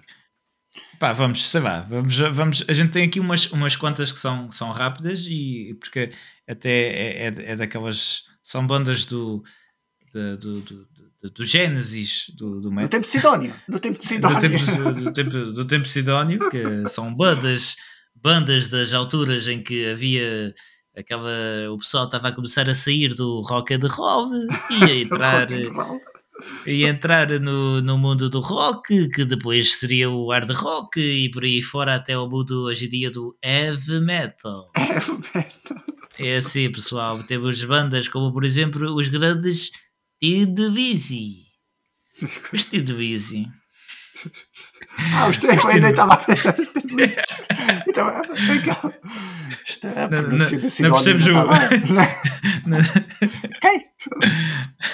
Pá, 1.00 1.12
vamos, 1.14 1.50
sei 1.50 1.62
lá, 1.62 1.82
vamos, 1.90 2.18
vamos, 2.18 2.66
a 2.68 2.74
gente 2.74 2.92
tem 2.92 3.04
aqui 3.04 3.20
umas, 3.20 3.52
umas 3.52 3.76
quantas 3.76 4.12
que 4.12 4.20
são, 4.20 4.48
que 4.48 4.54
são 4.54 4.70
rápidas 4.70 5.26
e 5.28 5.76
porque 5.80 6.12
até 6.48 6.70
é, 6.70 7.28
é, 7.30 7.52
é 7.52 7.56
daquelas, 7.56 8.26
são 8.44 8.68
bandas 8.68 9.08
do, 9.08 9.44
do, 10.14 10.38
do, 10.38 10.62
do, 10.62 10.88
do, 11.24 11.30
do 11.32 11.46
Gênesis, 11.46 12.26
do, 12.36 12.56
do 12.56 12.62
Do 12.62 12.72
metal. 12.72 12.90
tempo 12.90 13.06
de 13.06 13.12
Sidónio. 13.12 13.54
Do 13.68 13.80
tempo 13.80 13.98
de 14.00 14.00
do 14.00 14.08
Sidónio. 14.08 14.40
tempo, 14.42 15.04
do, 15.04 15.14
tempo, 15.14 15.30
do 15.52 15.66
tempo 15.68 15.86
sidónio, 15.88 16.50
que 16.50 16.88
são 16.88 17.14
bandas, 17.16 17.76
bandas 18.16 18.70
das 18.70 18.94
alturas 18.94 19.48
em 19.48 19.62
que 19.62 19.86
havia 19.90 20.54
aquela. 20.96 21.30
O 21.72 21.78
pessoal 21.78 22.06
estava 22.06 22.30
a 22.30 22.32
começar 22.32 22.70
a 22.70 22.74
sair 22.76 23.14
do 23.14 23.42
rock 23.42 23.74
and 23.74 23.88
roll 23.90 24.30
e 24.72 24.84
a 24.84 24.96
entrar, 25.02 25.48
e 26.66 26.84
entrar 26.86 27.28
no, 27.40 27.82
no 27.82 27.98
mundo 27.98 28.30
do 28.30 28.40
rock, 28.40 29.10
que 29.10 29.26
depois 29.26 29.76
seria 29.76 30.10
o 30.10 30.32
hard 30.32 30.50
rock 30.52 31.00
e 31.00 31.30
por 31.32 31.44
aí 31.44 31.62
fora 31.62 31.96
até 31.96 32.18
o 32.18 32.28
mundo 32.30 32.66
hoje 32.66 32.86
em 32.86 32.90
dia 32.90 33.12
do 33.12 33.36
heavy 33.44 34.00
metal. 34.02 34.72
É 36.20 36.38
assim, 36.38 36.72
pessoal. 36.72 37.22
Temos 37.24 37.64
bandas 37.64 38.08
como, 38.08 38.32
por 38.32 38.44
exemplo, 38.44 38.96
os 38.96 39.08
grandes 39.08 39.72
Tid 40.20 40.56
Busy. 40.70 41.46
Os 42.54 42.66
Tid 42.66 42.92
Busy. 42.94 43.48
Ah, 45.14 45.28
os 45.28 45.38
três, 45.38 45.64
eu 45.64 45.70
ainda 45.70 45.90
estava 45.92 46.14
a 46.14 46.18
pensar. 46.18 46.56
Estava 47.88 48.22
Isto 49.68 49.88
é 49.88 50.08
Não- 50.10 50.92
percebes 50.92 51.28
o- 51.28 51.50
Ok. 53.58 53.82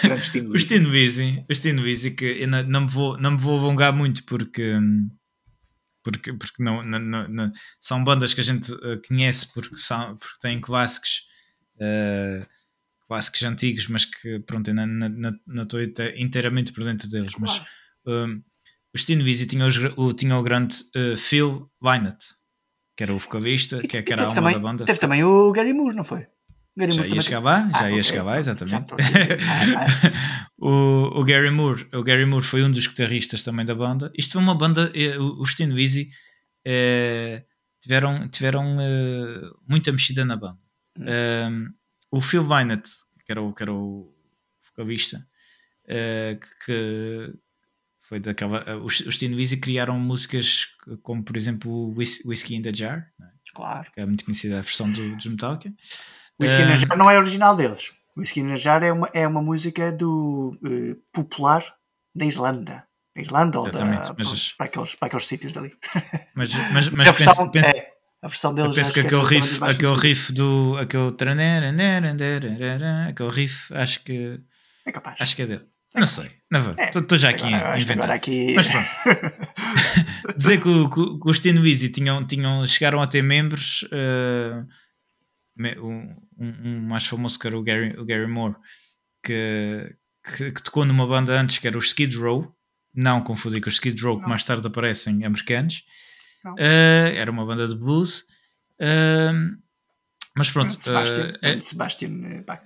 Grande 0.04 0.20
estímulo. 0.24 0.56
O 0.56 0.60
Steve 0.60 0.86
Wizzy, 0.88 1.46
o 1.50 1.56
Steve 1.56 1.82
Wizzy 1.82 2.12
que 2.12 2.26
eu 2.26 2.48
não, 2.48 2.64
não, 2.64 2.82
me 2.82 2.88
vou, 2.90 3.18
não 3.18 3.32
me 3.32 3.38
vou 3.38 3.58
alongar 3.60 3.94
muito 3.94 4.24
porque, 4.26 4.74
hum, 4.76 5.10
porque, 6.04 6.34
porque 6.34 6.62
não, 6.64 6.84
não- 6.84 7.00
não- 7.00 7.28
não- 7.30 7.52
são 7.80 8.04
bandas 8.04 8.34
que 8.34 8.42
a 8.42 8.44
gente 8.44 8.74
eh, 8.74 9.00
conhece 9.08 9.54
porque, 9.54 9.78
são, 9.78 10.18
porque 10.18 10.38
têm 10.42 10.60
clássicos, 10.60 11.22
eh, 11.80 12.46
clássicos 13.14 13.44
antigos, 13.44 13.88
mas 13.88 14.06
que 14.06 14.40
pronto, 14.40 14.70
eu 14.70 14.74
não, 14.74 15.62
estou 15.62 15.80
inte- 15.82 16.16
inteiramente 16.18 16.74
por 16.74 16.84
dentro 16.84 17.08
deles. 17.08 17.34
Mas 17.40 17.62
hum, 18.08 18.42
o 18.94 18.98
Steve 18.98 19.22
Wizzy 19.22 19.46
tinha, 19.46 19.66
os 19.68 19.78
o, 19.96 20.14
tinha 20.14 20.36
o 20.36 20.42
grande 20.42 20.76
eh, 20.96 21.16
Phil 21.16 21.70
Lynott, 21.82 22.18
que 22.98 23.04
era 23.04 23.14
o 23.14 23.20
vocalista, 23.20 23.80
que, 23.82 24.02
que 24.02 24.14
era 24.14 24.24
a 24.24 24.26
alma 24.26 24.36
também, 24.36 24.54
da 24.54 24.60
banda. 24.60 24.86
teve 24.86 25.00
também 25.00 25.24
o 25.24 25.52
Gary 25.52 25.74
Moore, 25.74 25.96
não 25.96 26.04
foi? 26.04 26.26
Já 26.90 27.06
ia 27.06 27.22
chegar 27.22 27.40
lá, 27.40 27.70
já 27.72 27.86
Ah, 27.86 27.90
ia 27.92 27.98
ok. 27.98 28.04
chegar 28.04 28.24
lá, 28.24 28.40
exatamente. 28.40 28.94
aqui. 28.94 29.02
Ah, 29.78 30.50
o, 30.58 31.20
o 31.20 31.24
Gary 31.24 31.52
Moore, 31.52 31.88
o 31.94 32.02
Gary 32.02 32.26
Moore 32.26 32.44
foi 32.44 32.64
um 32.64 32.72
dos 32.72 32.88
guitarristas 32.88 33.44
também 33.44 33.64
da 33.64 33.76
banda. 33.76 34.12
Isto 34.18 34.34
foi 34.34 34.42
uma 34.42 34.56
banda, 34.56 34.92
os 35.40 35.54
Teen 35.54 35.72
Wizzy 35.72 36.10
eh, 36.66 37.46
tiveram, 37.80 38.28
tiveram 38.28 38.78
eh, 38.82 39.52
muita 39.70 39.92
mexida 39.92 40.26
na 40.26 40.36
banda. 40.36 40.58
Um, 40.98 41.68
o 42.18 42.22
Phil 42.22 42.44
Lynott, 42.44 42.90
que 43.26 43.32
era 43.32 43.42
o, 43.42 43.54
que 43.54 43.64
era 43.64 43.74
o 43.74 44.14
vocalista, 44.70 45.26
eh, 45.88 46.38
que 46.66 47.34
foi 48.02 48.20
daquela. 48.20 48.64
eh, 48.68 48.76
os, 48.76 49.00
os 49.02 49.18
Teen 49.18 49.36
criaram 49.60 50.00
músicas 50.00 50.68
como, 51.02 51.24
por 51.24 51.36
exemplo, 51.38 51.72
o 51.72 51.94
Whis- 51.98 52.24
Whiskey 52.26 52.56
in 52.56 52.62
the 52.62 52.74
Jar, 52.74 53.00
é? 53.22 53.26
Claro. 53.56 53.92
que 53.94 54.02
é 54.02 54.06
muito 54.06 54.26
conhecida 54.26 54.58
a 54.60 54.62
versão 54.62 54.90
do, 54.92 55.16
dos 55.16 55.26
Metallica. 55.26 55.70
O 56.40 56.44
Whisky 56.44 56.62
Ah. 56.62 56.66
na 56.68 56.76
Jar 56.76 56.98
não 56.98 57.10
é 57.12 57.18
original 57.18 57.56
deles. 57.56 57.92
O 58.16 58.20
Whisky 58.22 58.42
na 58.44 58.56
Jar 58.56 58.84
é 58.84 58.92
uma, 58.92 59.10
é 59.14 59.28
uma 59.28 59.42
música 59.42 59.92
do 59.92 60.58
eh, 60.66 60.96
popular 61.12 61.64
da 62.16 62.26
Irlanda. 62.26 62.86
Da 63.16 63.22
Irlanda 63.22 63.60
ou 63.60 63.66
da, 63.72 63.72
pronto, 63.72 64.16
para, 64.58 64.66
aqueles, 64.66 64.96
para 64.96 65.08
aqueles 65.08 65.28
sítios 65.28 65.54
dali. 65.54 65.72
Mas, 66.36 66.52
mas, 66.74 66.90
mas 66.98 67.08
a 67.08 67.12
versão, 67.12 67.50
penso, 67.52 67.68
penso, 67.70 67.78
é, 67.78 67.93
a 68.24 68.28
versão 68.28 68.54
deles 68.54 68.72
Eu 68.72 68.76
penso 68.76 68.94
que 68.94 69.00
aquele 69.02 69.22
é 69.22 69.26
riff, 69.26 69.64
aquele 69.64 69.96
riff 69.96 70.32
do. 70.34 70.76
aquele. 70.80 71.12
Aquele 73.10 73.30
riff, 73.32 73.74
acho 73.76 74.04
que. 74.04 74.40
É 74.86 74.92
capaz. 74.92 75.18
Acho 75.20 75.36
que 75.36 75.42
é 75.44 75.46
dele. 75.46 75.66
Não 75.96 76.08
sei, 76.08 76.32
vou. 76.60 76.74
É. 76.78 76.90
Estou 76.90 77.18
já 77.20 77.30
aqui 77.30 77.46
Agora- 77.54 77.74
a 77.74 77.78
inventar. 77.78 78.10
aqui- 78.10 78.54
Mas 78.56 78.68
pronto. 78.68 78.88
Dizer 80.36 80.60
que, 80.60 80.68
o- 80.68 80.90
que, 80.90 81.30
os 81.30 81.40
Teen 81.40 81.60
Wizzy 81.60 81.90
tinham, 81.90 82.26
tinham, 82.26 82.66
chegaram 82.66 83.00
a 83.00 83.06
ter 83.06 83.22
membros. 83.22 83.86
me- 85.56 85.78
um, 85.80 86.16
um- 86.40 86.82
mais 86.88 87.06
famoso 87.06 87.38
que 87.38 87.46
era 87.46 87.58
o 87.58 87.62
Gary, 87.62 87.94
o 88.00 88.06
Gary 88.06 88.26
Moore, 88.28 88.56
que, 89.24 89.96
que, 90.36 90.52
que 90.52 90.64
tocou 90.64 90.84
numa 90.86 91.06
banda 91.06 91.40
antes 91.40 91.60
que 91.60 91.68
era 91.68 91.78
o 91.78 91.82
Skid 91.82 92.16
Row. 92.18 92.52
Não 92.96 93.22
confundir 93.22 93.62
com 93.62 93.70
os 93.70 93.76
Skid 93.76 94.00
Row, 94.04 94.20
que 94.22 94.28
mais 94.30 94.44
tarde 94.44 94.66
aparecem 94.66 95.24
americanos. 95.26 95.84
Não. 96.44 96.56
Eh, 96.58 97.14
era 97.18 97.32
uma 97.32 97.46
banda 97.46 97.68
de 97.68 97.76
blues. 97.76 98.26
Eh, 98.80 99.32
mas 100.36 100.50
pronto, 100.52 100.74
Sebastian, 100.80 101.34
eh, 101.42 101.54
é- 101.54 101.60
Sebastian 101.60 102.44
Bach. 102.46 102.64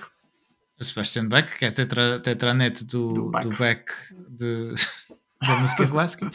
o 0.79 0.83
Sebastian 0.83 1.27
Bach, 1.27 1.45
que 1.57 1.65
é 1.65 1.71
tetra, 1.71 2.19
tetranet 2.19 2.83
do, 2.85 3.13
Do 3.13 3.13
do, 3.13 3.31
Bach. 3.31 3.45
Bach 3.57 3.83
de, 4.29 4.73
da 5.45 5.55
música 5.57 5.85
clássica. 5.89 6.31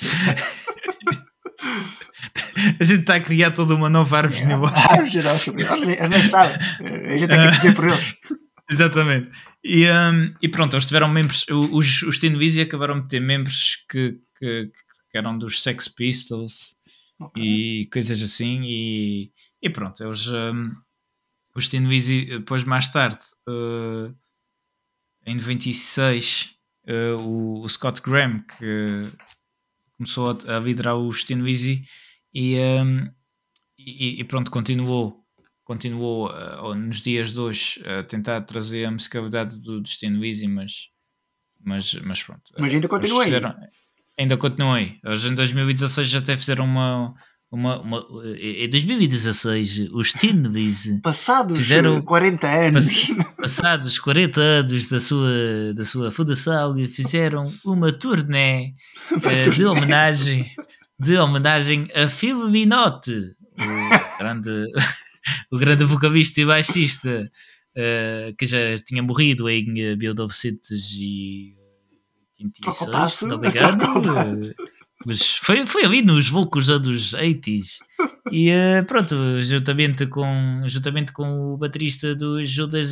a 2.81 2.85
gente 2.85 3.01
está 3.01 3.15
a 3.17 3.21
criar 3.21 3.51
toda 3.53 3.75
uma 3.75 3.89
nova 3.89 4.19
árvore 4.19 4.41
genealógica. 4.41 4.81
Ah, 4.91 5.05
geral, 5.05 5.37
sobre 5.39 5.63
eles, 5.65 6.09
nem 6.09 6.29
sabem. 6.29 6.57
Eh, 6.81 7.15
A 7.15 7.19
gente 7.19 7.29
tem 7.29 7.41
que 7.51 7.57
dizer 7.57 7.75
por 7.75 7.89
eles. 7.89 8.15
Exatamente. 8.71 9.31
E, 9.63 9.87
um, 9.91 10.35
e 10.41 10.49
pronto, 10.49 10.75
eles 10.75 10.87
tiveram 10.87 11.09
membros. 11.09 11.45
Os, 11.51 12.03
os 12.03 12.23
Wizzy 12.23 12.63
acabaram 12.63 13.01
de 13.03 13.09
ter 13.09 13.21
membros 13.21 13.77
que, 13.91 14.19
que, 14.39 14.71
que 15.11 15.19
eram 15.19 15.37
dos 15.37 15.63
Sex 15.63 15.89
Pistols 15.89 16.75
Ok. 17.27 17.43
e 17.43 17.87
coisas 17.87 18.21
assim. 18.21 18.63
E, 18.65 19.33
e 19.61 19.71
pronto, 19.71 20.03
eles. 20.03 20.27
um, 20.29 20.71
os 21.55 21.69
Teen 21.69 21.87
Wizzy, 21.87 22.25
depois 22.25 22.65
mais 22.65 22.89
tarde, 22.89 23.23
uh, 23.47 24.15
em 25.27 25.35
96, 25.35 26.57
uh, 26.89 27.19
o, 27.19 27.63
o 27.63 27.69
Scott 27.69 28.01
Graham, 28.01 28.43
que 28.43 29.13
começou 29.97 30.31
a, 30.31 30.57
a 30.57 30.61
liderar 30.61 30.97
os 30.97 31.25
Teen 31.25 31.43
Wizzy 31.43 31.85
e, 32.33 32.57
um, 32.59 33.11
e, 33.79 34.21
e 34.21 34.25
pronto, 34.25 34.51
continuou 34.51 35.23
continuou 35.65 36.29
uh, 36.31 36.75
nos 36.75 37.01
dias 37.01 37.33
de 37.33 37.41
hoje 37.41 37.83
a 37.87 38.03
tentar 38.03 38.41
trazer 38.43 38.85
a 38.85 38.91
musicalidade 38.91 39.63
do 39.65 39.81
Destino 39.81 40.21
Wheezy, 40.21 40.49
mas, 40.49 40.89
mas, 41.61 41.95
mas 41.95 42.23
pronto. 42.23 42.43
Mas 42.59 42.75
ainda 42.75 42.89
continua 42.89 43.25
aí. 43.25 43.31
Ainda 44.23 44.37
continua 44.37 44.77
aí. 44.77 44.97
Eles 45.05 45.25
em 45.25 45.35
2016 45.35 46.09
já 46.09 46.19
até 46.21 46.37
fizeram 46.37 46.65
uma. 46.65 47.13
uma, 47.51 47.81
uma 47.81 47.99
em 48.39 48.69
2016, 48.69 49.89
os 49.93 50.13
Wheezy, 50.55 51.01
Passados 51.03 51.59
Fizeram- 51.59 51.97
eh, 51.99 52.03
40 52.03 52.47
anos. 52.49 52.87
passados 53.37 53.99
40 53.99 54.41
anos 54.41 54.89
da 54.89 55.01
sua, 55.01 55.75
da 55.75 55.85
sua 55.85 56.11
fundação, 56.11 56.75
fizeram 56.89 57.53
uma 57.65 57.93
turnê 57.93 58.73
eh, 59.25 59.49
de 59.51 59.65
homenagem 59.67 60.51
de 60.99 61.17
homenagem 61.19 61.89
a 61.97 62.09
Phil 62.09 62.47
Lynott, 62.47 63.11
o 63.11 63.19
grande, 64.19 64.67
o 65.51 65.59
grande 65.59 65.85
vocalista 65.85 66.41
e 66.41 66.47
baixista 66.47 67.29
eh, 67.77 68.33
que 68.39 68.47
já 68.47 68.59
tinha 68.87 69.03
morrido 69.03 69.49
em 69.51 69.65
eh, 69.81 69.97
1986, 69.97 71.57
O 72.67 72.91
passo, 72.91 73.27
não 73.27 73.39
me 73.39 73.49
engano. 73.51 74.55
Mas 75.05 75.37
foi, 75.37 75.67
foi 75.67 75.85
ali 75.85 76.01
nos 76.01 76.31
loucos 76.31 76.71
anos 76.71 77.13
80s. 77.15 77.79
E 78.31 78.51
eh, 78.51 78.83
pronto, 78.83 79.17
juntamente 79.43 80.07
com, 80.07 80.63
juntamente 80.67 81.13
com 81.13 81.55
o 81.55 81.57
baterista 81.57 82.15
do 82.15 82.45
Judas, 82.45 82.89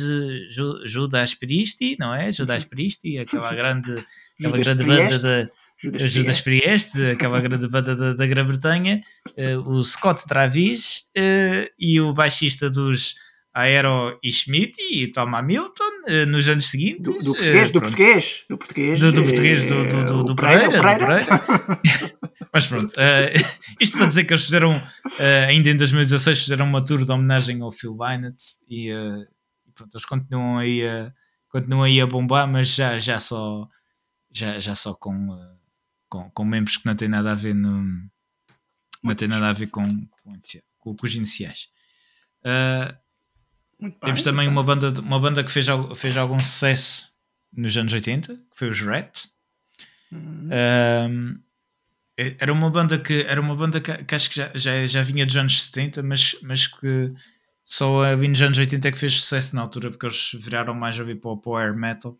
Ju- 0.49 0.81
Judas 0.85 1.33
Priesti, 1.35 1.95
não 1.97 2.13
é? 2.13 2.31
Judas 2.31 2.65
Priesti, 2.65 3.17
aquela 3.17 3.53
grande, 3.53 3.91
aquela 4.39 4.57
Judas 4.57 4.67
grande 4.67 4.83
banda 4.83 5.19
da, 5.19 5.49
Judas 5.81 6.11
Judas 6.11 6.41
Priest. 6.41 6.91
Priest, 6.91 7.11
aquela 7.13 7.39
grande 7.39 7.67
banda 7.69 7.95
da, 7.95 8.13
da 8.13 8.27
Grã-Bretanha, 8.27 9.01
eh, 9.37 9.57
o 9.57 9.81
Scott 9.81 10.27
Travis 10.27 11.03
eh, 11.15 11.71
e 11.79 11.99
o 12.01 12.13
baixista 12.13 12.69
dos 12.69 13.15
Aero 13.53 14.17
e 14.23 14.31
Schmidt 14.31 14.81
e 14.81 15.07
Tom 15.11 15.35
Hamilton 15.35 15.91
eh, 16.07 16.25
nos 16.25 16.47
anos 16.47 16.69
seguintes. 16.69 17.23
Do, 17.23 17.33
do 17.33 17.37
eh, 17.37 17.69
português, 17.69 17.69
do 17.69 17.81
português, 17.81 18.45
do 18.49 18.57
português. 18.57 18.99
Do, 18.99 19.11
do 19.11 19.21
eh, 19.21 19.23
português 19.23 19.65
do, 19.65 19.87
do, 19.87 20.05
do, 20.05 20.19
o 20.19 20.23
do 20.23 20.35
Pereira, 20.35 20.69
Pereira, 20.69 21.25
do. 21.25 22.21
Mas 22.53 22.67
pronto, 22.67 22.93
eh, 22.97 23.33
isto 23.79 23.97
para 23.97 24.07
dizer 24.07 24.25
que 24.25 24.33
eles 24.33 24.43
fizeram, 24.43 24.81
eh, 25.19 25.45
ainda 25.49 25.69
em 25.69 25.75
2016, 25.75 26.43
fizeram 26.43 26.65
uma 26.65 26.83
tour 26.83 27.03
de 27.05 27.11
homenagem 27.11 27.61
ao 27.61 27.71
Phil 27.71 27.91
Lynott 27.99 28.41
e, 28.69 28.89
eh, 28.89 29.27
e 29.67 29.71
pronto, 29.73 29.95
eles 29.95 30.05
continuam 30.05 30.57
aí 30.57 30.85
a, 30.87 31.13
continuam 31.49 31.83
aí 31.83 31.99
a 32.01 32.05
bombar, 32.05 32.47
mas 32.47 32.73
já, 32.73 32.99
já 32.99 33.19
só, 33.19 33.67
já, 34.31 34.59
já 34.59 34.75
só 34.75 34.93
com, 34.93 35.33
eh, 35.33 35.55
com, 36.09 36.29
com 36.31 36.45
membros 36.45 36.77
que 36.77 36.85
não 36.85 36.95
têm 36.95 37.07
nada 37.07 37.31
a 37.31 37.35
ver 37.35 37.53
no, 37.53 37.85
não 39.03 39.15
tem 39.15 39.27
nada 39.27 39.49
a 39.49 39.53
ver 39.53 39.67
com, 39.67 39.83
com, 40.21 40.33
com, 40.79 40.95
com 40.95 41.05
os 41.05 41.15
iniciais. 41.15 41.67
Eh, 42.45 42.95
Muito 43.81 43.93
bem, 43.93 43.99
temos 44.01 44.21
também 44.21 44.47
uma 44.47 44.63
banda, 44.63 44.93
uma 45.01 45.19
banda 45.19 45.43
que 45.43 45.51
fez, 45.51 45.65
fez 45.95 46.15
algum 46.15 46.39
sucesso 46.39 47.09
nos 47.51 47.75
anos 47.75 47.91
80, 47.91 48.35
que 48.35 48.43
foi 48.55 48.69
os 48.69 48.79
Rat. 48.81 49.25
Hum, 50.11 50.49
Um, 51.09 51.39
era 52.39 52.51
uma 52.53 52.69
banda 52.69 52.99
que 52.99 53.21
era 53.23 53.39
uma 53.41 53.55
banda 53.55 53.79
que, 53.81 53.91
que 54.03 54.15
acho 54.15 54.29
que 54.29 54.35
já, 54.37 54.51
já, 54.53 54.85
já 54.85 55.01
vinha 55.01 55.25
dos 55.25 55.35
anos 55.37 55.63
70, 55.63 56.03
mas, 56.03 56.35
mas 56.43 56.67
que 56.67 57.13
só 57.63 58.03
ali 58.03 58.27
nos 58.27 58.41
anos 58.41 58.57
80 58.57 58.87
é 58.87 58.91
que 58.91 58.97
fez 58.97 59.13
sucesso 59.15 59.55
na 59.55 59.61
altura, 59.61 59.89
porque 59.89 60.05
eles 60.05 60.31
viraram 60.35 60.73
mais 60.73 60.99
a 60.99 61.03
vir 61.03 61.19
para 61.19 61.31
o 61.31 61.37
power 61.37 61.75
metal. 61.75 62.19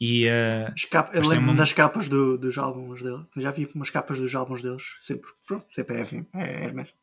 E 0.00 0.26
uh, 0.28 0.72
as 0.72 0.84
capa- 0.84 1.10
eu 1.12 1.18
mas 1.20 1.28
tem 1.28 1.38
lembro 1.38 1.50
uma- 1.52 1.58
das 1.58 1.72
capas 1.72 2.06
do- 2.06 2.38
dos 2.38 2.56
álbuns 2.56 3.02
dele. 3.02 3.24
Eu 3.34 3.42
já 3.42 3.50
vi 3.50 3.68
umas 3.74 3.90
capas 3.90 4.20
dos 4.20 4.32
álbuns 4.34 4.62
deles. 4.62 4.82
Sempre, 5.02 5.28
pronto, 5.46 5.66
sempre 5.70 5.96
é. 5.96 6.02
É, 6.34 6.64
é 6.66 6.72
mesmo. 6.72 6.94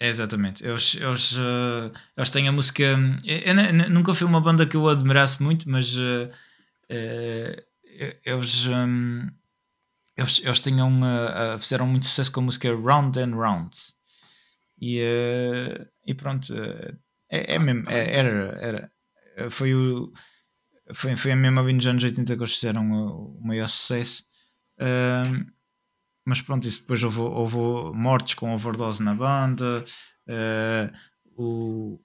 É 0.00 0.08
exatamente, 0.08 0.64
eles, 0.64 0.94
eles, 0.94 1.32
uh, 1.36 1.92
eles 2.16 2.30
têm 2.30 2.46
a 2.48 2.52
música. 2.52 2.82
Eu, 3.24 3.38
eu 3.38 3.54
nu- 3.74 3.90
nunca 3.90 4.14
fui 4.14 4.26
uma 4.26 4.40
banda 4.40 4.66
que 4.66 4.76
eu 4.76 4.88
admirasse 4.88 5.42
muito, 5.42 5.68
mas 5.68 5.96
uh, 5.96 6.30
uh, 6.90 7.62
eles, 8.24 8.66
um, 8.66 9.26
eles, 10.16 10.40
eles 10.44 10.60
tinham, 10.60 11.00
uh, 11.02 11.56
uh, 11.56 11.58
fizeram 11.58 11.86
muito 11.86 12.06
sucesso 12.06 12.30
com 12.32 12.40
a 12.40 12.44
música 12.44 12.68
Round 12.74 13.18
and 13.18 13.34
Round. 13.36 13.76
E, 14.80 15.00
uh, 15.00 15.86
e 16.06 16.14
pronto, 16.14 16.52
uh, 16.54 16.96
é, 17.30 17.54
é 17.54 17.58
mesmo, 17.58 17.88
é- 17.90 18.14
era, 18.16 18.30
era, 18.60 19.50
foi, 19.50 19.74
o, 19.74 20.12
foi, 20.94 21.16
foi 21.16 21.32
a 21.32 21.36
mesma 21.36 21.60
ali 21.60 21.72
nos 21.72 21.86
anos 21.86 22.04
80 22.04 22.34
que 22.36 22.40
eles 22.42 22.54
fizeram 22.54 22.90
o, 22.92 23.38
o 23.38 23.46
maior 23.46 23.68
sucesso. 23.68 24.24
Um, 24.80 25.46
mas 26.28 26.42
pronto, 26.42 26.68
isso 26.68 26.82
depois 26.82 27.02
houve, 27.02 27.20
houve 27.20 27.56
mortes 27.96 28.34
com 28.34 28.52
overdose 28.52 29.02
na 29.02 29.14
banda. 29.14 29.82
Uh, 30.28 30.94
o, 31.34 32.00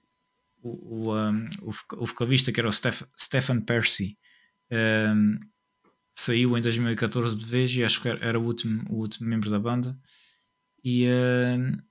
o, 0.62 1.14
um, 1.14 1.46
o, 1.60 1.70
o 1.98 2.06
vocalista 2.06 2.50
que 2.50 2.58
era 2.58 2.66
o 2.66 2.72
Steph, 2.72 3.02
Stephen 3.20 3.60
Percy 3.60 4.16
um, 4.72 5.38
saiu 6.10 6.56
em 6.56 6.62
2014 6.62 7.36
de 7.36 7.44
vez 7.44 7.76
e 7.76 7.84
acho 7.84 8.00
que 8.00 8.08
era, 8.08 8.40
o, 8.40 8.44
último, 8.44 8.82
o 8.88 8.94
último 8.94 9.28
membro 9.28 9.50
da 9.50 9.58
banda. 9.58 9.94
E, 10.82 11.06
uh, 11.06 11.82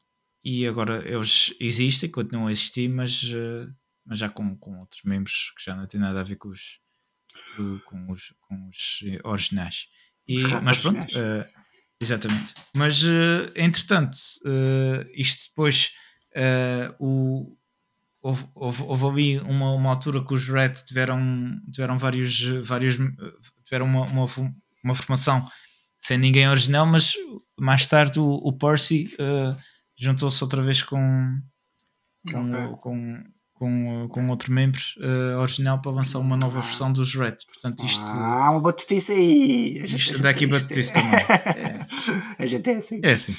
e 0.44 0.66
agora 0.66 1.08
eles 1.08 1.54
existem, 1.60 2.10
continuam 2.10 2.48
a 2.48 2.52
existir, 2.52 2.90
mas, 2.90 3.22
uh, 3.26 3.72
mas 4.04 4.18
já 4.18 4.28
com, 4.28 4.58
com 4.58 4.80
outros 4.80 5.04
membros 5.04 5.54
que 5.56 5.64
já 5.64 5.76
não 5.76 5.86
têm 5.86 6.02
nada 6.02 6.20
a 6.20 6.24
ver 6.24 6.38
com 6.38 6.50
os, 6.50 6.80
com 7.86 8.12
os, 8.12 8.34
com 8.42 8.70
os 8.70 9.04
originais. 9.24 9.86
E, 10.28 10.42
mas 10.64 10.80
pronto, 10.80 11.04
uh, 11.04 11.63
exatamente. 12.04 12.54
Mas 12.76 13.04
entretanto, 13.56 14.18
isto 15.16 15.50
depois 15.50 15.92
o 17.00 17.56
houve, 18.22 18.46
houve, 18.56 18.84
houve 18.84 19.06
ali 19.06 19.40
uma, 19.40 19.72
uma 19.72 19.90
altura 19.90 20.24
que 20.26 20.34
os 20.34 20.48
Red 20.48 20.74
tiveram, 20.86 21.20
tiveram 21.72 21.98
vários, 21.98 22.42
vários 22.64 22.98
tiveram 23.66 23.86
uma, 23.86 24.06
uma, 24.06 24.26
uma 24.84 24.96
formação 24.96 25.46
sem 26.00 26.18
ninguém 26.18 26.48
original, 26.50 26.86
mas 26.86 27.14
mais 27.60 27.86
tarde 27.86 28.20
o, 28.20 28.26
o 28.26 28.54
Percy 28.54 29.10
juntou-se 29.98 30.44
outra 30.44 30.62
vez 30.62 30.84
com, 30.84 31.40
com, 32.30 32.50
okay. 32.50 32.68
com, 32.80 33.24
com, 33.54 34.08
com, 34.10 34.28
outro 34.28 34.52
membro 34.52 34.82
uh, 34.98 35.40
original 35.40 35.80
para 35.82 35.92
lançar 35.92 36.20
uma 36.20 36.36
nova 36.36 36.60
ah. 36.60 36.62
versão 36.62 36.92
dos 36.92 37.16
Red. 37.16 37.38
Portanto, 37.48 37.86
isto. 37.86 38.04
Ah, 38.04 38.52
uma 38.52 38.60
batutice 38.60 39.12
aí! 39.14 39.84
Isto 39.84 40.22
daqui 40.22 40.48
batutice 40.48 40.94
também. 40.94 41.14
É. 41.56 41.83
A 42.38 42.46
gente 42.46 42.70
é 42.70 42.76
assim. 42.76 43.00
É 43.04 43.14
assim. 43.14 43.36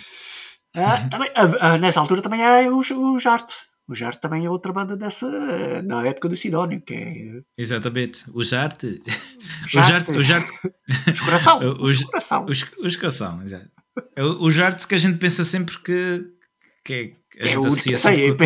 Ah, 0.76 1.08
também, 1.08 1.30
ah, 1.34 1.78
nessa 1.78 2.00
altura 2.00 2.20
também 2.20 2.42
há 2.42 2.68
os, 2.68 2.90
os 2.90 3.26
arte. 3.26 3.54
O 3.86 3.94
Jarte 3.94 4.20
também 4.20 4.46
é 4.46 4.50
outra 4.50 4.72
banda 4.72 4.96
dessa, 4.96 5.82
da 5.82 6.06
época 6.06 6.30
do 6.30 6.36
Sidónio, 6.36 6.80
que 6.80 6.94
é... 6.94 7.42
Exatamente, 7.56 8.24
o 8.32 8.42
Jarte. 8.42 9.02
O 9.64 9.68
Jarte. 9.68 10.12
O 10.12 10.22
Jarte. 10.22 10.52
Os 11.10 11.20
coração. 11.20 11.58
Os, 11.80 12.04
coração. 12.04 12.44
Os, 12.46 12.64
os 12.78 12.96
coração, 12.96 13.42
exato. 13.42 13.70
É 14.14 14.22
o 14.22 14.50
Jarte 14.50 14.86
que 14.86 14.94
a 14.94 14.98
gente 14.98 15.18
pensa 15.18 15.42
sempre 15.44 15.78
que, 15.78 16.26
que 16.84 17.16
é, 17.36 17.46
a 17.46 17.50
é 17.50 17.94
é 17.94 17.98
sei, 17.98 18.30
eu, 18.30 18.36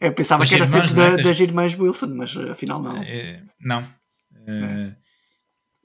eu, 0.00 0.12
pensava 0.12 0.44
que 0.44 0.54
era 0.54 0.64
irmãs, 0.64 0.90
sempre 0.90 1.04
é? 1.04 1.16
da, 1.16 1.22
das 1.22 1.40
irmãs 1.40 1.78
Wilson, 1.78 2.08
mas 2.08 2.36
afinal 2.36 2.82
não. 2.82 2.96
É, 3.02 3.42
não. 3.60 3.80
É. 4.46 4.96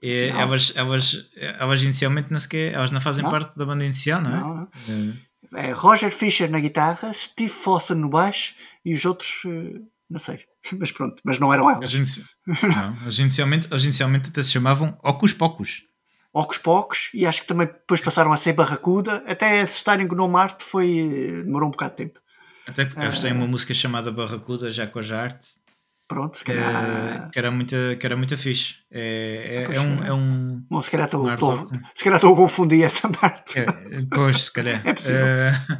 É, 0.05 0.27
elas, 0.27 0.73
elas, 0.75 1.29
elas 1.37 1.81
inicialmente 1.81 2.29
não 2.29 2.37
sequer, 2.37 2.73
elas 2.73 2.91
não 2.91 2.99
fazem 2.99 3.23
não? 3.23 3.31
parte 3.31 3.57
da 3.57 3.65
banda 3.65 3.85
inicial, 3.85 4.19
não 4.21 4.35
é? 4.35 4.39
Não, 4.39 4.69
não. 4.89 5.17
É 5.55 5.71
Roger 5.71 6.11
Fisher 6.11 6.49
na 6.49 6.59
guitarra, 6.59 7.13
Steve 7.13 7.49
Fossen 7.49 7.95
no 7.95 8.09
baixo 8.09 8.53
e 8.83 8.93
os 8.93 9.05
outros, 9.05 9.43
eh, 9.45 9.79
não 10.09 10.19
sei. 10.19 10.41
Mas 10.77 10.91
pronto, 10.91 11.21
mas 11.25 11.39
não 11.39 11.53
eram 11.53 11.69
elas. 11.69 11.93
Não, 11.93 13.11
inicialmente, 13.19 13.67
inicialmente 13.67 14.29
até 14.29 14.41
se 14.41 14.51
chamavam 14.51 14.97
Ocus 15.03 15.33
Pocus. 15.33 15.83
Ocus 16.31 16.57
Pocus, 16.57 17.09
e 17.13 17.25
acho 17.25 17.41
que 17.41 17.47
também 17.47 17.67
depois 17.67 17.99
passaram 17.99 18.31
a 18.31 18.37
ser 18.37 18.53
Barracuda, 18.53 19.23
até 19.27 19.65
se 19.65 19.75
estarem 19.75 20.07
no 20.07 20.27
Marte 20.27 20.63
foi, 20.63 20.99
eh, 20.99 21.43
demorou 21.43 21.67
um 21.67 21.71
bocado 21.71 21.91
de 21.91 21.97
tempo. 21.97 22.19
Até 22.65 22.85
porque 22.85 23.01
eles 23.01 23.19
têm 23.19 23.33
uma 23.33 23.47
música 23.47 23.73
chamada 23.73 24.11
Barracuda, 24.11 24.71
já 24.71 24.87
com 24.87 24.99
a 24.99 25.01
Jarte. 25.01 25.61
Pronto, 26.13 26.37
se 26.37 26.45
calhar... 26.45 27.23
que, 27.23 27.31
que, 27.31 27.39
era 27.39 27.49
muito, 27.49 27.75
que 27.99 28.05
era 28.05 28.15
muito 28.15 28.37
fixe. 28.37 28.75
É, 28.91 29.67
é, 29.71 29.75
é 29.75 29.79
um, 29.81 30.03
é 30.03 30.13
um. 30.13 30.63
Bom, 30.69 30.79
se 30.83 30.91
calhar 30.91 31.07
estou 31.07 32.33
a 32.33 32.35
confundir 32.35 32.83
essa 32.83 33.09
parte. 33.09 33.59
É, 33.59 33.65
pois, 34.13 34.43
se 34.43 34.53
calhar. 34.53 34.85
É 34.85 34.93
possível. 34.93 35.25
Uh, 35.25 35.77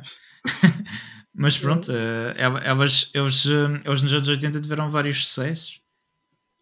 mas 1.38 1.55
pronto, 1.55 1.91
uh, 1.91 2.34
elas, 2.63 3.11
eles, 3.13 3.45
eles 3.45 4.01
nos 4.01 4.11
anos 4.11 4.27
80 4.27 4.59
tiveram 4.59 4.89
vários 4.89 5.27
sucessos 5.27 5.81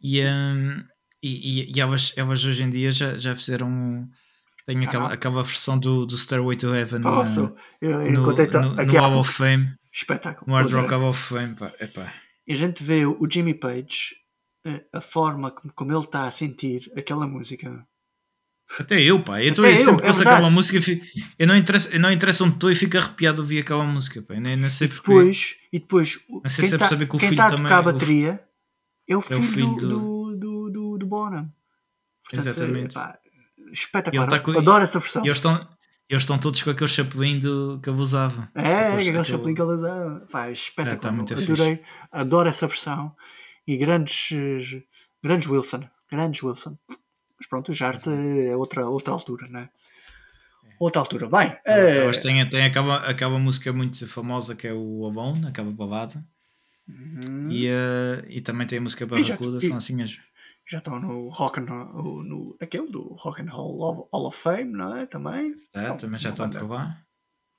e, 0.01 0.21
um, 0.21 0.83
e, 1.23 1.61
e, 1.61 1.71
e 1.73 1.79
elas, 1.79 2.11
elas 2.17 2.43
hoje 2.43 2.63
em 2.63 2.69
dia 2.69 2.91
já, 2.91 3.17
já 3.17 3.33
fizeram. 3.33 4.05
Tem 4.65 4.83
aquela, 4.83 5.13
aquela 5.13 5.43
versão 5.43 5.79
do, 5.79 6.05
do 6.05 6.17
Stairway 6.17 6.57
to 6.57 6.75
Heaven 6.75 7.01
Posso? 7.01 7.55
eu, 7.81 7.89
eu 7.89 8.11
no, 8.11 8.31
no, 8.31 8.35
no, 8.35 8.85
no 8.85 8.99
Hall 8.99 9.19
of 9.19 9.31
Fame. 9.31 9.73
Espetáculo. 9.93 10.45
No 10.45 10.55
Hard 10.55 10.71
Rock 10.71 10.93
Hall 10.93 11.09
of 11.09 11.19
Fame. 11.21 11.55
Pá, 11.55 11.71
epá. 11.79 12.13
E 12.51 12.53
a 12.53 12.57
gente 12.57 12.83
vê 12.83 13.05
o 13.05 13.25
Jimmy 13.31 13.53
Page, 13.53 14.13
a, 14.67 14.97
a 14.97 15.01
forma 15.01 15.51
como 15.51 15.93
ele 15.93 16.03
está 16.03 16.27
a 16.27 16.31
sentir 16.31 16.91
aquela 16.97 17.25
música. 17.25 17.87
Até 18.77 19.01
eu, 19.01 19.23
pá. 19.23 19.41
Eu, 19.41 19.53
tô, 19.53 19.63
eu 19.63 19.77
sempre 19.77 20.01
que 20.01 20.07
ouço 20.09 20.21
aquela 20.21 20.49
música, 20.49 20.77
eu 21.39 21.47
não 21.47 21.55
interessa, 21.55 21.95
eu 21.95 21.99
não 22.01 22.11
interessa 22.11 22.43
onde 22.43 22.55
estou 22.55 22.69
e 22.69 22.75
fico 22.75 22.97
arrepiado 22.97 23.39
a 23.39 23.43
ouvir 23.43 23.59
aquela 23.59 23.85
música, 23.85 24.21
pá. 24.21 24.33
Eu 24.33 24.41
nem, 24.41 24.57
nem 24.57 24.67
sei 24.67 24.89
porquê. 24.89 25.13
Depois, 25.13 25.55
e 25.71 25.79
depois, 25.79 26.19
não 26.29 26.49
sei 26.49 26.67
se 26.67 26.75
é 26.75 26.77
tá, 26.77 26.89
saber 26.89 27.07
que 27.07 27.15
o 27.15 27.19
filho 27.19 27.37
tá 27.37 27.51
também. 27.51 27.67
a 27.67 27.69
tocar 27.69 27.77
a 27.77 27.93
bateria 27.93 28.43
é 29.07 29.15
o 29.15 29.21
filho, 29.21 29.37
é 29.37 29.39
o 29.39 29.43
filho 29.43 29.75
do, 29.75 29.87
do, 29.87 30.35
do, 30.35 30.69
do, 30.71 30.97
do 30.97 31.07
Bonham. 31.07 31.49
Portanto, 32.29 32.47
Exatamente. 32.47 32.93
Pá, 32.93 33.17
espetacular. 33.71 34.27
Tá 34.27 34.39
com... 34.41 34.51
Adoro 34.51 34.83
essa 34.83 34.99
versão. 34.99 35.23
E 35.23 35.27
eles 35.27 35.37
estão, 35.37 35.69
eles 36.13 36.23
estão 36.23 36.37
todos 36.37 36.61
com 36.61 36.69
aquele 36.69 36.89
chapelinho 36.89 37.39
do, 37.39 37.79
que 37.81 37.89
ele 37.89 38.01
usava. 38.01 38.49
É, 38.53 38.87
aquele, 38.87 39.09
aquele 39.09 39.23
chapelinho 39.23 39.55
que 39.55 39.61
ele 39.61 39.71
usava. 39.71 40.25
Faz 40.27 40.57
espetacular. 40.59 41.13
É, 41.13 41.23
tá 41.23 41.33
Adorei, 41.35 41.75
fixe. 41.75 41.81
adoro 42.11 42.49
essa 42.49 42.67
versão. 42.67 43.15
E 43.65 43.77
grandes, 43.77 44.29
grandes 45.23 45.47
Wilson. 45.47 45.83
Grandes 46.09 46.43
Wilson. 46.43 46.77
Mas 47.37 47.47
pronto, 47.47 47.69
o 47.69 47.73
Jarte 47.73 48.09
é 48.09 48.55
outra, 48.55 48.87
outra 48.87 49.13
altura, 49.13 49.47
não 49.49 49.61
é? 49.61 49.69
Outra 50.79 50.99
altura. 50.99 51.29
Bem. 51.29 51.55
É... 51.65 51.99
Elas 51.99 52.17
têm, 52.17 52.47
têm 52.49 52.65
aquela, 52.65 52.97
aquela 53.07 53.39
música 53.39 53.71
muito 53.71 54.05
famosa 54.07 54.55
que 54.55 54.67
é 54.67 54.73
o 54.73 55.05
Alone, 55.05 55.47
aquela 55.47 55.71
balada. 55.71 56.23
Uhum. 56.87 57.47
E, 57.49 57.67
uh, 57.67 58.25
e 58.27 58.41
também 58.41 58.67
tem 58.67 58.79
a 58.79 58.81
música 58.81 59.05
Barracuda, 59.05 59.61
são 59.61 59.77
assim 59.77 60.01
as 60.01 60.19
já 60.71 60.77
estão 60.77 60.99
no 61.01 61.27
Rock 61.27 61.59
and, 61.59 61.65
no, 61.65 62.23
no, 62.23 62.57
aquele 62.61 62.89
do 62.89 63.13
Rock 63.15 63.41
and 63.41 63.49
Roll 63.49 63.81
of, 63.81 64.09
Hall 64.13 64.27
of 64.27 64.37
Fame, 64.37 64.71
não 64.71 64.95
é? 64.95 65.05
Também. 65.05 65.53
É, 65.75 65.81
então, 65.83 65.97
também 65.97 66.17
já 66.17 66.29
estão 66.29 66.49
por 66.49 66.69
lá. 66.69 66.97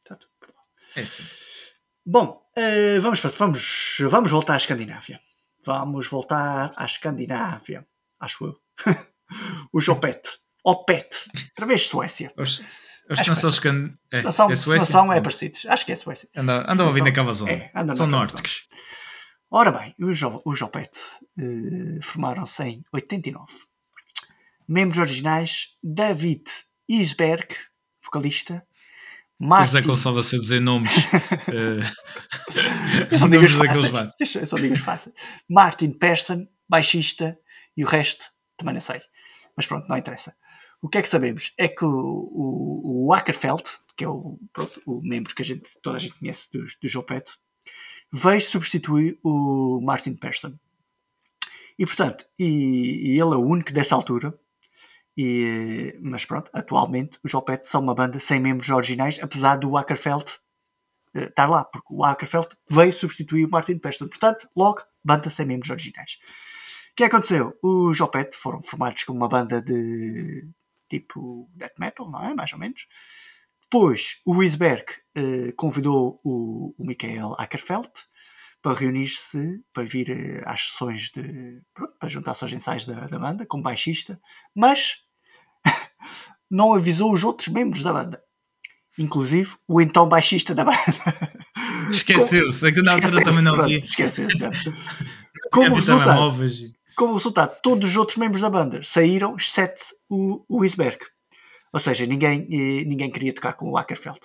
Está 0.02 0.16
tudo 0.16 0.30
por 0.40 0.48
lá. 0.48 0.62
É 0.96 1.04
sim. 1.04 1.22
Bom, 2.06 2.42
uh, 2.56 3.00
vamos, 3.02 3.20
vamos, 3.20 3.98
vamos 4.08 4.30
voltar 4.30 4.54
à 4.54 4.56
Escandinávia. 4.56 5.20
Vamos 5.62 6.08
voltar 6.08 6.72
à 6.74 6.86
Escandinávia. 6.86 7.86
Acho 8.18 8.46
eu. 8.46 8.58
o 9.74 9.80
Jopet. 9.80 10.22
Opet. 10.64 11.28
Outra 11.50 11.66
vez 11.66 11.82
Suécia. 11.82 12.32
Os, 12.34 12.62
os 13.10 13.26
não 13.28 13.34
são 14.32 14.48
é, 14.48 14.52
é 14.52 14.56
Suécia? 14.56 14.96
Não 14.96 15.12
é 15.12 15.20
parecido. 15.20 15.58
Acho 15.68 15.84
que 15.84 15.92
é 15.92 15.96
Suécia. 15.96 16.30
Andam, 16.34 16.64
andam 16.66 16.88
a 16.88 16.90
vir 16.90 17.04
naquela 17.04 17.32
zona. 17.34 17.52
É, 17.52 17.70
são 17.94 18.06
nórdicos. 18.06 18.66
Ora 19.54 19.70
bem, 19.70 19.94
os, 20.00 20.18
os 20.46 20.58
Jopet 20.58 20.98
uh, 21.38 22.02
formaram-se 22.02 22.62
em 22.62 22.82
89. 22.90 23.52
Membros 24.66 24.98
originais: 24.98 25.76
David 25.82 26.44
Isberg, 26.88 27.54
vocalista. 28.02 28.66
Martin... 29.38 29.66
José 29.66 29.80
Gonçalves 29.82 30.32
a 30.32 30.38
dizer 30.38 30.60
nomes. 30.60 30.90
uh, 31.52 31.84
nomes 33.20 33.50
digas 34.62 34.80
fáceis. 34.80 35.14
Martin 35.46 35.90
Persson, 35.90 36.46
baixista, 36.66 37.38
e 37.76 37.84
o 37.84 37.86
resto 37.86 38.24
também 38.56 38.72
não 38.72 38.80
sei. 38.80 39.02
Mas 39.54 39.66
pronto, 39.66 39.86
não 39.86 39.98
interessa. 39.98 40.34
O 40.80 40.88
que 40.88 40.96
é 40.96 41.02
que 41.02 41.08
sabemos? 41.10 41.52
É 41.58 41.68
que 41.68 41.84
o, 41.84 41.90
o, 41.90 43.06
o 43.06 43.12
Ackerfeld, 43.12 43.64
que 43.98 44.04
é 44.04 44.08
o, 44.08 44.38
pronto, 44.50 44.80
o 44.86 45.02
membro 45.02 45.34
que 45.34 45.42
a 45.42 45.44
gente, 45.44 45.78
toda 45.82 45.98
a 45.98 46.00
gente 46.00 46.18
conhece 46.18 46.50
do, 46.50 46.64
do 46.64 46.88
Jopet, 46.88 47.30
veio 48.12 48.40
substituir 48.40 49.18
o 49.22 49.80
Martin 49.80 50.14
Persson. 50.14 50.54
E 51.78 51.86
portanto, 51.86 52.26
e, 52.38 53.08
e, 53.08 53.10
ele 53.12 53.34
é 53.34 53.36
o 53.36 53.46
único 53.46 53.72
dessa 53.72 53.94
altura. 53.94 54.38
E, 55.16 55.98
mas 56.00 56.24
pronto, 56.24 56.50
atualmente 56.54 57.18
os 57.22 57.34
Opeth 57.34 57.64
são 57.64 57.80
uma 57.82 57.94
banda 57.94 58.18
sem 58.18 58.40
membros 58.40 58.70
originais, 58.70 59.18
apesar 59.20 59.56
do 59.56 59.76
Ackerfeld 59.76 60.24
uh, 61.14 61.20
estar 61.20 61.46
lá, 61.46 61.64
porque 61.64 61.88
o 61.90 62.04
Ackerfeld 62.04 62.48
veio 62.70 62.92
substituir 62.92 63.44
o 63.44 63.50
Martin 63.50 63.78
Persson. 63.78 64.08
Portanto, 64.08 64.48
logo, 64.56 64.82
banda 65.04 65.28
sem 65.28 65.46
membros 65.46 65.70
originais. 65.70 66.18
O 66.92 66.94
que 66.96 67.04
aconteceu? 67.04 67.58
Os 67.62 68.00
Opeth 68.00 68.34
foram 68.34 68.62
formados 68.62 69.04
como 69.04 69.18
uma 69.18 69.28
banda 69.28 69.62
de 69.62 70.46
tipo 70.88 71.50
death 71.54 71.78
metal, 71.78 72.10
não 72.10 72.22
é? 72.22 72.34
Mais 72.34 72.52
ou 72.52 72.58
menos. 72.58 72.86
Depois, 73.72 74.20
o 74.26 74.36
Wisberg 74.36 74.84
uh, 75.16 75.50
convidou 75.56 76.20
o, 76.22 76.74
o 76.76 76.86
Michael 76.86 77.34
Ackerfeld 77.38 77.88
para 78.60 78.78
reunir-se, 78.78 79.64
para 79.72 79.84
vir 79.84 80.10
uh, 80.10 80.42
às 80.44 80.64
sessões 80.66 81.10
de. 81.10 81.62
Pronto, 81.72 81.94
para 81.98 82.06
juntar-se 82.10 82.44
aos 82.44 82.52
ensaios 82.52 82.84
da, 82.84 83.06
da 83.06 83.18
banda, 83.18 83.46
como 83.46 83.62
baixista, 83.62 84.20
mas 84.54 84.98
não 86.50 86.74
avisou 86.74 87.14
os 87.14 87.24
outros 87.24 87.48
membros 87.48 87.82
da 87.82 87.94
banda. 87.94 88.22
Inclusive 88.98 89.56
o 89.66 89.80
então 89.80 90.06
baixista 90.06 90.54
da 90.54 90.66
banda. 90.66 90.78
Esqueceu-se, 91.90 92.68
é 92.68 92.72
que 92.72 92.82
na 92.82 92.92
altura 92.92 93.24
também 93.24 93.42
não 93.42 93.54
havia. 93.54 93.78
Esqueceu-se. 93.78 94.36
Como 95.50 95.74
resultado, 95.74 96.36
como 96.94 97.14
resultado, 97.14 97.58
todos 97.62 97.88
os 97.88 97.96
outros 97.96 98.18
membros 98.18 98.42
da 98.42 98.50
banda 98.50 98.82
saíram, 98.84 99.34
exceto 99.34 99.80
o, 100.10 100.44
o. 100.46 100.62
Ou 101.72 101.80
seja, 101.80 102.04
ninguém, 102.06 102.42
eh, 102.50 102.84
ninguém 102.84 103.10
queria 103.10 103.32
tocar 103.32 103.54
com 103.54 103.70
o 103.70 103.76
Ackerfeld. 103.76 104.20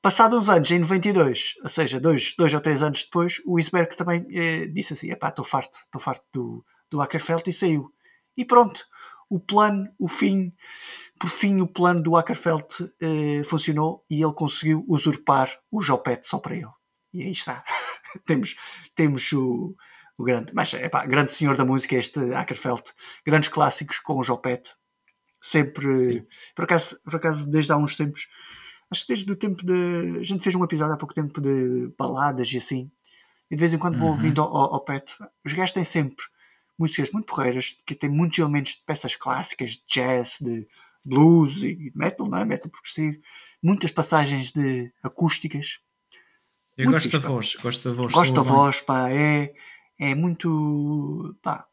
Passados 0.00 0.38
uns 0.38 0.48
anos, 0.48 0.70
em 0.70 0.78
92, 0.78 1.54
ou 1.62 1.68
seja, 1.68 1.98
dois, 1.98 2.34
dois 2.36 2.54
ou 2.54 2.60
três 2.60 2.80
anos 2.82 3.02
depois, 3.04 3.42
o 3.44 3.58
Isberg 3.58 3.96
também 3.96 4.26
eh, 4.30 4.66
disse 4.66 4.92
assim: 4.92 5.10
epá, 5.10 5.28
estou 5.28 5.44
farto, 5.44 5.78
estou 5.78 6.00
farto 6.00 6.24
do, 6.32 6.64
do 6.90 7.00
Ackerfeld 7.00 7.42
e 7.48 7.52
saiu. 7.52 7.92
E 8.36 8.44
pronto, 8.44 8.86
o 9.28 9.40
plano, 9.40 9.88
o 9.98 10.08
fim, 10.08 10.54
por 11.18 11.28
fim, 11.28 11.60
o 11.60 11.66
plano 11.66 12.02
do 12.02 12.16
Ackerfeld 12.16 12.66
eh, 13.00 13.42
funcionou 13.44 14.04
e 14.08 14.22
ele 14.22 14.32
conseguiu 14.32 14.84
usurpar 14.88 15.50
o 15.70 15.82
Jopet 15.82 16.26
só 16.26 16.38
para 16.38 16.54
ele. 16.54 16.70
E 17.12 17.22
aí 17.22 17.32
está. 17.32 17.64
temos, 18.24 18.54
temos 18.94 19.32
o, 19.32 19.74
o 20.16 20.24
grande, 20.24 20.52
mas 20.54 20.72
epá, 20.74 21.04
grande 21.04 21.32
senhor 21.32 21.56
da 21.56 21.64
música, 21.64 21.96
este 21.96 22.32
Ackerfeld, 22.34 22.82
grandes 23.26 23.48
clássicos 23.48 23.98
com 23.98 24.18
o 24.18 24.22
Jopet, 24.22 24.70
sempre, 25.40 26.26
por 26.54 26.64
acaso, 26.64 26.98
por 27.02 27.16
acaso, 27.16 27.48
desde 27.48 27.72
há 27.72 27.76
uns 27.76 27.94
tempos, 27.94 28.26
acho 28.90 29.02
que 29.06 29.12
desde 29.14 29.30
o 29.30 29.36
tempo 29.36 29.64
de, 29.64 30.18
a 30.18 30.22
gente 30.22 30.42
fez 30.42 30.54
um 30.54 30.64
episódio 30.64 30.94
há 30.94 30.96
pouco 30.96 31.14
tempo 31.14 31.40
de 31.40 31.92
baladas 31.98 32.52
e 32.52 32.58
assim, 32.58 32.90
e 33.50 33.56
de 33.56 33.60
vez 33.60 33.72
em 33.72 33.78
quando 33.78 33.96
vou 33.98 34.08
Uhum. 34.08 34.14
ouvindo 34.14 34.40
ao, 34.42 34.48
ao, 34.56 34.74
ao 34.74 34.84
Pet, 34.84 35.16
os 35.44 35.52
gajos 35.52 35.72
têm 35.72 35.84
sempre 35.84 36.24
músicas 36.78 37.10
muito 37.10 37.26
porreiras, 37.26 37.76
que 37.86 37.94
têm 37.94 38.10
muitos 38.10 38.38
elementos 38.38 38.72
de 38.72 38.82
peças 38.84 39.16
clássicas, 39.16 39.70
de 39.72 39.82
jazz, 39.88 40.38
de 40.40 40.66
blues 41.04 41.62
e 41.62 41.90
metal, 41.94 42.26
não 42.28 42.38
é? 42.38 42.44
Metal 42.44 42.70
progressivo, 42.70 43.18
muitas 43.62 43.90
passagens 43.90 44.50
de 44.52 44.92
acústicas, 45.02 45.78
Eu 46.76 46.90
Muito 46.90 46.96
gosto 46.96 47.18
da 47.18 47.28
voz, 47.28 47.56
gosto 47.56 47.88
da 47.88 47.94
voz. 47.94 48.12
Gosto 48.12 48.34
da 48.34 48.42
voz, 48.42 48.80
pá, 48.82 49.10
é, 49.10 49.54
é 49.98 50.14
muito. 50.14 51.34
pá, 51.42 51.66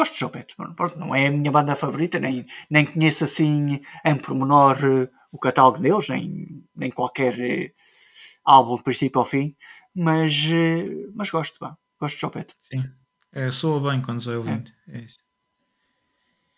gosto 0.00 0.14
de 0.14 0.20
Jopet. 0.20 0.54
Não 0.96 1.14
é 1.14 1.26
a 1.26 1.30
minha 1.30 1.50
banda 1.52 1.76
favorita, 1.76 2.18
nem, 2.18 2.46
nem 2.70 2.84
conheço 2.86 3.24
assim 3.24 3.80
em 4.04 4.16
pormenor 4.16 4.76
eh, 4.82 5.08
o 5.30 5.38
catálogo 5.38 5.78
deles, 5.78 6.08
nem, 6.08 6.64
nem 6.74 6.90
qualquer 6.90 7.38
eh, 7.38 7.72
álbum 8.44 8.76
do 8.76 8.82
princípio 8.82 9.18
ao 9.18 9.24
fim, 9.24 9.54
mas, 9.94 10.32
eh, 10.50 11.06
mas 11.14 11.30
gosto, 11.30 11.58
pá, 11.58 11.76
gosto 12.00 12.14
de 12.16 12.20
Jopet. 12.22 12.54
Sim. 12.58 12.84
É, 13.32 13.50
soa 13.50 13.90
bem 13.90 14.00
quando 14.00 14.20
sou 14.20 14.34
ouvindo. 14.36 14.70
É 14.88 15.00
isso. 15.00 15.18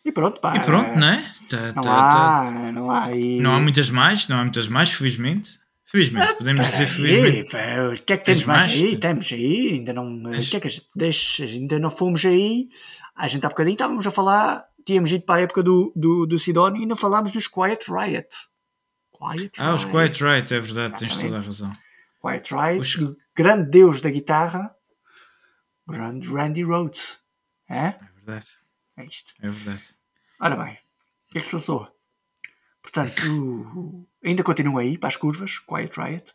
E 0.05 0.11
pronto, 0.11 0.41
pá. 0.41 0.57
E 0.57 0.61
pronto, 0.61 0.99
não 0.99 1.07
é? 1.09 1.23
Tá- 1.49 1.73
Não 1.75 1.83
tá- 1.83 2.11
tá- 2.11 2.41
há, 2.49 2.73
não 2.73 2.91
há 2.91 3.05
aí. 3.05 3.41
não 3.41 3.55
há 3.55 3.61
muitas 3.61 3.91
mais, 3.91 4.27
não 4.29 4.39
há 4.39 4.43
muitas 4.43 4.69
mais, 4.69 4.91
felizmente. 4.91 5.61
Felizmente, 5.93 6.35
podemos 6.37 6.67
dizer 6.67 6.87
felizmente. 6.87 7.51
pá, 7.51 7.59
o 7.93 8.03
que 8.03 8.13
é 8.15 8.17
que 8.17 8.25
temos 8.25 8.45
mais, 8.47 8.67
mais? 8.67 8.81
aí? 8.81 8.97
Temos 8.99 9.31
aí, 9.33 9.69
ainda 9.75 9.93
não. 9.93 10.23
O 10.25 10.31
que 10.31 10.57
é 10.57 10.61
que 10.61 10.69
gente 10.71 10.89
deixa? 10.97 11.45
Ainda 11.45 11.79
não 11.79 11.91
fomos 11.91 12.25
aí. 12.25 12.69
A 13.15 13.29
gente 13.29 13.45
há 13.45 13.49
bocadinho 13.51 13.75
estávamos 13.75 14.07
a 14.07 14.11
falar, 14.11 14.65
tínhamos 14.87 15.13
ido 15.13 15.25
para 15.27 15.41
a 15.41 15.45
época 15.45 15.63
do, 15.63 15.93
do, 15.95 16.25
do 16.27 16.39
Sidónio 16.39 16.79
e 16.79 16.83
ainda 16.83 16.97
falámos 16.97 17.31
dos 17.31 17.47
Quiet 17.47 17.85
Riot. 17.91 18.29
Quiet 19.13 19.53
Ah, 19.61 19.75
os 19.75 19.85
Riot. 19.85 19.93
Quiet 20.19 20.25
Right, 20.25 20.55
é 20.55 20.61
verdade, 20.61 20.99
tens 20.99 21.13
toda 21.17 21.37
a 21.37 21.39
Exatamente. 21.39 21.47
razão. 21.47 21.73
Quiet 22.23 22.55
Riot, 22.55 22.81
Os- 22.81 23.17
grande 23.37 23.71
deus 23.71 24.01
da 24.01 24.09
guitarra, 24.09 24.75
grande 25.87 26.29
Randy 26.29 26.63
Rhodes. 26.63 27.19
É? 27.69 27.87
É 27.89 27.99
verdade, 28.17 28.47
É 28.97 29.05
isto. 29.05 29.33
é 29.43 29.51
verdade. 29.51 29.83
Ora 30.41 30.57
bem, 30.57 30.73
o 30.73 31.33
que 31.33 31.39
é 31.39 31.41
que 31.43 31.47
se 31.47 31.53
passou? 31.53 31.87
Portanto, 32.83 34.07
ainda 34.25 34.43
continua 34.43 34.83
aí 34.83 34.97
para 34.99 35.09
as 35.09 35.17
curvas, 35.17 35.59
Quiet 35.59 35.93
Riot. 35.99 36.33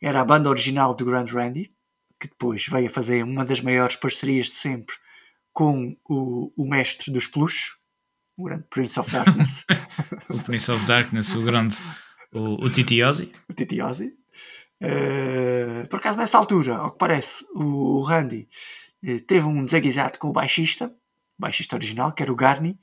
Era 0.00 0.20
a 0.20 0.24
banda 0.24 0.50
original 0.50 0.94
do 0.94 1.04
Grand 1.04 1.26
Randy, 1.26 1.72
que 2.20 2.28
depois 2.28 2.66
veio 2.66 2.86
a 2.86 2.90
fazer 2.90 3.22
uma 3.22 3.44
das 3.44 3.60
maiores 3.60 3.96
parcerias 3.96 4.46
de 4.46 4.54
sempre 4.54 4.96
com 5.52 5.96
o, 6.08 6.52
o 6.56 6.68
mestre 6.68 7.12
dos 7.12 7.26
plush, 7.26 7.76
o 8.36 8.44
grande 8.44 8.64
Prince 8.68 8.98
of 8.98 9.10
Darkness, 9.10 9.64
O 10.28 10.42
Prince 10.42 10.70
of 10.70 10.84
Darkness, 10.86 11.34
o 11.34 11.42
grande, 11.42 11.76
o, 12.32 12.64
o 12.64 12.70
Titi 12.70 13.02
Ozzy. 13.02 13.32
o 13.48 13.54
Titi 13.54 13.80
Ozzy. 13.80 14.12
Eh, 14.80 15.86
por 15.88 15.98
acaso, 15.98 16.18
nessa 16.18 16.36
altura, 16.36 16.76
ao 16.76 16.90
que 16.90 16.98
parece, 16.98 17.44
o, 17.54 17.98
o 17.98 18.02
Randy 18.02 18.48
eh, 19.02 19.20
teve 19.20 19.46
um 19.46 19.64
desaguisado 19.64 20.18
com 20.18 20.28
o 20.28 20.32
baixista, 20.32 20.86
o 21.38 21.42
baixista 21.42 21.76
original, 21.76 22.12
que 22.12 22.22
era 22.22 22.32
o 22.32 22.36
Garni, 22.36 22.78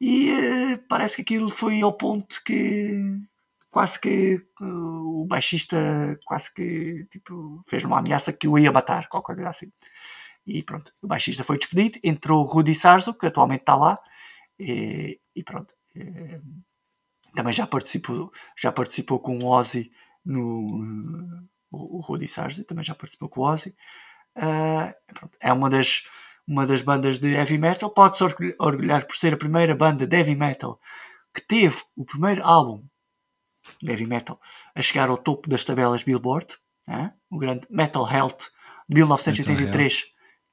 e 0.00 0.30
eh, 0.30 0.76
parece 0.88 1.16
que 1.16 1.22
aquilo 1.22 1.48
foi 1.48 1.80
ao 1.80 1.92
ponto 1.92 2.42
que 2.44 3.20
quase 3.70 4.00
que 4.00 4.42
o 4.60 5.26
baixista 5.28 5.76
quase 6.26 6.52
que 6.52 7.06
tipo, 7.10 7.62
fez 7.68 7.84
uma 7.84 7.98
ameaça 8.00 8.32
que 8.32 8.48
o 8.48 8.58
ia 8.58 8.72
matar, 8.72 9.08
qualquer 9.08 9.34
coisa 9.36 9.50
assim. 9.50 9.72
E 10.46 10.62
pronto, 10.62 10.92
o 11.02 11.06
baixista 11.06 11.44
foi 11.44 11.58
despedido, 11.58 11.98
entrou 12.04 12.40
o 12.42 12.48
Rudy 12.48 12.74
Sarzo, 12.74 13.14
que 13.14 13.26
atualmente 13.26 13.60
está 13.62 13.76
lá, 13.76 13.98
e, 14.58 15.20
e 15.36 15.42
pronto. 15.44 15.74
eh, 15.96 16.40
também 17.34 17.52
já 17.52 17.66
participou, 17.66 18.32
já 18.58 18.72
participou 18.72 19.20
com 19.20 19.38
o 19.38 19.46
Ozzy 19.46 19.90
no 20.24 21.44
o, 21.70 22.00
Rudy 22.00 22.28
Sarzo, 22.28 22.64
também 22.64 22.84
já 22.84 22.94
participou 22.94 23.28
com 23.28 23.40
o 23.42 23.44
Ozzy. 23.44 23.74
Pronto, 25.14 25.36
é 25.40 25.52
uma 25.52 25.68
das, 25.70 26.02
uma 26.46 26.66
das 26.66 26.82
bandas 26.82 27.18
de 27.18 27.28
heavy 27.34 27.58
metal. 27.58 27.90
Pode-se 27.90 28.24
orgulh- 28.24 28.54
orgulhar 28.58 29.06
por 29.06 29.16
ser 29.16 29.34
a 29.34 29.36
primeira 29.36 29.74
banda 29.74 30.06
de 30.06 30.16
heavy 30.16 30.34
metal 30.34 30.80
que 31.34 31.46
teve 31.46 31.82
o 31.96 32.04
primeiro 32.04 32.42
álbum 32.44 32.84
de 33.82 33.90
heavy 33.90 34.06
metal 34.06 34.40
a 34.74 34.82
chegar 34.82 35.08
ao 35.10 35.18
topo 35.18 35.48
das 35.48 35.64
tabelas 35.64 36.02
Billboard, 36.02 36.54
né? 36.88 37.12
o 37.30 37.38
grande 37.38 37.66
Metal 37.70 38.06
Health 38.10 38.38
de 38.88 38.94
1983, 38.96 40.04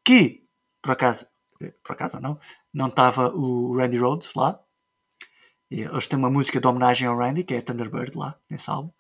que 0.06 0.44
por 0.82 0.92
acaso, 0.92 1.26
eh, 1.62 1.74
por 1.84 1.94
acaso 1.94 2.20
não, 2.20 2.40
não 2.74 2.88
estava 2.88 3.30
o 3.30 3.76
Randy 3.76 3.98
Rhodes 3.98 4.34
lá. 4.36 4.60
E 5.70 5.82
Eles 5.82 6.08
têm 6.08 6.18
uma 6.18 6.30
música 6.30 6.62
de 6.62 6.68
homenagem 6.68 7.08
ao 7.08 7.18
Randy, 7.18 7.44
que 7.44 7.54
é 7.56 7.62
Thunderbird 7.62 8.18
lá, 8.18 8.36
nesse 8.50 8.70
álbum. 8.70 8.92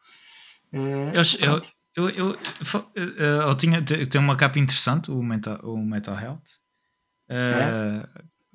Eh, 0.73 1.11
Eu, 1.45 1.61
eu, 1.95 2.09
eu, 2.09 2.37
eh, 2.95 3.39
eu 3.49 3.55
tinha, 3.55 3.81
te- 3.81 4.05
tem 4.05 4.19
uma 4.19 4.35
capa 4.35 4.59
interessante, 4.59 5.09
o 5.09 5.21
Mental, 5.23 5.57
o 5.63 5.77
Metal 5.77 6.17
Health. 6.19 6.41
eh, 7.29 8.05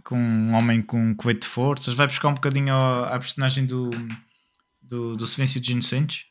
Com 0.05 0.17
um 0.19 0.55
homem 0.55 0.83
com 0.83 0.99
um 1.01 1.15
coete 1.15 1.41
de 1.43 1.47
forças. 1.49 1.95
Vai 1.95 2.07
buscar 2.07 2.29
um 2.29 2.35
bocadinho 2.35 2.75
à 2.77 3.19
personagem 3.19 3.65
do, 3.65 3.91
do, 4.83 5.17
do 5.17 5.27
Silêncio 5.27 5.61
dos 5.61 5.71
Inocentes. 5.71 6.25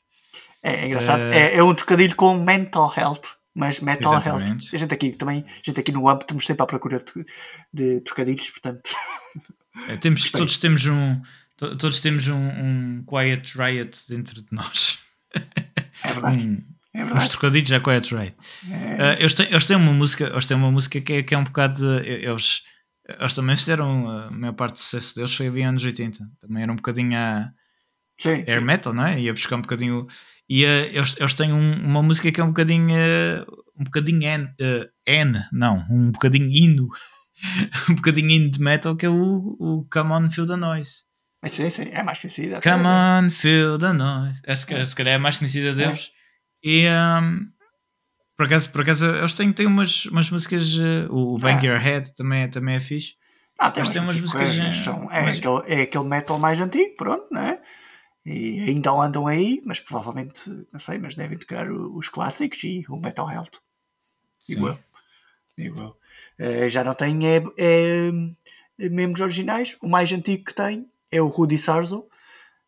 É, 0.63 0.83
é 0.83 0.85
engraçado. 0.87 1.21
Eh, 1.23 1.53
É, 1.53 1.57
é 1.57 1.63
um 1.63 1.73
trocadilho 1.73 2.15
com 2.15 2.35
mental 2.37 2.93
health, 2.95 3.21
mas 3.53 3.79
health. 4.25 4.41
Exatamente. 4.41 4.75
A 4.75 4.79
gente 4.79 4.93
aqui 4.93 5.11
também, 5.11 5.43
a 5.47 5.61
gente 5.63 5.79
aqui 5.79 5.91
no 5.91 6.07
AMP 6.07 6.21
estamos 6.21 6.45
sempre 6.45 6.63
à 6.63 6.65
procura 6.67 7.03
de, 7.73 8.01
trocadilhos, 8.01 8.49
portanto. 8.49 8.89
É, 9.87 9.95
temos, 9.97 10.21
Gostei. 10.21 10.39
todos 10.39 10.57
temos 10.57 10.85
um. 10.85 11.21
to- 11.57 11.77
Todos 11.77 11.99
temos 12.01 12.27
um, 12.27 12.35
um 12.37 13.03
Quiet 13.07 13.57
Riot 13.57 13.97
dentro 14.09 14.41
de 14.41 14.47
nós. 14.51 14.99
É 16.03 16.11
verdade. 16.13 16.45
Um, 16.45 16.61
É 16.93 17.03
verdade. 17.05 17.29
trocadilhos 17.29 17.71
é 17.71 17.79
Quiet 17.79 18.13
Riot. 18.13 18.35
É, 18.69 19.15
Uh, 19.15 19.19
eles, 19.21 19.33
têm, 19.33 19.47
eles 19.49 19.65
têm 19.65 19.77
uma 19.77 19.93
música, 19.93 20.25
eles 20.25 20.45
têm 20.45 20.57
uma 20.57 20.69
música 20.71 20.99
que 20.99 21.13
é, 21.13 21.23
que 21.23 21.33
é 21.33 21.37
um 21.37 21.43
bocado. 21.45 21.77
de- 21.77 22.09
eles, 22.09 22.63
eles 23.17 23.33
também 23.33 23.55
fizeram 23.55 24.09
a 24.09 24.29
maior 24.29 24.53
parte 24.53 24.73
do 24.73 24.79
sucesso 24.79 25.15
deles 25.15 25.33
foi 25.33 25.47
ali 25.47 25.61
anos 25.63 25.83
80. 25.85 26.19
Também 26.39 26.63
era 26.63 26.71
um 26.71 26.75
bocadinho 26.75 27.17
a 27.17 27.49
sim, 28.21 28.43
air 28.47 28.59
sim. 28.59 28.65
metal, 28.65 28.93
não 28.93 29.05
é? 29.05 29.19
Ia 29.19 29.33
buscar 29.33 29.55
um 29.57 29.61
bocadinho. 29.61 30.07
E 30.49 30.65
uh, 30.65 30.67
eles, 30.93 31.15
eles 31.19 31.33
têm 31.33 31.51
um- 31.53 31.85
uma 31.85 32.03
música 32.03 32.31
que 32.31 32.39
é 32.41 32.43
um 32.43 32.47
bocadinho. 32.47 32.89
uh, 32.89 33.61
um 33.79 33.83
bocadinho 33.83 34.21
N, 34.23 34.45
uh, 34.45 34.89
N, 35.07 35.41
não, 35.51 35.85
um 35.89 36.11
bocadinho 36.11 36.49
hino. 36.51 36.87
um 37.89 37.95
bocadinho 37.95 38.29
hino 38.29 38.51
de 38.51 38.61
metal 38.61 38.95
que 38.95 39.05
é 39.05 39.09
o, 39.09 39.55
o 39.59 39.87
Come 39.91 40.11
On 40.11 40.29
Feel 40.29 40.45
the 40.45 40.55
Noise. 40.55 41.03
É, 41.43 41.47
sim, 41.47 41.69
sim, 41.71 41.89
é 41.91 42.03
mais 42.03 42.19
conhecida. 42.19 42.57
até. 42.57 42.69
Come 42.71 42.85
on, 42.85 43.29
feel 43.31 43.79
the 43.79 43.91
noise. 43.93 44.39
Acho 44.45 44.67
que 44.67 44.85
se 44.85 44.95
calhar 44.95 45.13
é 45.13 45.15
a 45.15 45.19
mais 45.19 45.39
conhecida 45.39 45.73
deles. 45.73 46.11
E 46.63 46.85
um, 46.87 47.47
por 48.37 48.45
acaso, 48.45 48.69
por 48.71 48.81
acaso 48.81 49.07
eles 49.07 49.33
têm, 49.33 49.51
têm 49.51 49.65
umas, 49.65 50.05
umas 50.05 50.29
músicas. 50.29 50.75
uh, 50.75 51.07
o 51.09 51.37
Bang 51.39 51.65
Ah. 51.67 51.71
Your 51.71 51.79
Head 51.81 52.13
também, 52.15 52.43
é- 52.43 52.47
também 52.47 52.75
é 52.75 52.79
fixe. 52.79 53.13
Ah, 53.57 53.71
tem 53.71 53.83
umas 53.83 54.19
músicas, 54.19 54.57
eh, 54.59 54.71
são, 54.71 55.11
é, 55.11 55.23
mas- 55.23 55.37
aquele, 55.39 55.61
é 55.67 55.81
aquele 55.83 56.03
metal 56.03 56.37
mais 56.37 56.59
antigo, 56.59 56.95
pronto, 56.95 57.25
não 57.31 57.41
é? 57.41 57.59
E 58.25 58.61
ainda 58.69 58.91
andam 58.91 59.25
aí, 59.25 59.61
mas 59.65 59.79
provavelmente, 59.79 60.49
não 60.71 60.79
sei, 60.79 60.99
mas 60.99 61.15
devem 61.15 61.37
tocar 61.37 61.71
os 61.71 62.07
clássicos 62.07 62.63
e 62.63 62.85
o 62.87 62.97
Metal 62.97 63.29
Health. 63.29 63.59
Digo 64.47 64.67
Sim. 64.67 64.67
eu. 64.67 64.79
Digo 65.57 65.81
eu. 65.81 65.97
Eh, 66.37 66.69
já 66.69 66.83
não 66.83 66.93
tem 66.93 67.27
é, 67.27 67.43
é, 67.57 68.89
membros 68.89 69.21
originais. 69.21 69.77
O 69.81 69.87
mais 69.87 70.11
antigo 70.11 70.45
que 70.45 70.53
tem 70.53 70.87
é 71.11 71.21
o 71.21 71.27
Rudy 71.27 71.57
Sarzo, 71.57 72.07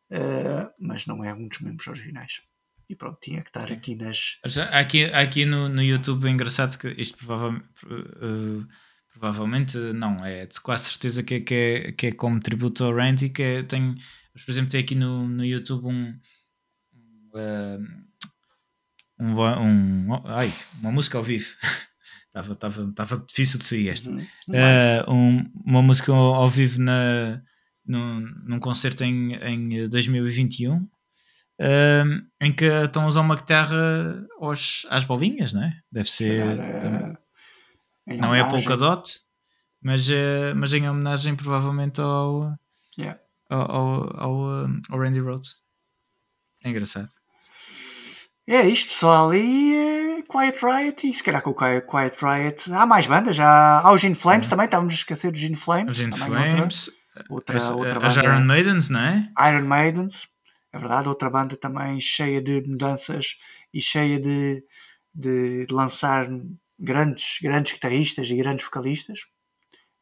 eh, 0.09 0.69
mas 0.79 1.05
não 1.05 1.23
é 1.23 1.33
um 1.33 1.47
dos 1.47 1.59
membros 1.59 1.87
originais. 1.87 2.41
E 2.89 2.95
pronto, 2.95 3.19
tinha 3.21 3.41
que 3.41 3.49
estar 3.49 3.71
aqui 3.71 3.95
nas. 3.95 4.37
Aqui, 4.71 5.05
aqui 5.05 5.45
no, 5.45 5.69
no 5.69 5.81
YouTube 5.81 6.27
é 6.27 6.29
engraçado 6.29 6.77
que 6.77 6.89
isto 7.01 7.17
provavelmente, 7.17 7.65
uh, 7.85 8.67
provavelmente 9.11 9.77
não, 9.77 10.17
é 10.17 10.45
de 10.45 10.59
quase 10.59 10.89
certeza 10.89 11.23
que 11.23 11.35
é, 11.35 11.39
que 11.39 11.53
é, 11.53 11.91
que 11.93 12.07
é 12.07 12.11
como 12.11 12.39
tributo 12.39 12.83
ao 12.83 12.93
Randy. 12.93 13.29
Que 13.29 13.41
é, 13.41 13.63
tem, 13.63 13.95
mas, 14.33 14.43
por 14.43 14.51
exemplo, 14.51 14.69
tem 14.71 14.79
aqui 14.81 14.95
no, 14.95 15.27
no 15.27 15.45
YouTube 15.45 15.85
um. 15.87 16.17
um, 17.33 17.69
um, 19.19 20.09
um- 20.11 20.21
ai, 20.25 20.53
uma 20.79 20.91
música 20.91 21.17
ao 21.17 21.23
vivo. 21.23 21.55
Estava 22.27 22.55
tava, 22.55 22.91
tava 22.95 23.25
difícil 23.27 23.59
de 23.59 23.65
sair 23.65 23.89
esta. 23.89 24.09
Eh, 24.51 25.05
um- 25.07 25.51
uma 25.65 25.81
música 25.83 26.11
ao, 26.11 26.33
ao 26.33 26.49
vivo 26.49 26.81
na, 26.81 27.39
num, 27.85 28.21
num 28.45 28.59
concerto 28.59 29.03
em, 29.03 29.33
em 29.35 29.87
2021 29.87 30.73
um, 30.73 30.87
em 32.41 32.51
que 32.51 32.65
estão 32.65 33.03
a 33.03 33.05
usar 33.07 33.21
uma 33.21 33.35
guitarra 33.35 34.25
aos, 34.41 34.87
às 34.89 35.03
bolinhas, 35.05 35.53
não 35.53 35.61
é? 35.63 35.79
Deve 35.91 36.09
ser. 36.09 36.59
Eh, 36.59 37.17
em 38.07 38.17
não 38.17 38.33
é 38.33 38.41
a. 38.41 38.45
Polkadot, 38.47 39.19
mas, 39.79 40.09
eh, 40.09 40.55
mas 40.55 40.73
em 40.73 40.89
homenagem 40.89 41.35
provavelmente 41.35 42.01
ao, 42.01 42.57
Yeah. 42.97 43.19
Ao, 43.49 44.19
ao, 44.19 44.67
ao, 44.89 44.99
Randy 44.99 45.19
Rhodes. 45.19 45.55
É 46.63 46.69
engraçado. 46.69 47.09
É 48.47 48.67
isto, 48.67 48.89
pessoal. 48.89 49.33
E 49.33 49.73
eh, 49.75 50.21
Quiet 50.29 50.59
Riot, 50.63 51.07
e 51.09 51.13
se 51.13 51.23
calhar 51.23 51.41
com 51.41 51.51
o 51.51 51.55
Qui- 51.55 51.81
Quiet 51.89 52.17
Riot. 52.21 52.71
Há 52.73 52.85
mais 52.85 53.07
bandas, 53.07 53.39
há 53.39 53.89
os 53.93 54.01
Gin 54.01 54.15
Flames 54.15 54.47
também, 54.49 54.65
estávamos 54.65 54.93
a 54.93 54.97
esquecer 54.97 55.31
dos 55.31 55.39
Gin 55.39 55.55
Flames. 55.55 55.97
Os 55.97 56.01
In 56.03 56.09
também 56.09 56.29
outra- 56.29 56.51
Flames, 56.53 56.89
Outra, 57.29 57.57
as, 57.57 57.69
outra, 57.69 58.07
as 58.07 58.15
banda, 58.15 58.27
Iron 58.27 58.41
Maidens, 58.45 58.89
não 58.89 58.99
é? 58.99 59.29
Iron 59.49 59.65
Maidens, 59.67 60.27
é 60.73 60.79
verdade, 60.79 61.07
outra 61.07 61.29
banda 61.29 61.55
também 61.55 61.99
cheia 62.01 62.41
de 62.41 62.63
mudanças 62.67 63.37
e 63.71 63.79
cheia 63.79 64.19
de, 64.19 64.65
de 65.13 65.67
lançar 65.69 66.27
grandes, 66.79 67.37
grandes 67.39 67.73
guitarristas 67.73 68.29
e 68.31 68.35
grandes 68.35 68.65
vocalistas. 68.65 69.19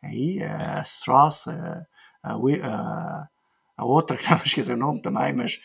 Aí 0.01 0.41
a 0.41 0.81
Strauss, 0.83 1.47
a, 1.49 1.85
a, 2.23 2.33
a, 2.33 3.27
a 3.77 3.85
outra 3.85 4.15
que 4.17 4.23
estava 4.23 4.41
a 4.41 4.45
esquecer 4.45 4.75
o 4.75 4.79
nome 4.79 5.01
também, 5.01 5.33
mas 5.33 5.59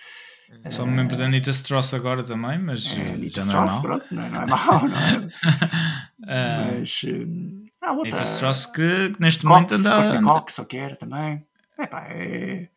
Só 0.70 0.87
me 0.87 0.97
lembro 0.97 1.16
da 1.16 1.24
Anita 1.24 1.51
Strauss 1.51 1.93
agora 1.95 2.23
também, 2.23 2.59
mas 2.59 2.97
é, 2.97 3.12
Anita 3.12 3.43
já 3.43 3.47
não 3.47 3.62
é 3.62 3.66
Strauss, 3.66 3.83
pronto, 3.83 4.07
não 4.15 4.23
é, 4.24 4.28
não 4.31 4.43
é 4.43 4.47
mau, 4.47 4.89
não 4.89 4.97
é? 4.97 5.28
Ah, 6.28 6.69
mas 6.81 7.01
hum, 7.05 7.66
há 7.83 7.93
outra. 7.93 8.16
Anita 8.16 8.23
Strauss 8.23 8.66
que, 8.66 9.11
que 9.11 9.20
neste 9.20 9.45
momento 9.45 9.70
Cox, 9.74 9.81
anda. 9.87 9.97
Courtney 9.97 10.23
Cox, 10.23 10.59
ou 10.59 10.65
que 10.65 10.77
era 10.77 10.97
também. 10.97 11.47
Epá, 11.78 12.07
é. 12.09 12.69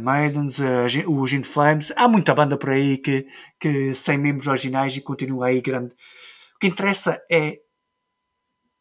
Maidens, 0.00 0.60
a 0.60 0.86
Gin- 0.86 1.06
o 1.06 1.26
Gin 1.26 1.42
Flames, 1.42 1.90
há 1.96 2.06
muita 2.06 2.34
banda 2.34 2.58
por 2.58 2.70
aí 2.70 2.98
que, 2.98 3.26
que 3.58 3.94
sem 3.94 4.18
membros 4.18 4.46
originais 4.46 4.94
e 4.96 5.00
continua 5.00 5.46
aí 5.46 5.62
grande. 5.62 5.94
O 6.54 6.58
que 6.60 6.66
interessa 6.66 7.18
é 7.30 7.58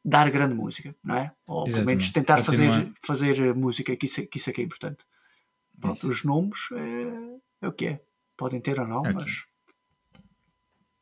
dar 0.03 0.30
grande 0.32 0.53
música, 0.56 0.95
não 1.03 1.15
é? 1.15 1.32
Ou 1.45 1.65
pelo 1.65 1.86
menos 1.86 2.03
Exatamente. 2.06 2.14
tentar 2.14 2.44
fazer, 2.44 2.68
Continuar. 2.68 2.94
fazer 3.06 3.40
eh, 3.40 3.53
música, 3.53 3.95
que 3.95 4.06
isso, 4.06 4.22
é- 4.22 4.26
que 4.26 4.38
isso 4.38 4.49
é 4.49 4.53
que 4.53 4.61
é 4.61 4.64
importante. 4.64 5.03
Pronto, 5.80 5.98
Isso. 5.98 6.10
os 6.10 6.23
nomes 6.23 6.60
é, 6.73 7.65
é 7.65 7.68
o 7.68 7.73
que 7.73 7.86
é. 7.88 8.02
Podem 8.38 8.60
ter 8.61 8.80
ou 8.80 8.88
não, 8.88 9.06
É 9.06 9.14
mas. 9.14 9.44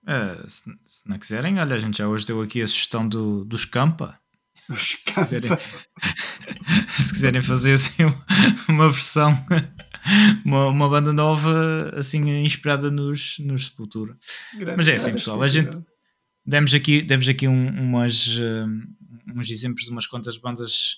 Ah, 0.07 0.43
se, 0.47 0.63
se 0.85 1.07
não 1.07 1.19
quiserem, 1.19 1.59
olha, 1.59 1.75
a 1.75 1.79
gente 1.79 1.97
já 1.97 2.07
hoje 2.07 2.25
deu 2.25 2.41
aqui 2.41 2.61
a 2.61 2.67
sugestão 2.67 3.07
do, 3.07 3.43
dos 3.45 3.65
Campa. 3.65 4.19
Os 4.69 4.91
Se 4.91 4.97
quiserem, 5.03 5.49
se 6.97 7.11
quiserem 7.11 7.41
fazer 7.41 7.73
assim 7.73 8.03
uma- 8.67 8.91
versão, 8.91 9.33
uma, 10.45 10.67
uma 10.67 10.89
banda 10.89 11.11
nova, 11.11 11.91
assim 11.95 12.29
inspirada 12.43 12.89
nos, 12.91 13.37
nos 13.39 13.65
Sepultura. 13.67 14.17
Mas 14.77 14.87
é 14.87 14.95
assim, 14.95 15.11
pessoal, 15.13 15.41
a 15.41 15.47
gente 15.47 15.75
demos 16.49 16.73
aqui, 16.73 17.01
demos 17.01 17.27
aqui 17.29 17.47
um- 17.47 17.69
umas, 17.81 18.27
hum, 18.39 18.81
uns 19.35 19.49
exemplos 19.49 19.85
de 19.85 19.91
umas 19.91 20.07
quantas 20.07 20.37
bandas 20.37 20.97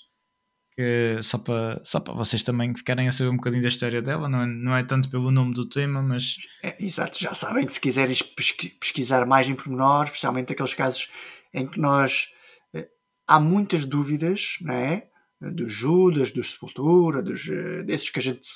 que 0.73 1.19
só 1.21 1.37
para 1.37 1.81
só 1.83 1.99
para 1.99 2.13
vocês 2.13 2.41
também 2.43 2.73
ficarem 2.73 3.07
a 3.07 3.11
saber 3.11 3.29
um 3.29 3.35
bocadinho 3.35 3.61
da 3.61 3.67
história 3.67 4.01
dela, 4.01 4.29
não 4.29 4.41
é, 4.41 4.45
não 4.47 4.75
é 4.77 4.83
tanto 4.83 5.09
pelo 5.09 5.29
nome 5.29 5.53
do 5.53 5.67
tema, 5.67 6.01
mas 6.01 6.37
É, 6.63 6.83
exato, 6.83 7.19
já 7.19 7.33
sabem 7.33 7.65
que 7.65 7.73
se 7.73 7.79
quiserem 7.79 8.15
pesqui- 8.35 8.69
pesquisar 8.79 9.25
mais 9.27 9.49
em 9.49 9.55
pormenor, 9.55 10.05
especialmente 10.05 10.53
aqueles 10.53 10.73
casos 10.73 11.09
em 11.53 11.67
que 11.67 11.77
nós 11.79 12.27
eh, 12.73 12.87
há 13.27 13.37
muitas 13.39 13.83
dúvidas, 13.85 14.55
não 14.61 14.73
é? 14.73 15.07
Dos 15.41 15.73
Judas, 15.73 16.31
dos 16.31 16.51
Sepultura, 16.51 17.21
dos, 17.21 17.47
eh, 17.49 17.83
desses 17.83 18.09
que 18.09 18.19
a 18.19 18.21
gente. 18.21 18.47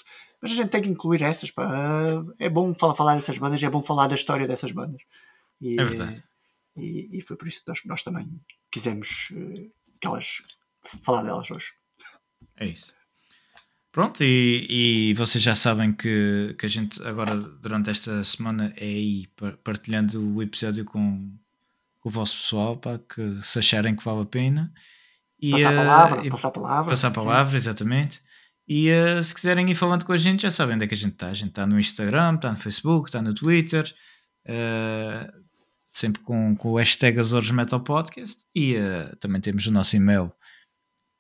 Mas 0.42 0.52
a 0.52 0.56
gente 0.56 0.70
tem 0.70 0.82
que 0.84 0.90
incluir 0.90 1.22
essas. 1.24 1.50
Pá. 1.52 2.24
É 2.40 2.48
bom 2.48 2.74
falar, 2.76 2.96
falar 2.96 3.16
dessas 3.16 3.38
bandas, 3.38 3.62
é 3.62 3.70
bom 3.70 3.82
falar 3.82 4.08
da 4.08 4.16
história 4.16 4.48
dessas 4.48 4.72
bandas. 4.72 5.02
E, 5.60 5.80
É 5.82 5.84
verdade. 5.84 6.24
E, 6.76 7.10
e 7.18 7.22
foi 7.22 7.38
por 7.38 7.48
isso 7.48 7.62
que 7.62 7.68
nós, 7.70 7.80
nós 7.86 8.04
também 8.04 8.30
quisemos 8.72 9.30
eh, 9.34 9.70
que 10.02 10.08
elas, 10.08 10.42
falar 11.04 11.24
delas 11.24 11.50
hoje. 11.52 11.72
É 12.58 12.68
isso. 12.68 12.94
Pronto, 13.92 14.22
e, 14.22 14.66
e 15.10 15.14
vocês 15.14 15.42
já 15.42 15.56
sabem 15.56 15.94
que, 15.94 16.54
que 16.60 16.66
a 16.66 16.70
gente 16.70 17.02
agora, 17.04 17.34
durante 17.36 17.90
esta 17.90 18.22
semana, 18.26 18.74
é 18.76 18.84
aí 18.86 19.28
par- 19.38 19.56
partilhando 19.58 20.36
o 20.36 20.44
episódio 20.44 20.84
com, 20.84 21.34
com 22.02 22.10
o 22.10 22.12
vosso 22.12 22.36
pessoal, 22.36 22.76
para 22.76 23.00
que 23.00 23.42
se 23.42 23.58
acharem 23.60 23.96
que 23.96 24.04
vale 24.04 24.24
a 24.24 24.26
pena. 24.26 24.74
E, 25.40 25.52
Passar 25.52 25.70
a 25.70 25.72
eh, 25.72 25.78
palavra, 25.78 26.26
e 26.26 26.30
passar 26.30 26.48
a 26.48 26.52
palavra. 26.52 26.90
passar 26.92 27.08
a 27.08 27.12
sim. 27.12 27.16
palavra, 27.16 27.56
exatamente. 27.56 28.22
E 28.68 28.90
eh, 28.90 29.24
se 29.24 29.34
quiserem 29.34 29.70
ir 29.70 29.76
falando 29.76 30.04
com 30.06 30.12
a 30.12 30.18
gente, 30.18 30.42
já 30.42 30.52
sabem 30.52 30.76
onde 30.76 30.84
é 30.84 30.88
que 30.88 30.94
a 30.94 30.98
gente 30.98 31.14
está. 31.14 31.28
A 31.28 31.34
gente 31.34 31.50
está 31.50 31.66
no 31.66 31.80
Instagram, 31.80 32.36
está 32.36 32.52
no 32.52 32.58
Facebook, 32.58 33.08
está 33.08 33.22
no 33.22 33.34
Twitter, 33.34 33.90
eh, 34.46 35.32
sempre 35.96 36.22
com, 36.22 36.56
com 36.56 36.72
o 36.72 36.78
hashtag 36.78 37.20
Azores 37.20 37.50
Metal 37.52 37.80
Podcast. 37.80 38.46
E 38.54 38.76
eh, 38.76 39.14
também 39.20 39.40
temos 39.40 39.66
o 39.66 39.72
nosso 39.72 39.96
e-mail, 39.96 40.26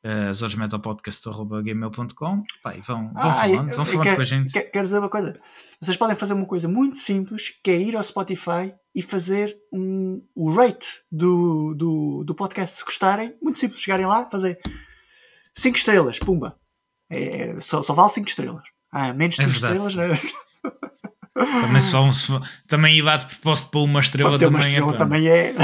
uh, 0.05 0.29
azoresmetalpodcast.gmail.com. 0.29 2.43
Pá, 2.61 2.75
e 2.75 2.81
vão, 2.81 3.11
vão 3.13 3.31
Ah, 3.31 3.35
falando, 3.35 3.73
vão 3.75 3.85
falando 3.85 4.03
quer- 4.07 4.15
com 4.15 4.21
a 4.21 4.25
gente. 4.25 4.51
quer- 4.53 4.63
Quero 4.63 4.85
dizer 4.85 4.99
uma 4.99 5.09
coisa. 5.09 5.33
Vocês 5.81 5.95
podem 5.97 6.15
fazer 6.17 6.33
uma 6.33 6.45
coisa 6.45 6.67
muito 6.67 6.97
simples, 6.99 7.51
que 7.63 7.71
é 7.71 7.79
ir 7.79 7.95
ao 7.95 8.03
Spotify 8.03 8.73
e 8.93 9.01
fazer 9.01 9.57
um, 9.73 10.21
o 10.35 10.51
rate 10.53 10.87
do, 11.11 11.73
do, 11.73 12.23
do 12.25 12.35
podcast. 12.35 12.77
Se 12.77 12.83
gostarem, 12.83 13.33
muito 13.41 13.57
simples, 13.59 13.81
chegarem 13.81 14.05
lá, 14.05 14.29
fazer 14.29 14.59
5 15.57 15.77
estrelas, 15.77 16.19
pumba. 16.19 16.59
É, 17.09 17.51
é- 17.51 17.61
só, 17.61 17.81
só 17.81 17.93
vale 17.93 18.09
5 18.09 18.27
estrelas. 18.27 18.63
Ah, 18.91 19.13
menos 19.13 19.39
É 19.39 19.47
5 19.47 19.51
verdade. 19.59 19.87
estrelas, 19.87 19.95
né? 19.95 20.19
Também, 21.35 21.81
só 21.81 22.01
um, 22.01 22.11
também 22.65 22.95
ir 22.95 23.01
lá 23.01 23.17
de 23.17 23.25
propósito 23.25 23.69
para 23.69 23.81
uma 23.81 23.99
estrela 23.99 24.39
ter 24.39 24.47
uma 24.47 24.57
também, 24.57 24.73
estrela 24.73 24.93
é, 24.93 24.97
também 24.97 25.27
é. 25.27 25.55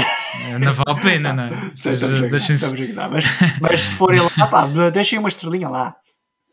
é, 0.50 0.58
não 0.58 0.74
vale 0.74 0.90
a 0.90 1.02
pena, 1.02 1.32
não 1.32 1.44
é? 1.44 1.70
Seja, 1.74 2.06
a 2.06 2.28
gozar. 2.28 3.10
mas, 3.10 3.24
mas 3.58 3.80
se 3.80 3.94
forem 3.96 4.20
lá, 4.20 4.46
pá, 4.48 4.66
deixem 4.90 5.18
uma 5.18 5.28
estrelinha 5.28 5.70
lá. 5.70 5.96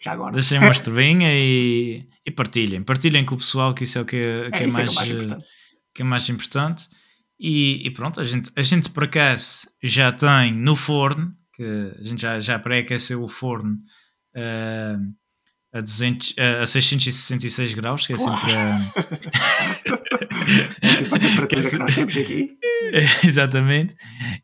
Já 0.02 0.14
agora. 0.14 0.32
Deixem 0.32 0.58
uma 0.58 0.70
estrelinha 0.70 1.32
e, 1.34 2.08
e 2.26 2.32
partilhem. 2.32 2.82
Partilhem 2.82 3.26
com 3.26 3.36
o 3.36 3.38
pessoal, 3.38 3.74
que 3.74 3.84
isso 3.84 3.98
é 3.98 4.02
o 4.02 4.06
que 4.06 4.16
é, 4.16 4.52
que 4.52 4.64
é 4.64 4.68
é 4.68 4.72
mais, 4.72 4.90
é 4.90 4.96
mais 4.96 5.10
importante. 5.10 5.46
que 5.94 6.02
é 6.02 6.06
mais 6.06 6.30
importante. 6.30 6.88
E, 7.38 7.86
e 7.86 7.92
pronto, 7.92 8.22
a 8.22 8.24
gente, 8.24 8.50
a 8.56 8.62
gente 8.62 8.90
por 8.90 9.04
acaso 9.04 9.68
já 9.84 10.14
tem 10.14 10.54
no 10.54 10.78
forno, 10.78 11.34
que 11.54 11.64
a 12.00 12.04
gente 12.04 12.22
já, 12.22 12.40
já 12.40 12.58
pré-aqueceu 12.58 13.22
o 13.22 13.28
forno 13.28 13.78
eh, 14.34 14.98
a, 15.74 15.82
200, 15.82 16.34
eh, 16.38 16.60
a 16.62 16.68
666 16.68 17.74
graus, 17.74 18.08
que 18.08 18.14
é 18.14 18.16
Claro. 18.18 18.40
sempre 18.40 18.56
a, 18.56 20.00
É 20.82 20.88
sempre 20.96 21.16
a 21.16 21.20
temperatura 21.20 21.60
Esse- 21.60 21.70
que 21.72 21.78
nós 21.78 21.96
temos 21.96 22.18
aqui. 22.18 22.58
Exatamente. 23.24 23.96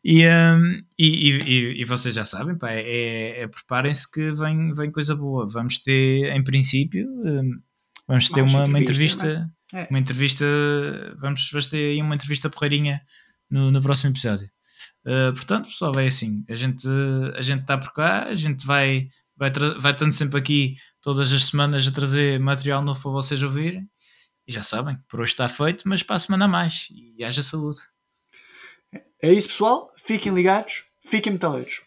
E, 0.04 0.26
hum, 0.26 0.82
e, 0.98 1.06
e- 1.38 1.80
e- 1.80 1.84
vocês 1.84 2.14
já 2.14 2.24
sabem, 2.24 2.56
pá, 2.56 2.70
é, 2.70 3.42
é- 3.42 3.48
preparem-se 3.48 4.10
que 4.10 4.30
vem, 4.32 4.72
vem 4.72 4.90
coisa 4.90 5.14
boa. 5.16 5.48
Vamos 5.48 5.78
ter, 5.80 6.32
em 6.34 6.42
princípio, 6.44 7.06
hum, 7.24 7.58
vamos 8.06 8.28
ter 8.30 8.42
uma, 8.42 8.64
uma 8.64 8.78
entrevista, 8.80 9.26
entrevista. 9.26 9.50
É. 9.74 9.86
Uma 9.90 9.98
entrevista. 9.98 10.44
Vamos, 11.20 11.48
vamos 11.50 11.66
ter 11.66 11.76
aí 11.92 12.00
uma 12.02 12.14
entrevista 12.14 12.48
porreirinha 12.48 13.00
no, 13.50 13.70
no 13.72 13.82
próximo 13.82 14.12
episódio. 14.12 14.48
Uh, 15.06 15.32
portanto, 15.34 15.66
pessoal, 15.66 15.98
é 15.98 16.06
assim. 16.06 16.44
A 16.48 16.54
gente 16.56 16.86
a 17.36 17.42
gente 17.42 17.62
está 17.62 17.76
por 17.78 17.92
cá, 17.92 18.24
a 18.24 18.34
gente 18.34 18.64
vai, 18.66 19.08
vai, 19.36 19.50
vai 19.80 19.92
estando 19.92 20.12
sempre 20.12 20.38
aqui 20.38 20.74
todas 21.06 21.32
as 21.32 21.44
semanas 21.44 21.86
a 21.86 21.92
trazer 21.92 22.40
material 22.40 22.82
novo 22.82 23.00
para 23.00 23.12
vocês 23.12 23.40
ouvirem. 23.40 23.88
E 24.44 24.52
já 24.52 24.64
sabem, 24.64 24.98
por 25.08 25.20
hoje 25.20 25.30
está 25.30 25.48
feito, 25.48 25.88
mas 25.88 26.02
para 26.02 26.16
a 26.16 26.18
semana 26.18 26.48
mais. 26.48 26.88
E 26.90 27.22
haja 27.22 27.44
saúde. 27.44 27.78
É 29.22 29.32
isso, 29.32 29.46
pessoal. 29.46 29.92
Fiquem 29.96 30.34
ligados. 30.34 30.82
Fiquem 31.04 31.34
metaleiros. 31.34 31.82